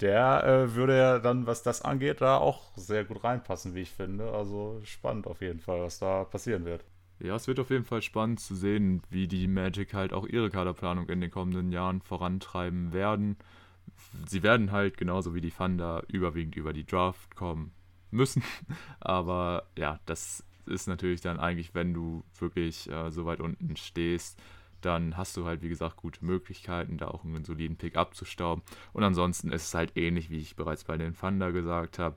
Der 0.00 0.44
äh, 0.44 0.74
würde 0.74 0.96
ja 0.96 1.18
dann, 1.18 1.46
was 1.46 1.62
das 1.62 1.82
angeht, 1.82 2.20
da 2.20 2.36
auch 2.36 2.62
sehr 2.76 3.04
gut 3.04 3.24
reinpassen, 3.24 3.74
wie 3.74 3.82
ich 3.82 3.90
finde. 3.90 4.32
Also 4.32 4.80
spannend 4.84 5.26
auf 5.26 5.40
jeden 5.40 5.60
Fall, 5.60 5.80
was 5.80 5.98
da 5.98 6.24
passieren 6.24 6.64
wird. 6.64 6.84
Ja, 7.18 7.34
es 7.34 7.48
wird 7.48 7.60
auf 7.60 7.70
jeden 7.70 7.86
Fall 7.86 8.02
spannend 8.02 8.40
zu 8.40 8.54
sehen, 8.54 9.02
wie 9.08 9.26
die 9.26 9.48
Magic 9.48 9.94
halt 9.94 10.12
auch 10.12 10.26
ihre 10.26 10.50
Kaderplanung 10.50 11.08
in 11.08 11.22
den 11.22 11.30
kommenden 11.30 11.72
Jahren 11.72 12.02
vorantreiben 12.02 12.92
werden 12.92 13.38
sie 14.26 14.42
werden 14.42 14.72
halt 14.72 14.96
genauso 14.96 15.34
wie 15.34 15.40
die 15.40 15.50
Thunder 15.50 16.02
überwiegend 16.08 16.56
über 16.56 16.72
die 16.72 16.86
Draft 16.86 17.36
kommen 17.36 17.72
müssen. 18.10 18.42
Aber 19.00 19.64
ja, 19.76 20.00
das 20.06 20.44
ist 20.66 20.88
natürlich 20.88 21.20
dann 21.20 21.38
eigentlich, 21.38 21.74
wenn 21.74 21.94
du 21.94 22.24
wirklich 22.38 22.90
äh, 22.90 23.10
so 23.10 23.24
weit 23.26 23.40
unten 23.40 23.76
stehst, 23.76 24.38
dann 24.80 25.16
hast 25.16 25.36
du 25.36 25.44
halt, 25.44 25.62
wie 25.62 25.68
gesagt, 25.68 25.96
gute 25.96 26.24
Möglichkeiten, 26.24 26.98
da 26.98 27.08
auch 27.08 27.24
einen 27.24 27.44
soliden 27.44 27.76
Pick 27.76 27.96
abzustauben. 27.96 28.62
Und 28.92 29.02
ansonsten 29.02 29.50
ist 29.50 29.66
es 29.66 29.74
halt 29.74 29.96
ähnlich, 29.96 30.30
wie 30.30 30.38
ich 30.38 30.56
bereits 30.56 30.84
bei 30.84 30.96
den 30.96 31.16
Thunder 31.16 31.52
gesagt 31.52 31.98
habe. 31.98 32.16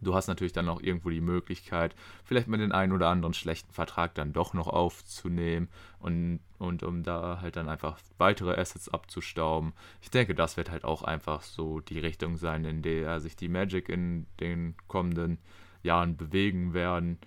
Du 0.00 0.14
hast 0.14 0.28
natürlich 0.28 0.52
dann 0.52 0.68
auch 0.68 0.80
irgendwo 0.80 1.10
die 1.10 1.20
Möglichkeit, 1.20 1.94
vielleicht 2.24 2.46
mal 2.46 2.56
den 2.56 2.70
einen 2.72 2.92
oder 2.92 3.08
anderen 3.08 3.34
schlechten 3.34 3.72
Vertrag 3.72 4.14
dann 4.14 4.32
doch 4.32 4.54
noch 4.54 4.68
aufzunehmen 4.68 5.68
und, 5.98 6.40
und 6.58 6.84
um 6.84 7.02
da 7.02 7.40
halt 7.40 7.56
dann 7.56 7.68
einfach 7.68 7.98
weitere 8.16 8.58
Assets 8.60 8.88
abzustauben. 8.88 9.72
Ich 10.00 10.10
denke, 10.10 10.34
das 10.36 10.56
wird 10.56 10.70
halt 10.70 10.84
auch 10.84 11.02
einfach 11.02 11.42
so 11.42 11.80
die 11.80 11.98
Richtung 11.98 12.36
sein, 12.36 12.64
in 12.64 12.82
der 12.82 13.18
sich 13.20 13.34
die 13.34 13.48
Magic 13.48 13.88
in 13.88 14.26
den 14.38 14.76
kommenden 14.86 15.38
Jahren 15.82 16.16
bewegen 16.16 16.74
werden. 16.74 17.18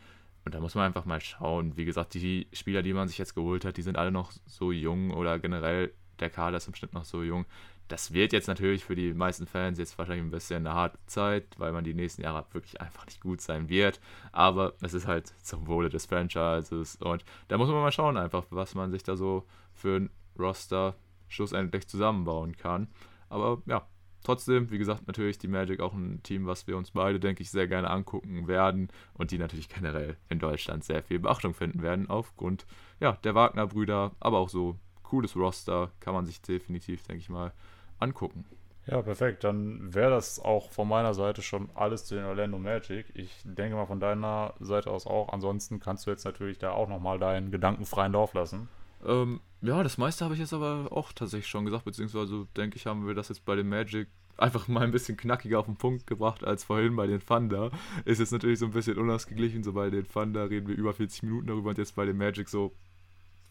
Und 0.45 0.55
da 0.55 0.59
muss 0.59 0.75
man 0.75 0.85
einfach 0.85 1.05
mal 1.05 1.21
schauen. 1.21 1.77
Wie 1.77 1.85
gesagt, 1.85 2.13
die 2.13 2.47
Spieler, 2.51 2.81
die 2.81 2.93
man 2.93 3.07
sich 3.07 3.17
jetzt 3.17 3.35
geholt 3.35 3.65
hat, 3.65 3.77
die 3.77 3.83
sind 3.83 3.97
alle 3.97 4.11
noch 4.11 4.31
so 4.45 4.71
jung 4.71 5.11
oder 5.11 5.39
generell 5.39 5.93
der 6.19 6.29
Kader 6.29 6.57
ist 6.57 6.67
im 6.67 6.75
Schnitt 6.75 6.93
noch 6.93 7.05
so 7.05 7.23
jung 7.23 7.45
das 7.91 8.13
wird 8.13 8.31
jetzt 8.31 8.47
natürlich 8.47 8.85
für 8.85 8.95
die 8.95 9.13
meisten 9.13 9.45
Fans 9.45 9.77
jetzt 9.77 9.97
wahrscheinlich 9.97 10.25
ein 10.25 10.31
bisschen 10.31 10.65
eine 10.65 10.75
harte 10.75 10.97
Zeit, 11.07 11.45
weil 11.57 11.73
man 11.73 11.83
die 11.83 11.93
nächsten 11.93 12.21
Jahre 12.21 12.45
wirklich 12.53 12.79
einfach 12.79 13.05
nicht 13.05 13.21
gut 13.21 13.41
sein 13.41 13.67
wird. 13.67 13.99
Aber 14.31 14.73
es 14.81 14.93
ist 14.93 15.07
halt 15.07 15.33
zum 15.43 15.67
Wohle 15.67 15.89
des 15.89 16.05
Franchises 16.05 16.95
und 16.97 17.25
da 17.49 17.57
muss 17.57 17.69
man 17.69 17.81
mal 17.81 17.91
schauen, 17.91 18.17
einfach, 18.17 18.45
was 18.49 18.75
man 18.75 18.91
sich 18.91 19.03
da 19.03 19.17
so 19.17 19.45
für 19.73 19.97
ein 19.97 20.09
Roster 20.39 20.95
schlussendlich 21.27 21.87
zusammenbauen 21.87 22.55
kann. 22.55 22.87
Aber 23.29 23.61
ja, 23.65 23.85
trotzdem, 24.23 24.71
wie 24.71 24.77
gesagt, 24.77 25.07
natürlich 25.07 25.37
die 25.37 25.47
Magic 25.47 25.79
auch 25.79 25.93
ein 25.93 26.21
Team, 26.23 26.47
was 26.47 26.67
wir 26.67 26.77
uns 26.77 26.91
beide, 26.91 27.19
denke 27.19 27.43
ich, 27.43 27.51
sehr 27.51 27.67
gerne 27.67 27.89
angucken 27.89 28.47
werden 28.47 28.89
und 29.13 29.31
die 29.31 29.37
natürlich 29.37 29.69
generell 29.69 30.17
in 30.29 30.39
Deutschland 30.39 30.83
sehr 30.83 31.03
viel 31.03 31.19
Beachtung 31.19 31.53
finden 31.53 31.81
werden 31.81 32.09
aufgrund 32.09 32.65
ja, 32.99 33.13
der 33.23 33.35
Wagner-Brüder, 33.35 34.11
aber 34.19 34.39
auch 34.39 34.49
so 34.49 34.77
cooles 35.03 35.35
Roster 35.35 35.91
kann 35.99 36.13
man 36.13 36.25
sich 36.25 36.41
definitiv, 36.41 37.03
denke 37.03 37.21
ich 37.21 37.29
mal, 37.29 37.51
angucken. 37.99 38.45
Ja, 38.87 39.01
perfekt. 39.01 39.43
Dann 39.43 39.93
wäre 39.93 40.09
das 40.09 40.39
auch 40.39 40.71
von 40.71 40.87
meiner 40.87 41.13
Seite 41.13 41.41
schon 41.41 41.69
alles 41.75 42.05
zu 42.05 42.15
den 42.15 42.25
Orlando 42.25 42.57
Magic. 42.57 43.05
Ich 43.13 43.31
denke 43.43 43.75
mal 43.75 43.85
von 43.85 43.99
deiner 43.99 44.53
Seite 44.59 44.89
aus 44.89 45.05
auch. 45.05 45.29
Ansonsten 45.29 45.79
kannst 45.79 46.07
du 46.07 46.11
jetzt 46.11 46.25
natürlich 46.25 46.57
da 46.57 46.71
auch 46.71 46.87
nochmal 46.87 47.19
deinen 47.19 47.51
gedankenfreien 47.51 48.13
Lauf 48.13 48.33
lassen. 48.33 48.69
Ähm, 49.05 49.39
ja, 49.61 49.83
das 49.83 49.97
meiste 49.97 50.25
habe 50.25 50.33
ich 50.33 50.39
jetzt 50.39 50.53
aber 50.53 50.87
auch 50.91 51.13
tatsächlich 51.13 51.47
schon 51.47 51.65
gesagt, 51.65 51.85
beziehungsweise 51.85 52.47
denke 52.57 52.77
ich, 52.77 52.85
haben 52.85 53.05
wir 53.05 53.13
das 53.13 53.29
jetzt 53.29 53.45
bei 53.45 53.55
den 53.55 53.69
Magic 53.69 54.07
einfach 54.41 54.67
mal 54.67 54.83
ein 54.83 54.91
bisschen 54.91 55.17
knackiger 55.17 55.59
auf 55.59 55.65
den 55.65 55.75
Punkt 55.77 56.07
gebracht 56.07 56.43
als 56.43 56.63
vorhin 56.63 56.95
bei 56.95 57.07
den 57.07 57.25
Thunder. 57.25 57.71
Ist 58.05 58.19
jetzt 58.19 58.31
natürlich 58.31 58.59
so 58.59 58.65
ein 58.65 58.71
bisschen 58.71 58.97
unausgeglichen. 58.97 59.63
So 59.63 59.73
bei 59.73 59.89
den 59.89 60.07
Thunder 60.07 60.49
reden 60.49 60.67
wir 60.67 60.75
über 60.75 60.93
40 60.93 61.23
Minuten 61.23 61.47
darüber 61.47 61.69
und 61.69 61.77
jetzt 61.77 61.95
bei 61.95 62.05
den 62.05 62.17
Magic 62.17 62.49
so 62.49 62.73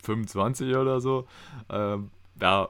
25 0.03 0.75
oder 0.77 1.01
so. 1.01 1.27
Ähm, 1.69 2.11
ja, 2.41 2.69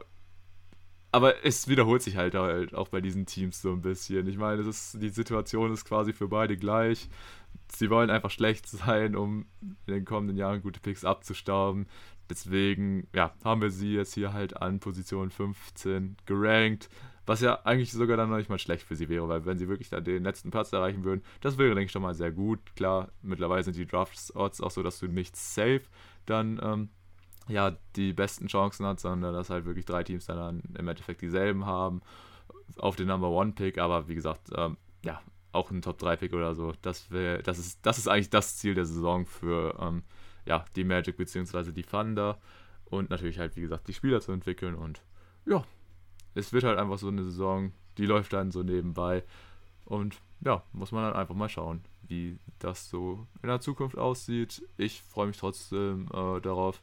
aber 1.13 1.45
es 1.45 1.67
wiederholt 1.67 2.03
sich 2.03 2.17
halt, 2.17 2.35
halt 2.35 2.75
auch 2.75 2.89
bei 2.89 3.01
diesen 3.01 3.27
Teams 3.27 3.61
so 3.61 3.73
ein 3.73 3.83
bisschen. 3.83 4.29
Ich 4.29 4.39
meine, 4.39 4.63
ist, 4.63 5.01
die 5.01 5.09
Situation 5.09 5.73
ist 5.73 5.85
quasi 5.85 6.13
für 6.13 6.29
beide 6.29 6.57
gleich. 6.57 7.09
Sie 7.73 7.91
wollen 7.91 8.11
einfach 8.11 8.31
schlecht 8.31 8.69
sein, 8.69 9.17
um 9.17 9.47
in 9.87 9.95
den 9.95 10.05
kommenden 10.05 10.37
Jahren 10.37 10.63
gute 10.63 10.81
Picks 10.81 11.05
abzustauben. 11.05 11.87
Deswegen, 12.29 13.09
ja, 13.13 13.35
haben 13.45 13.61
wir 13.61 13.71
sie 13.71 13.95
jetzt 13.95 14.15
hier 14.15 14.33
halt 14.33 14.57
an 14.57 14.79
Position 14.79 15.31
15 15.31 16.17
gerankt. 16.27 16.89
Was 17.27 17.41
ja 17.41 17.61
eigentlich 17.65 17.93
sogar 17.93 18.17
dann 18.17 18.31
noch 18.31 18.39
nicht 18.39 18.49
mal 18.51 18.59
schlecht 18.59 18.83
für 18.83 18.97
sie 18.97 19.09
wäre, 19.09 19.29
weil 19.29 19.45
wenn 19.45 19.59
sie 19.59 19.69
wirklich 19.69 19.91
da 19.91 20.01
den 20.01 20.25
letzten 20.25 20.51
Platz 20.51 20.73
erreichen 20.73 21.05
würden, 21.05 21.23
das 21.41 21.59
wäre, 21.59 21.75
denke 21.75 21.87
ich, 21.87 21.93
schon 21.93 22.03
mal 22.03 22.15
sehr 22.15 22.33
gut. 22.33 22.59
Klar, 22.75 23.11
mittlerweile 23.23 23.63
sind 23.63 23.77
die 23.77 23.87
Draft-Odds 23.87 24.61
auch 24.61 24.71
so, 24.71 24.83
dass 24.83 24.99
du 24.99 25.07
nicht 25.07 25.37
safe 25.37 25.83
dann 26.27 26.61
ähm, 26.63 26.89
ja 27.49 27.77
die 27.97 28.13
besten 28.13 28.49
Chancen 28.49 28.87
hast, 28.87 29.03
sondern 29.03 29.35
dass 29.35 29.51
halt 29.51 29.65
wirklich 29.65 29.85
drei 29.85 30.03
Teams 30.03 30.27
dann 30.27 30.63
im 30.77 30.89
Endeffekt 30.89 31.21
dieselben 31.21 31.67
haben 31.67 32.01
auf 32.79 32.97
den 32.97 33.09
Number 33.09 33.29
One 33.29 33.53
Pick. 33.53 33.79
Aber 33.79 34.09
wie 34.09 34.15
gesagt, 34.15 34.51
ähm, 34.57 34.77
ja, 35.05 35.21
auch 35.53 35.71
ein 35.71 35.83
Top 35.83 35.99
3 35.99 36.17
Pick 36.17 36.33
oder 36.33 36.55
so. 36.55 36.73
Das 36.83 37.11
wäre, 37.11 37.43
das 37.43 37.59
ist, 37.59 37.81
das 37.83 37.99
ist 37.99 38.09
eigentlich 38.09 38.31
das 38.31 38.57
Ziel 38.57 38.75
der 38.75 38.85
Saison 38.85 39.27
für 39.27 39.77
ähm, 39.81 40.03
ja, 40.47 40.65
die 40.77 40.85
Magic 40.85 41.17
bzw. 41.17 41.73
die 41.73 41.83
Thunder 41.83 42.39
und 42.85 43.11
natürlich 43.11 43.39
halt, 43.39 43.57
wie 43.57 43.61
gesagt, 43.61 43.89
die 43.89 43.95
Spieler 43.95 44.21
zu 44.21 44.33
entwickeln 44.33 44.75
und 44.75 45.03
ja, 45.47 45.65
es 46.35 46.53
wird 46.53 46.65
halt 46.65 46.79
einfach 46.79 46.99
so 46.99 47.09
eine 47.09 47.25
Saison, 47.25 47.73
die 47.99 48.07
läuft 48.07 48.33
dann 48.33 48.51
so 48.51 48.63
nebenbei. 48.63 49.23
Und 49.85 50.17
ja, 50.41 50.63
muss 50.73 50.93
man 50.93 51.05
dann 51.05 51.21
einfach 51.21 51.35
mal 51.35 51.49
schauen, 51.49 51.83
wie 52.07 52.39
das 52.59 52.89
so 52.89 53.27
in 53.43 53.49
der 53.49 53.61
Zukunft 53.61 53.99
aussieht. 53.99 54.63
Ich 54.77 55.03
freue 55.03 55.27
mich 55.27 55.39
trotzdem 55.39 56.07
äh, 56.13 56.41
darauf, 56.41 56.81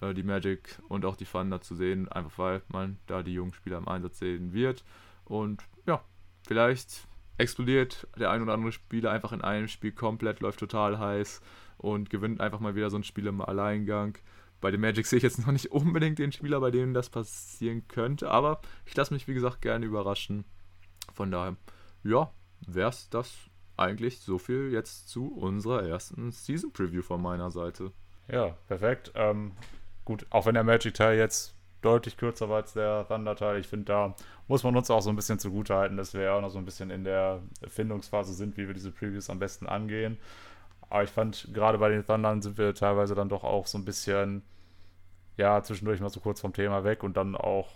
äh, 0.00 0.14
die 0.14 0.22
Magic 0.22 0.78
und 0.88 1.04
auch 1.04 1.16
die 1.16 1.24
Thunder 1.24 1.60
zu 1.60 1.74
sehen, 1.74 2.08
einfach 2.08 2.38
weil 2.38 2.62
man 2.68 2.98
da 3.06 3.22
die 3.22 3.34
jungen 3.34 3.52
Spieler 3.52 3.78
im 3.78 3.88
Einsatz 3.88 4.18
sehen 4.18 4.52
wird. 4.52 4.84
Und 5.24 5.62
ja, 5.86 6.02
vielleicht 6.46 7.06
explodiert 7.36 8.06
der 8.18 8.30
ein 8.30 8.42
oder 8.42 8.54
andere 8.54 8.72
Spieler 8.72 9.10
einfach 9.10 9.32
in 9.32 9.42
einem 9.42 9.68
Spiel 9.68 9.92
komplett, 9.92 10.40
läuft 10.40 10.58
total 10.58 10.98
heiß 10.98 11.40
und 11.76 12.10
gewinnt 12.10 12.40
einfach 12.40 12.60
mal 12.60 12.74
wieder 12.74 12.90
so 12.90 12.96
ein 12.96 13.04
Spiel 13.04 13.26
im 13.26 13.40
Alleingang. 13.40 14.18
Bei 14.60 14.70
den 14.70 14.80
Magic 14.80 15.06
sehe 15.06 15.18
ich 15.18 15.22
jetzt 15.22 15.38
noch 15.46 15.52
nicht 15.52 15.70
unbedingt 15.70 16.18
den 16.18 16.32
Spieler, 16.32 16.60
bei 16.60 16.70
dem 16.70 16.94
das 16.94 17.10
passieren 17.10 17.86
könnte, 17.88 18.30
aber 18.30 18.60
ich 18.86 18.96
lasse 18.96 19.14
mich, 19.14 19.28
wie 19.28 19.34
gesagt, 19.34 19.62
gerne 19.62 19.86
überraschen. 19.86 20.44
Von 21.14 21.30
daher, 21.30 21.56
ja, 22.04 22.32
wäre 22.66 22.90
es 22.90 23.08
das 23.10 23.34
eigentlich 23.76 24.20
so 24.20 24.38
viel 24.38 24.72
jetzt 24.72 25.08
zu 25.08 25.28
unserer 25.28 25.84
ersten 25.84 26.32
Season 26.32 26.72
Preview 26.72 27.02
von 27.02 27.22
meiner 27.22 27.50
Seite. 27.50 27.92
Ja, 28.26 28.56
perfekt. 28.66 29.12
Ähm, 29.14 29.52
gut, 30.04 30.26
auch 30.30 30.46
wenn 30.46 30.54
der 30.54 30.64
Magic-Teil 30.64 31.16
jetzt 31.16 31.54
deutlich 31.80 32.16
kürzer 32.16 32.48
war 32.48 32.56
als 32.56 32.72
der 32.72 33.06
Thunder-Teil, 33.06 33.60
ich 33.60 33.68
finde, 33.68 33.86
da 33.86 34.14
muss 34.48 34.64
man 34.64 34.76
uns 34.76 34.90
auch 34.90 35.00
so 35.00 35.10
ein 35.10 35.16
bisschen 35.16 35.38
zugutehalten, 35.38 35.96
dass 35.96 36.12
wir 36.12 36.22
ja 36.22 36.34
auch 36.34 36.40
noch 36.40 36.50
so 36.50 36.58
ein 36.58 36.64
bisschen 36.64 36.90
in 36.90 37.04
der 37.04 37.40
Erfindungsphase 37.62 38.34
sind, 38.34 38.56
wie 38.56 38.66
wir 38.66 38.74
diese 38.74 38.90
Previews 38.90 39.30
am 39.30 39.38
besten 39.38 39.66
angehen. 39.66 40.18
Aber 40.90 41.04
ich 41.04 41.10
fand, 41.10 41.48
gerade 41.52 41.78
bei 41.78 41.88
den 41.90 42.04
Thundern 42.04 42.42
sind 42.42 42.58
wir 42.58 42.74
teilweise 42.74 43.14
dann 43.14 43.28
doch 43.28 43.44
auch 43.44 43.66
so 43.66 43.78
ein 43.78 43.84
bisschen, 43.84 44.42
ja, 45.36 45.62
zwischendurch 45.62 46.00
mal 46.00 46.08
so 46.08 46.20
kurz 46.20 46.40
vom 46.40 46.52
Thema 46.52 46.84
weg 46.84 47.02
und 47.02 47.16
dann 47.16 47.36
auch 47.36 47.68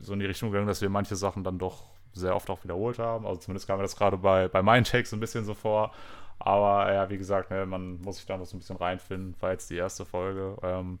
so 0.00 0.12
in 0.12 0.20
die 0.20 0.26
Richtung 0.26 0.50
gegangen, 0.50 0.68
dass 0.68 0.82
wir 0.82 0.90
manche 0.90 1.16
Sachen 1.16 1.44
dann 1.44 1.58
doch 1.58 1.84
sehr 2.12 2.34
oft 2.34 2.50
auch 2.50 2.62
wiederholt 2.64 2.98
haben. 2.98 3.26
Also 3.26 3.40
zumindest 3.40 3.66
kam 3.66 3.78
mir 3.78 3.84
das 3.84 3.96
gerade 3.96 4.18
bei, 4.18 4.48
bei 4.48 4.62
meinen 4.62 4.84
Takes 4.84 5.12
ein 5.12 5.20
bisschen 5.20 5.44
so 5.44 5.54
vor. 5.54 5.92
Aber 6.38 6.92
ja, 6.92 7.10
wie 7.10 7.18
gesagt, 7.18 7.50
ne, 7.50 7.66
man 7.66 8.00
muss 8.00 8.16
sich 8.16 8.26
da 8.26 8.36
noch 8.36 8.46
so 8.46 8.56
ein 8.56 8.60
bisschen 8.60 8.76
reinfinden. 8.76 9.34
War 9.40 9.52
jetzt 9.52 9.70
die 9.70 9.76
erste 9.76 10.04
Folge. 10.04 10.56
Ähm, 10.62 10.98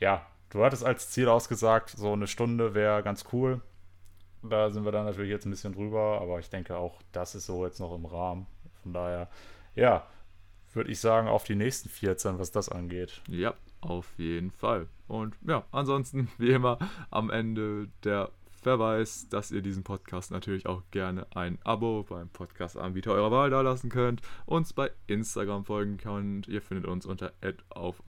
ja, 0.00 0.26
du 0.50 0.64
hattest 0.64 0.84
als 0.84 1.10
Ziel 1.10 1.28
ausgesagt, 1.28 1.90
so 1.90 2.12
eine 2.12 2.26
Stunde 2.26 2.74
wäre 2.74 3.02
ganz 3.02 3.24
cool. 3.32 3.60
Da 4.42 4.70
sind 4.70 4.84
wir 4.84 4.92
dann 4.92 5.04
natürlich 5.04 5.30
jetzt 5.30 5.46
ein 5.46 5.50
bisschen 5.50 5.72
drüber, 5.72 6.20
aber 6.20 6.38
ich 6.38 6.48
denke 6.48 6.76
auch, 6.76 7.00
das 7.12 7.34
ist 7.34 7.46
so 7.46 7.64
jetzt 7.64 7.80
noch 7.80 7.94
im 7.94 8.06
Rahmen. 8.06 8.46
Von 8.82 8.92
daher 8.92 9.28
ja, 9.78 10.06
würde 10.72 10.90
ich 10.90 11.00
sagen, 11.00 11.28
auf 11.28 11.44
die 11.44 11.54
nächsten 11.54 11.88
14, 11.88 12.38
was 12.38 12.50
das 12.50 12.68
angeht. 12.68 13.22
Ja, 13.28 13.54
auf 13.80 14.12
jeden 14.16 14.50
Fall. 14.50 14.88
Und 15.06 15.34
ja, 15.46 15.64
ansonsten, 15.70 16.28
wie 16.38 16.50
immer, 16.50 16.78
am 17.10 17.30
Ende 17.30 17.88
der 18.04 18.30
Verweis, 18.60 19.28
dass 19.28 19.52
ihr 19.52 19.62
diesen 19.62 19.84
Podcast 19.84 20.32
natürlich 20.32 20.66
auch 20.66 20.82
gerne 20.90 21.28
ein 21.34 21.58
Abo 21.62 22.02
beim 22.02 22.28
Podcast-Anbieter 22.28 23.12
eurer 23.12 23.30
Wahl 23.30 23.50
dalassen 23.50 23.88
könnt, 23.88 24.20
uns 24.46 24.72
bei 24.72 24.90
Instagram 25.06 25.64
folgen 25.64 25.96
könnt. 25.96 26.48
Ihr 26.48 26.60
findet 26.60 26.86
uns 26.86 27.06
unter 27.06 27.32
auf 27.70 28.02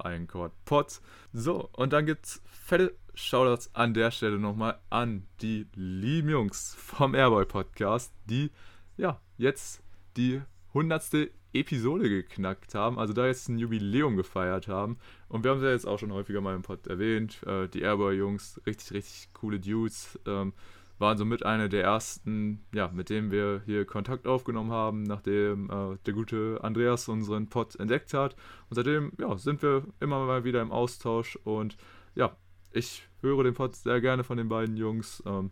Pod. 0.65 1.01
So, 1.33 1.71
und 1.73 1.93
dann 1.93 2.05
gibt's 2.05 2.43
fette 2.47 2.97
Shoutouts 3.15 3.71
an 3.75 3.95
der 3.95 4.11
Stelle 4.11 4.39
nochmal 4.39 4.81
an 4.91 5.25
die 5.41 5.69
lieben 5.77 6.31
Jungs 6.31 6.75
vom 6.75 7.15
Airboy 7.15 7.47
Podcast, 7.47 8.13
die 8.27 8.51
ja 8.97 9.21
jetzt 9.39 9.85
die 10.17 10.43
hundertste 10.75 11.31
Episode 11.53 12.09
geknackt 12.09 12.75
haben, 12.75 12.99
also 12.99 13.13
da 13.13 13.27
jetzt 13.27 13.49
ein 13.49 13.59
Jubiläum 13.59 14.17
gefeiert 14.17 14.69
haben. 14.69 14.99
Und 15.29 15.45
wir 15.45 15.51
haben 15.51 15.59
es 15.59 15.65
ja 15.65 15.71
jetzt 15.71 15.87
auch 15.87 15.99
schon 15.99 16.13
häufiger 16.13 16.41
mal 16.41 16.55
im 16.55 16.63
Pod 16.63 16.87
erwähnt. 16.87 17.43
Äh, 17.45 17.69
die 17.69 17.83
Airboy-Jungs, 17.83 18.61
richtig, 18.67 18.93
richtig 18.93 19.33
coole 19.33 19.59
Dudes, 19.59 20.19
ähm, 20.27 20.53
waren 20.99 21.17
somit 21.17 21.47
eine 21.47 21.69
der 21.69 21.83
ersten, 21.83 22.65
ja, 22.75 22.89
mit 22.89 23.09
denen 23.09 23.31
wir 23.31 23.63
hier 23.65 23.87
Kontakt 23.87 24.27
aufgenommen 24.27 24.71
haben, 24.71 25.03
nachdem 25.03 25.71
äh, 25.71 25.97
der 26.05 26.13
gute 26.13 26.59
Andreas 26.63 27.09
unseren 27.09 27.49
Pod 27.49 27.75
entdeckt 27.77 28.13
hat. 28.13 28.37
Und 28.69 28.75
seitdem, 28.75 29.13
ja, 29.19 29.37
sind 29.39 29.63
wir 29.63 29.87
immer 29.99 30.25
mal 30.27 30.45
wieder 30.45 30.61
im 30.61 30.71
Austausch 30.71 31.37
und 31.45 31.77
ja, 32.15 32.37
ich 32.73 33.09
höre 33.23 33.45
den 33.45 33.55
Pod 33.55 33.75
sehr 33.75 34.01
gerne 34.01 34.25
von 34.25 34.37
den 34.37 34.49
beiden 34.49 34.77
Jungs. 34.77 35.23
Ähm, 35.27 35.51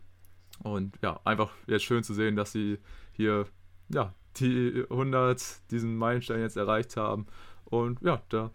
und 0.63 0.99
ja, 1.03 1.21
einfach 1.25 1.51
jetzt 1.67 1.85
schön 1.85 2.03
zu 2.03 2.15
sehen, 2.15 2.37
dass 2.37 2.53
sie 2.53 2.79
hier 3.13 3.47
ja, 3.89 4.15
die 4.37 4.85
100 4.91 5.71
diesen 5.71 5.97
Meilenstein 5.97 6.41
jetzt 6.41 6.57
erreicht 6.57 6.97
haben. 6.97 7.27
Und 7.65 8.01
ja, 8.03 8.23
da 8.29 8.51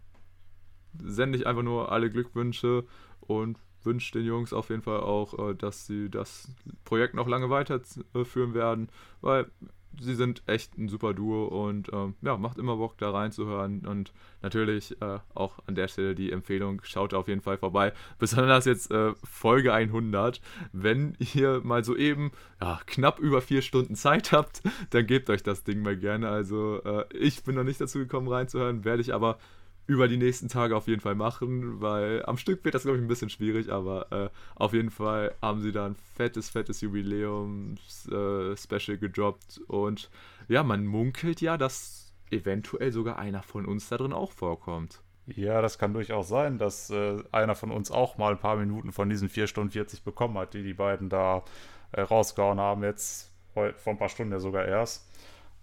sende 1.03 1.37
ich 1.37 1.47
einfach 1.47 1.63
nur 1.63 1.91
alle 1.91 2.09
Glückwünsche 2.09 2.85
und 3.21 3.57
wünsche 3.83 4.13
den 4.13 4.25
Jungs 4.25 4.53
auf 4.53 4.69
jeden 4.69 4.81
Fall 4.81 5.01
auch, 5.01 5.49
äh, 5.49 5.55
dass 5.55 5.85
sie 5.85 6.09
das 6.09 6.53
Projekt 6.85 7.15
noch 7.15 7.27
lange 7.27 7.49
weiterführen 7.49 8.53
werden, 8.53 8.89
weil 9.21 9.51
sie 9.99 10.15
sind 10.15 10.43
echt 10.47 10.77
ein 10.77 10.87
super 10.87 11.13
Duo 11.13 11.45
und 11.45 11.91
ähm, 11.93 12.15
ja, 12.21 12.37
macht 12.37 12.57
immer 12.57 12.77
Bock 12.77 12.97
da 12.97 13.11
reinzuhören. 13.11 13.85
Und 13.85 14.13
natürlich 14.41 14.99
äh, 15.01 15.19
auch 15.33 15.59
an 15.67 15.75
der 15.75 15.87
Stelle 15.87 16.15
die 16.15 16.31
Empfehlung, 16.31 16.81
schaut 16.83 17.13
auf 17.13 17.27
jeden 17.27 17.41
Fall 17.41 17.57
vorbei. 17.57 17.93
Besonders 18.19 18.65
jetzt 18.65 18.91
äh, 18.91 19.13
Folge 19.23 19.73
100. 19.73 20.41
Wenn 20.71 21.15
ihr 21.33 21.61
mal 21.63 21.83
so 21.83 21.95
eben 21.95 22.31
ja, 22.61 22.79
knapp 22.85 23.19
über 23.19 23.41
vier 23.41 23.61
Stunden 23.61 23.95
Zeit 23.95 24.31
habt, 24.31 24.61
dann 24.91 25.05
gebt 25.05 25.29
euch 25.29 25.43
das 25.43 25.63
Ding 25.63 25.81
mal 25.81 25.97
gerne. 25.97 26.29
Also 26.29 26.81
äh, 26.83 27.05
ich 27.15 27.43
bin 27.43 27.55
noch 27.55 27.63
nicht 27.63 27.81
dazu 27.81 27.99
gekommen 27.99 28.27
reinzuhören, 28.27 28.85
werde 28.85 29.01
ich 29.01 29.13
aber 29.13 29.37
über 29.85 30.07
die 30.07 30.17
nächsten 30.17 30.47
Tage 30.47 30.77
auf 30.77 30.87
jeden 30.87 31.01
Fall 31.01 31.15
machen, 31.15 31.81
weil 31.81 32.23
am 32.25 32.37
Stück 32.37 32.63
wird 32.63 32.75
das, 32.75 32.83
glaube 32.83 32.97
ich, 32.97 33.03
ein 33.03 33.07
bisschen 33.07 33.29
schwierig, 33.29 33.71
aber 33.71 34.11
äh, 34.11 34.29
auf 34.55 34.73
jeden 34.73 34.91
Fall 34.91 35.33
haben 35.41 35.61
sie 35.61 35.71
da 35.71 35.87
ein 35.87 35.95
fettes, 36.15 36.49
fettes 36.49 36.81
Jubiläums-Special 36.81 38.95
äh, 38.95 38.97
gedroppt 38.97 39.61
und 39.67 40.09
ja, 40.47 40.63
man 40.63 40.85
munkelt 40.85 41.41
ja, 41.41 41.57
dass 41.57 42.13
eventuell 42.31 42.91
sogar 42.91 43.19
einer 43.19 43.43
von 43.43 43.65
uns 43.65 43.89
da 43.89 43.97
drin 43.97 44.13
auch 44.13 44.31
vorkommt. 44.31 45.01
Ja, 45.25 45.61
das 45.61 45.77
kann 45.77 45.93
durchaus 45.93 46.27
sein, 46.27 46.57
dass 46.57 46.89
äh, 46.89 47.23
einer 47.31 47.55
von 47.55 47.71
uns 47.71 47.91
auch 47.91 48.17
mal 48.17 48.33
ein 48.33 48.39
paar 48.39 48.57
Minuten 48.57 48.91
von 48.91 49.09
diesen 49.09 49.29
4 49.29 49.47
Stunden 49.47 49.71
40 49.71 50.03
bekommen 50.03 50.37
hat, 50.37 50.53
die 50.53 50.63
die 50.63 50.73
beiden 50.73 51.09
da 51.09 51.43
äh, 51.91 52.01
rausgehauen 52.01 52.59
haben, 52.59 52.83
jetzt 52.83 53.31
vor 53.53 53.73
ein 53.85 53.97
paar 53.97 54.09
Stunden 54.09 54.33
ja 54.33 54.39
sogar 54.39 54.65
erst. 54.65 55.09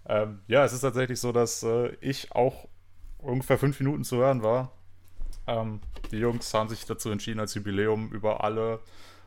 Ähm, 0.07 0.39
ja, 0.47 0.65
es 0.65 0.73
ist 0.73 0.81
tatsächlich 0.81 1.19
so, 1.19 1.31
dass 1.31 1.61
äh, 1.61 1.89
ich 2.01 2.31
auch 2.31 2.67
ungefähr 3.21 3.57
fünf 3.57 3.79
Minuten 3.79 4.03
zu 4.03 4.17
hören 4.17 4.43
war. 4.43 4.71
Ähm, 5.47 5.81
die 6.11 6.17
Jungs 6.17 6.53
haben 6.53 6.69
sich 6.69 6.85
dazu 6.85 7.09
entschieden, 7.09 7.39
als 7.39 7.53
Jubiläum 7.53 8.09
über 8.11 8.43
alle 8.43 8.79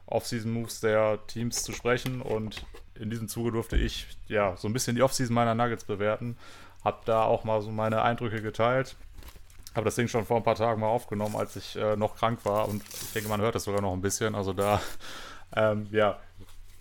Off-Season-Moves 0.06 0.80
der 0.80 1.18
Teams 1.26 1.62
zu 1.62 1.72
sprechen 1.72 2.20
und 2.20 2.66
in 2.94 3.10
diesem 3.10 3.28
Zuge 3.28 3.52
durfte 3.52 3.76
ich 3.76 4.06
ja 4.28 4.56
so 4.56 4.68
ein 4.68 4.72
bisschen 4.72 4.96
die 4.96 5.02
Off-Season 5.02 5.34
meiner 5.34 5.54
Nuggets 5.54 5.84
bewerten. 5.84 6.36
Hab 6.84 7.04
da 7.06 7.24
auch 7.24 7.44
mal 7.44 7.62
so 7.62 7.70
meine 7.70 8.02
Eindrücke 8.02 8.42
geteilt. 8.42 8.96
Habe 9.74 9.86
das 9.86 9.96
Ding 9.96 10.06
schon 10.06 10.24
vor 10.24 10.36
ein 10.36 10.44
paar 10.44 10.54
Tagen 10.54 10.80
mal 10.80 10.88
aufgenommen, 10.88 11.34
als 11.34 11.56
ich 11.56 11.76
äh, 11.76 11.96
noch 11.96 12.16
krank 12.16 12.40
war 12.44 12.68
und 12.68 12.82
ich 12.84 13.12
denke, 13.12 13.28
man 13.28 13.40
hört 13.40 13.54
das 13.54 13.64
sogar 13.64 13.80
noch 13.80 13.92
ein 13.92 14.02
bisschen. 14.02 14.34
Also 14.34 14.52
da, 14.52 14.80
ähm, 15.56 15.88
ja, 15.90 16.18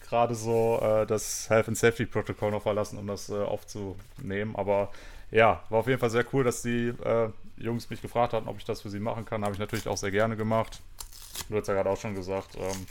gerade 0.08 0.36
so 0.36 0.80
äh, 0.82 1.08
das 1.08 1.50
Health 1.50 1.70
and 1.70 1.78
Safety 1.78 2.06
Protocol 2.06 2.52
noch 2.52 2.62
verlassen, 2.62 3.00
um 3.00 3.08
das 3.08 3.30
äh, 3.30 3.42
aufzunehmen. 3.42 4.56
Aber 4.56 4.92
ja, 5.34 5.64
war 5.70 5.80
auf 5.80 5.88
jeden 5.88 6.00
Fall 6.00 6.12
sehr 6.12 6.26
cool, 6.32 6.44
dass 6.44 6.62
die 6.62 6.90
äh, 6.90 7.30
Jungs 7.58 7.90
mich 7.90 8.02
gefragt 8.02 8.34
hatten, 8.34 8.48
ob 8.48 8.58
ich 8.58 8.66
das 8.66 8.82
für 8.82 8.92
sie 8.92 9.00
machen 9.00 9.26
kann. 9.26 9.44
Habe 9.44 9.54
ich 9.54 9.60
natürlich 9.60 9.88
auch 9.88 9.98
sehr 9.98 10.12
gerne 10.12 10.36
gemacht. 10.36 10.82
Du 11.50 11.58
hast 11.58 11.68
ja 11.68 11.74
gerade 11.74 11.90
auch 11.90 12.00
schon 12.00 12.14
gesagt, 12.14 12.56
ähm, 12.56 12.86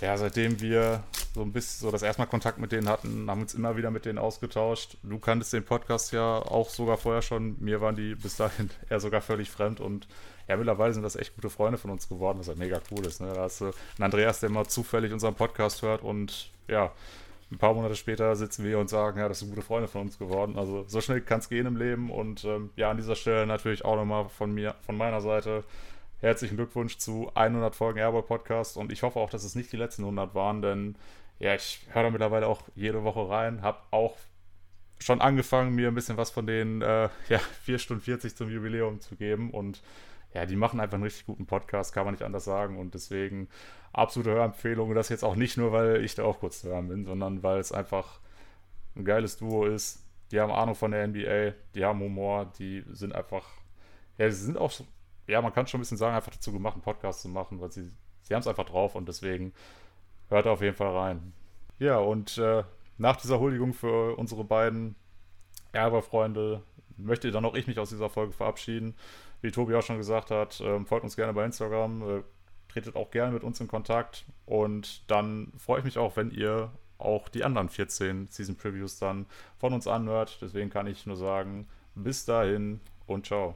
ja, 0.00 0.16
seitdem 0.16 0.60
wir 0.60 1.02
so 1.34 1.42
ein 1.42 1.52
bisschen 1.52 1.80
so 1.80 1.90
das 1.90 2.02
erste 2.02 2.22
Mal 2.22 2.26
Kontakt 2.26 2.58
mit 2.58 2.70
denen 2.70 2.88
hatten, 2.88 3.28
haben 3.28 3.38
wir 3.40 3.42
uns 3.42 3.54
immer 3.54 3.76
wieder 3.76 3.90
mit 3.90 4.04
denen 4.04 4.18
ausgetauscht. 4.18 4.98
Du 5.02 5.18
kanntest 5.18 5.52
den 5.52 5.64
Podcast 5.64 6.12
ja 6.12 6.38
auch 6.38 6.70
sogar 6.70 6.96
vorher 6.96 7.22
schon. 7.22 7.56
Mir 7.58 7.80
waren 7.80 7.96
die 7.96 8.14
bis 8.14 8.36
dahin 8.36 8.70
eher 8.88 9.00
sogar 9.00 9.20
völlig 9.20 9.50
fremd 9.50 9.80
und 9.80 10.06
ja, 10.46 10.56
mittlerweile 10.56 10.94
sind 10.94 11.02
das 11.02 11.16
echt 11.16 11.34
gute 11.34 11.50
Freunde 11.50 11.76
von 11.76 11.90
uns 11.90 12.08
geworden, 12.08 12.38
was 12.38 12.46
halt 12.46 12.58
mega 12.58 12.80
cool 12.92 13.04
ist. 13.04 13.20
Ne? 13.20 13.32
Da 13.34 13.42
hast 13.42 13.60
du 13.60 13.64
einen 13.64 14.04
Andreas, 14.04 14.38
der 14.38 14.50
immer 14.50 14.68
zufällig 14.68 15.12
unseren 15.12 15.34
Podcast 15.34 15.82
hört 15.82 16.02
und 16.02 16.50
ja, 16.68 16.92
ein 17.50 17.58
paar 17.58 17.74
Monate 17.74 17.96
später 17.96 18.36
sitzen 18.36 18.64
wir 18.64 18.78
und 18.78 18.90
sagen, 18.90 19.18
ja, 19.18 19.28
das 19.28 19.38
sind 19.38 19.50
gute 19.50 19.62
Freunde 19.62 19.88
von 19.88 20.02
uns 20.02 20.18
geworden. 20.18 20.58
Also 20.58 20.84
so 20.86 21.00
schnell 21.00 21.20
kann 21.22 21.40
es 21.40 21.48
gehen 21.48 21.66
im 21.66 21.76
Leben. 21.76 22.10
Und 22.10 22.44
ähm, 22.44 22.70
ja, 22.76 22.90
an 22.90 22.96
dieser 22.98 23.14
Stelle 23.14 23.46
natürlich 23.46 23.84
auch 23.84 23.96
nochmal 23.96 24.28
von 24.28 24.52
mir, 24.52 24.74
von 24.82 24.96
meiner 24.96 25.20
Seite 25.20 25.64
herzlichen 26.20 26.56
Glückwunsch 26.56 26.98
zu 26.98 27.30
100 27.34 27.74
Folgen 27.74 27.98
Airball 27.98 28.22
Podcast 28.22 28.76
und 28.76 28.92
ich 28.92 29.02
hoffe 29.02 29.20
auch, 29.20 29.30
dass 29.30 29.44
es 29.44 29.54
nicht 29.54 29.72
die 29.72 29.76
letzten 29.76 30.02
100 30.02 30.34
waren, 30.34 30.62
denn 30.62 30.96
ja, 31.38 31.54
ich 31.54 31.86
höre 31.92 32.02
da 32.02 32.10
mittlerweile 32.10 32.48
auch 32.48 32.62
jede 32.74 33.04
Woche 33.04 33.28
rein, 33.28 33.62
habe 33.62 33.78
auch 33.92 34.16
schon 34.98 35.20
angefangen, 35.20 35.74
mir 35.74 35.88
ein 35.88 35.94
bisschen 35.94 36.16
was 36.16 36.30
von 36.30 36.46
den 36.46 36.82
äh, 36.82 37.08
ja, 37.28 37.38
4 37.62 37.78
Stunden 37.78 38.02
40 38.02 38.34
zum 38.34 38.50
Jubiläum 38.50 39.00
zu 39.00 39.14
geben 39.14 39.50
und 39.50 39.80
ja, 40.34 40.46
die 40.46 40.56
machen 40.56 40.80
einfach 40.80 40.94
einen 40.94 41.04
richtig 41.04 41.26
guten 41.26 41.46
Podcast, 41.46 41.92
kann 41.92 42.04
man 42.04 42.14
nicht 42.14 42.24
anders 42.24 42.44
sagen 42.44 42.78
und 42.78 42.94
deswegen 42.94 43.48
absolute 43.92 44.30
Hörempfehlung 44.30 44.90
und 44.90 44.94
das 44.94 45.08
jetzt 45.08 45.24
auch 45.24 45.36
nicht 45.36 45.56
nur, 45.56 45.72
weil 45.72 46.04
ich 46.04 46.14
da 46.14 46.24
auch 46.24 46.40
kurz 46.40 46.60
zu 46.60 46.68
hören 46.68 46.88
bin, 46.88 47.04
sondern 47.04 47.42
weil 47.42 47.58
es 47.58 47.72
einfach 47.72 48.20
ein 48.96 49.04
geiles 49.04 49.36
Duo 49.38 49.64
ist. 49.64 50.04
Die 50.30 50.40
haben 50.40 50.52
Ahnung 50.52 50.74
von 50.74 50.90
der 50.90 51.06
NBA, 51.08 51.54
die 51.74 51.84
haben 51.84 52.00
Humor, 52.00 52.52
die 52.58 52.84
sind 52.90 53.14
einfach, 53.14 53.44
ja, 54.18 54.30
sie 54.30 54.44
sind 54.44 54.58
auch, 54.58 54.72
ja, 55.26 55.40
man 55.40 55.52
kann 55.52 55.66
schon 55.66 55.78
ein 55.78 55.82
bisschen 55.82 55.96
sagen, 55.96 56.14
einfach 56.14 56.32
dazu 56.32 56.52
gemacht, 56.52 56.74
einen 56.74 56.82
Podcast 56.82 57.22
zu 57.22 57.28
machen, 57.28 57.60
weil 57.60 57.72
sie, 57.72 57.90
sie 58.22 58.34
haben 58.34 58.40
es 58.40 58.46
einfach 58.46 58.66
drauf 58.66 58.94
und 58.94 59.08
deswegen 59.08 59.54
hört 60.28 60.46
auf 60.46 60.60
jeden 60.60 60.76
Fall 60.76 60.94
rein. 60.94 61.32
Ja, 61.78 61.98
und 61.98 62.36
äh, 62.36 62.64
nach 62.98 63.16
dieser 63.16 63.40
Huldigung 63.40 63.72
für 63.72 64.16
unsere 64.16 64.44
beiden 64.44 64.96
Erberfreunde 65.72 66.62
möchte 66.96 67.30
dann 67.30 67.44
auch 67.44 67.54
ich 67.54 67.66
mich 67.66 67.78
aus 67.78 67.90
dieser 67.90 68.10
Folge 68.10 68.32
verabschieden. 68.32 68.94
Wie 69.40 69.50
Tobi 69.50 69.74
auch 69.74 69.82
schon 69.82 69.98
gesagt 69.98 70.30
hat, 70.30 70.60
ähm, 70.64 70.86
folgt 70.86 71.04
uns 71.04 71.16
gerne 71.16 71.32
bei 71.32 71.44
Instagram, 71.44 72.02
äh, 72.02 72.22
tretet 72.68 72.96
auch 72.96 73.10
gerne 73.10 73.32
mit 73.32 73.44
uns 73.44 73.60
in 73.60 73.68
Kontakt 73.68 74.24
und 74.46 75.10
dann 75.10 75.52
freue 75.56 75.78
ich 75.78 75.84
mich 75.84 75.98
auch, 75.98 76.16
wenn 76.16 76.30
ihr 76.30 76.70
auch 76.98 77.28
die 77.28 77.44
anderen 77.44 77.68
14 77.68 78.28
Season 78.28 78.56
Previews 78.56 78.98
dann 78.98 79.26
von 79.58 79.72
uns 79.72 79.86
anhört. 79.86 80.38
Deswegen 80.42 80.68
kann 80.68 80.86
ich 80.86 81.06
nur 81.06 81.16
sagen, 81.16 81.68
bis 81.94 82.24
dahin 82.24 82.80
und 83.06 83.26
ciao. 83.26 83.54